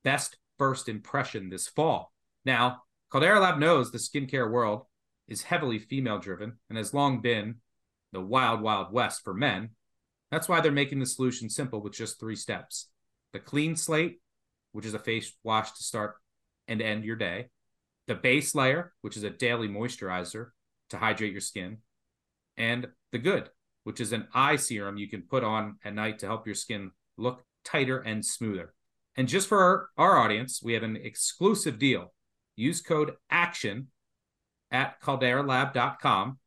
best 0.05 0.37
first 0.59 0.89
impression 0.89 1.49
this 1.49 1.69
fall. 1.69 2.13
Now, 2.45 2.83
Caldera 3.11 3.41
Lab 3.41 3.59
knows 3.59 3.91
the 3.91 3.99
skincare 3.99 4.51
world 4.51 4.83
is 5.29 5.43
heavily 5.43 5.79
female 5.79 6.19
driven 6.19 6.59
and 6.69 6.79
has 6.79 6.95
long 6.95 7.21
been 7.21 7.57
the 8.13 8.21
wild, 8.21 8.61
wild 8.61 8.93
west 8.93 9.23
for 9.23 9.35
men. 9.35 9.71
That's 10.31 10.49
why 10.49 10.61
they're 10.61 10.73
making 10.73 10.99
the 10.99 11.07
solution 11.07 11.49
simple 11.49 11.81
with 11.81 11.93
just 11.93 12.19
three 12.19 12.37
steps 12.37 12.89
the 13.33 13.39
clean 13.41 13.77
slate, 13.77 14.21
which 14.73 14.87
is 14.87 14.95
a 14.95 14.99
face 14.99 15.33
wash 15.43 15.73
to 15.73 15.83
start 15.83 16.15
and 16.69 16.81
end 16.81 17.05
your 17.05 17.17
day, 17.17 17.49
the 18.07 18.15
base 18.15 18.55
layer, 18.55 18.95
which 19.03 19.17
is 19.17 19.25
a 19.25 19.31
daily 19.31 19.69
moisturizer 19.69 20.49
to 20.91 20.97
hydrate 20.97 21.33
your 21.33 21.41
skin, 21.41 21.79
and 22.57 22.89
the 23.13 23.19
good, 23.19 23.51
which 23.85 24.01
is 24.01 24.13
an 24.13 24.29
eye 24.35 24.57
serum 24.57 24.97
you 24.97 25.09
can 25.09 25.23
put 25.23 25.45
on 25.45 25.77
at 25.85 25.95
night 25.95 26.19
to 26.21 26.27
help 26.27 26.47
your 26.47 26.55
skin 26.55 26.91
look 27.17 27.45
tighter 27.65 27.99
and 27.99 28.25
smoother. 28.25 28.73
And 29.17 29.29
just 29.29 29.49
for 29.49 29.59
our, 29.59 29.89
our 29.97 30.19
audience, 30.19 30.61
we 30.63 30.75
have 30.75 30.83
an 30.83 30.97
exclusive 30.97 31.79
deal. 31.79 32.13
Use 32.57 32.81
code 32.81 33.15
ACTION 33.31 33.89
at 34.71 35.01
calderalab.com 35.01 36.39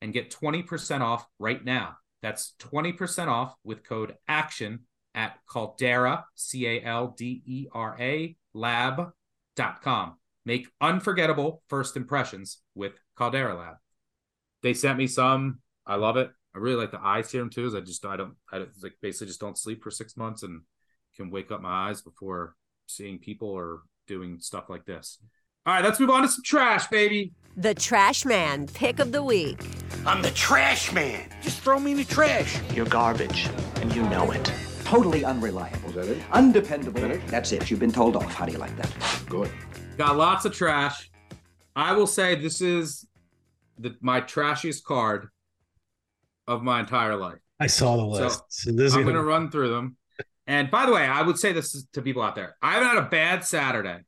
and 0.00 0.12
get 0.12 0.30
20% 0.30 1.00
off 1.00 1.26
right 1.38 1.64
now. 1.64 1.96
That's 2.22 2.54
20% 2.60 3.28
off 3.28 3.54
with 3.64 3.84
code 3.84 4.16
ACTION 4.28 4.80
at 5.14 5.38
Caldera, 5.48 6.24
C 6.34 6.66
A 6.66 6.82
L 6.82 7.14
D 7.16 7.42
E 7.46 7.66
R 7.72 7.96
A, 7.98 8.36
lab.com. 8.54 10.16
Make 10.44 10.68
unforgettable 10.80 11.62
first 11.68 11.96
impressions 11.96 12.58
with 12.74 12.92
Caldera 13.16 13.56
Lab. 13.56 13.76
They 14.62 14.74
sent 14.74 14.98
me 14.98 15.06
some. 15.06 15.60
I 15.86 15.96
love 15.96 16.16
it. 16.16 16.30
I 16.54 16.58
really 16.58 16.76
like 16.76 16.90
the 16.90 17.00
eye 17.02 17.22
serum 17.22 17.50
too. 17.50 17.66
Is 17.66 17.74
I 17.74 17.80
just 17.80 18.04
I 18.04 18.16
don't 18.16 18.34
I 18.50 18.58
don't, 18.58 18.70
like 18.82 18.94
basically 19.02 19.28
just 19.28 19.40
don't 19.40 19.58
sleep 19.58 19.82
for 19.82 19.90
six 19.90 20.16
months 20.16 20.42
and 20.42 20.62
can 21.16 21.30
wake 21.30 21.50
up 21.50 21.60
my 21.60 21.88
eyes 21.88 22.02
before 22.02 22.54
seeing 22.86 23.18
people 23.18 23.48
or 23.48 23.80
doing 24.06 24.38
stuff 24.40 24.68
like 24.68 24.84
this. 24.84 25.18
All 25.66 25.74
right, 25.74 25.84
let's 25.84 25.98
move 25.98 26.10
on 26.10 26.22
to 26.22 26.28
some 26.28 26.44
trash, 26.44 26.86
baby. 26.86 27.32
The 27.56 27.74
Trash 27.74 28.24
Man 28.24 28.68
Pick 28.68 29.00
of 29.00 29.10
the 29.10 29.22
Week. 29.22 29.58
I'm 30.06 30.22
the 30.22 30.30
trash 30.30 30.92
man. 30.92 31.28
Just 31.42 31.60
throw 31.60 31.80
me 31.80 31.90
in 31.90 31.96
the 31.96 32.04
trash. 32.04 32.60
You're 32.72 32.86
garbage, 32.86 33.48
and 33.76 33.94
you 33.94 34.02
know 34.04 34.30
it. 34.30 34.52
Totally 34.84 35.24
unreliable. 35.24 35.88
Is 35.88 35.94
that 35.96 36.06
it? 36.06 36.22
Undependable. 36.30 37.00
That 37.00 37.10
it? 37.10 37.26
That's 37.26 37.50
it. 37.50 37.68
You've 37.68 37.80
been 37.80 37.90
told 37.90 38.14
off. 38.14 38.32
How 38.32 38.46
do 38.46 38.52
you 38.52 38.58
like 38.58 38.76
that? 38.76 38.94
Good. 39.28 39.50
Got 39.98 40.16
lots 40.16 40.44
of 40.44 40.52
trash. 40.52 41.10
I 41.74 41.92
will 41.92 42.06
say 42.06 42.36
this 42.36 42.60
is 42.60 43.04
the, 43.78 43.96
my 44.00 44.20
trashiest 44.20 44.84
card 44.84 45.28
of 46.46 46.62
my 46.62 46.80
entire 46.80 47.16
life. 47.16 47.38
I 47.58 47.66
saw 47.66 47.96
the 47.96 48.04
list. 48.04 48.38
So, 48.38 48.44
So, 48.48 48.72
this 48.72 48.92
is 48.92 48.94
I'm 48.94 49.02
gonna, 49.02 49.12
going 49.14 49.24
to 49.24 49.28
run 49.28 49.50
through 49.50 49.70
them. 49.70 49.96
And 50.46 50.70
by 50.70 50.86
the 50.86 50.92
way, 50.92 51.04
I 51.04 51.22
would 51.22 51.38
say 51.38 51.52
this 51.52 51.84
to 51.92 52.02
people 52.02 52.22
out 52.22 52.34
there. 52.34 52.56
I 52.62 52.74
haven't 52.74 52.88
had 52.88 52.98
a 52.98 53.08
bad 53.08 53.44
Saturday, 53.44 54.00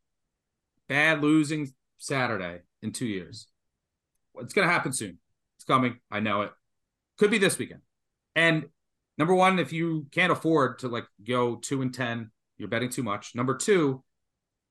bad 0.89 1.23
losing 1.23 1.73
Saturday 1.99 2.61
in 2.83 2.93
two 2.93 3.07
years. 3.07 3.49
It's 4.37 4.53
going 4.53 4.69
to 4.69 4.73
happen 4.73 4.93
soon. 4.93 5.19
It's 5.57 5.65
coming. 5.65 5.99
I 6.11 6.21
know 6.21 6.43
it. 6.43 6.53
Could 7.19 7.33
be 7.33 7.39
this 7.39 7.59
weekend. 7.59 7.81
And 8.37 8.67
number 9.17 9.35
one, 9.35 9.59
if 9.59 9.73
you 9.73 10.07
can't 10.13 10.31
afford 10.31 10.79
to 10.81 10.89
like 10.89 11.07
go 11.27 11.57
two 11.57 11.83
and 11.83 11.93
10, 11.93 12.31
you're 12.57 12.69
betting 12.69 12.91
too 12.91 13.03
much. 13.03 13.35
Number 13.35 13.57
two, 13.57 14.05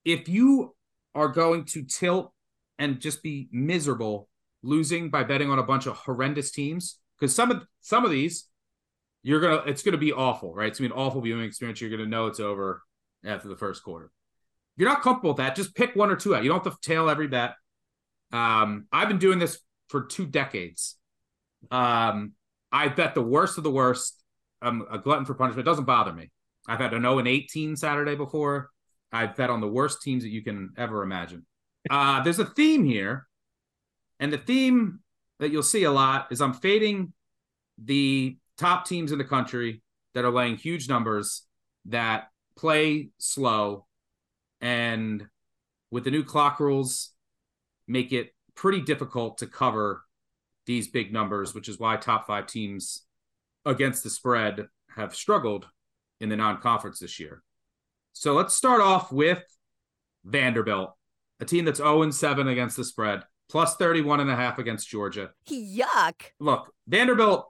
if 0.06 0.30
you 0.30 0.74
are 1.14 1.28
going 1.28 1.66
to 1.66 1.84
tilt 1.84 2.32
and 2.80 3.02
just 3.02 3.22
be 3.22 3.50
miserable 3.52 4.30
losing 4.64 5.10
by 5.10 5.24
betting 5.24 5.50
on 5.50 5.60
a 5.60 5.64
bunch 5.64 5.86
of 5.86 5.96
horrendous 5.96 6.52
teams, 6.52 7.00
because 7.20 7.34
some 7.36 7.52
of 7.52 7.66
some 7.82 8.06
of 8.06 8.12
these 8.12 8.48
you're 9.24 9.42
gonna 9.42 9.62
it's 9.66 9.84
gonna 9.84 9.98
be 9.98 10.14
awful, 10.14 10.54
right? 10.54 10.68
It's 10.68 10.80
gonna 10.80 10.90
be 10.90 10.96
an 10.96 11.00
awful 11.00 11.22
viewing 11.22 11.44
experience. 11.44 11.82
You're 11.82 11.90
gonna 11.90 12.06
know 12.06 12.28
it's 12.28 12.40
over 12.40 12.84
after 13.26 13.48
the 13.48 13.58
first 13.58 13.84
quarter. 13.84 14.12
You're 14.78 14.90
not 14.90 15.02
comfortable 15.02 15.32
with 15.32 15.38
that, 15.38 15.56
just 15.56 15.76
pick 15.76 15.96
one 15.96 16.12
or 16.12 16.16
two 16.16 16.36
out. 16.36 16.44
You 16.44 16.50
don't 16.50 16.64
have 16.64 16.80
to 16.80 16.88
tail 16.88 17.10
every 17.10 17.28
bet. 17.28 17.56
Um, 18.32 18.88
I've 18.92 19.08
been 19.08 19.18
doing 19.18 19.40
this 19.40 19.60
for 19.90 20.06
two 20.06 20.26
decades. 20.26 20.98
Um, 21.72 22.34
I 22.72 22.90
bet 22.90 23.16
the 23.16 23.22
worst 23.22 23.58
of 23.58 23.64
the 23.64 23.72
worst. 23.72 24.22
I'm 24.62 24.86
a 24.90 24.98
glutton 24.98 25.26
for 25.26 25.34
punishment. 25.34 25.68
It 25.68 25.70
doesn't 25.70 25.86
bother 25.86 26.14
me. 26.14 26.32
I've 26.68 26.80
had 26.80 26.94
an 26.94 27.02
0 27.02 27.20
and 27.20 27.28
18 27.28 27.76
Saturday 27.76 28.16
before. 28.16 28.70
I've 29.12 29.36
bet 29.36 29.50
on 29.50 29.62
the 29.62 29.68
worst 29.68 30.02
teams 30.02 30.24
that 30.24 30.30
you 30.30 30.44
can 30.44 30.72
ever 30.78 31.02
imagine. 31.02 31.46
Uh, 31.90 32.22
there's 32.24 32.40
a 32.40 32.46
theme 32.46 32.84
here, 32.84 33.27
and 34.20 34.32
the 34.32 34.38
theme 34.38 35.00
that 35.40 35.52
you'll 35.52 35.64
see 35.64 35.84
a 35.84 35.92
lot 35.92 36.28
is 36.32 36.42
I'm 36.42 36.54
fading 36.54 37.14
the 37.78 38.38
top 38.58 38.86
teams 38.86 39.12
in 39.12 39.18
the 39.18 39.24
country 39.24 39.82
that 40.14 40.26
are 40.26 40.32
laying 40.32 40.58
huge 40.58 40.90
numbers 40.90 41.44
that 41.86 42.30
play 42.58 43.10
slow 43.20 43.86
and 44.62 45.28
with 45.92 46.04
the 46.04 46.12
new 46.12 46.24
clock 46.24 46.60
rules 46.60 47.12
make 47.88 48.12
it 48.12 48.34
pretty 48.56 48.82
difficult 48.82 49.38
to 49.38 49.48
cover 49.48 50.04
these 50.66 50.88
big 50.88 51.14
numbers 51.14 51.54
which 51.54 51.70
is 51.70 51.80
why 51.80 51.96
top 51.96 52.26
5 52.26 52.48
teams 52.48 53.04
against 53.66 54.04
the 54.04 54.10
spread 54.10 54.68
have 54.96 55.16
struggled 55.16 55.68
in 56.20 56.30
the 56.30 56.36
non-conference 56.36 57.00
this 57.00 57.20
year. 57.20 57.44
So 58.14 58.34
let's 58.34 58.56
start 58.56 58.82
off 58.82 59.12
with 59.12 59.44
Vanderbilt, 60.26 60.96
a 61.40 61.46
team 61.46 61.66
that's 61.66 61.78
0 61.78 62.02
and 62.02 62.16
7 62.16 62.48
against 62.48 62.78
the 62.78 62.84
spread, 62.84 63.24
plus 63.50 63.76
31 63.76 64.20
and 64.20 64.30
a 64.30 64.36
half 64.36 64.60
against 64.60 64.90
Georgia. 64.90 65.32
Yuck. 65.50 66.22
Look, 66.40 66.74
Vanderbilt 66.88 67.48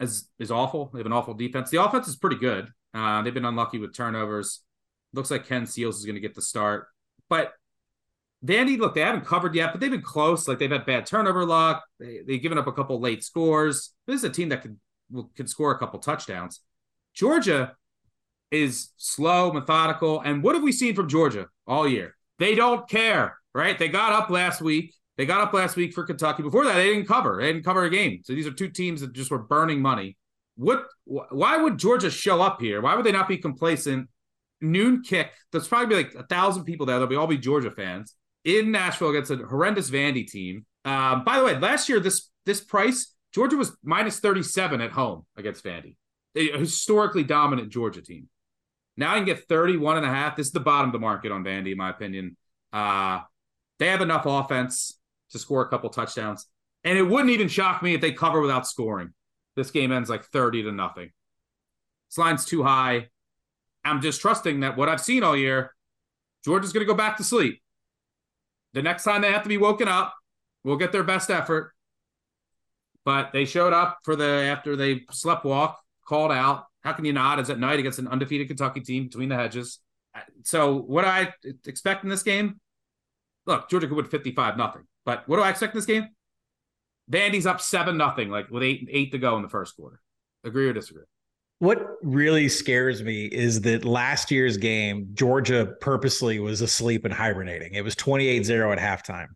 is 0.00 0.28
is 0.38 0.50
awful. 0.50 0.90
They 0.92 1.00
have 1.00 1.06
an 1.06 1.12
awful 1.12 1.34
defense. 1.34 1.70
The 1.70 1.82
offense 1.82 2.08
is 2.08 2.16
pretty 2.16 2.36
good. 2.36 2.68
Uh, 2.94 3.22
they've 3.22 3.34
been 3.34 3.44
unlucky 3.44 3.78
with 3.78 3.94
turnovers. 3.94 4.62
Looks 5.12 5.30
like 5.30 5.46
Ken 5.46 5.66
Seals 5.66 5.98
is 5.98 6.04
going 6.04 6.16
to 6.16 6.20
get 6.20 6.34
the 6.34 6.42
start, 6.42 6.88
but 7.28 7.52
Vandy, 8.44 8.78
look, 8.78 8.94
they 8.94 9.00
haven't 9.00 9.26
covered 9.26 9.54
yet, 9.54 9.72
but 9.72 9.80
they've 9.80 9.90
been 9.90 10.00
close. 10.00 10.46
Like 10.46 10.58
they've 10.58 10.70
had 10.70 10.86
bad 10.86 11.06
turnover 11.06 11.44
luck. 11.44 11.84
They, 11.98 12.20
they've 12.26 12.42
given 12.42 12.58
up 12.58 12.68
a 12.68 12.72
couple 12.72 13.00
late 13.00 13.24
scores. 13.24 13.94
This 14.06 14.18
is 14.18 14.24
a 14.24 14.30
team 14.30 14.50
that 14.50 14.62
could 14.62 14.78
could 15.36 15.48
score 15.48 15.72
a 15.72 15.78
couple 15.78 15.98
touchdowns. 15.98 16.60
Georgia 17.14 17.74
is 18.50 18.90
slow, 18.96 19.52
methodical, 19.52 20.20
and 20.20 20.42
what 20.42 20.54
have 20.54 20.62
we 20.62 20.72
seen 20.72 20.94
from 20.94 21.08
Georgia 21.08 21.46
all 21.66 21.88
year? 21.88 22.14
They 22.38 22.54
don't 22.54 22.88
care, 22.88 23.36
right? 23.54 23.78
They 23.78 23.88
got 23.88 24.12
up 24.12 24.30
last 24.30 24.60
week. 24.60 24.94
They 25.18 25.26
got 25.26 25.40
up 25.40 25.52
last 25.52 25.74
week 25.76 25.92
for 25.92 26.04
Kentucky. 26.04 26.44
Before 26.44 26.64
that, 26.64 26.76
they 26.76 26.94
didn't 26.94 27.06
cover. 27.06 27.38
They 27.40 27.52
didn't 27.52 27.64
cover 27.64 27.84
a 27.84 27.90
game. 27.90 28.20
So 28.24 28.34
these 28.34 28.46
are 28.46 28.52
two 28.52 28.68
teams 28.68 29.00
that 29.00 29.12
just 29.12 29.32
were 29.32 29.40
burning 29.40 29.82
money. 29.82 30.16
What? 30.56 30.86
Why 31.04 31.56
would 31.56 31.76
Georgia 31.76 32.10
show 32.10 32.40
up 32.40 32.60
here? 32.60 32.80
Why 32.80 32.94
would 32.94 33.04
they 33.04 33.12
not 33.12 33.28
be 33.28 33.36
complacent? 33.36 34.08
Noon 34.60 35.02
kick. 35.02 35.32
There's 35.50 35.68
probably 35.68 35.96
like 35.96 36.14
a 36.14 36.22
thousand 36.22 36.64
people 36.64 36.86
there. 36.86 36.98
They'll 36.98 37.08
be 37.08 37.16
all 37.16 37.26
be 37.26 37.36
Georgia 37.36 37.70
fans 37.72 38.14
in 38.44 38.70
Nashville 38.70 39.10
against 39.10 39.30
a 39.30 39.36
horrendous 39.36 39.90
Vandy 39.90 40.26
team. 40.26 40.64
Um, 40.84 41.24
by 41.24 41.38
the 41.38 41.44
way, 41.44 41.58
last 41.58 41.88
year 41.88 42.00
this 42.00 42.30
this 42.46 42.60
price 42.60 43.14
Georgia 43.34 43.56
was 43.56 43.76
minus 43.82 44.20
37 44.20 44.80
at 44.80 44.92
home 44.92 45.26
against 45.36 45.64
Vandy, 45.64 45.96
a 46.36 46.58
historically 46.58 47.24
dominant 47.24 47.70
Georgia 47.70 48.02
team. 48.02 48.28
Now 48.96 49.14
you 49.14 49.20
can 49.20 49.26
get 49.26 49.48
31 49.48 49.98
and 49.98 50.06
a 50.06 50.08
half. 50.08 50.36
This 50.36 50.46
is 50.46 50.52
the 50.52 50.60
bottom 50.60 50.88
of 50.88 50.92
the 50.92 50.98
market 50.98 51.30
on 51.30 51.44
Vandy, 51.44 51.72
in 51.72 51.78
my 51.78 51.90
opinion. 51.90 52.36
Uh, 52.72 53.20
they 53.78 53.88
have 53.88 54.00
enough 54.00 54.26
offense 54.26 54.98
to 55.30 55.38
score 55.38 55.62
a 55.62 55.68
couple 55.68 55.90
touchdowns. 55.90 56.46
And 56.84 56.96
it 56.96 57.02
wouldn't 57.02 57.30
even 57.30 57.48
shock 57.48 57.82
me 57.82 57.94
if 57.94 58.00
they 58.00 58.12
cover 58.12 58.40
without 58.40 58.66
scoring. 58.66 59.12
This 59.56 59.70
game 59.70 59.92
ends 59.92 60.08
like 60.08 60.24
30 60.24 60.62
to 60.64 60.72
nothing. 60.72 61.10
This 62.08 62.18
line's 62.18 62.44
too 62.44 62.62
high. 62.62 63.08
I'm 63.84 64.00
just 64.00 64.20
trusting 64.20 64.60
that 64.60 64.76
what 64.76 64.88
I've 64.88 65.00
seen 65.00 65.22
all 65.22 65.36
year, 65.36 65.74
Georgia's 66.44 66.72
going 66.72 66.86
to 66.86 66.92
go 66.92 66.96
back 66.96 67.16
to 67.16 67.24
sleep. 67.24 67.60
The 68.74 68.82
next 68.82 69.04
time 69.04 69.22
they 69.22 69.32
have 69.32 69.42
to 69.42 69.48
be 69.48 69.58
woken 69.58 69.88
up, 69.88 70.14
we'll 70.62 70.76
get 70.76 70.92
their 70.92 71.02
best 71.02 71.30
effort. 71.30 71.72
But 73.04 73.32
they 73.32 73.44
showed 73.44 73.72
up 73.72 73.98
for 74.04 74.14
the 74.14 74.24
after 74.24 74.76
they 74.76 75.04
slept 75.10 75.44
walk, 75.44 75.80
called 76.06 76.32
out. 76.32 76.64
How 76.82 76.92
can 76.92 77.04
you 77.04 77.12
not? 77.12 77.38
As 77.38 77.50
at 77.50 77.58
night 77.58 77.78
against 77.78 77.98
an 77.98 78.08
undefeated 78.08 78.48
Kentucky 78.48 78.80
team 78.80 79.04
between 79.04 79.28
the 79.28 79.36
hedges. 79.36 79.80
So 80.44 80.76
what 80.76 81.04
I 81.04 81.32
expect 81.66 82.04
in 82.04 82.10
this 82.10 82.22
game? 82.22 82.60
Look, 83.46 83.70
Georgia 83.70 83.88
could 83.88 83.96
win 83.96 84.06
55 84.06 84.56
nothing. 84.56 84.82
But 85.08 85.26
what 85.26 85.36
do 85.36 85.42
I 85.42 85.48
expect 85.48 85.72
in 85.72 85.78
this 85.78 85.86
game? 85.86 86.06
Vandy's 87.10 87.46
up 87.46 87.62
seven 87.62 87.96
nothing, 87.96 88.28
like 88.28 88.50
with 88.50 88.62
eight 88.62 88.86
eight 88.92 89.10
to 89.12 89.18
go 89.18 89.36
in 89.36 89.42
the 89.42 89.48
first 89.48 89.74
quarter. 89.74 90.02
Agree 90.44 90.68
or 90.68 90.74
disagree? 90.74 91.04
What 91.60 91.82
really 92.02 92.50
scares 92.50 93.02
me 93.02 93.24
is 93.24 93.62
that 93.62 93.86
last 93.86 94.30
year's 94.30 94.58
game, 94.58 95.08
Georgia 95.14 95.72
purposely 95.80 96.40
was 96.40 96.60
asleep 96.60 97.06
and 97.06 97.14
hibernating. 97.14 97.72
It 97.72 97.84
was 97.84 97.96
28 97.96 98.44
0 98.44 98.70
at 98.70 98.78
halftime. 98.78 99.28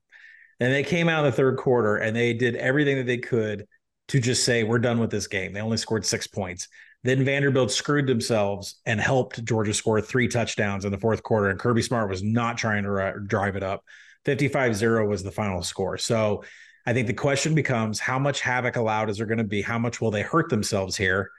And 0.60 0.70
they 0.70 0.82
came 0.82 1.08
out 1.08 1.24
in 1.24 1.30
the 1.30 1.36
third 1.36 1.56
quarter 1.56 1.96
and 1.96 2.14
they 2.14 2.34
did 2.34 2.54
everything 2.56 2.98
that 2.98 3.06
they 3.06 3.16
could 3.16 3.66
to 4.08 4.20
just 4.20 4.44
say, 4.44 4.64
we're 4.64 4.78
done 4.78 5.00
with 5.00 5.10
this 5.10 5.26
game. 5.26 5.54
They 5.54 5.62
only 5.62 5.78
scored 5.78 6.04
six 6.04 6.26
points. 6.26 6.68
Then 7.02 7.24
Vanderbilt 7.24 7.70
screwed 7.72 8.06
themselves 8.06 8.78
and 8.84 9.00
helped 9.00 9.42
Georgia 9.42 9.72
score 9.72 10.02
three 10.02 10.28
touchdowns 10.28 10.84
in 10.84 10.92
the 10.92 10.98
fourth 10.98 11.22
quarter. 11.22 11.48
And 11.48 11.58
Kirby 11.58 11.80
Smart 11.80 12.10
was 12.10 12.22
not 12.22 12.58
trying 12.58 12.82
to 12.82 13.14
drive 13.26 13.56
it 13.56 13.62
up. 13.62 13.82
55 14.24 14.76
0 14.76 15.08
was 15.08 15.22
the 15.22 15.30
final 15.30 15.62
score. 15.62 15.98
So 15.98 16.44
I 16.86 16.92
think 16.92 17.06
the 17.06 17.14
question 17.14 17.54
becomes 17.54 18.00
how 18.00 18.18
much 18.18 18.40
havoc 18.40 18.76
allowed 18.76 19.10
is 19.10 19.18
there 19.18 19.26
going 19.26 19.38
to 19.38 19.44
be? 19.44 19.62
How 19.62 19.78
much 19.78 20.00
will 20.00 20.10
they 20.10 20.22
hurt 20.22 20.48
themselves 20.48 20.96
here? 20.96 21.30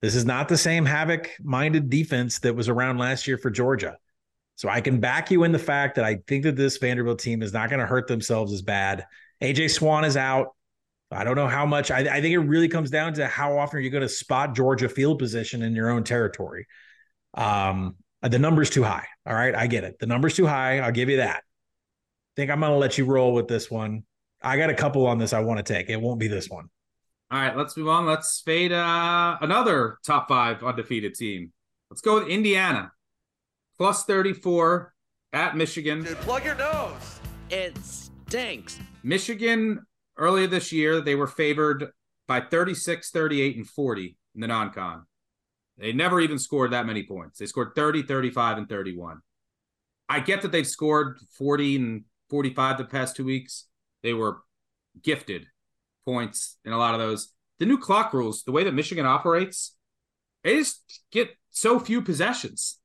This 0.00 0.14
is 0.14 0.24
not 0.24 0.48
the 0.48 0.56
same 0.56 0.84
havoc 0.84 1.30
minded 1.42 1.88
defense 1.90 2.40
that 2.40 2.56
was 2.56 2.68
around 2.68 2.98
last 2.98 3.26
year 3.26 3.38
for 3.38 3.50
Georgia. 3.50 3.96
So 4.56 4.68
I 4.68 4.80
can 4.80 5.00
back 5.00 5.30
you 5.30 5.44
in 5.44 5.52
the 5.52 5.58
fact 5.58 5.96
that 5.96 6.04
I 6.04 6.18
think 6.26 6.44
that 6.44 6.56
this 6.56 6.76
Vanderbilt 6.76 7.20
team 7.20 7.42
is 7.42 7.52
not 7.52 7.70
going 7.70 7.80
to 7.80 7.86
hurt 7.86 8.06
themselves 8.06 8.52
as 8.52 8.62
bad 8.62 9.06
AJ 9.42 9.70
Swann 9.70 10.04
is 10.04 10.16
out. 10.16 10.54
I 11.10 11.24
don't 11.24 11.36
know 11.36 11.48
how 11.48 11.66
much. 11.66 11.90
I, 11.90 11.98
I 11.98 12.20
think 12.20 12.32
it 12.32 12.38
really 12.38 12.68
comes 12.68 12.90
down 12.90 13.12
to 13.14 13.26
how 13.26 13.58
often 13.58 13.78
are 13.78 13.80
you 13.80 13.90
going 13.90 14.02
to 14.02 14.08
spot 14.08 14.54
Georgia 14.54 14.88
field 14.88 15.18
position 15.18 15.62
in 15.62 15.74
your 15.74 15.90
own 15.90 16.04
territory. 16.04 16.66
Um, 17.34 17.96
the 18.22 18.38
number's 18.38 18.70
too 18.70 18.84
high. 18.84 19.06
All 19.26 19.34
right, 19.34 19.54
I 19.54 19.66
get 19.66 19.84
it. 19.84 19.98
The 19.98 20.06
number's 20.06 20.34
too 20.34 20.46
high. 20.46 20.78
I'll 20.78 20.92
give 20.92 21.10
you 21.10 21.18
that. 21.18 21.42
I 22.32 22.40
think 22.40 22.50
I'm 22.50 22.60
going 22.60 22.72
to 22.72 22.78
let 22.78 22.96
you 22.96 23.04
roll 23.04 23.34
with 23.34 23.46
this 23.46 23.70
one. 23.70 24.04
I 24.40 24.56
got 24.56 24.70
a 24.70 24.74
couple 24.74 25.06
on 25.06 25.18
this 25.18 25.34
I 25.34 25.40
want 25.40 25.58
to 25.58 25.72
take. 25.72 25.90
It 25.90 26.00
won't 26.00 26.18
be 26.18 26.28
this 26.28 26.48
one. 26.48 26.70
All 27.30 27.38
right, 27.38 27.54
let's 27.54 27.76
move 27.76 27.88
on. 27.88 28.06
Let's 28.06 28.40
fade 28.40 28.72
uh, 28.72 29.36
another 29.42 29.98
top 30.04 30.28
five 30.28 30.62
undefeated 30.62 31.14
team. 31.14 31.52
Let's 31.90 32.00
go 32.00 32.20
with 32.20 32.28
Indiana, 32.28 32.90
plus 33.76 34.04
34 34.04 34.94
at 35.34 35.56
Michigan. 35.56 36.04
Dude, 36.04 36.16
plug 36.18 36.44
your 36.44 36.54
nose. 36.54 37.20
It 37.50 37.76
stinks. 37.84 38.78
Michigan 39.02 39.84
earlier 40.16 40.46
this 40.46 40.72
year, 40.72 41.02
they 41.02 41.14
were 41.14 41.26
favored 41.26 41.90
by 42.26 42.40
36, 42.40 43.10
38, 43.10 43.56
and 43.56 43.68
40 43.68 44.16
in 44.34 44.40
the 44.40 44.46
non 44.46 44.70
con. 44.70 45.04
They 45.76 45.92
never 45.92 46.18
even 46.20 46.38
scored 46.38 46.70
that 46.72 46.86
many 46.86 47.02
points. 47.02 47.38
They 47.38 47.46
scored 47.46 47.74
30, 47.74 48.04
35, 48.04 48.58
and 48.58 48.68
31. 48.68 49.20
I 50.08 50.20
get 50.20 50.42
that 50.42 50.52
they've 50.52 50.66
scored 50.66 51.18
40 51.38 51.76
and 51.76 52.04
45 52.32 52.78
the 52.78 52.84
past 52.84 53.14
two 53.14 53.26
weeks. 53.26 53.66
They 54.02 54.14
were 54.14 54.38
gifted 55.02 55.46
points 56.06 56.56
in 56.64 56.72
a 56.72 56.78
lot 56.78 56.94
of 56.94 57.00
those. 57.00 57.28
The 57.58 57.66
new 57.66 57.76
clock 57.76 58.14
rules, 58.14 58.42
the 58.42 58.52
way 58.52 58.64
that 58.64 58.72
Michigan 58.72 59.04
operates, 59.04 59.76
they 60.42 60.56
just 60.56 61.02
get 61.12 61.28
so 61.50 61.78
few 61.78 62.00
possessions. 62.00 62.78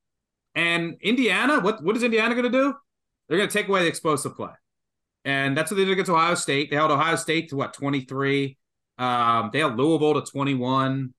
And 0.54 0.98
Indiana, 1.02 1.62
what, 1.62 1.82
what 1.82 1.96
is 1.96 2.04
Indiana 2.04 2.36
going 2.36 2.52
to 2.52 2.58
do? 2.58 2.76
They're 3.28 3.38
going 3.38 3.50
to 3.50 3.58
take 3.58 3.70
away 3.70 3.84
the 3.84 3.88
explosive 3.88 4.36
play. 4.36 4.52
And 5.24 5.58
that's 5.58 5.72
what 5.72 5.78
they 5.78 5.86
did 5.86 5.94
against 5.94 6.12
Ohio 6.12 6.36
State. 6.36 6.70
They 6.70 6.76
held 6.76 6.92
Ohio 6.92 7.16
State 7.16 7.50
to 7.50 7.56
what, 7.56 7.74
23? 7.74 8.58
Um, 8.98 9.50
they 9.54 9.60
held 9.60 9.78
Louisville 9.78 10.22
to 10.22 10.30
21. 10.30 11.14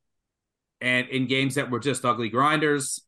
And 0.83 1.09
in 1.09 1.27
games 1.27 1.55
that 1.55 1.71
were 1.71 1.81
just 1.81 2.05
ugly 2.05 2.29
grinders. 2.29 3.01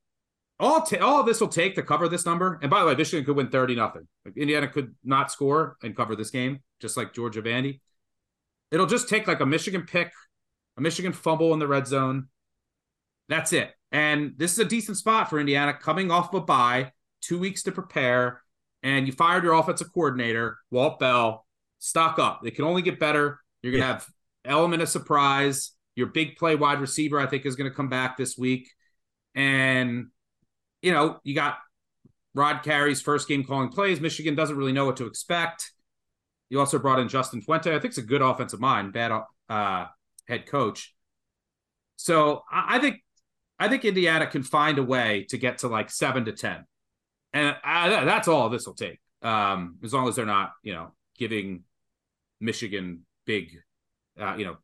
All, 0.61 0.83
t- 0.83 0.99
all 0.99 1.23
this 1.23 1.41
will 1.41 1.49
take 1.49 1.75
to 1.77 1.83
cover 1.83 2.07
this 2.09 2.27
number. 2.27 2.59
And 2.63 2.71
by 2.71 2.81
the 2.81 2.87
way, 2.87 2.95
Michigan 2.95 3.25
could 3.25 3.35
win 3.35 3.49
30 3.49 3.75
nothing. 3.75 4.07
Indiana 4.37 4.69
could 4.69 4.95
not 5.03 5.33
score 5.33 5.77
and 5.83 5.97
cover 5.97 6.15
this 6.15 6.31
game, 6.31 6.61
just 6.81 6.97
like 6.97 7.15
Georgia 7.15 7.41
Vandy. 7.41 7.81
It'll 8.71 8.87
just 8.87 9.09
take 9.09 9.27
like 9.27 9.41
a 9.41 9.47
Michigan 9.47 9.87
pick, 9.87 10.13
a 10.77 10.81
Michigan 10.81 11.13
fumble 11.13 11.53
in 11.55 11.59
the 11.59 11.67
red 11.67 11.87
zone. 11.87 12.29
That's 13.29 13.53
it. 13.53 13.73
And 13.91 14.35
this 14.37 14.53
is 14.53 14.59
a 14.59 14.65
decent 14.65 14.99
spot 14.99 15.31
for 15.31 15.41
Indiana 15.41 15.73
coming 15.73 16.11
off 16.11 16.33
of 16.33 16.43
a 16.43 16.45
bye, 16.45 16.93
two 17.23 17.39
weeks 17.39 17.63
to 17.65 17.73
prepare 17.73 18.43
and 18.83 19.07
you 19.07 19.13
fired 19.13 19.45
your 19.45 19.55
offensive 19.55 19.93
coordinator, 19.93 20.59
Walt 20.71 20.99
Bell, 20.99 21.45
stock 21.79 22.19
up. 22.19 22.47
It 22.47 22.55
can 22.55 22.65
only 22.65 22.83
get 22.83 22.99
better. 22.99 23.41
You're 23.63 23.73
going 23.73 23.83
to 23.83 23.87
yeah. 23.87 23.93
have 23.95 24.09
element 24.45 24.83
of 24.83 24.89
surprise. 24.89 25.73
Your 25.97 26.07
big 26.07 26.37
play 26.37 26.55
wide 26.55 26.81
receiver, 26.81 27.19
I 27.19 27.27
think, 27.27 27.45
is 27.45 27.57
going 27.57 27.71
to 27.71 27.77
come 27.77 27.89
back 27.89 28.17
this 28.17 28.39
week. 28.39 28.71
And, 29.35 30.07
you 30.83 30.93
know, 30.93 31.21
you 31.25 31.35
got 31.35 31.59
Rod 32.35 32.63
Carey's 32.63 33.03
first 33.03 33.29
game 33.29 33.45
calling 33.45 33.69
plays. 33.69 34.01
Michigan 34.01 34.35
doesn't 34.35 34.57
really 34.57 34.73
know 34.73 34.87
what 34.87 34.97
to 34.99 35.07
expect. 35.07 35.73
You 36.49 36.59
also 36.61 36.79
brought 36.79 36.99
in 36.99 37.09
Justin 37.09 37.43
Fuente. 37.43 37.71
I 37.71 37.75
think 37.75 37.87
it's 37.87 37.99
a 37.99 38.03
good 38.03 38.23
offensive 38.23 38.61
mind, 38.61 38.93
bad 38.93 39.23
uh, 39.49 39.87
head 40.27 40.47
coach. 40.47 40.95
So 41.97 42.43
I, 42.51 42.79
think 42.79 43.03
I 43.59 43.69
think 43.69 43.85
Indiana 43.85 44.27
can 44.27 44.43
find 44.43 44.79
a 44.79 44.83
way 44.83 45.27
to 45.29 45.39
get 45.39 45.59
to 45.59 45.69
like 45.69 45.91
seven 45.91 46.25
to 46.25 46.33
ten 46.33 46.65
and 47.33 47.57
I, 47.63 48.05
that's 48.05 48.29
all 48.29 48.49
this 48.49 48.67
will 48.67 48.75
take. 48.75 48.99
Um, 49.23 49.77
as 49.85 49.93
long 49.93 50.09
as 50.09 50.17
they're 50.17 50.27
not, 50.27 50.53
you 50.63 50.73
know, 50.73 50.93
giving 51.19 51.65
Michigan 52.41 53.05
big, 53.27 53.59
uh, 54.19 54.35
you 54.37 54.45
know, 54.47 54.57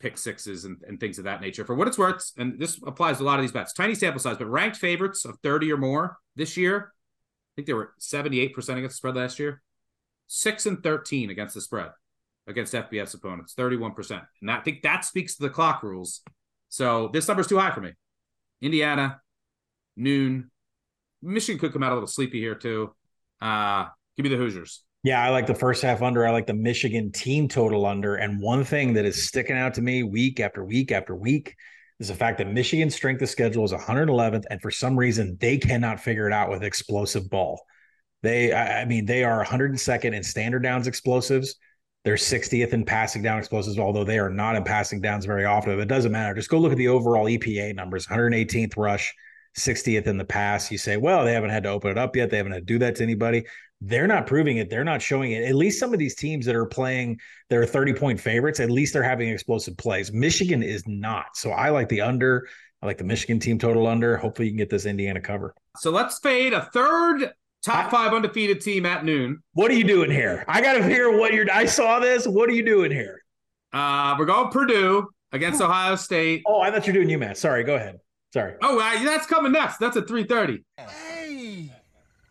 pick 0.00 0.16
sixes 0.16 0.64
and, 0.64 0.76
and 0.86 1.00
things 1.00 1.18
of 1.18 1.24
that 1.24 1.40
nature. 1.40 1.64
For 1.64 1.74
what 1.74 1.88
it's 1.88 1.98
worth, 1.98 2.32
and 2.36 2.58
this 2.58 2.80
applies 2.86 3.18
to 3.18 3.24
a 3.24 3.26
lot 3.26 3.38
of 3.38 3.42
these 3.42 3.52
bets, 3.52 3.72
tiny 3.72 3.94
sample 3.94 4.20
size, 4.20 4.36
but 4.36 4.46
ranked 4.46 4.76
favorites 4.76 5.24
of 5.24 5.38
30 5.42 5.72
or 5.72 5.76
more 5.76 6.18
this 6.36 6.56
year. 6.56 6.92
I 6.92 7.52
think 7.56 7.66
they 7.66 7.74
were 7.74 7.92
78% 8.00 8.54
against 8.54 8.66
the 8.66 8.90
spread 8.90 9.16
last 9.16 9.38
year. 9.38 9.62
Six 10.28 10.66
and 10.66 10.82
13 10.82 11.30
against 11.30 11.54
the 11.54 11.60
spread 11.60 11.90
against 12.46 12.72
FBS 12.72 13.14
opponents, 13.14 13.54
31%. 13.54 14.22
And 14.40 14.50
I 14.50 14.60
think 14.60 14.82
that 14.82 15.04
speaks 15.04 15.36
to 15.36 15.42
the 15.42 15.50
clock 15.50 15.82
rules. 15.82 16.22
So 16.68 17.08
this 17.12 17.28
number's 17.28 17.46
too 17.46 17.58
high 17.58 17.72
for 17.72 17.80
me. 17.80 17.92
Indiana, 18.60 19.20
noon, 19.96 20.50
Michigan 21.22 21.58
could 21.58 21.72
come 21.72 21.82
out 21.82 21.92
a 21.92 21.94
little 21.94 22.08
sleepy 22.08 22.40
here 22.40 22.54
too. 22.54 22.94
Uh, 23.40 23.86
give 24.16 24.24
me 24.24 24.30
the 24.30 24.36
Hoosiers. 24.36 24.82
Yeah, 25.04 25.22
I 25.22 25.30
like 25.30 25.46
the 25.46 25.54
first 25.54 25.82
half 25.82 26.02
under. 26.02 26.26
I 26.26 26.30
like 26.30 26.46
the 26.46 26.54
Michigan 26.54 27.12
team 27.12 27.48
total 27.48 27.86
under. 27.86 28.16
And 28.16 28.40
one 28.40 28.64
thing 28.64 28.94
that 28.94 29.04
is 29.04 29.26
sticking 29.26 29.56
out 29.56 29.74
to 29.74 29.82
me 29.82 30.02
week 30.02 30.40
after 30.40 30.64
week 30.64 30.90
after 30.90 31.14
week 31.14 31.54
is 32.00 32.08
the 32.08 32.14
fact 32.14 32.38
that 32.38 32.48
Michigan's 32.52 32.94
strength 32.94 33.22
of 33.22 33.28
schedule 33.28 33.64
is 33.64 33.72
111th, 33.72 34.44
and 34.50 34.60
for 34.60 34.70
some 34.70 34.98
reason 34.98 35.36
they 35.40 35.58
cannot 35.58 36.00
figure 36.00 36.26
it 36.26 36.32
out 36.32 36.50
with 36.50 36.62
explosive 36.62 37.28
ball. 37.30 37.60
They, 38.22 38.52
I 38.52 38.84
mean, 38.84 39.06
they 39.06 39.22
are 39.24 39.44
102nd 39.44 40.14
in 40.14 40.22
standard 40.22 40.62
downs 40.62 40.88
explosives. 40.88 41.54
They're 42.04 42.16
60th 42.16 42.72
in 42.72 42.84
passing 42.84 43.22
down 43.22 43.38
explosives, 43.38 43.78
although 43.78 44.04
they 44.04 44.18
are 44.18 44.30
not 44.30 44.56
in 44.56 44.64
passing 44.64 45.00
downs 45.00 45.24
very 45.24 45.44
often. 45.44 45.78
It 45.78 45.86
doesn't 45.86 46.12
matter. 46.12 46.34
Just 46.34 46.50
go 46.50 46.58
look 46.58 46.72
at 46.72 46.78
the 46.78 46.88
overall 46.88 47.26
EPA 47.26 47.74
numbers 47.74 48.06
118th 48.06 48.76
rush, 48.76 49.14
60th 49.56 50.06
in 50.06 50.18
the 50.18 50.24
pass. 50.24 50.70
You 50.70 50.78
say, 50.78 50.96
well, 50.96 51.24
they 51.24 51.32
haven't 51.32 51.50
had 51.50 51.64
to 51.64 51.70
open 51.70 51.90
it 51.90 51.98
up 51.98 52.16
yet. 52.16 52.30
They 52.30 52.36
haven't 52.36 52.52
had 52.52 52.66
to 52.66 52.72
do 52.72 52.78
that 52.80 52.96
to 52.96 53.02
anybody. 53.02 53.44
They're 53.80 54.06
not 54.08 54.26
proving 54.26 54.56
it. 54.56 54.70
They're 54.70 54.84
not 54.84 55.00
showing 55.00 55.32
it. 55.32 55.44
At 55.44 55.54
least 55.54 55.78
some 55.78 55.92
of 55.92 55.98
these 55.98 56.14
teams 56.14 56.44
that 56.46 56.56
are 56.56 56.66
playing 56.66 57.20
their 57.48 57.64
30 57.64 57.94
point 57.94 58.20
favorites, 58.20 58.60
at 58.60 58.70
least 58.70 58.92
they're 58.92 59.02
having 59.02 59.28
explosive 59.28 59.76
plays. 59.76 60.12
Michigan 60.12 60.62
is 60.62 60.82
not. 60.86 61.36
So 61.36 61.50
I 61.50 61.70
like 61.70 61.88
the 61.88 62.00
under. 62.00 62.48
I 62.82 62.86
like 62.86 62.98
the 62.98 63.04
Michigan 63.04 63.38
team 63.38 63.58
total 63.58 63.86
under. 63.86 64.16
Hopefully 64.16 64.46
you 64.46 64.52
can 64.52 64.58
get 64.58 64.70
this 64.70 64.86
Indiana 64.86 65.20
cover. 65.20 65.54
So 65.76 65.90
let's 65.90 66.18
fade 66.18 66.52
a 66.52 66.62
third 66.72 67.32
top 67.62 67.90
five 67.90 68.12
undefeated 68.12 68.60
team 68.60 68.86
at 68.86 69.04
noon. 69.04 69.42
What 69.54 69.70
are 69.70 69.74
you 69.74 69.84
doing 69.84 70.10
here? 70.10 70.44
I 70.48 70.60
got 70.60 70.74
to 70.74 70.84
hear 70.84 71.16
what 71.16 71.32
you're. 71.32 71.46
I 71.52 71.66
saw 71.66 71.98
this. 71.98 72.26
What 72.26 72.48
are 72.48 72.52
you 72.52 72.64
doing 72.64 72.90
here? 72.90 73.22
Uh, 73.72 74.16
we're 74.18 74.26
going 74.26 74.50
Purdue 74.50 75.08
against 75.32 75.60
Ohio 75.60 75.96
State. 75.96 76.42
Oh, 76.46 76.60
I 76.60 76.70
thought 76.70 76.86
you're 76.86 76.94
doing 76.94 77.08
UMass. 77.08 77.36
Sorry, 77.36 77.64
go 77.64 77.76
ahead. 77.76 77.98
Sorry. 78.32 78.54
Oh, 78.62 78.78
uh, 78.78 79.04
that's 79.04 79.26
coming 79.26 79.52
next. 79.52 79.78
That's 79.78 79.96
at 79.96 80.06
3:30. 80.06 80.64
Hey, 80.76 80.86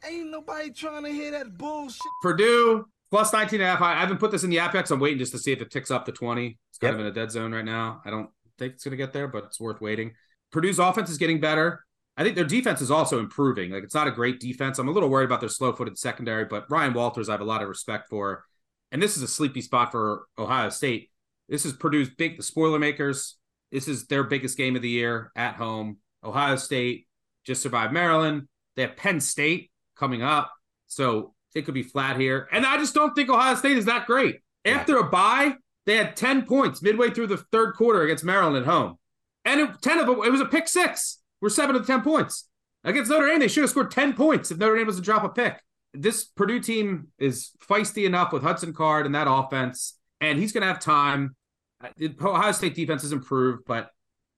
ain't 0.10 0.32
nobody 0.32 0.72
trying 0.72 1.04
to 1.04 1.10
hear 1.12 1.32
that 1.32 1.58
bullshit. 1.58 2.02
Purdue 2.22 2.86
plus 3.12 3.32
19 3.34 3.62
and 3.62 3.68
a 3.68 3.72
half. 3.72 3.82
I 3.82 4.00
haven't 4.00 4.20
put 4.20 4.32
this 4.32 4.44
in 4.44 4.50
the 4.50 4.60
Apex. 4.60 4.92
I'm 4.92 5.00
waiting 5.00 5.20
just 5.20 5.32
to 5.34 5.40
see 5.40 5.52
if 5.52 5.62
it 5.62 5.72
ticks 5.72 5.92
up 5.92 6.06
to 6.06 6.12
20. 6.12 6.58
It's 6.70 6.78
kind 6.78 6.94
yep. 6.94 6.96
of 6.96 7.00
in 7.02 7.06
a 7.08 7.12
dead 7.12 7.32
zone 7.32 7.54
right 7.54 7.66
now. 7.66 8.02
I 8.06 8.10
don't 8.10 8.30
think 8.58 8.74
it's 8.74 8.84
going 8.84 8.92
to 8.92 8.98
get 8.98 9.14
there, 9.14 9.28
but 9.28 9.46
it's 9.46 9.60
worth 9.60 9.82
waiting. 9.82 10.14
Purdue's 10.52 10.80
offense 10.80 11.10
is 11.10 11.18
getting 11.18 11.40
better. 11.40 11.84
I 12.16 12.24
think 12.24 12.36
their 12.36 12.46
defense 12.46 12.82
is 12.82 12.90
also 12.90 13.20
improving. 13.20 13.72
Like 13.72 13.84
it's 13.84 13.94
not 13.94 14.08
a 14.08 14.12
great 14.12 14.40
defense. 14.40 14.80
I'm 14.80 14.88
a 14.88 14.92
little 14.92 15.10
worried 15.10 15.26
about 15.26 15.40
their 15.40 15.50
slow-footed 15.50 15.98
secondary, 15.98 16.46
but 16.46 16.70
Ryan 16.70 16.94
Walters, 16.94 17.30
I 17.30 17.34
have 17.34 17.42
a 17.42 17.46
lot 17.46 17.62
of 17.62 17.70
respect 17.70 18.10
for. 18.10 18.44
And 18.92 19.02
this 19.02 19.18
is 19.18 19.24
a 19.24 19.28
sleepy 19.28 19.62
spot 19.62 19.92
for 19.92 20.26
Ohio 20.38 20.70
State. 20.70 21.12
This 21.48 21.66
is 21.66 21.74
Purdue's 21.74 22.10
big, 22.10 22.38
the 22.38 22.44
spoiler 22.44 22.80
makers. 22.80 23.38
This 23.72 23.88
is 23.88 24.08
their 24.08 24.24
biggest 24.24 24.58
game 24.58 24.76
of 24.76 24.82
the 24.82 24.90
year 24.90 25.32
at 25.36 25.56
home. 25.56 25.98
Ohio 26.24 26.56
State 26.56 27.08
just 27.46 27.62
survived 27.62 27.94
Maryland. 27.94 28.48
They 28.76 28.82
have 28.84 28.96
Penn 28.96 29.20
State 29.20 29.72
coming 29.98 30.24
up. 30.24 30.52
So 30.88 31.34
it 31.56 31.64
could 31.64 31.74
be 31.74 31.84
flat 31.84 32.20
here. 32.20 32.48
And 32.52 32.66
I 32.66 32.78
just 32.78 32.94
don't 32.94 33.14
think 33.14 33.30
Ohio 33.30 33.56
State 33.56 33.78
is 33.78 33.86
that 33.86 34.06
great. 34.06 34.42
After 34.66 34.98
a 34.98 35.04
bye, 35.04 35.56
they 35.86 35.96
had 35.96 36.16
10 36.16 36.46
points 36.46 36.82
midway 36.82 37.10
through 37.10 37.28
the 37.28 37.38
third 37.38 37.74
quarter 37.76 38.02
against 38.04 38.24
Maryland 38.24 38.58
at 38.58 38.66
home. 38.66 38.98
And 39.46 39.62
it, 39.62 39.82
10 39.82 40.00
of 40.00 40.08
them, 40.08 40.24
it 40.24 40.32
was 40.32 40.42
a 40.42 40.46
pick 40.46 40.68
six. 40.68 41.20
We're 41.42 41.50
seven 41.50 41.76
of 41.76 41.86
the 41.86 41.92
10 41.92 42.02
points. 42.02 42.50
Against 42.84 43.10
Notre 43.10 43.28
Dame, 43.28 43.40
they 43.40 43.48
should 43.48 43.64
have 43.64 43.70
scored 43.70 43.92
10 43.92 44.14
points 44.14 44.52
if 44.52 44.58
Notre 44.58 44.78
Dame 44.78 44.88
was 44.88 44.98
to 44.98 45.02
drop 45.02 45.24
a 45.24 45.30
pick. 45.30 45.62
This 45.94 46.26
Purdue 46.26 46.60
team 46.60 47.08
is 47.18 47.52
feisty 47.68 48.06
enough 48.06 48.34
with 48.34 48.44
Hudson 48.44 48.74
Card 48.74 49.06
and 49.06 49.16
that 49.16 49.28
offense, 49.30 49.98
and 50.22 50.38
he's 50.38 50.52
going 50.52 50.62
to 50.62 50.68
have 50.68 50.80
time. 50.80 51.36
Uh, 51.84 51.90
Ohio 52.22 52.52
State 52.52 52.76
defense 52.76 53.02
has 53.02 53.12
improved, 53.12 53.64
but 53.66 53.90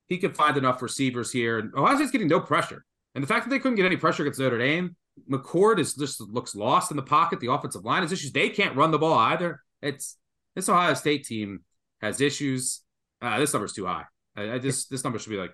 he 0.07 0.17
could 0.17 0.35
find 0.35 0.57
enough 0.57 0.81
receivers 0.81 1.31
here. 1.31 1.59
And 1.59 1.73
Ohio 1.75 1.95
State's 1.95 2.11
getting 2.11 2.27
no 2.27 2.39
pressure. 2.39 2.85
And 3.15 3.23
the 3.23 3.27
fact 3.27 3.45
that 3.45 3.49
they 3.49 3.59
couldn't 3.59 3.75
get 3.75 3.85
any 3.85 3.97
pressure 3.97 4.23
against 4.23 4.39
Notre 4.39 4.57
Dame, 4.57 4.95
McCord 5.29 5.79
is 5.79 5.95
just 5.95 6.21
looks 6.21 6.55
lost 6.55 6.91
in 6.91 6.97
the 6.97 7.03
pocket. 7.03 7.39
The 7.39 7.51
offensive 7.51 7.85
line 7.85 8.01
has 8.01 8.11
issues. 8.11 8.31
They 8.31 8.49
can't 8.49 8.75
run 8.75 8.91
the 8.91 8.99
ball 8.99 9.17
either. 9.17 9.61
It's 9.81 10.17
this 10.55 10.69
Ohio 10.69 10.93
State 10.93 11.25
team 11.25 11.61
has 12.01 12.21
issues. 12.21 12.81
Uh, 13.21 13.39
this 13.39 13.53
number's 13.53 13.73
too 13.73 13.85
high. 13.85 14.05
I, 14.35 14.53
I 14.53 14.59
just 14.59 14.89
this 14.89 15.03
number 15.03 15.19
should 15.19 15.31
be 15.31 15.37
like 15.37 15.51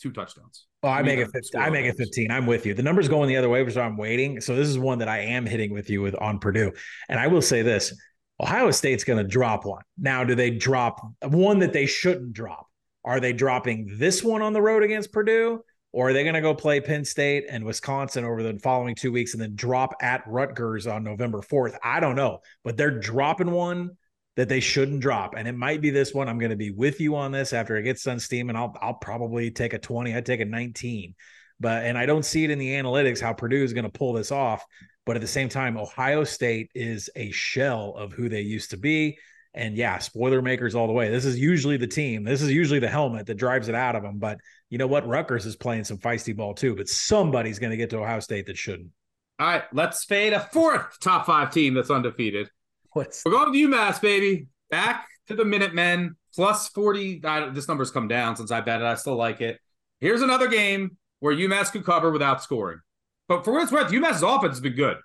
two 0.00 0.12
touchdowns. 0.12 0.66
Oh, 0.82 0.88
I, 0.88 1.00
I 1.00 1.02
make 1.02 1.18
it 1.18 1.30
15. 1.30 1.60
I 1.60 1.70
make 1.70 1.86
it 1.86 1.96
15. 1.96 2.30
I'm 2.30 2.46
with 2.46 2.66
you. 2.66 2.74
The 2.74 2.82
number's 2.82 3.08
going 3.08 3.28
the 3.28 3.36
other 3.36 3.48
way, 3.48 3.62
which 3.62 3.76
I'm 3.76 3.96
waiting. 3.96 4.40
So 4.40 4.56
this 4.56 4.68
is 4.68 4.78
one 4.78 4.98
that 4.98 5.08
I 5.08 5.18
am 5.18 5.46
hitting 5.46 5.72
with 5.72 5.90
you 5.90 6.00
with 6.00 6.14
on 6.20 6.38
Purdue. 6.38 6.72
And 7.08 7.20
I 7.20 7.26
will 7.26 7.42
say 7.42 7.62
this 7.62 7.92
Ohio 8.40 8.70
State's 8.70 9.04
going 9.04 9.22
to 9.22 9.28
drop 9.28 9.64
one. 9.64 9.82
Now, 9.98 10.24
do 10.24 10.34
they 10.34 10.50
drop 10.50 11.00
one 11.22 11.58
that 11.58 11.72
they 11.72 11.86
shouldn't 11.86 12.32
drop? 12.32 12.66
Are 13.04 13.20
they 13.20 13.32
dropping 13.32 13.98
this 13.98 14.22
one 14.22 14.42
on 14.42 14.52
the 14.52 14.62
road 14.62 14.82
against 14.82 15.12
Purdue? 15.12 15.62
Or 15.92 16.10
are 16.10 16.12
they 16.12 16.22
going 16.22 16.34
to 16.34 16.40
go 16.40 16.54
play 16.54 16.80
Penn 16.80 17.04
State 17.04 17.46
and 17.48 17.64
Wisconsin 17.64 18.24
over 18.24 18.42
the 18.42 18.58
following 18.60 18.94
two 18.94 19.10
weeks 19.10 19.32
and 19.32 19.42
then 19.42 19.56
drop 19.56 19.94
at 20.00 20.22
Rutgers 20.26 20.86
on 20.86 21.02
November 21.02 21.40
4th? 21.40 21.76
I 21.82 21.98
don't 21.98 22.16
know, 22.16 22.40
but 22.62 22.76
they're 22.76 22.98
dropping 22.98 23.50
one 23.50 23.90
that 24.36 24.48
they 24.48 24.60
shouldn't 24.60 25.00
drop. 25.00 25.34
And 25.36 25.48
it 25.48 25.56
might 25.56 25.80
be 25.80 25.90
this 25.90 26.14
one. 26.14 26.28
I'm 26.28 26.38
going 26.38 26.50
to 26.50 26.56
be 26.56 26.70
with 26.70 27.00
you 27.00 27.16
on 27.16 27.32
this 27.32 27.52
after 27.52 27.76
it 27.76 27.82
gets 27.82 28.04
done 28.04 28.20
steam, 28.20 28.48
and 28.48 28.56
I'll 28.56 28.74
I'll 28.80 28.94
probably 28.94 29.50
take 29.50 29.72
a 29.72 29.78
20. 29.78 30.14
I'd 30.14 30.26
take 30.26 30.40
a 30.40 30.44
19. 30.44 31.14
But 31.58 31.84
and 31.84 31.98
I 31.98 32.06
don't 32.06 32.24
see 32.24 32.44
it 32.44 32.50
in 32.50 32.58
the 32.58 32.70
analytics 32.70 33.20
how 33.20 33.32
Purdue 33.32 33.62
is 33.62 33.72
going 33.72 33.84
to 33.84 33.90
pull 33.90 34.12
this 34.12 34.32
off. 34.32 34.64
But 35.06 35.16
at 35.16 35.22
the 35.22 35.28
same 35.28 35.48
time, 35.48 35.76
Ohio 35.76 36.24
State 36.24 36.70
is 36.74 37.10
a 37.16 37.30
shell 37.32 37.94
of 37.96 38.12
who 38.12 38.28
they 38.28 38.42
used 38.42 38.70
to 38.70 38.76
be. 38.76 39.18
And 39.52 39.76
yeah, 39.76 39.98
spoiler 39.98 40.40
makers 40.42 40.74
all 40.74 40.86
the 40.86 40.92
way. 40.92 41.10
This 41.10 41.24
is 41.24 41.38
usually 41.38 41.76
the 41.76 41.86
team. 41.86 42.22
This 42.22 42.40
is 42.40 42.52
usually 42.52 42.78
the 42.78 42.88
helmet 42.88 43.26
that 43.26 43.34
drives 43.34 43.68
it 43.68 43.74
out 43.74 43.96
of 43.96 44.02
them. 44.02 44.18
But 44.18 44.38
you 44.68 44.78
know 44.78 44.86
what? 44.86 45.06
Rutgers 45.08 45.44
is 45.44 45.56
playing 45.56 45.84
some 45.84 45.98
feisty 45.98 46.36
ball 46.36 46.54
too. 46.54 46.76
But 46.76 46.88
somebody's 46.88 47.58
going 47.58 47.70
to 47.70 47.76
get 47.76 47.90
to 47.90 47.98
Ohio 47.98 48.20
State 48.20 48.46
that 48.46 48.56
shouldn't. 48.56 48.90
All 49.40 49.46
right, 49.46 49.64
let's 49.72 50.04
fade 50.04 50.34
a 50.34 50.40
fourth 50.40 51.00
top 51.00 51.26
five 51.26 51.50
team 51.50 51.74
that's 51.74 51.90
undefeated. 51.90 52.48
What's 52.92 53.24
We're 53.24 53.32
going 53.32 53.52
to 53.52 53.58
UMass, 53.58 54.00
baby. 54.00 54.46
Back 54.68 55.06
to 55.28 55.34
the 55.34 55.44
Minutemen, 55.44 56.16
plus 56.34 56.68
40. 56.68 57.22
I, 57.24 57.48
this 57.48 57.66
number's 57.66 57.90
come 57.90 58.06
down 58.06 58.36
since 58.36 58.50
I 58.50 58.60
bet 58.60 58.82
it. 58.82 58.84
I 58.84 58.94
still 58.96 59.16
like 59.16 59.40
it. 59.40 59.58
Here's 60.00 60.22
another 60.22 60.48
game 60.48 60.96
where 61.20 61.34
UMass 61.34 61.72
could 61.72 61.84
cover 61.84 62.10
without 62.10 62.42
scoring. 62.42 62.80
But 63.28 63.44
for 63.44 63.52
what 63.52 63.62
it's 63.62 63.72
worth, 63.72 63.92
UMass's 63.92 64.22
offense 64.22 64.52
has 64.52 64.60
been 64.60 64.74
good. 64.74 64.96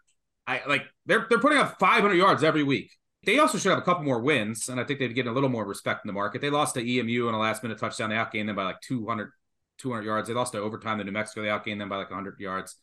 I 0.47 0.61
like 0.67 0.83
they're 1.05 1.25
they're 1.29 1.39
putting 1.39 1.57
up 1.57 1.79
500 1.79 2.13
yards 2.13 2.43
every 2.43 2.63
week. 2.63 2.91
They 3.25 3.39
also 3.39 3.57
should 3.57 3.69
have 3.69 3.79
a 3.79 3.83
couple 3.83 4.03
more 4.03 4.19
wins, 4.19 4.69
and 4.69 4.79
I 4.79 4.83
think 4.83 4.99
they'd 4.99 5.13
get 5.13 5.27
a 5.27 5.31
little 5.31 5.49
more 5.49 5.65
respect 5.65 6.05
in 6.05 6.07
the 6.07 6.13
market. 6.13 6.41
They 6.41 6.49
lost 6.49 6.75
to 6.75 6.81
EMU 6.81 7.27
in 7.27 7.33
a 7.33 7.39
last 7.39 7.63
minute 7.63 7.79
touchdown. 7.79 8.09
They 8.09 8.15
outgained 8.15 8.47
them 8.47 8.55
by 8.55 8.63
like 8.63 8.81
200, 8.81 9.31
200 9.79 10.03
yards. 10.03 10.27
They 10.27 10.33
lost 10.33 10.53
to 10.53 10.59
overtime 10.59 10.99
to 10.99 11.03
New 11.03 11.11
Mexico. 11.11 11.41
They 11.41 11.49
outgained 11.49 11.79
them 11.79 11.89
by 11.89 11.97
like 11.97 12.09
100 12.09 12.39
yards. 12.39 12.75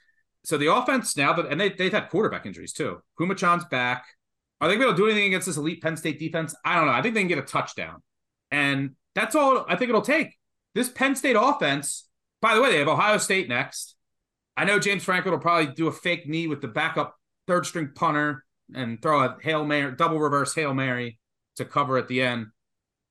So 0.44 0.58
the 0.58 0.74
offense 0.74 1.16
now 1.16 1.32
that, 1.34 1.46
and 1.46 1.60
they, 1.60 1.70
they've 1.70 1.92
had 1.92 2.08
quarterback 2.08 2.46
injuries 2.46 2.72
too. 2.72 3.00
Phommachanh 3.18 3.68
back. 3.70 4.04
Are 4.60 4.68
they 4.68 4.76
going 4.76 4.90
to 4.90 4.96
do 4.96 5.06
anything 5.06 5.26
against 5.26 5.46
this 5.46 5.56
elite 5.56 5.82
Penn 5.82 5.96
State 5.96 6.18
defense? 6.18 6.54
I 6.64 6.76
don't 6.76 6.86
know. 6.86 6.92
I 6.92 7.02
think 7.02 7.14
they 7.14 7.20
can 7.20 7.28
get 7.28 7.38
a 7.38 7.42
touchdown. 7.42 8.02
And 8.50 8.90
that's 9.14 9.34
all 9.34 9.64
I 9.68 9.76
think 9.76 9.88
it'll 9.88 10.02
take. 10.02 10.36
This 10.74 10.88
Penn 10.88 11.16
State 11.16 11.36
offense, 11.38 12.08
by 12.40 12.54
the 12.54 12.62
way, 12.62 12.72
they 12.72 12.78
have 12.78 12.88
Ohio 12.88 13.18
State 13.18 13.48
next. 13.48 13.96
I 14.56 14.64
know 14.64 14.78
James 14.78 15.04
Franklin 15.04 15.32
will 15.32 15.40
probably 15.40 15.72
do 15.72 15.88
a 15.88 15.92
fake 15.92 16.28
knee 16.28 16.46
with 16.46 16.60
the 16.60 16.68
backup 16.68 17.16
third 17.46 17.66
string 17.66 17.90
punter 17.94 18.44
and 18.74 19.00
throw 19.00 19.22
a 19.24 19.36
Hail 19.42 19.64
Mary, 19.64 19.92
double 19.96 20.18
reverse 20.18 20.54
Hail 20.54 20.74
Mary 20.74 21.18
to 21.56 21.64
cover 21.64 21.98
at 21.98 22.08
the 22.08 22.22
end. 22.22 22.46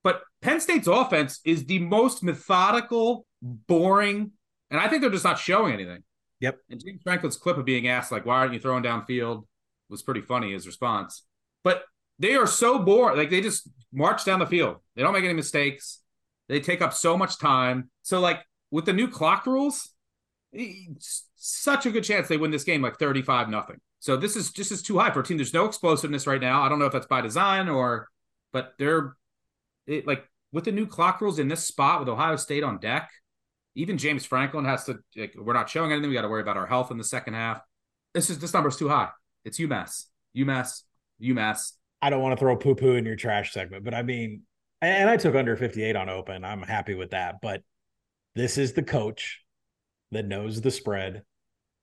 But 0.03 0.21
Penn 0.41 0.59
State's 0.59 0.87
offense 0.87 1.39
is 1.45 1.65
the 1.65 1.79
most 1.79 2.23
methodical, 2.23 3.25
boring, 3.41 4.31
and 4.69 4.79
I 4.79 4.87
think 4.87 5.01
they're 5.01 5.11
just 5.11 5.23
not 5.23 5.37
showing 5.37 5.73
anything. 5.73 6.03
Yep. 6.39 6.57
And 6.69 6.83
James 6.83 7.01
Franklin's 7.03 7.37
clip 7.37 7.57
of 7.57 7.65
being 7.65 7.87
asked, 7.87 8.11
like, 8.11 8.25
why 8.25 8.37
aren't 8.37 8.53
you 8.53 8.59
throwing 8.59 8.83
downfield 8.83 9.43
was 9.91 10.01
pretty 10.01 10.21
funny, 10.21 10.53
his 10.53 10.65
response. 10.65 11.23
But 11.63 11.83
they 12.17 12.33
are 12.35 12.47
so 12.47 12.79
bored. 12.79 13.17
Like, 13.17 13.29
they 13.29 13.41
just 13.41 13.69
march 13.93 14.25
down 14.25 14.39
the 14.39 14.47
field. 14.47 14.77
They 14.95 15.03
don't 15.03 15.13
make 15.13 15.25
any 15.25 15.33
mistakes. 15.33 15.99
They 16.49 16.59
take 16.59 16.81
up 16.81 16.93
so 16.93 17.17
much 17.17 17.37
time. 17.37 17.91
So, 18.01 18.19
like, 18.19 18.39
with 18.71 18.85
the 18.85 18.93
new 18.93 19.07
clock 19.07 19.45
rules, 19.45 19.89
such 21.35 21.85
a 21.85 21.91
good 21.91 22.03
chance 22.03 22.27
they 22.27 22.37
win 22.37 22.51
this 22.51 22.63
game 22.63 22.81
like 22.81 22.97
35 22.97 23.49
nothing. 23.49 23.79
So 24.01 24.17
this 24.17 24.35
is 24.35 24.51
just 24.51 24.71
is 24.71 24.81
too 24.81 24.97
high 24.97 25.11
for 25.11 25.19
a 25.19 25.23
team. 25.23 25.37
There's 25.37 25.53
no 25.53 25.65
explosiveness 25.65 26.25
right 26.25 26.41
now. 26.41 26.63
I 26.63 26.69
don't 26.69 26.79
know 26.79 26.87
if 26.87 26.91
that's 26.91 27.05
by 27.05 27.21
design 27.21 27.69
or, 27.69 28.09
but 28.51 28.73
they're 28.79 29.15
it, 29.85 30.07
like 30.07 30.27
with 30.51 30.65
the 30.65 30.71
new 30.71 30.87
clock 30.87 31.21
rules 31.21 31.37
in 31.37 31.47
this 31.47 31.63
spot 31.63 31.99
with 31.99 32.09
Ohio 32.09 32.35
State 32.35 32.63
on 32.63 32.79
deck. 32.79 33.11
Even 33.75 33.99
James 33.99 34.25
Franklin 34.25 34.65
has 34.65 34.85
to. 34.85 34.97
Like, 35.15 35.35
we're 35.37 35.53
not 35.53 35.69
showing 35.69 35.91
anything. 35.91 36.09
We 36.09 36.15
got 36.15 36.23
to 36.23 36.29
worry 36.29 36.41
about 36.41 36.57
our 36.57 36.65
health 36.65 36.91
in 36.91 36.97
the 36.97 37.03
second 37.03 37.35
half. 37.35 37.61
This 38.13 38.29
is 38.29 38.39
this 38.39 38.53
number's 38.53 38.75
too 38.75 38.89
high. 38.89 39.09
It's 39.45 39.59
UMass, 39.59 40.07
UMass, 40.35 40.81
UMass. 41.21 41.73
I 42.01 42.09
don't 42.09 42.21
want 42.21 42.37
to 42.37 42.39
throw 42.39 42.57
poo 42.57 42.75
poo 42.75 42.95
in 42.95 43.05
your 43.05 43.15
trash 43.15 43.53
segment, 43.53 43.85
but 43.85 43.93
I 43.93 44.01
mean, 44.01 44.41
and 44.81 45.09
I 45.09 45.15
took 45.15 45.35
under 45.35 45.55
58 45.55 45.95
on 45.95 46.09
open. 46.09 46.43
I'm 46.43 46.63
happy 46.63 46.95
with 46.95 47.11
that. 47.11 47.35
But 47.41 47.61
this 48.35 48.57
is 48.57 48.73
the 48.73 48.83
coach 48.83 49.41
that 50.11 50.25
knows 50.25 50.59
the 50.59 50.71
spread, 50.71 51.23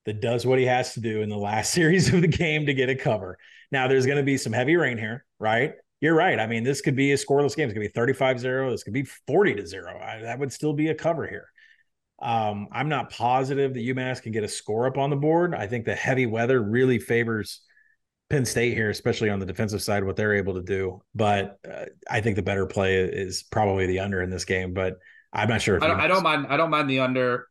that 0.09 0.23
does 0.23 0.47
what 0.47 0.59
he 0.59 0.65
has 0.65 0.95
to 0.95 1.01
do 1.01 1.21
in 1.21 1.29
the 1.29 1.37
last 1.37 1.71
series 1.75 2.13
of 2.15 2.23
the 2.23 2.29
game 2.29 2.65
to 2.65 2.73
get 2.73 2.89
a 2.89 2.95
cover. 2.95 3.39
Now, 3.71 3.89
there's 3.89 4.07
going 4.07 4.17
to 4.17 4.25
be 4.25 4.39
some 4.39 4.55
heavy 4.55 4.77
rain 4.77 4.97
here, 4.97 5.27
right? 5.39 5.75
You're 6.01 6.15
right. 6.15 6.41
I 6.41 6.47
mean, 6.47 6.65
this 6.65 6.81
could 6.81 6.97
be 6.97 7.13
a 7.13 7.17
scoreless 7.17 7.55
game. 7.55 7.69
It's 7.69 7.75
going 7.75 7.87
to 7.87 7.89
be 7.89 7.89
35 7.89 8.41
0. 8.41 8.71
This 8.71 8.83
could 8.83 8.95
be 8.95 9.05
40 9.27 9.57
to 9.57 9.67
0. 9.67 10.01
That 10.23 10.39
would 10.39 10.51
still 10.51 10.73
be 10.73 10.89
a 10.89 10.95
cover 10.95 11.27
here. 11.27 11.49
Um, 12.21 12.69
I'm 12.73 12.89
not 12.89 13.11
positive 13.11 13.75
that 13.75 13.81
UMass 13.81 14.23
can 14.23 14.33
get 14.33 14.45
a 14.45 14.49
score 14.49 14.87
up 14.87 14.97
on 14.97 15.11
the 15.11 15.17
board. 15.17 15.55
I 15.55 15.67
think 15.67 15.85
the 15.85 15.95
heavy 15.95 16.25
weather 16.25 16.63
really 16.63 16.99
favors 16.99 17.61
Penn 18.31 18.47
State 18.47 18.75
here, 18.75 18.89
especially 18.89 19.29
on 19.29 19.41
the 19.41 19.47
defensive 19.47 19.83
side, 19.83 20.05
what 20.05 20.17
they're 20.17 20.35
able 20.35 20.55
to 20.55 20.63
do. 20.63 21.03
But 21.15 21.59
uh, 21.71 21.87
I 22.11 22.23
think 22.23 22.37
the 22.37 22.43
better 22.43 22.67
play 22.67 22.97
is 22.97 23.43
probably 23.43 23.87
the 23.87 23.99
under 23.99 24.23
in 24.23 24.31
this 24.31 24.47
game. 24.47 24.73
But 24.73 24.95
I'm 25.35 25.49
not 25.49 25.61
sure. 25.61 25.83
I 25.85 25.87
don't, 25.87 26.01
I 26.01 26.07
don't 26.07 26.23
mind. 26.23 26.47
I 26.49 26.57
don't 26.57 26.71
mind 26.71 26.89
the 26.89 27.01
under. 27.01 27.47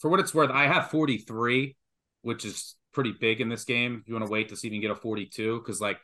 For 0.00 0.10
what 0.10 0.18
it's 0.18 0.32
worth, 0.32 0.50
I 0.50 0.66
have 0.66 0.90
43, 0.90 1.76
which 2.22 2.44
is 2.44 2.76
pretty 2.92 3.12
big 3.12 3.40
in 3.40 3.48
this 3.48 3.64
game. 3.64 4.02
You 4.06 4.14
want 4.14 4.26
to 4.26 4.30
wait 4.30 4.48
to 4.50 4.56
see 4.56 4.68
if 4.68 4.74
you 4.74 4.80
can 4.80 4.88
get 4.88 4.96
a 4.96 5.00
42, 5.00 5.58
because 5.58 5.80
like 5.80 5.98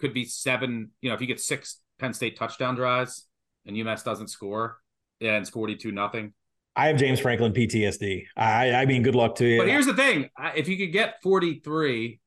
could 0.00 0.14
be 0.14 0.24
seven. 0.24 0.90
You 1.00 1.10
know, 1.10 1.14
if 1.14 1.20
you 1.20 1.26
get 1.26 1.40
six 1.40 1.80
Penn 1.98 2.12
State 2.12 2.38
touchdown 2.38 2.74
drives 2.74 3.26
and 3.66 3.76
UMass 3.76 4.04
doesn't 4.04 4.28
score, 4.28 4.78
it 5.20 5.28
ends 5.28 5.50
42 5.50 5.92
nothing. 5.92 6.32
I 6.76 6.88
have 6.88 6.96
James 6.96 7.20
Franklin 7.20 7.52
PTSD. 7.52 8.24
I, 8.36 8.72
I 8.72 8.86
mean, 8.86 9.02
good 9.02 9.14
luck 9.14 9.36
to 9.36 9.46
you. 9.46 9.60
But 9.60 9.68
here's 9.68 9.86
the 9.86 9.94
thing: 9.94 10.28
if 10.56 10.66
you 10.68 10.76
could 10.76 10.92
get 10.92 11.22
43, 11.22 12.20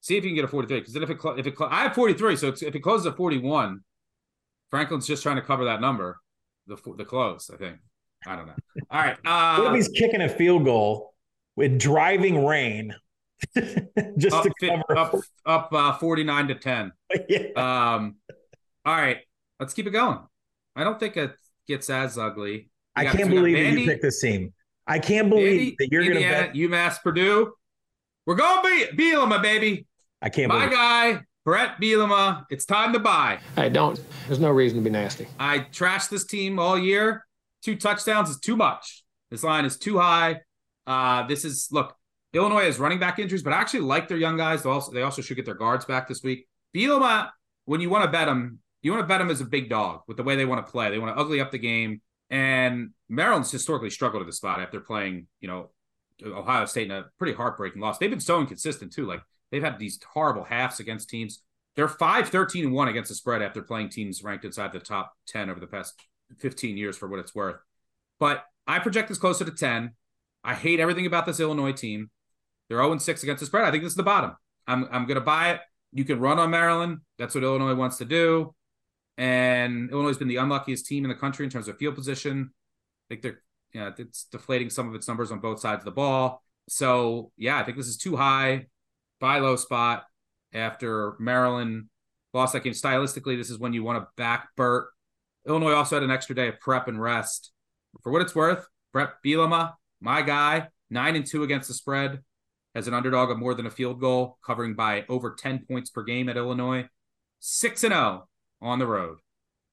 see 0.00 0.16
if 0.16 0.24
you 0.24 0.30
can 0.30 0.36
get 0.36 0.44
a 0.44 0.48
43. 0.48 0.80
Because 0.80 0.92
then 0.92 1.02
if 1.02 1.10
it 1.10 1.18
if 1.38 1.46
it 1.46 1.54
I 1.60 1.84
have 1.84 1.94
43, 1.94 2.36
so 2.36 2.48
if 2.48 2.62
it 2.62 2.80
closes 2.80 3.06
at 3.06 3.16
41, 3.16 3.80
Franklin's 4.70 5.06
just 5.06 5.22
trying 5.22 5.36
to 5.36 5.42
cover 5.42 5.64
that 5.64 5.80
number, 5.80 6.18
the 6.66 6.76
the 6.98 7.04
close. 7.04 7.50
I 7.52 7.56
think. 7.56 7.78
I 8.26 8.36
don't 8.36 8.46
know. 8.46 8.54
All 8.90 9.00
right. 9.00 9.16
Uh, 9.24 9.60
what 9.60 9.74
if 9.74 9.74
he's 9.74 9.88
kicking 9.88 10.22
a 10.22 10.28
field 10.28 10.64
goal 10.64 11.13
with 11.56 11.78
driving 11.78 12.44
rain? 12.44 12.94
just 14.16 14.34
up, 14.34 14.44
to 14.44 14.52
cover 14.60 14.98
up 14.98 15.14
up 15.44 15.72
uh, 15.72 15.92
49 15.94 16.48
to 16.48 16.54
10. 16.54 16.92
yeah. 17.28 17.38
Um. 17.56 18.16
All 18.84 18.94
right. 18.94 19.18
Let's 19.60 19.74
keep 19.74 19.86
it 19.86 19.90
going. 19.90 20.18
I 20.76 20.84
don't 20.84 20.98
think 20.98 21.16
it 21.16 21.32
gets 21.66 21.90
as 21.90 22.18
ugly. 22.18 22.70
I 22.96 23.06
can't 23.06 23.30
believe 23.30 23.56
that 23.56 23.80
you 23.80 23.86
picked 23.86 24.02
this 24.02 24.20
team. 24.20 24.52
I 24.86 24.98
can't 24.98 25.30
believe 25.30 25.72
Vandy, 25.72 25.76
that 25.78 25.88
you're 25.90 26.04
going 26.04 26.16
to 26.16 26.20
bet 26.20 26.54
UMass 26.54 27.02
Purdue. 27.02 27.52
We're 28.26 28.34
going 28.34 28.62
to 28.62 28.94
be 28.96 29.02
Bielema, 29.02 29.42
baby. 29.42 29.86
I 30.20 30.28
can't. 30.28 30.48
My 30.48 30.66
believe 30.66 30.72
guy, 30.72 31.20
Bret 31.44 31.80
Bielema. 31.80 32.44
It's 32.50 32.64
time 32.64 32.92
to 32.92 32.98
buy. 32.98 33.38
I 33.56 33.68
don't. 33.68 34.00
There's 34.26 34.40
no 34.40 34.50
reason 34.50 34.78
to 34.78 34.84
be 34.84 34.90
nasty. 34.90 35.26
I 35.38 35.60
trashed 35.60 36.10
this 36.10 36.24
team 36.24 36.58
all 36.58 36.78
year. 36.78 37.24
Two 37.62 37.76
touchdowns 37.76 38.28
is 38.30 38.38
too 38.38 38.56
much. 38.56 39.04
This 39.30 39.42
line 39.42 39.64
is 39.64 39.78
too 39.78 39.98
high. 39.98 40.40
Uh, 40.86 41.26
this 41.26 41.44
is 41.44 41.68
look. 41.70 41.96
Illinois 42.32 42.64
has 42.64 42.78
running 42.78 42.98
back 42.98 43.20
injuries, 43.20 43.44
but 43.44 43.52
I 43.52 43.56
actually 43.60 43.80
like 43.80 44.08
their 44.08 44.18
young 44.18 44.36
guys. 44.36 44.62
They 44.62 44.70
also 44.70 44.92
they 44.92 45.02
also 45.02 45.22
should 45.22 45.36
get 45.36 45.46
their 45.46 45.54
guards 45.54 45.84
back 45.84 46.08
this 46.08 46.22
week. 46.22 46.48
Bielema, 46.74 47.30
when 47.64 47.80
you 47.80 47.90
want 47.90 48.04
to 48.04 48.10
bet 48.10 48.26
them, 48.26 48.58
you 48.82 48.90
want 48.90 49.02
to 49.02 49.06
bet 49.06 49.20
them 49.20 49.30
as 49.30 49.40
a 49.40 49.44
big 49.44 49.70
dog 49.70 50.00
with 50.08 50.16
the 50.16 50.24
way 50.24 50.36
they 50.36 50.44
want 50.44 50.64
to 50.64 50.70
play. 50.70 50.90
They 50.90 50.98
want 50.98 51.16
to 51.16 51.20
ugly 51.20 51.40
up 51.40 51.52
the 51.52 51.58
game. 51.58 52.00
And 52.30 52.90
Maryland's 53.08 53.50
historically 53.50 53.90
struggled 53.90 54.22
at 54.22 54.26
the 54.26 54.32
spot 54.32 54.60
after 54.60 54.80
playing, 54.80 55.26
you 55.40 55.48
know, 55.48 55.70
Ohio 56.24 56.64
State 56.66 56.90
in 56.90 56.96
a 56.96 57.06
pretty 57.18 57.34
heartbreaking 57.34 57.80
loss. 57.80 57.98
They've 57.98 58.10
been 58.10 58.20
so 58.20 58.40
inconsistent 58.40 58.92
too. 58.92 59.06
Like 59.06 59.22
they've 59.50 59.62
had 59.62 59.78
these 59.78 60.00
horrible 60.12 60.44
halves 60.44 60.80
against 60.80 61.08
teams. 61.08 61.42
They're 61.76 61.88
5 61.88 62.28
13 62.28 62.66
and 62.66 62.74
1 62.74 62.88
against 62.88 63.08
the 63.08 63.14
spread 63.14 63.42
after 63.42 63.62
playing 63.62 63.90
teams 63.90 64.22
ranked 64.22 64.44
inside 64.44 64.72
the 64.72 64.80
top 64.80 65.12
10 65.28 65.50
over 65.50 65.60
the 65.60 65.66
past 65.66 65.94
15 66.38 66.76
years 66.76 66.96
for 66.96 67.08
what 67.08 67.20
it's 67.20 67.34
worth. 67.34 67.56
But 68.20 68.44
I 68.66 68.78
project 68.78 69.08
this 69.08 69.18
closer 69.18 69.44
to 69.44 69.50
10. 69.50 69.92
I 70.44 70.54
hate 70.54 70.80
everything 70.80 71.06
about 71.06 71.26
this 71.26 71.40
Illinois 71.40 71.72
team. 71.72 72.10
They're 72.68 72.78
0 72.78 72.98
6 72.98 73.22
against 73.22 73.40
the 73.40 73.46
spread. 73.46 73.64
I 73.64 73.70
think 73.70 73.82
this 73.82 73.92
is 73.92 73.96
the 73.96 74.02
bottom. 74.02 74.36
I'm, 74.66 74.88
I'm 74.90 75.06
going 75.06 75.16
to 75.16 75.20
buy 75.20 75.52
it. 75.52 75.60
You 75.92 76.04
can 76.04 76.20
run 76.20 76.38
on 76.38 76.50
Maryland. 76.50 76.98
That's 77.18 77.34
what 77.34 77.44
Illinois 77.44 77.74
wants 77.74 77.98
to 77.98 78.04
do. 78.04 78.54
And 79.16 79.90
Illinois 79.90 80.08
has 80.08 80.18
been 80.18 80.28
the 80.28 80.36
unluckiest 80.36 80.86
team 80.86 81.04
in 81.04 81.08
the 81.08 81.14
country 81.14 81.44
in 81.44 81.50
terms 81.50 81.68
of 81.68 81.78
field 81.78 81.94
position. 81.94 82.50
I 82.52 83.14
think 83.14 83.22
they're, 83.22 83.42
you 83.72 83.80
know, 83.80 83.92
it's 83.96 84.24
deflating 84.24 84.70
some 84.70 84.88
of 84.88 84.94
its 84.94 85.06
numbers 85.06 85.30
on 85.30 85.38
both 85.38 85.60
sides 85.60 85.80
of 85.80 85.84
the 85.84 85.92
ball. 85.92 86.42
So, 86.68 87.30
yeah, 87.36 87.58
I 87.58 87.64
think 87.64 87.76
this 87.76 87.86
is 87.86 87.96
too 87.96 88.16
high. 88.16 88.66
Buy 89.20 89.38
low 89.38 89.56
spot 89.56 90.04
after 90.52 91.14
Maryland 91.18 91.88
lost 92.32 92.52
that 92.54 92.64
game. 92.64 92.72
Stylistically, 92.72 93.36
this 93.36 93.50
is 93.50 93.58
when 93.58 93.72
you 93.72 93.84
want 93.84 94.02
to 94.02 94.08
back 94.16 94.48
Bert. 94.56 94.88
Illinois 95.46 95.72
also 95.72 95.96
had 95.96 96.02
an 96.02 96.10
extra 96.10 96.34
day 96.34 96.48
of 96.48 96.58
prep 96.58 96.88
and 96.88 97.00
rest. 97.00 97.52
For 98.02 98.10
what 98.10 98.22
it's 98.22 98.34
worth, 98.34 98.66
Bret 98.92 99.10
Bielema, 99.24 99.74
my 100.04 100.20
guy, 100.22 100.68
nine 100.90 101.16
and 101.16 101.26
two 101.26 101.42
against 101.42 101.66
the 101.66 101.74
spread, 101.74 102.20
as 102.74 102.86
an 102.86 102.94
underdog 102.94 103.30
of 103.30 103.38
more 103.38 103.54
than 103.54 103.66
a 103.66 103.70
field 103.70 104.00
goal, 104.00 104.38
covering 104.44 104.74
by 104.74 105.04
over 105.08 105.34
10 105.34 105.64
points 105.66 105.90
per 105.90 106.02
game 106.02 106.28
at 106.28 106.36
Illinois. 106.36 106.86
Six 107.40 107.84
and 107.84 107.92
zero 107.92 108.28
on 108.60 108.78
the 108.78 108.86
road. 108.86 109.18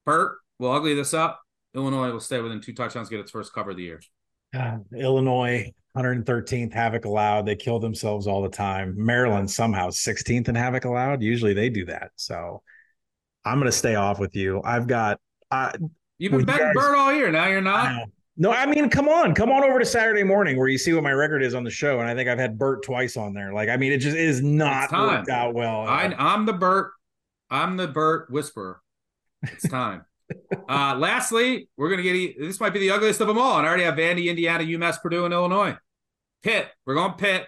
Bert 0.05 0.37
will 0.57 0.71
ugly 0.71 0.93
this 0.93 1.13
up. 1.13 1.41
Illinois 1.75 2.11
will 2.11 2.19
stay 2.19 2.39
within 2.39 2.61
two 2.61 2.73
touchdowns, 2.73 3.09
get 3.09 3.19
its 3.19 3.31
first 3.31 3.53
cover 3.53 3.71
of 3.71 3.77
the 3.77 3.83
year. 3.83 4.01
Uh, 4.55 4.77
Illinois, 4.95 5.71
113th 5.97 6.73
havoc 6.73 7.05
allowed. 7.05 7.45
They 7.45 7.55
kill 7.55 7.79
themselves 7.79 8.27
all 8.27 8.41
the 8.41 8.49
time. 8.49 8.93
Maryland 8.97 9.49
somehow 9.49 9.89
16th 9.89 10.49
in 10.49 10.55
havoc 10.55 10.85
allowed. 10.85 11.21
Usually 11.21 11.53
they 11.53 11.69
do 11.69 11.85
that. 11.85 12.11
So 12.15 12.61
I'm 13.45 13.59
going 13.59 13.71
to 13.71 13.77
stay 13.77 13.95
off 13.95 14.19
with 14.19 14.35
you. 14.35 14.61
I've 14.63 14.87
got. 14.87 15.19
Uh, 15.49 15.71
You've 16.17 16.33
been 16.33 16.45
betting 16.45 16.71
Bert 16.73 16.97
all 16.97 17.13
year. 17.13 17.31
Now 17.31 17.47
you're 17.47 17.61
not. 17.61 18.07
No, 18.37 18.51
I 18.51 18.65
mean, 18.65 18.89
come 18.89 19.09
on, 19.09 19.35
come 19.35 19.51
on 19.51 19.63
over 19.63 19.77
to 19.77 19.85
Saturday 19.85 20.23
morning 20.23 20.57
where 20.57 20.67
you 20.67 20.77
see 20.77 20.93
what 20.93 21.03
my 21.03 21.11
record 21.11 21.43
is 21.43 21.53
on 21.53 21.63
the 21.63 21.69
show, 21.69 21.99
and 21.99 22.09
I 22.09 22.15
think 22.15 22.29
I've 22.29 22.39
had 22.39 22.57
Bert 22.57 22.83
twice 22.83 23.17
on 23.17 23.33
there. 23.33 23.53
Like, 23.53 23.69
I 23.69 23.77
mean, 23.77 23.91
it 23.91 23.97
just 23.97 24.15
is 24.15 24.41
not 24.41 24.91
worked 24.91 25.29
out 25.29 25.53
well. 25.53 25.81
I, 25.81 26.15
I'm 26.17 26.45
the 26.45 26.53
Bert. 26.53 26.91
I'm 27.49 27.75
the 27.75 27.87
Bert 27.87 28.31
whisperer. 28.31 28.81
It's 29.43 29.67
time. 29.67 30.05
uh, 30.69 30.95
lastly, 30.97 31.67
we're 31.75 31.89
gonna 31.89 32.03
get 32.03 32.39
this 32.39 32.59
might 32.59 32.73
be 32.73 32.79
the 32.79 32.91
ugliest 32.91 33.19
of 33.19 33.27
them 33.27 33.37
all, 33.37 33.57
and 33.57 33.65
I 33.65 33.69
already 33.69 33.83
have 33.83 33.95
Vandy, 33.95 34.27
Indiana, 34.27 34.63
UMass, 34.63 35.01
Purdue, 35.01 35.25
and 35.25 35.33
Illinois. 35.33 35.75
Pitt. 36.41 36.67
We're 36.85 36.95
going 36.95 37.13
Pitt. 37.13 37.47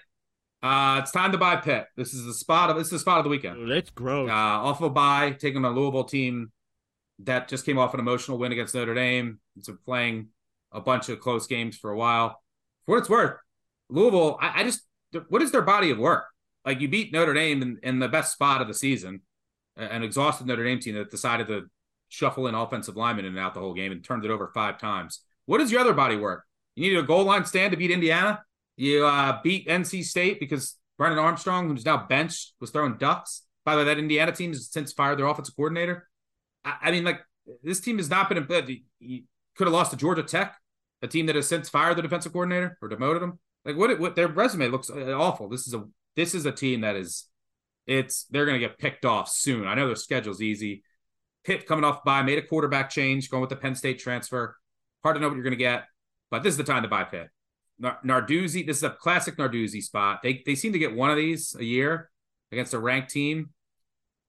Uh, 0.62 1.00
it's 1.02 1.12
time 1.12 1.32
to 1.32 1.38
buy 1.38 1.56
Pitt. 1.56 1.88
This 1.96 2.14
is 2.14 2.26
the 2.26 2.34
spot 2.34 2.70
of 2.70 2.78
this 2.78 2.88
is 2.88 2.92
the 2.92 3.00
spot 3.00 3.20
of 3.20 3.24
the 3.24 3.30
weekend. 3.30 3.58
Oh, 3.60 3.74
that's 3.74 3.90
gross. 3.90 4.30
Uh, 4.30 4.34
off 4.34 4.82
of 4.82 4.86
a 4.86 4.90
bye, 4.90 5.32
taking 5.32 5.64
a 5.64 5.70
Louisville 5.70 6.04
team 6.04 6.52
that 7.20 7.48
just 7.48 7.66
came 7.66 7.78
off 7.78 7.94
an 7.94 8.00
emotional 8.00 8.38
win 8.38 8.52
against 8.52 8.76
Notre 8.76 8.94
Dame. 8.94 9.40
It's 9.58 9.68
a 9.68 9.74
playing 9.74 10.30
a 10.74 10.82
bunch 10.82 11.10
of 11.10 11.20
close 11.20 11.48
games 11.48 11.78
for 11.78 11.92
a 11.92 11.98
while. 11.98 12.42
For 12.86 12.94
what 12.94 13.00
it's 13.00 13.10
worth, 13.10 13.38
Louisville, 13.90 14.38
I, 14.42 14.62
I 14.62 14.64
just 14.64 14.82
what 15.30 15.42
is 15.42 15.52
their 15.52 15.62
body 15.62 15.92
of 15.92 15.98
work? 15.98 16.26
Like 16.66 16.80
you 16.80 16.88
beat 16.88 17.14
Notre 17.14 17.34
Dame 17.34 17.62
in, 17.62 17.80
in 17.84 18.00
the 18.00 18.08
best 18.08 18.34
spot 18.34 18.62
of 18.62 18.68
the 18.68 18.74
season, 18.74 19.22
an 19.78 20.04
exhausted 20.04 20.48
Notre 20.48 20.64
Dame 20.64 20.80
team 20.80 20.96
that 20.96 21.12
decided 21.12 21.48
to 21.48 21.64
shuffle 22.10 22.48
in 22.48 22.56
offensive 22.56 22.96
linemen 22.96 23.26
in 23.26 23.32
and 23.32 23.40
out 23.40 23.54
the 23.54 23.60
whole 23.60 23.74
game 23.74 23.92
and 23.92 24.04
turned 24.04 24.24
it 24.26 24.32
over 24.32 24.52
five 24.54 24.78
times. 24.78 25.22
What 25.46 25.62
is 25.62 25.72
your 25.72 25.82
other 25.82 25.94
body 25.94 26.16
work? 26.16 26.44
You 26.76 26.84
needed 26.84 27.00
a 27.00 27.08
goal 27.08 27.26
line 27.26 27.46
stand 27.46 27.72
to 27.72 27.78
beat 27.78 27.92
Indiana. 27.92 28.44
You 28.78 29.06
uh, 29.06 29.40
beat 29.44 29.68
NC 29.68 30.04
State 30.04 30.40
because 30.40 30.78
Brennan 30.98 31.20
Armstrong, 31.20 31.70
who's 31.70 31.86
now 31.86 32.06
benched, 32.08 32.54
was 32.60 32.72
throwing 32.72 32.98
ducks. 32.98 33.44
By 33.66 33.76
the 33.76 33.80
way, 33.80 33.86
that 33.86 33.98
Indiana 33.98 34.32
team 34.32 34.52
has 34.52 34.70
since 34.70 34.94
fired 34.94 35.20
their 35.20 35.28
offensive 35.28 35.56
coordinator. 35.56 36.08
I, 36.66 36.76
I 36.84 36.92
mean, 36.92 37.04
like 37.04 37.22
this 37.62 37.80
team 37.80 37.98
has 37.98 38.10
not 38.10 38.30
been. 38.30 38.48
You 39.00 39.24
could 39.56 39.68
have 39.68 39.74
lost 39.74 39.92
to 39.92 39.98
Georgia 39.98 40.24
Tech, 40.24 40.56
a 41.04 41.08
team 41.08 41.28
that 41.28 41.36
has 41.36 41.48
since 41.48 41.70
fired 41.70 41.98
the 41.98 42.02
defensive 42.02 42.32
coordinator 42.32 42.78
or 42.82 42.88
demoted 42.88 43.22
him. 43.22 43.38
Like 43.66 43.78
what? 43.78 44.00
What 44.00 44.16
their 44.16 44.28
resume 44.28 44.70
looks 44.70 44.90
uh, 44.90 45.12
awful. 45.12 45.50
This 45.50 45.68
is 45.68 45.74
a 45.74 45.84
this 46.16 46.34
is 46.34 46.46
a 46.46 46.52
team 46.52 46.82
that 46.82 46.96
is. 46.96 47.26
It's 47.86 48.24
they're 48.26 48.46
going 48.46 48.60
to 48.60 48.66
get 48.66 48.80
picked 48.80 49.04
off 49.04 49.30
soon. 49.30 49.68
I 49.68 49.76
know 49.76 49.88
their 49.88 49.98
schedule's 49.98 50.42
easy. 50.42 50.84
Pitt 51.44 51.68
coming 51.68 51.84
off 51.84 52.06
bye 52.06 52.24
made 52.24 52.38
a 52.38 52.48
quarterback 52.48 52.90
change, 52.90 53.30
going 53.30 53.42
with 53.42 53.50
the 53.50 53.58
Penn 53.58 53.76
State 53.76 54.00
transfer. 54.00 54.56
Hard 55.04 55.18
to 55.18 55.20
know 55.20 55.28
what 55.28 55.36
you're 55.36 55.44
going 55.44 55.52
to 55.52 55.58
get, 55.58 55.84
but 56.32 56.44
this 56.44 56.52
is 56.52 56.58
the 56.58 56.64
time 56.64 56.84
to 56.84 56.90
buy 56.90 57.04
Pitt. 57.04 57.28
Narduzzi, 57.82 58.66
this 58.66 58.78
is 58.78 58.84
a 58.84 58.90
classic 58.90 59.36
Narduzzi 59.36 59.84
spot. 59.84 60.22
They 60.24 60.42
they 60.46 60.56
seem 60.56 60.72
to 60.72 60.80
get 60.80 60.96
one 60.96 61.12
of 61.12 61.18
these 61.18 61.56
a 61.60 61.66
year 61.66 62.10
against 62.52 62.74
a 62.74 62.80
ranked 62.80 63.10
team. 63.10 63.50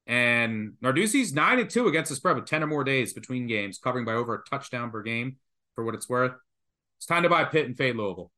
And 0.07 0.73
Narduzzi's 0.83 1.33
nine 1.33 1.61
and 1.61 1.71
two 1.71 1.87
against 1.87 2.11
the 2.11 2.17
spread 2.17 2.37
with 2.37 2.47
10 2.47 2.63
or 2.63 2.67
more 2.67 2.85
days 2.85 3.13
between 3.13 3.47
games, 3.47 3.79
covering 3.79 4.05
by 4.05 4.13
over 4.13 4.35
a 4.35 4.51
touchdown 4.51 4.91
per 4.91 5.03
game 5.03 5.37
for 5.75 5.85
what 5.85 5.95
it's 5.95 6.09
worth. 6.09 6.33
It's 7.05 7.09
time 7.11 7.25
to 7.25 7.29
buy 7.29 7.45
Pitt 7.45 7.67
and 7.67 7.77
fade 7.77 7.97
Louisville. 7.97 8.31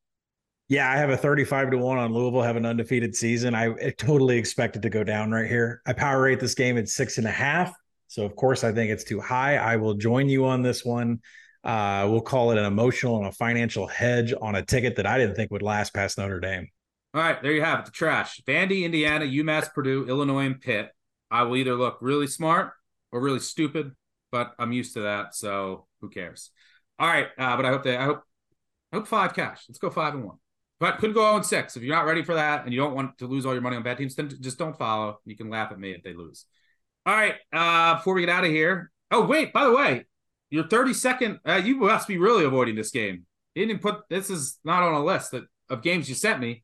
Yeah, 0.67 0.91
I 0.91 0.97
have 0.97 1.09
a 1.09 1.15
35 1.15 1.71
to 1.71 1.77
1 1.77 1.97
on 1.97 2.13
Louisville, 2.13 2.41
have 2.41 2.57
an 2.57 2.65
undefeated 2.65 3.15
season. 3.15 3.55
I 3.55 3.69
totally 3.97 4.37
expect 4.37 4.75
it 4.75 4.81
to 4.81 4.89
go 4.89 5.05
down 5.05 5.31
right 5.31 5.47
here. 5.49 5.81
I 5.85 5.93
power 5.93 6.21
rate 6.21 6.41
this 6.41 6.53
game 6.53 6.77
at 6.77 6.89
six 6.89 7.17
and 7.17 7.25
a 7.25 7.31
half. 7.31 7.73
So, 8.07 8.25
of 8.25 8.35
course, 8.35 8.65
I 8.65 8.73
think 8.73 8.91
it's 8.91 9.05
too 9.05 9.21
high. 9.21 9.55
I 9.55 9.77
will 9.77 9.93
join 9.93 10.27
you 10.27 10.45
on 10.47 10.63
this 10.63 10.83
one. 10.83 11.21
Uh, 11.63 12.09
we'll 12.11 12.19
call 12.19 12.51
it 12.51 12.57
an 12.57 12.65
emotional 12.65 13.15
and 13.19 13.27
a 13.27 13.31
financial 13.31 13.87
hedge 13.87 14.33
on 14.41 14.55
a 14.55 14.65
ticket 14.65 14.97
that 14.97 15.05
I 15.05 15.17
didn't 15.17 15.35
think 15.35 15.49
would 15.49 15.61
last 15.61 15.93
past 15.93 16.17
Notre 16.17 16.41
Dame. 16.41 16.67
All 17.13 17.21
right, 17.21 17.41
there 17.41 17.53
you 17.53 17.63
have 17.63 17.79
it. 17.79 17.85
The 17.85 17.91
trash. 17.91 18.41
Vandy, 18.45 18.83
Indiana, 18.83 19.23
UMass, 19.23 19.73
Purdue, 19.73 20.07
Illinois, 20.09 20.45
and 20.45 20.59
Pitt. 20.59 20.89
I 21.31 21.43
will 21.43 21.55
either 21.55 21.75
look 21.75 21.99
really 22.01 22.27
smart 22.27 22.73
or 23.13 23.21
really 23.21 23.39
stupid, 23.39 23.93
but 24.29 24.55
I'm 24.59 24.73
used 24.73 24.93
to 24.95 25.03
that, 25.03 25.35
so 25.35 25.87
who 26.01 26.09
cares? 26.09 26.51
All 26.99 27.07
right, 27.07 27.27
uh, 27.37 27.55
but 27.55 27.65
I 27.65 27.69
hope 27.69 27.83
they, 27.83 27.95
I 27.95 28.03
hope, 28.03 28.23
I 28.91 28.97
hope 28.97 29.07
five 29.07 29.33
cash. 29.33 29.65
Let's 29.67 29.79
go 29.79 29.89
five 29.89 30.13
and 30.13 30.25
one. 30.25 30.37
But 30.79 30.99
could 30.99 31.13
go 31.13 31.21
0 31.21 31.37
and 31.37 31.45
6. 31.45 31.75
If 31.75 31.83
you're 31.83 31.95
not 31.95 32.05
ready 32.05 32.23
for 32.23 32.35
that 32.35 32.63
and 32.63 32.73
you 32.73 32.79
don't 32.79 32.93
want 32.93 33.17
to 33.17 33.25
lose 33.27 33.45
all 33.45 33.53
your 33.53 33.63
money 33.63 33.75
on 33.75 33.83
bad 33.83 33.97
teams, 33.97 34.15
then 34.15 34.29
just 34.41 34.59
don't 34.59 34.77
follow. 34.77 35.19
You 35.25 35.35
can 35.35 35.49
laugh 35.49 35.71
at 35.71 35.79
me 35.79 35.91
if 35.91 36.03
they 36.03 36.13
lose. 36.13 36.45
All 37.05 37.15
right. 37.15 37.35
Uh, 37.51 37.95
before 37.95 38.13
we 38.13 38.21
get 38.21 38.29
out 38.29 38.43
of 38.43 38.51
here. 38.51 38.91
Oh, 39.09 39.25
wait, 39.25 39.53
by 39.53 39.65
the 39.65 39.73
way, 39.73 40.05
your 40.49 40.65
32nd, 40.65 41.39
uh, 41.47 41.55
you 41.55 41.77
must 41.77 42.07
be 42.07 42.17
really 42.17 42.43
avoiding 42.43 42.75
this 42.75 42.91
game. 42.91 43.25
You 43.55 43.65
didn't 43.65 43.81
put 43.81 44.01
this 44.09 44.29
is 44.29 44.59
not 44.63 44.83
on 44.83 44.93
a 44.93 45.03
list 45.03 45.31
that, 45.31 45.45
of 45.69 45.81
games 45.81 46.09
you 46.09 46.15
sent 46.15 46.39
me. 46.39 46.63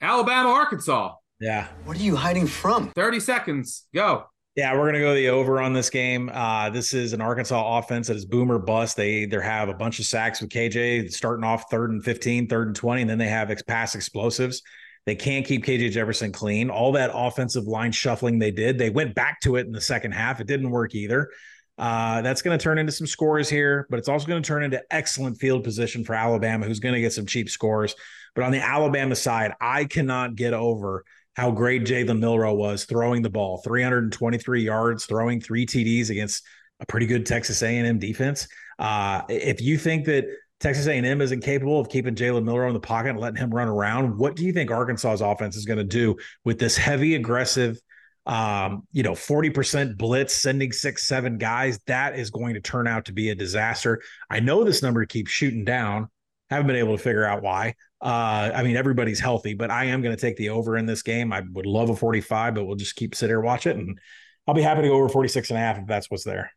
Alabama, 0.00 0.48
Arkansas. 0.48 1.14
Yeah. 1.38 1.68
What 1.84 1.98
are 1.98 2.02
you 2.02 2.16
hiding 2.16 2.46
from? 2.46 2.90
30 2.90 3.20
seconds. 3.20 3.86
Go. 3.94 4.24
Yeah, 4.56 4.76
we're 4.76 4.86
gonna 4.86 4.98
go 4.98 5.14
the 5.14 5.28
over 5.28 5.60
on 5.60 5.72
this 5.72 5.90
game. 5.90 6.28
Uh, 6.32 6.70
this 6.70 6.92
is 6.92 7.12
an 7.12 7.20
Arkansas 7.20 7.78
offense 7.78 8.08
that 8.08 8.16
is 8.16 8.24
boomer 8.24 8.58
bust. 8.58 8.96
They 8.96 9.18
either 9.20 9.40
have 9.40 9.68
a 9.68 9.74
bunch 9.74 10.00
of 10.00 10.06
sacks 10.06 10.40
with 10.40 10.50
KJ 10.50 11.12
starting 11.12 11.44
off 11.44 11.70
third 11.70 11.90
and 11.90 12.04
15, 12.04 12.48
third 12.48 12.66
and 12.66 12.76
20, 12.76 13.02
and 13.02 13.10
then 13.10 13.18
they 13.18 13.28
have 13.28 13.52
pass 13.66 13.94
explosives. 13.94 14.62
They 15.06 15.14
can't 15.14 15.46
keep 15.46 15.64
KJ 15.64 15.92
Jefferson 15.92 16.32
clean. 16.32 16.68
All 16.68 16.92
that 16.92 17.10
offensive 17.14 17.64
line 17.64 17.92
shuffling 17.92 18.38
they 18.38 18.50
did, 18.50 18.76
they 18.76 18.90
went 18.90 19.14
back 19.14 19.40
to 19.42 19.56
it 19.56 19.66
in 19.66 19.72
the 19.72 19.80
second 19.80 20.12
half. 20.12 20.40
It 20.40 20.48
didn't 20.48 20.70
work 20.70 20.94
either. 20.94 21.30
Uh, 21.78 22.20
that's 22.20 22.42
going 22.42 22.58
to 22.58 22.62
turn 22.62 22.76
into 22.76 22.92
some 22.92 23.06
scores 23.06 23.48
here, 23.48 23.86
but 23.88 23.98
it's 23.98 24.08
also 24.08 24.26
going 24.26 24.42
to 24.42 24.46
turn 24.46 24.62
into 24.62 24.82
excellent 24.90 25.38
field 25.38 25.64
position 25.64 26.04
for 26.04 26.14
Alabama, 26.14 26.66
who's 26.66 26.80
going 26.80 26.94
to 26.94 27.00
get 27.00 27.12
some 27.12 27.24
cheap 27.24 27.48
scores. 27.48 27.94
But 28.34 28.44
on 28.44 28.52
the 28.52 28.58
Alabama 28.58 29.16
side, 29.16 29.54
I 29.60 29.86
cannot 29.86 30.34
get 30.34 30.52
over 30.52 31.04
how 31.40 31.50
great 31.50 31.84
Jalen 31.84 32.18
Milroe 32.18 32.52
was 32.52 32.84
throwing 32.84 33.22
the 33.22 33.30
ball, 33.30 33.62
323 33.64 34.62
yards, 34.62 35.06
throwing 35.06 35.40
three 35.40 35.64
TDs 35.64 36.10
against 36.10 36.44
a 36.80 36.86
pretty 36.86 37.06
good 37.06 37.24
Texas 37.24 37.62
A&M 37.62 37.98
defense. 37.98 38.46
Uh, 38.78 39.22
if 39.30 39.62
you 39.62 39.78
think 39.78 40.04
that 40.04 40.26
Texas 40.60 40.86
A&M 40.86 41.22
is 41.22 41.32
incapable 41.32 41.80
of 41.80 41.88
keeping 41.88 42.14
Jalen 42.14 42.44
Milroe 42.44 42.68
in 42.68 42.74
the 42.74 42.80
pocket 42.80 43.10
and 43.10 43.18
letting 43.18 43.38
him 43.38 43.48
run 43.48 43.68
around, 43.68 44.18
what 44.18 44.36
do 44.36 44.44
you 44.44 44.52
think 44.52 44.70
Arkansas's 44.70 45.22
offense 45.22 45.56
is 45.56 45.64
going 45.64 45.78
to 45.78 45.84
do 45.84 46.14
with 46.44 46.58
this 46.58 46.76
heavy, 46.76 47.14
aggressive, 47.14 47.80
um, 48.26 48.86
you 48.92 49.02
know, 49.02 49.12
40% 49.12 49.96
blitz, 49.96 50.34
sending 50.34 50.72
six, 50.72 51.06
seven 51.06 51.38
guys? 51.38 51.78
That 51.86 52.18
is 52.18 52.28
going 52.28 52.52
to 52.52 52.60
turn 52.60 52.86
out 52.86 53.06
to 53.06 53.14
be 53.14 53.30
a 53.30 53.34
disaster. 53.34 54.02
I 54.28 54.40
know 54.40 54.62
this 54.62 54.82
number 54.82 55.06
keeps 55.06 55.30
shooting 55.30 55.64
down. 55.64 56.10
Haven't 56.50 56.66
been 56.66 56.76
able 56.76 56.98
to 56.98 57.02
figure 57.02 57.24
out 57.24 57.42
why. 57.42 57.76
Uh, 58.02 58.50
I 58.54 58.62
mean, 58.62 58.76
everybody's 58.76 59.20
healthy, 59.20 59.54
but 59.54 59.70
I 59.70 59.84
am 59.84 60.00
going 60.00 60.14
to 60.14 60.20
take 60.20 60.36
the 60.36 60.50
over 60.50 60.76
in 60.76 60.86
this 60.86 61.02
game. 61.02 61.32
I 61.32 61.42
would 61.52 61.66
love 61.66 61.90
a 61.90 61.96
45, 61.96 62.54
but 62.54 62.64
we'll 62.64 62.76
just 62.76 62.96
keep 62.96 63.14
sit 63.14 63.28
here, 63.28 63.40
watch 63.40 63.66
it, 63.66 63.76
and 63.76 63.98
I'll 64.46 64.54
be 64.54 64.62
happy 64.62 64.82
to 64.82 64.88
go 64.88 64.94
over 64.94 65.08
46 65.08 65.50
and 65.50 65.58
a 65.58 65.60
half 65.60 65.78
if 65.78 65.86
that's 65.86 66.10
what's 66.10 66.24
there. 66.24 66.50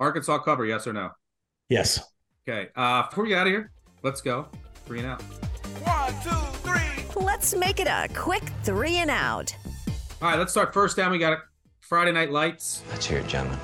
Arkansas 0.00 0.38
cover, 0.38 0.66
yes 0.66 0.86
or 0.86 0.92
no? 0.92 1.10
Yes. 1.68 2.00
Okay. 2.48 2.70
Uh, 2.74 3.08
before 3.08 3.24
we 3.24 3.30
get 3.30 3.38
out 3.38 3.46
of 3.46 3.52
here, 3.52 3.70
let's 4.02 4.20
go. 4.20 4.48
Three 4.86 4.98
and 4.98 5.06
out. 5.06 5.22
One, 5.22 6.12
two, 6.22 6.58
three. 6.58 7.22
Let's 7.24 7.54
make 7.54 7.78
it 7.78 7.86
a 7.86 8.08
quick 8.12 8.42
three 8.64 8.96
and 8.96 9.10
out. 9.10 9.54
All 10.20 10.28
right, 10.28 10.38
let's 10.38 10.50
start 10.50 10.74
first 10.74 10.96
down. 10.96 11.12
We 11.12 11.18
got 11.18 11.38
Friday 11.80 12.12
Night 12.12 12.30
Lights. 12.32 12.82
Let's 12.90 13.06
hear 13.06 13.18
it, 13.18 13.28
gentlemen. 13.28 13.58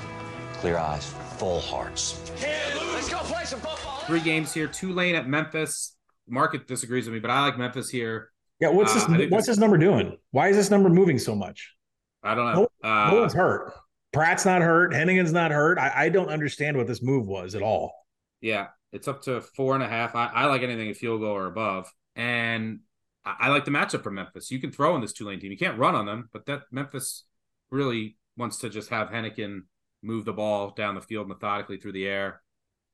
Clear 0.54 0.76
eyes, 0.76 1.12
full 1.36 1.60
hearts. 1.60 2.20
Let's 2.40 3.08
go 3.08 3.18
play 3.18 3.44
some 3.44 3.60
football. 3.60 4.00
Three 4.06 4.20
games 4.20 4.52
here. 4.52 4.68
Tulane 4.68 5.16
at 5.16 5.28
Memphis. 5.28 5.96
Market 6.28 6.66
disagrees 6.66 7.06
with 7.06 7.14
me, 7.14 7.20
but 7.20 7.30
I 7.30 7.42
like 7.42 7.58
Memphis 7.58 7.88
here. 7.88 8.30
Yeah, 8.60 8.70
what's 8.70 8.92
this? 8.92 9.04
Uh, 9.04 9.26
what's 9.28 9.46
this, 9.46 9.58
number 9.58 9.78
doing? 9.78 10.16
Why 10.32 10.48
is 10.48 10.56
this 10.56 10.70
number 10.70 10.88
moving 10.88 11.18
so 11.18 11.34
much? 11.34 11.74
I 12.22 12.34
don't 12.34 12.52
know. 12.52 12.68
No, 12.82 12.90
uh, 12.90 13.10
no 13.10 13.20
one's 13.20 13.34
hurt. 13.34 13.72
Pratt's 14.12 14.44
not 14.44 14.62
hurt. 14.62 14.92
Henigan's 14.92 15.32
not 15.32 15.50
hurt. 15.50 15.78
I, 15.78 15.92
I, 15.94 16.08
don't 16.08 16.28
understand 16.28 16.76
what 16.76 16.86
this 16.86 17.02
move 17.02 17.28
was 17.28 17.54
at 17.54 17.62
all. 17.62 17.92
Yeah, 18.40 18.68
it's 18.92 19.06
up 19.06 19.22
to 19.22 19.40
four 19.40 19.74
and 19.74 19.84
a 19.84 19.88
half. 19.88 20.16
I, 20.16 20.26
I 20.26 20.46
like 20.46 20.62
anything 20.62 20.88
a 20.88 20.94
field 20.94 21.20
goal 21.20 21.36
or 21.36 21.46
above, 21.46 21.92
and 22.16 22.80
I, 23.24 23.36
I, 23.40 23.48
like 23.48 23.64
the 23.64 23.70
matchup 23.70 24.02
for 24.02 24.10
Memphis. 24.10 24.50
You 24.50 24.60
can 24.60 24.72
throw 24.72 24.96
in 24.96 25.02
this 25.02 25.12
Tulane 25.12 25.38
team. 25.38 25.52
You 25.52 25.58
can't 25.58 25.78
run 25.78 25.94
on 25.94 26.06
them, 26.06 26.28
but 26.32 26.46
that 26.46 26.62
Memphis 26.72 27.24
really 27.70 28.16
wants 28.36 28.58
to 28.58 28.70
just 28.70 28.90
have 28.90 29.10
Henigan 29.10 29.60
move 30.02 30.24
the 30.24 30.32
ball 30.32 30.70
down 30.70 30.94
the 30.94 31.00
field 31.00 31.28
methodically 31.28 31.76
through 31.76 31.92
the 31.92 32.06
air. 32.06 32.40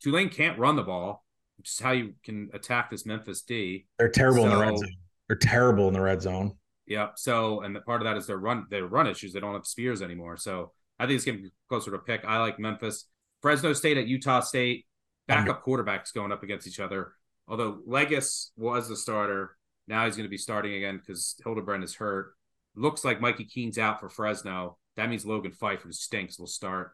Tulane 0.02 0.28
can't 0.28 0.58
run 0.58 0.76
the 0.76 0.82
ball 0.82 1.23
which 1.56 1.70
is 1.70 1.78
how 1.78 1.92
you 1.92 2.14
can 2.24 2.50
attack 2.52 2.90
this 2.90 3.06
Memphis 3.06 3.42
D. 3.42 3.86
They're 3.98 4.08
terrible 4.08 4.42
so, 4.42 4.48
in 4.48 4.50
the 4.50 4.60
red 4.60 4.78
zone. 4.78 4.96
They're 5.28 5.36
terrible 5.36 5.88
in 5.88 5.94
the 5.94 6.00
red 6.00 6.22
zone. 6.22 6.56
Yeah. 6.86 7.08
So, 7.16 7.60
and 7.62 7.74
the 7.74 7.80
part 7.80 8.02
of 8.02 8.04
that 8.04 8.16
is 8.16 8.26
their 8.26 8.38
run, 8.38 8.66
their 8.70 8.86
run 8.86 9.06
issues. 9.06 9.32
They 9.32 9.40
don't 9.40 9.54
have 9.54 9.66
Spears 9.66 10.02
anymore. 10.02 10.36
So, 10.36 10.72
I 10.98 11.06
think 11.06 11.16
it's 11.16 11.24
getting 11.24 11.50
closer 11.68 11.90
to 11.90 11.96
a 11.96 12.00
pick. 12.00 12.24
I 12.24 12.38
like 12.38 12.58
Memphis, 12.58 13.06
Fresno 13.42 13.72
State 13.72 13.98
at 13.98 14.06
Utah 14.06 14.40
State. 14.40 14.86
Backup 15.26 15.64
quarterbacks 15.64 16.12
going 16.12 16.32
up 16.32 16.42
against 16.42 16.66
each 16.66 16.80
other. 16.80 17.12
Although 17.48 17.80
Legas 17.88 18.50
was 18.58 18.90
the 18.90 18.96
starter, 18.96 19.56
now 19.88 20.04
he's 20.04 20.16
going 20.16 20.26
to 20.26 20.30
be 20.30 20.36
starting 20.36 20.74
again 20.74 20.98
because 20.98 21.34
Hildebrand 21.42 21.82
is 21.82 21.94
hurt. 21.94 22.34
Looks 22.76 23.04
like 23.04 23.22
Mikey 23.22 23.46
Keene's 23.46 23.78
out 23.78 24.00
for 24.00 24.10
Fresno. 24.10 24.76
That 24.96 25.08
means 25.08 25.24
Logan 25.24 25.52
Fife, 25.52 25.80
who 25.80 25.92
stinks, 25.92 26.38
will 26.38 26.46
start. 26.46 26.92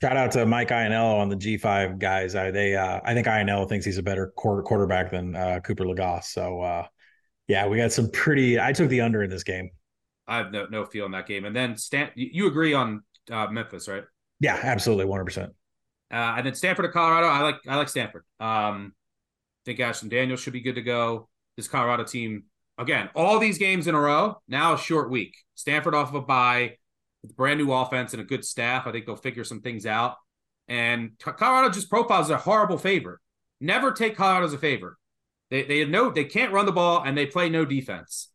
Shout 0.00 0.16
out 0.16 0.32
to 0.32 0.46
Mike 0.46 0.68
Ianniello 0.68 1.18
on 1.18 1.28
the 1.28 1.36
G5 1.36 1.98
guys. 1.98 2.34
I, 2.34 2.50
they, 2.50 2.76
uh, 2.76 3.00
I 3.04 3.14
think 3.14 3.26
Ianniello 3.26 3.68
thinks 3.68 3.84
he's 3.84 3.98
a 3.98 4.02
better 4.02 4.32
quarter, 4.36 4.62
quarterback 4.62 5.10
than 5.10 5.34
uh, 5.34 5.60
Cooper 5.60 5.84
Legas. 5.84 6.24
So, 6.24 6.60
uh, 6.60 6.86
yeah, 7.48 7.66
we 7.66 7.76
got 7.76 7.92
some 7.92 8.10
pretty. 8.10 8.60
I 8.60 8.72
took 8.72 8.88
the 8.88 9.00
under 9.00 9.22
in 9.22 9.30
this 9.30 9.42
game. 9.42 9.70
I 10.28 10.36
have 10.36 10.52
no 10.52 10.66
no 10.66 10.84
feel 10.84 11.06
in 11.06 11.12
that 11.12 11.26
game. 11.26 11.44
And 11.44 11.54
then 11.54 11.76
Stan, 11.76 12.10
you 12.14 12.46
agree 12.46 12.72
on 12.72 13.02
uh, 13.30 13.48
Memphis, 13.48 13.88
right? 13.88 14.04
Yeah, 14.38 14.58
absolutely, 14.62 15.06
one 15.06 15.18
hundred 15.18 15.24
percent. 15.26 15.52
Uh, 16.12 16.34
and 16.36 16.46
then 16.46 16.54
Stanford 16.54 16.84
or 16.84 16.92
Colorado, 16.92 17.26
I 17.26 17.40
like 17.40 17.56
I 17.68 17.76
like 17.76 17.88
Stanford. 17.88 18.22
Um, 18.38 18.94
I 18.94 19.64
think 19.66 19.80
Ashton 19.80 20.08
Daniels 20.08 20.40
should 20.40 20.52
be 20.52 20.60
good 20.60 20.76
to 20.76 20.82
go. 20.82 21.28
This 21.56 21.66
Colorado 21.66 22.04
team, 22.04 22.44
again, 22.78 23.10
all 23.16 23.40
these 23.40 23.58
games 23.58 23.88
in 23.88 23.96
a 23.96 24.00
row. 24.00 24.40
Now 24.46 24.74
a 24.74 24.78
short 24.78 25.10
week. 25.10 25.36
Stanford 25.56 25.94
off 25.94 26.10
of 26.10 26.14
a 26.14 26.22
bye, 26.22 26.76
with 27.22 27.36
brand 27.36 27.58
new 27.58 27.72
offense 27.72 28.12
and 28.12 28.22
a 28.22 28.24
good 28.24 28.44
staff. 28.44 28.86
I 28.86 28.92
think 28.92 29.06
they'll 29.06 29.16
figure 29.16 29.44
some 29.44 29.60
things 29.60 29.86
out. 29.86 30.16
And 30.68 31.12
Colorado 31.18 31.70
just 31.70 31.90
profiles 31.90 32.30
a 32.30 32.36
horrible 32.36 32.78
favorite. 32.78 33.18
Never 33.60 33.92
take 33.92 34.16
Colorado 34.16 34.46
as 34.46 34.52
a 34.52 34.58
favorite. 34.58 34.94
They 35.50 35.64
they 35.64 35.84
know 35.84 36.10
they 36.10 36.24
can't 36.24 36.52
run 36.52 36.66
the 36.66 36.72
ball 36.72 37.02
and 37.04 37.16
they 37.18 37.26
play 37.26 37.48
no 37.48 37.64
defense. 37.64 38.30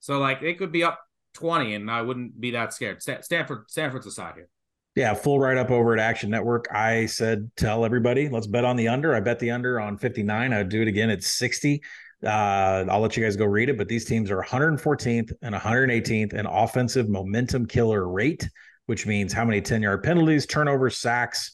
So 0.00 0.18
like 0.18 0.40
they 0.40 0.54
could 0.54 0.72
be 0.72 0.84
up 0.84 1.00
twenty, 1.34 1.74
and 1.74 1.90
I 1.90 2.02
wouldn't 2.02 2.40
be 2.40 2.50
that 2.52 2.74
scared. 2.74 3.02
Stanford 3.02 3.70
Stanford's 3.70 4.06
aside 4.06 4.34
here. 4.34 4.48
Yeah, 4.96 5.14
full 5.14 5.38
write 5.38 5.56
up 5.56 5.70
over 5.70 5.92
at 5.92 6.00
Action 6.00 6.30
Network. 6.30 6.66
I 6.72 7.06
said, 7.06 7.50
tell 7.56 7.84
everybody, 7.84 8.28
let's 8.28 8.48
bet 8.48 8.64
on 8.64 8.76
the 8.76 8.88
under. 8.88 9.14
I 9.14 9.20
bet 9.20 9.38
the 9.38 9.52
under 9.52 9.80
on 9.80 9.96
59. 9.96 10.52
I'd 10.52 10.68
do 10.68 10.82
it 10.82 10.88
again 10.88 11.10
at 11.10 11.22
60. 11.22 11.80
Uh, 12.24 12.84
I'll 12.90 13.00
let 13.00 13.16
you 13.16 13.22
guys 13.22 13.36
go 13.36 13.46
read 13.46 13.68
it, 13.68 13.78
but 13.78 13.88
these 13.88 14.04
teams 14.04 14.30
are 14.30 14.42
114th 14.42 15.32
and 15.42 15.54
118th 15.54 16.34
in 16.34 16.46
offensive 16.46 17.08
momentum 17.08 17.66
killer 17.66 18.08
rate, 18.08 18.48
which 18.86 19.06
means 19.06 19.32
how 19.32 19.44
many 19.44 19.60
10 19.60 19.82
yard 19.82 20.02
penalties, 20.02 20.46
turnovers, 20.46 20.98
sacks. 20.98 21.52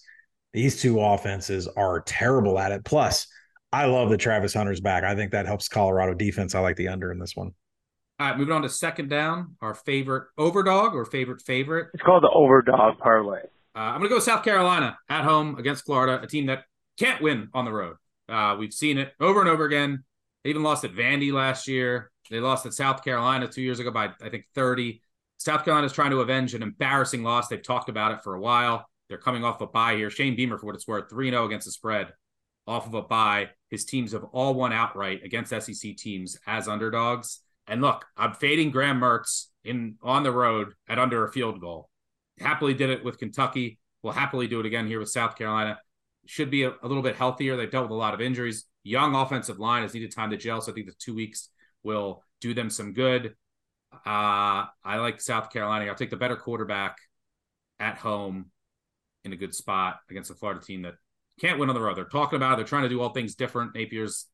These 0.52 0.80
two 0.80 1.00
offenses 1.00 1.68
are 1.68 2.00
terrible 2.00 2.58
at 2.58 2.72
it. 2.72 2.84
Plus, 2.84 3.26
I 3.72 3.86
love 3.86 4.10
that 4.10 4.18
Travis 4.18 4.54
Hunter's 4.54 4.80
back. 4.80 5.04
I 5.04 5.14
think 5.14 5.32
that 5.32 5.46
helps 5.46 5.68
Colorado 5.68 6.14
defense. 6.14 6.54
I 6.54 6.60
like 6.60 6.76
the 6.76 6.88
under 6.88 7.12
in 7.12 7.18
this 7.18 7.36
one. 7.36 7.52
All 8.18 8.28
right, 8.28 8.38
moving 8.38 8.54
on 8.54 8.62
to 8.62 8.68
second 8.70 9.10
down, 9.10 9.56
our 9.60 9.74
favorite 9.74 10.28
overdog 10.38 10.94
or 10.94 11.04
favorite 11.04 11.42
favorite. 11.42 11.88
It's 11.92 12.02
called 12.02 12.22
the 12.22 12.30
overdog 12.34 12.98
parlay. 12.98 13.40
Uh, 13.74 13.80
I'm 13.80 13.98
going 13.98 14.08
to 14.08 14.14
go 14.14 14.18
South 14.18 14.42
Carolina 14.42 14.96
at 15.10 15.24
home 15.24 15.58
against 15.58 15.84
Florida, 15.84 16.22
a 16.22 16.26
team 16.26 16.46
that 16.46 16.64
can't 16.98 17.20
win 17.20 17.50
on 17.52 17.66
the 17.66 17.72
road. 17.72 17.96
Uh, 18.26 18.56
we've 18.58 18.72
seen 18.72 18.96
it 18.96 19.12
over 19.20 19.40
and 19.40 19.50
over 19.50 19.66
again. 19.66 20.04
They 20.46 20.50
even 20.50 20.62
lost 20.62 20.84
at 20.84 20.92
Vandy 20.92 21.32
last 21.32 21.66
year. 21.66 22.12
They 22.30 22.38
lost 22.38 22.66
at 22.66 22.72
South 22.72 23.02
Carolina 23.02 23.48
two 23.48 23.62
years 23.62 23.80
ago 23.80 23.90
by, 23.90 24.10
I 24.22 24.28
think, 24.28 24.44
30. 24.54 25.02
South 25.38 25.64
Carolina 25.64 25.86
is 25.86 25.92
trying 25.92 26.12
to 26.12 26.20
avenge 26.20 26.54
an 26.54 26.62
embarrassing 26.62 27.24
loss. 27.24 27.48
They've 27.48 27.60
talked 27.60 27.88
about 27.88 28.12
it 28.12 28.22
for 28.22 28.36
a 28.36 28.40
while. 28.40 28.86
They're 29.08 29.18
coming 29.18 29.42
off 29.42 29.60
a 29.60 29.66
bye 29.66 29.96
here. 29.96 30.08
Shane 30.08 30.36
Beamer, 30.36 30.56
for 30.56 30.66
what 30.66 30.76
it's 30.76 30.86
worth, 30.86 31.10
3 31.10 31.30
0 31.30 31.46
against 31.46 31.64
the 31.64 31.72
spread 31.72 32.12
off 32.64 32.86
of 32.86 32.94
a 32.94 33.02
bye. 33.02 33.48
His 33.70 33.84
teams 33.84 34.12
have 34.12 34.22
all 34.22 34.54
won 34.54 34.72
outright 34.72 35.24
against 35.24 35.50
SEC 35.50 35.96
teams 35.96 36.38
as 36.46 36.68
underdogs. 36.68 37.40
And 37.66 37.82
look, 37.82 38.04
I'm 38.16 38.32
fading 38.32 38.70
Graham 38.70 39.00
Mertz 39.00 39.46
in 39.64 39.96
on 40.00 40.22
the 40.22 40.30
road 40.30 40.74
at 40.88 41.00
under 41.00 41.24
a 41.24 41.32
field 41.32 41.60
goal. 41.60 41.90
Happily 42.38 42.72
did 42.72 42.90
it 42.90 43.04
with 43.04 43.18
Kentucky. 43.18 43.80
Will 44.04 44.12
happily 44.12 44.46
do 44.46 44.60
it 44.60 44.66
again 44.66 44.86
here 44.86 45.00
with 45.00 45.08
South 45.08 45.34
Carolina. 45.34 45.80
Should 46.26 46.50
be 46.50 46.62
a, 46.62 46.70
a, 46.70 46.86
little 46.86 47.02
bit 47.02 47.16
healthier. 47.16 47.56
They've 47.56 47.68
dealt 47.68 47.86
with 47.86 47.96
a 47.96 48.00
lot 48.00 48.14
of 48.14 48.20
injuries. 48.20 48.64
Young 48.86 49.16
offensive 49.16 49.58
line 49.58 49.82
has 49.82 49.94
needed 49.94 50.12
time 50.12 50.30
to 50.30 50.36
gel. 50.36 50.60
So 50.60 50.70
I 50.70 50.74
think 50.74 50.86
the 50.86 50.94
two 50.98 51.14
weeks 51.14 51.48
will 51.82 52.22
do 52.40 52.54
them 52.54 52.70
some 52.70 52.92
good. 52.92 53.34
Uh, 53.92 54.66
I 54.84 54.96
like 54.98 55.20
South 55.20 55.50
Carolina. 55.50 55.86
I'll 55.86 55.96
take 55.96 56.10
the 56.10 56.16
better 56.16 56.36
quarterback 56.36 56.96
at 57.80 57.98
home 57.98 58.50
in 59.24 59.32
a 59.32 59.36
good 59.36 59.54
spot 59.54 59.98
against 60.08 60.30
a 60.30 60.34
Florida 60.34 60.60
team 60.60 60.82
that 60.82 60.94
can't 61.40 61.58
win 61.58 61.68
on 61.68 61.74
the 61.74 61.80
road. 61.80 61.96
They're 61.96 62.04
talking 62.04 62.36
about 62.36 62.52
it. 62.52 62.56
They're 62.56 62.66
trying 62.66 62.84
to 62.84 62.88
do 62.88 63.00
all 63.00 63.08
things 63.10 63.34
different. 63.34 63.74
Napier's, 63.74 64.26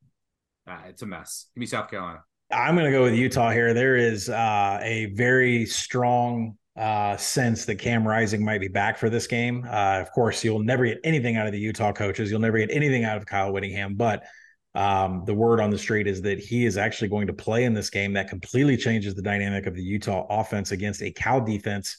uh, 0.66 0.78
it's 0.86 1.00
a 1.00 1.06
mess. 1.06 1.46
Give 1.54 1.60
me 1.60 1.66
South 1.66 1.88
Carolina. 1.88 2.20
I'm 2.50 2.74
going 2.74 2.84
to 2.84 2.92
go 2.92 3.04
with 3.04 3.14
Utah 3.14 3.50
here. 3.50 3.72
There 3.72 3.96
is 3.96 4.28
uh, 4.28 4.78
a 4.82 5.06
very 5.14 5.64
strong 5.64 6.58
uh, 6.76 7.16
sense 7.16 7.64
that 7.64 7.76
Cam 7.76 8.06
Rising 8.06 8.44
might 8.44 8.60
be 8.60 8.68
back 8.68 8.98
for 8.98 9.08
this 9.08 9.26
game. 9.26 9.64
Uh, 9.66 9.98
of 10.00 10.10
course, 10.12 10.44
you'll 10.44 10.62
never 10.62 10.84
get 10.84 10.98
anything 11.04 11.36
out 11.36 11.46
of 11.46 11.52
the 11.52 11.58
Utah 11.58 11.92
coaches. 11.92 12.30
You'll 12.30 12.40
never 12.40 12.58
get 12.58 12.70
anything 12.70 13.04
out 13.04 13.16
of 13.16 13.24
Kyle 13.24 13.50
Whittingham, 13.50 13.94
but 13.94 14.24
um, 14.74 15.24
the 15.26 15.34
word 15.34 15.60
on 15.60 15.70
the 15.70 15.78
street 15.78 16.06
is 16.06 16.22
that 16.22 16.38
he 16.38 16.64
is 16.64 16.78
actually 16.78 17.08
going 17.08 17.26
to 17.26 17.32
play 17.32 17.64
in 17.64 17.74
this 17.74 17.90
game. 17.90 18.14
That 18.14 18.28
completely 18.28 18.76
changes 18.76 19.14
the 19.14 19.22
dynamic 19.22 19.66
of 19.66 19.74
the 19.74 19.82
Utah 19.82 20.26
offense 20.30 20.72
against 20.72 21.02
a 21.02 21.10
Cal 21.10 21.40
defense 21.40 21.96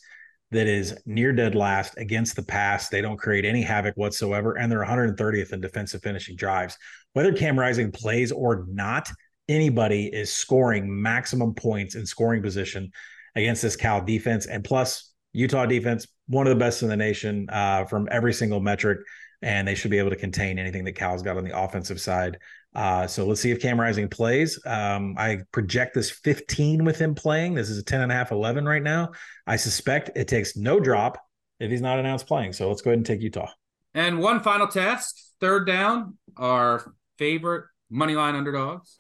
that 0.52 0.68
is 0.68 0.96
near 1.06 1.34
dead 1.34 1.56
last 1.56 1.98
against 1.98 2.36
the 2.36 2.44
pass. 2.44 2.90
They 2.90 3.02
don't 3.02 3.18
create 3.18 3.46
any 3.46 3.62
havoc 3.62 3.96
whatsoever, 3.96 4.58
and 4.58 4.72
they're 4.72 4.86
130th 4.86 5.54
in 5.54 5.62
defensive 5.62 6.02
finishing 6.02 6.36
drives. 6.36 6.78
Whether 7.14 7.34
Cam 7.34 7.60
Rising 7.60 7.92
plays 7.92 8.32
or 8.32 8.66
not, 8.68 9.10
anybody 9.48 10.08
is 10.08 10.32
scoring 10.32 11.02
maximum 11.02 11.54
points 11.54 11.96
in 11.96 12.06
scoring 12.06 12.42
position 12.42 12.92
against 13.36 13.62
this 13.62 13.76
Cal 13.76 14.02
defense. 14.02 14.46
And 14.46 14.64
plus, 14.64 15.12
Utah 15.34 15.66
defense, 15.66 16.08
one 16.28 16.48
of 16.48 16.52
the 16.52 16.60
best 16.60 16.84
in 16.84 16.90
the 16.90 16.98
nation 16.98 17.48
uh, 17.52 17.86
from 17.86 18.08
every 18.12 18.34
single 18.34 18.60
metric. 18.60 19.00
And 19.42 19.68
they 19.68 19.76
should 19.76 19.92
be 19.92 19.98
able 19.98 20.12
to 20.12 20.16
contain 20.16 20.58
anything 20.58 20.86
that 20.86 20.94
Cal's 20.94 21.22
got 21.22 21.36
on 21.36 21.44
the 21.44 21.58
offensive 21.58 22.00
side. 22.00 22.38
Uh, 22.76 23.08
so 23.08 23.26
let's 23.26 23.42
see 23.42 23.52
if 23.52 23.62
Cam 23.62 23.80
Rising 23.80 24.10
plays. 24.10 24.60
Um, 24.66 25.16
I 25.18 25.40
project 25.52 25.94
this 25.94 26.10
15 26.10 26.86
with 26.86 27.00
him 27.00 27.16
playing. 27.16 27.54
This 27.54 27.70
is 27.70 27.78
a 27.78 27.84
10 27.84 28.02
and 28.02 28.12
a 28.12 28.16
half, 28.16 28.32
11 28.32 28.66
right 28.66 28.82
now. 28.82 29.12
I 29.46 29.56
suspect 29.56 30.12
it 30.16 30.28
takes 30.28 30.58
no 30.58 30.80
drop 30.80 31.18
if 31.60 31.70
he's 31.70 31.82
not 31.82 32.00
announced 32.00 32.28
playing. 32.28 32.54
So 32.54 32.70
let's 32.70 32.82
go 32.82 32.90
ahead 32.92 32.98
and 33.00 33.06
take 33.06 33.22
Utah. 33.22 33.50
And 33.94 34.20
one 34.20 34.40
final 34.42 34.68
test, 34.68 35.34
third 35.40 35.68
down, 35.68 36.18
our 36.38 36.94
favorite 37.18 37.66
money 37.90 38.16
line 38.16 38.36
underdogs 38.36 38.98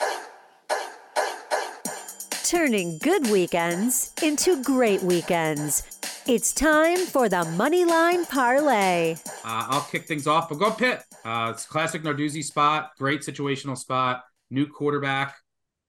turning 2.53 2.99
good 2.99 3.25
weekends 3.31 4.13
into 4.21 4.61
great 4.61 5.01
weekends. 5.01 5.92
It's 6.25 6.53
time 6.53 6.99
for 6.99 7.27
the 7.27 7.43
Moneyline 7.57 8.29
Parlay. 8.29 9.15
Uh, 9.43 9.67
I'll 9.69 9.81
kick 9.81 10.05
things 10.05 10.25
off. 10.25 10.47
But 10.47 10.55
go 10.55 10.71
Pitt. 10.71 11.03
Uh, 11.25 11.51
it's 11.53 11.65
classic 11.65 12.01
Narduzzi 12.01 12.41
spot. 12.41 12.91
Great 12.97 13.23
situational 13.23 13.77
spot. 13.77 14.23
New 14.49 14.65
quarterback, 14.65 15.35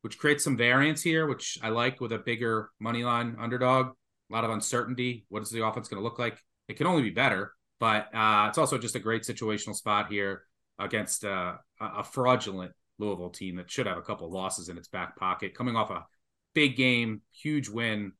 which 0.02 0.18
creates 0.18 0.42
some 0.42 0.56
variance 0.56 1.02
here, 1.02 1.28
which 1.28 1.56
I 1.62 1.68
like 1.68 2.00
with 2.00 2.10
a 2.10 2.18
bigger 2.18 2.70
moneyline 2.82 3.38
underdog. 3.38 3.92
A 4.30 4.32
lot 4.32 4.42
of 4.42 4.50
uncertainty. 4.50 5.24
What 5.28 5.42
is 5.42 5.50
the 5.50 5.64
offense 5.64 5.86
going 5.86 6.00
to 6.00 6.04
look 6.04 6.18
like? 6.18 6.36
It 6.66 6.78
can 6.78 6.88
only 6.88 7.02
be 7.02 7.10
better, 7.10 7.52
but 7.78 8.12
uh, 8.12 8.46
it's 8.48 8.58
also 8.58 8.76
just 8.76 8.96
a 8.96 9.00
great 9.00 9.22
situational 9.22 9.76
spot 9.76 10.10
here 10.10 10.42
against 10.80 11.24
uh, 11.24 11.54
a 11.80 12.02
fraudulent 12.02 12.72
Louisville 12.98 13.30
team 13.30 13.54
that 13.56 13.70
should 13.70 13.86
have 13.86 13.98
a 13.98 14.02
couple 14.02 14.28
losses 14.32 14.68
in 14.68 14.78
its 14.78 14.88
back 14.88 15.16
pocket, 15.16 15.54
coming 15.54 15.76
off 15.76 15.90
a 15.90 16.04
big 16.54 16.76
game, 16.76 17.20
huge 17.30 17.68
win 17.68 18.12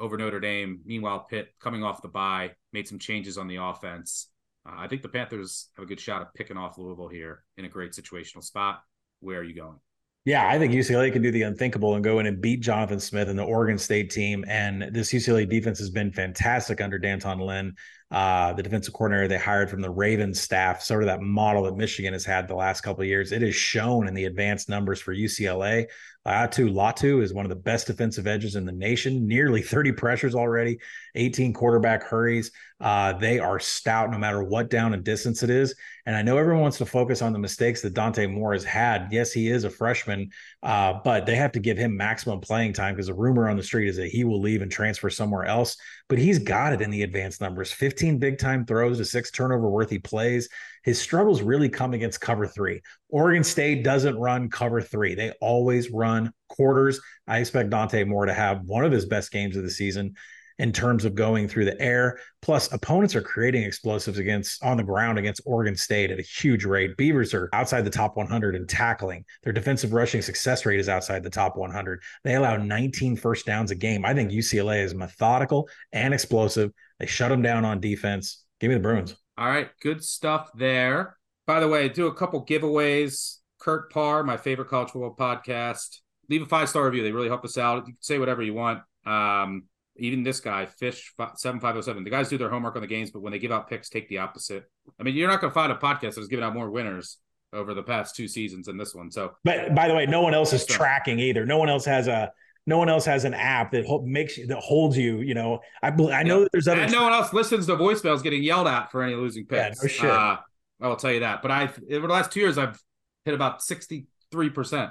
over 0.00 0.16
Notre 0.16 0.40
Dame. 0.40 0.80
Meanwhile, 0.84 1.26
Pitt 1.30 1.52
coming 1.60 1.84
off 1.84 2.02
the 2.02 2.08
bye 2.08 2.52
made 2.72 2.88
some 2.88 2.98
changes 2.98 3.38
on 3.38 3.46
the 3.46 3.56
offense. 3.56 4.28
Uh, 4.66 4.72
I 4.76 4.88
think 4.88 5.02
the 5.02 5.08
Panthers 5.08 5.68
have 5.76 5.84
a 5.84 5.88
good 5.88 6.00
shot 6.00 6.22
of 6.22 6.34
picking 6.34 6.56
off 6.56 6.78
Louisville 6.78 7.08
here 7.08 7.44
in 7.56 7.64
a 7.64 7.68
great 7.68 7.92
situational 7.92 8.42
spot. 8.42 8.82
Where 9.20 9.38
are 9.38 9.44
you 9.44 9.54
going? 9.54 9.78
Yeah, 10.26 10.46
I 10.46 10.58
think 10.58 10.74
UCLA 10.74 11.10
can 11.10 11.22
do 11.22 11.30
the 11.30 11.42
unthinkable 11.42 11.94
and 11.94 12.04
go 12.04 12.18
in 12.18 12.26
and 12.26 12.42
beat 12.42 12.60
Jonathan 12.60 13.00
Smith 13.00 13.30
and 13.30 13.38
the 13.38 13.42
Oregon 13.42 13.78
State 13.78 14.10
team. 14.10 14.44
And 14.46 14.82
this 14.94 15.12
UCLA 15.12 15.48
defense 15.48 15.78
has 15.78 15.88
been 15.88 16.12
fantastic 16.12 16.82
under 16.82 16.98
D'Anton 16.98 17.38
Lynn, 17.38 17.74
uh, 18.10 18.52
the 18.52 18.62
defensive 18.62 18.92
coordinator 18.92 19.28
they 19.28 19.38
hired 19.38 19.70
from 19.70 19.80
the 19.80 19.88
Ravens 19.88 20.38
staff, 20.38 20.82
sort 20.82 21.02
of 21.02 21.06
that 21.06 21.22
model 21.22 21.62
that 21.62 21.76
Michigan 21.76 22.12
has 22.12 22.26
had 22.26 22.48
the 22.48 22.54
last 22.54 22.82
couple 22.82 23.00
of 23.00 23.08
years. 23.08 23.32
It 23.32 23.42
is 23.42 23.54
shown 23.54 24.08
in 24.08 24.12
the 24.12 24.26
advanced 24.26 24.68
numbers 24.68 25.00
for 25.00 25.14
UCLA. 25.14 25.86
Laiatu 26.30 26.72
Latu 26.72 27.22
is 27.22 27.34
one 27.34 27.44
of 27.44 27.48
the 27.48 27.56
best 27.56 27.88
defensive 27.88 28.28
edges 28.28 28.54
in 28.54 28.64
the 28.64 28.70
nation, 28.70 29.26
nearly 29.26 29.62
30 29.62 29.92
pressures 29.92 30.36
already, 30.36 30.78
18 31.16 31.52
quarterback 31.52 32.04
hurries. 32.04 32.52
Uh, 32.80 33.12
they 33.14 33.40
are 33.40 33.58
stout 33.58 34.10
no 34.10 34.18
matter 34.18 34.44
what 34.44 34.70
down 34.70 34.94
and 34.94 35.02
distance 35.02 35.42
it 35.42 35.50
is. 35.50 35.74
And 36.06 36.14
I 36.14 36.22
know 36.22 36.38
everyone 36.38 36.62
wants 36.62 36.78
to 36.78 36.86
focus 36.86 37.20
on 37.20 37.32
the 37.32 37.38
mistakes 37.40 37.82
that 37.82 37.94
Dante 37.94 38.28
Moore 38.28 38.52
has 38.52 38.62
had. 38.62 39.08
Yes, 39.10 39.32
he 39.32 39.48
is 39.48 39.64
a 39.64 39.70
freshman, 39.70 40.30
uh, 40.62 40.94
but 41.04 41.24
they 41.24 41.36
have 41.36 41.52
to 41.52 41.58
give 41.58 41.78
him 41.78 41.96
maximum 41.96 42.38
playing 42.38 42.74
time 42.74 42.94
because 42.94 43.06
the 43.06 43.14
rumor 43.14 43.48
on 43.48 43.56
the 43.56 43.62
street 43.62 43.88
is 43.88 43.96
that 43.96 44.08
he 44.08 44.24
will 44.24 44.40
leave 44.40 44.60
and 44.60 44.70
transfer 44.70 45.08
somewhere 45.08 45.44
else. 45.44 45.76
But 46.08 46.18
he's 46.18 46.38
got 46.38 46.74
it 46.74 46.82
in 46.82 46.90
the 46.90 47.02
advanced 47.02 47.40
numbers 47.40 47.72
15 47.72 48.18
big 48.18 48.38
time 48.38 48.66
throws 48.66 48.98
to 48.98 49.04
six 49.06 49.30
turnover 49.30 49.70
worthy 49.70 49.98
plays. 49.98 50.50
His 50.84 51.00
struggles 51.00 51.40
really 51.40 51.70
come 51.70 51.94
against 51.94 52.20
cover 52.20 52.46
three. 52.46 52.82
Oregon 53.08 53.42
State 53.42 53.84
doesn't 53.84 54.18
run 54.18 54.50
cover 54.50 54.82
three, 54.82 55.14
they 55.14 55.32
always 55.40 55.90
run 55.90 56.32
quarters. 56.48 57.00
I 57.26 57.38
expect 57.38 57.70
Dante 57.70 58.04
Moore 58.04 58.26
to 58.26 58.34
have 58.34 58.62
one 58.64 58.84
of 58.84 58.92
his 58.92 59.06
best 59.06 59.32
games 59.32 59.56
of 59.56 59.62
the 59.62 59.70
season 59.70 60.14
in 60.60 60.72
terms 60.72 61.06
of 61.06 61.14
going 61.14 61.48
through 61.48 61.64
the 61.64 61.80
air. 61.80 62.18
Plus, 62.42 62.70
opponents 62.70 63.16
are 63.16 63.22
creating 63.22 63.62
explosives 63.62 64.18
against 64.18 64.62
on 64.62 64.76
the 64.76 64.82
ground 64.82 65.18
against 65.18 65.40
Oregon 65.46 65.74
State 65.74 66.10
at 66.10 66.18
a 66.18 66.22
huge 66.22 66.66
rate. 66.66 66.98
Beavers 66.98 67.32
are 67.32 67.48
outside 67.54 67.82
the 67.82 67.90
top 67.90 68.14
100 68.14 68.54
in 68.54 68.66
tackling. 68.66 69.24
Their 69.42 69.54
defensive 69.54 69.94
rushing 69.94 70.20
success 70.20 70.66
rate 70.66 70.78
is 70.78 70.88
outside 70.88 71.22
the 71.22 71.30
top 71.30 71.56
100. 71.56 72.02
They 72.24 72.34
allow 72.34 72.58
19 72.58 73.16
first 73.16 73.46
downs 73.46 73.70
a 73.70 73.74
game. 73.74 74.04
I 74.04 74.12
think 74.12 74.30
UCLA 74.30 74.84
is 74.84 74.94
methodical 74.94 75.66
and 75.92 76.12
explosive. 76.12 76.72
They 76.98 77.06
shut 77.06 77.30
them 77.30 77.40
down 77.40 77.64
on 77.64 77.80
defense. 77.80 78.44
Give 78.60 78.68
me 78.68 78.74
the 78.74 78.82
Bruins. 78.82 79.16
All 79.38 79.48
right, 79.48 79.70
good 79.80 80.04
stuff 80.04 80.50
there. 80.54 81.16
By 81.46 81.60
the 81.60 81.68
way, 81.68 81.88
do 81.88 82.06
a 82.06 82.14
couple 82.14 82.44
giveaways. 82.44 83.38
Kurt 83.58 83.90
Parr, 83.90 84.24
my 84.24 84.36
favorite 84.36 84.68
college 84.68 84.90
football 84.90 85.16
podcast. 85.16 86.00
Leave 86.28 86.42
a 86.42 86.46
five 86.46 86.68
star 86.68 86.84
review. 86.84 87.02
They 87.02 87.12
really 87.12 87.28
help 87.28 87.46
us 87.46 87.56
out. 87.56 87.86
You 87.86 87.94
can 87.94 88.02
say 88.02 88.18
whatever 88.18 88.42
you 88.42 88.52
want. 88.52 88.80
Um, 89.06 89.64
even 90.00 90.22
this 90.22 90.40
guy, 90.40 90.66
Fish 90.66 91.12
seven 91.36 91.60
five 91.60 91.74
zero 91.74 91.82
seven. 91.82 92.04
The 92.04 92.10
guys 92.10 92.28
do 92.28 92.38
their 92.38 92.50
homework 92.50 92.74
on 92.76 92.82
the 92.82 92.88
games, 92.88 93.10
but 93.10 93.20
when 93.20 93.32
they 93.32 93.38
give 93.38 93.52
out 93.52 93.68
picks, 93.68 93.88
take 93.88 94.08
the 94.08 94.18
opposite. 94.18 94.64
I 94.98 95.02
mean, 95.02 95.14
you're 95.14 95.28
not 95.28 95.40
going 95.40 95.50
to 95.50 95.54
find 95.54 95.70
a 95.70 95.76
podcast 95.76 96.14
that's 96.14 96.26
giving 96.26 96.44
out 96.44 96.54
more 96.54 96.70
winners 96.70 97.18
over 97.52 97.74
the 97.74 97.82
past 97.82 98.16
two 98.16 98.28
seasons 98.28 98.66
than 98.66 98.76
this 98.76 98.94
one. 98.94 99.10
So, 99.10 99.32
but 99.44 99.74
by 99.74 99.88
the 99.88 99.94
way, 99.94 100.06
no 100.06 100.22
one 100.22 100.34
else 100.34 100.52
is 100.52 100.64
tracking 100.64 101.18
either. 101.18 101.44
No 101.44 101.58
one 101.58 101.68
else 101.68 101.84
has 101.84 102.08
a 102.08 102.32
no 102.66 102.78
one 102.78 102.88
else 102.88 103.04
has 103.04 103.24
an 103.24 103.34
app 103.34 103.72
that 103.72 104.02
makes 104.04 104.36
that 104.36 104.58
holds 104.58 104.96
you. 104.96 105.18
You 105.18 105.34
know, 105.34 105.60
I 105.82 105.88
I 105.88 105.90
know 105.90 106.38
yeah. 106.38 106.44
that 106.44 106.48
there's 106.52 106.68
other 106.68 106.82
and 106.82 106.92
no 106.92 107.02
one 107.02 107.12
else 107.12 107.32
listens 107.32 107.66
to 107.66 107.76
voicemails 107.76 108.22
getting 108.22 108.42
yelled 108.42 108.68
at 108.68 108.90
for 108.90 109.02
any 109.02 109.14
losing 109.14 109.46
picks. 109.46 109.78
Yeah, 109.78 109.82
no 109.82 109.88
shit. 109.88 110.10
Uh, 110.10 110.36
I 110.80 110.88
will 110.88 110.96
tell 110.96 111.12
you 111.12 111.20
that. 111.20 111.42
But 111.42 111.50
I 111.50 111.64
over 111.64 112.06
the 112.06 112.12
last 112.12 112.32
two 112.32 112.40
years, 112.40 112.58
I've 112.58 112.80
hit 113.24 113.34
about 113.34 113.62
sixty 113.62 114.06
three 114.30 114.50
percent. 114.50 114.90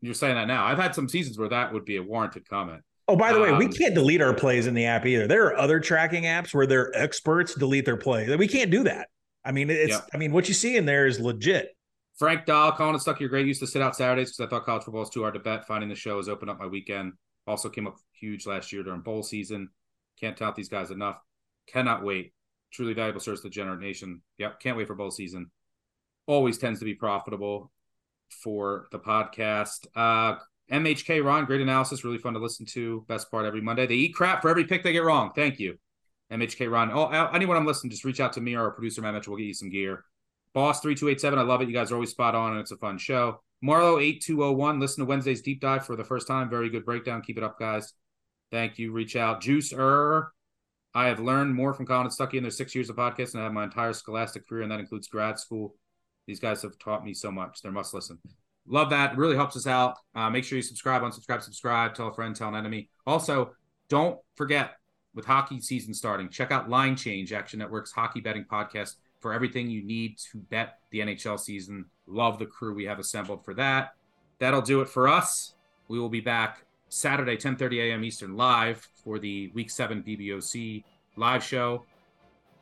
You're 0.00 0.14
saying 0.14 0.34
that 0.34 0.46
now. 0.46 0.64
I've 0.64 0.78
had 0.78 0.94
some 0.94 1.08
seasons 1.08 1.38
where 1.38 1.48
that 1.48 1.72
would 1.72 1.84
be 1.84 1.96
a 1.96 2.02
warranted 2.02 2.48
comment. 2.48 2.82
Oh, 3.08 3.16
by 3.16 3.32
the 3.32 3.38
um, 3.38 3.42
way, 3.42 3.58
we 3.58 3.66
um, 3.66 3.72
can't 3.72 3.94
delete 3.94 4.20
our 4.20 4.34
plays 4.34 4.66
in 4.66 4.74
the 4.74 4.86
app 4.86 5.06
either. 5.06 5.26
There 5.26 5.46
are 5.46 5.56
other 5.56 5.78
tracking 5.78 6.24
apps 6.24 6.52
where 6.52 6.66
their 6.66 6.94
experts 6.96 7.54
delete 7.54 7.84
their 7.84 7.96
plays. 7.96 8.34
We 8.36 8.48
can't 8.48 8.70
do 8.70 8.82
that. 8.84 9.08
I 9.44 9.52
mean, 9.52 9.70
it's. 9.70 9.96
I 10.12 10.16
mean, 10.16 10.32
what 10.32 10.48
you 10.48 10.54
see 10.54 10.76
in 10.76 10.86
there 10.86 11.06
is 11.06 11.20
legit. 11.20 11.76
Frank 12.18 12.46
Dahl, 12.46 12.72
Collin 12.72 12.94
and 12.94 13.02
Stuckey, 13.02 13.20
you're 13.20 13.28
great. 13.28 13.46
Used 13.46 13.60
to 13.60 13.66
sit 13.66 13.82
out 13.82 13.94
Saturdays 13.94 14.30
because 14.30 14.46
I 14.46 14.48
thought 14.48 14.64
college 14.64 14.84
football 14.84 15.00
was 15.00 15.10
too 15.10 15.22
hard 15.22 15.34
to 15.34 15.40
bet. 15.40 15.66
Finding 15.66 15.88
the 15.88 15.94
show 15.94 16.16
has 16.16 16.28
opened 16.28 16.50
up 16.50 16.58
my 16.58 16.66
weekend. 16.66 17.12
Also 17.46 17.68
came 17.68 17.86
up 17.86 17.96
huge 18.18 18.46
last 18.46 18.72
year 18.72 18.82
during 18.82 19.02
bowl 19.02 19.22
season. 19.22 19.68
Can't 20.18 20.36
tout 20.36 20.56
these 20.56 20.68
guys 20.68 20.90
enough. 20.90 21.20
Cannot 21.68 22.02
wait. 22.02 22.32
Truly 22.72 22.94
valuable 22.94 23.20
service 23.20 23.40
to 23.40 23.48
the 23.48 23.50
Degenerate 23.50 23.80
Nation. 23.80 24.22
Yep, 24.38 24.60
can't 24.60 24.76
wait 24.76 24.86
for 24.86 24.94
bowl 24.94 25.10
season. 25.10 25.50
Always 26.26 26.58
tends 26.58 26.80
to 26.80 26.84
be 26.84 26.94
profitable 26.94 27.70
for 28.42 28.86
the 28.90 28.98
podcast. 28.98 29.86
Uh, 29.94 30.38
MHK 30.70 31.24
Ron, 31.24 31.44
great 31.44 31.60
analysis, 31.60 32.04
really 32.04 32.18
fun 32.18 32.34
to 32.34 32.40
listen 32.40 32.66
to. 32.66 33.04
Best 33.08 33.30
part 33.30 33.46
every 33.46 33.60
Monday. 33.60 33.86
They 33.86 33.94
eat 33.94 34.14
crap 34.14 34.42
for 34.42 34.48
every 34.48 34.64
pick 34.64 34.82
they 34.82 34.92
get 34.92 35.04
wrong. 35.04 35.30
Thank 35.34 35.60
you, 35.60 35.78
MHK 36.32 36.70
Ron. 36.70 36.90
Oh, 36.92 37.06
anyone 37.32 37.56
I'm 37.56 37.66
listening, 37.66 37.90
just 37.90 38.04
reach 38.04 38.20
out 38.20 38.32
to 38.34 38.40
me 38.40 38.54
or 38.54 38.62
our 38.62 38.70
producer 38.72 39.00
Matt 39.00 39.14
Mitchell. 39.14 39.32
We'll 39.32 39.38
get 39.38 39.46
you 39.46 39.54
some 39.54 39.70
gear. 39.70 40.04
Boss 40.54 40.80
three 40.80 40.94
two 40.94 41.08
eight 41.08 41.20
seven. 41.20 41.38
I 41.38 41.42
love 41.42 41.62
it. 41.62 41.68
You 41.68 41.74
guys 41.74 41.92
are 41.92 41.94
always 41.94 42.10
spot 42.10 42.34
on, 42.34 42.52
and 42.52 42.60
it's 42.60 42.72
a 42.72 42.76
fun 42.76 42.98
show. 42.98 43.42
Marlowe 43.62 44.00
eight 44.00 44.22
two 44.22 44.36
zero 44.36 44.48
oh 44.48 44.52
one. 44.52 44.80
Listen 44.80 45.04
to 45.04 45.08
Wednesday's 45.08 45.42
deep 45.42 45.60
dive 45.60 45.86
for 45.86 45.96
the 45.96 46.04
first 46.04 46.26
time. 46.26 46.50
Very 46.50 46.68
good 46.68 46.84
breakdown. 46.84 47.22
Keep 47.22 47.38
it 47.38 47.44
up, 47.44 47.58
guys. 47.58 47.92
Thank 48.50 48.78
you. 48.78 48.92
Reach 48.92 49.16
out. 49.16 49.40
Juice 49.40 49.72
er. 49.72 50.32
I 50.94 51.08
have 51.08 51.20
learned 51.20 51.54
more 51.54 51.74
from 51.74 51.84
Collin 51.84 52.06
and 52.06 52.14
Stuckey 52.14 52.34
in 52.34 52.42
their 52.42 52.50
six 52.50 52.74
years 52.74 52.88
of 52.88 52.96
podcasting. 52.96 53.34
and 53.34 53.42
I 53.42 53.44
have 53.44 53.52
my 53.52 53.64
entire 53.64 53.92
scholastic 53.92 54.48
career, 54.48 54.62
and 54.62 54.72
that 54.72 54.80
includes 54.80 55.08
grad 55.08 55.38
school. 55.38 55.74
These 56.26 56.40
guys 56.40 56.62
have 56.62 56.78
taught 56.78 57.04
me 57.04 57.12
so 57.12 57.30
much. 57.30 57.60
They're 57.60 57.70
must 57.70 57.92
listen. 57.92 58.18
Love 58.68 58.90
that. 58.90 59.12
It 59.12 59.18
really 59.18 59.36
helps 59.36 59.56
us 59.56 59.66
out. 59.66 59.96
Uh, 60.14 60.30
make 60.30 60.44
sure 60.44 60.56
you 60.56 60.62
subscribe, 60.62 61.02
unsubscribe, 61.02 61.42
subscribe, 61.42 61.94
tell 61.94 62.08
a 62.08 62.14
friend, 62.14 62.34
tell 62.34 62.48
an 62.48 62.54
enemy. 62.54 62.88
Also, 63.06 63.52
don't 63.88 64.18
forget 64.34 64.76
with 65.14 65.24
hockey 65.24 65.60
season 65.60 65.94
starting, 65.94 66.28
check 66.28 66.50
out 66.50 66.68
Line 66.68 66.96
Change, 66.96 67.32
Action 67.32 67.58
Network's 67.58 67.92
hockey 67.92 68.20
betting 68.20 68.44
podcast 68.44 68.96
for 69.20 69.32
everything 69.32 69.70
you 69.70 69.82
need 69.82 70.18
to 70.18 70.38
bet 70.38 70.78
the 70.90 71.00
NHL 71.00 71.38
season. 71.38 71.86
Love 72.06 72.38
the 72.38 72.46
crew 72.46 72.74
we 72.74 72.84
have 72.84 72.98
assembled 72.98 73.44
for 73.44 73.54
that. 73.54 73.94
That'll 74.38 74.62
do 74.62 74.80
it 74.82 74.88
for 74.88 75.08
us. 75.08 75.54
We 75.88 75.98
will 75.98 76.08
be 76.08 76.20
back 76.20 76.64
Saturday, 76.88 77.36
10:30 77.36 77.90
a.m. 77.90 78.04
Eastern, 78.04 78.36
live 78.36 78.88
for 79.02 79.18
the 79.18 79.50
Week 79.54 79.70
Seven 79.70 80.02
BBOC 80.02 80.84
live 81.16 81.42
show. 81.42 81.84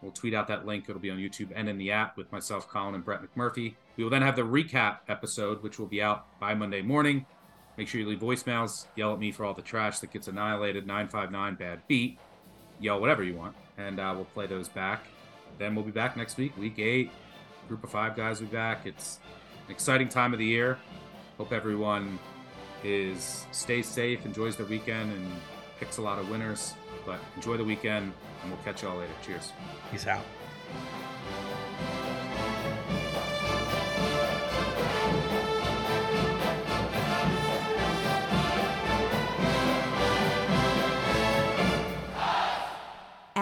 We'll 0.01 0.13
tweet 0.13 0.35
out 0.35 0.49
that 0.49 0.67
link. 0.67 0.85
It'll 0.89 1.01
be 1.01 1.11
on 1.11 1.19
YouTube 1.19 1.51
and 1.55 1.69
in 1.69 1.79
the 1.79 1.91
app 1.91 2.17
with 2.17 2.31
myself, 2.31 2.69
Collin, 2.69 2.95
and 2.95 3.05
Brett 3.05 3.21
McMurphy. 3.23 3.75
We 3.97 4.05
will 4.05 4.11
then 4.11 4.23
have 4.23 4.37
the 4.37 4.43
recap 4.43 4.99
episode, 5.09 5.63
which 5.63 5.79
will 5.79 5.87
be 5.87 6.03
out 6.03 6.27
by 6.41 6.55
Monday 6.55 6.83
morning. 6.83 7.27
Make 7.77 7.89
sure 7.89 8.01
you 8.01 8.09
leave 8.09 8.21
voicemails. 8.21 8.87
Yell 8.97 9.13
at 9.13 9.19
me 9.19 9.33
for 9.33 9.45
all 9.45 9.55
the 9.55 9.63
trash 9.63 9.99
that 10.01 10.13
gets 10.13 10.29
annihilated. 10.29 10.87
959 10.87 11.55
bad 11.55 11.81
beat. 11.89 12.19
Yell 12.81 13.01
whatever 13.01 13.23
you 13.23 13.35
want, 13.35 13.55
and 13.79 14.01
uh, 14.01 14.13
we'll 14.15 14.25
play 14.27 14.47
those 14.47 14.69
back. 14.69 15.07
Then 15.59 15.75
we'll 15.75 15.85
be 15.85 15.93
back 15.93 16.17
next 16.17 16.37
week, 16.37 16.57
week 16.57 16.79
eight. 16.79 17.11
Group 17.69 17.85
of 17.85 17.91
five 17.91 18.17
guys 18.17 18.41
will 18.41 18.49
be 18.49 18.55
back. 18.55 18.85
It's 18.85 19.21
an 19.67 19.73
exciting 19.73 20.09
time 20.09 20.33
of 20.33 20.39
the 20.39 20.45
year. 20.45 20.79
Hope 21.39 21.53
everyone 21.53 22.19
is 22.83 23.47
stays 23.53 23.87
safe, 23.87 24.27
enjoys 24.27 24.57
their 24.57 24.67
weekend, 24.67 25.13
and 25.13 25.27
picks 25.79 25.99
a 25.99 26.03
lot 26.03 26.19
of 26.19 26.29
winners. 26.29 26.75
But 27.07 27.21
enjoy 27.37 27.57
the 27.57 27.65
weekend, 27.65 28.13
and 28.43 28.53
we'll 28.53 28.63
catch 28.63 28.83
y'all 28.83 28.99
later. 28.99 29.13
Cheers. 29.25 29.53
Peace 29.91 30.07
out. 30.07 30.25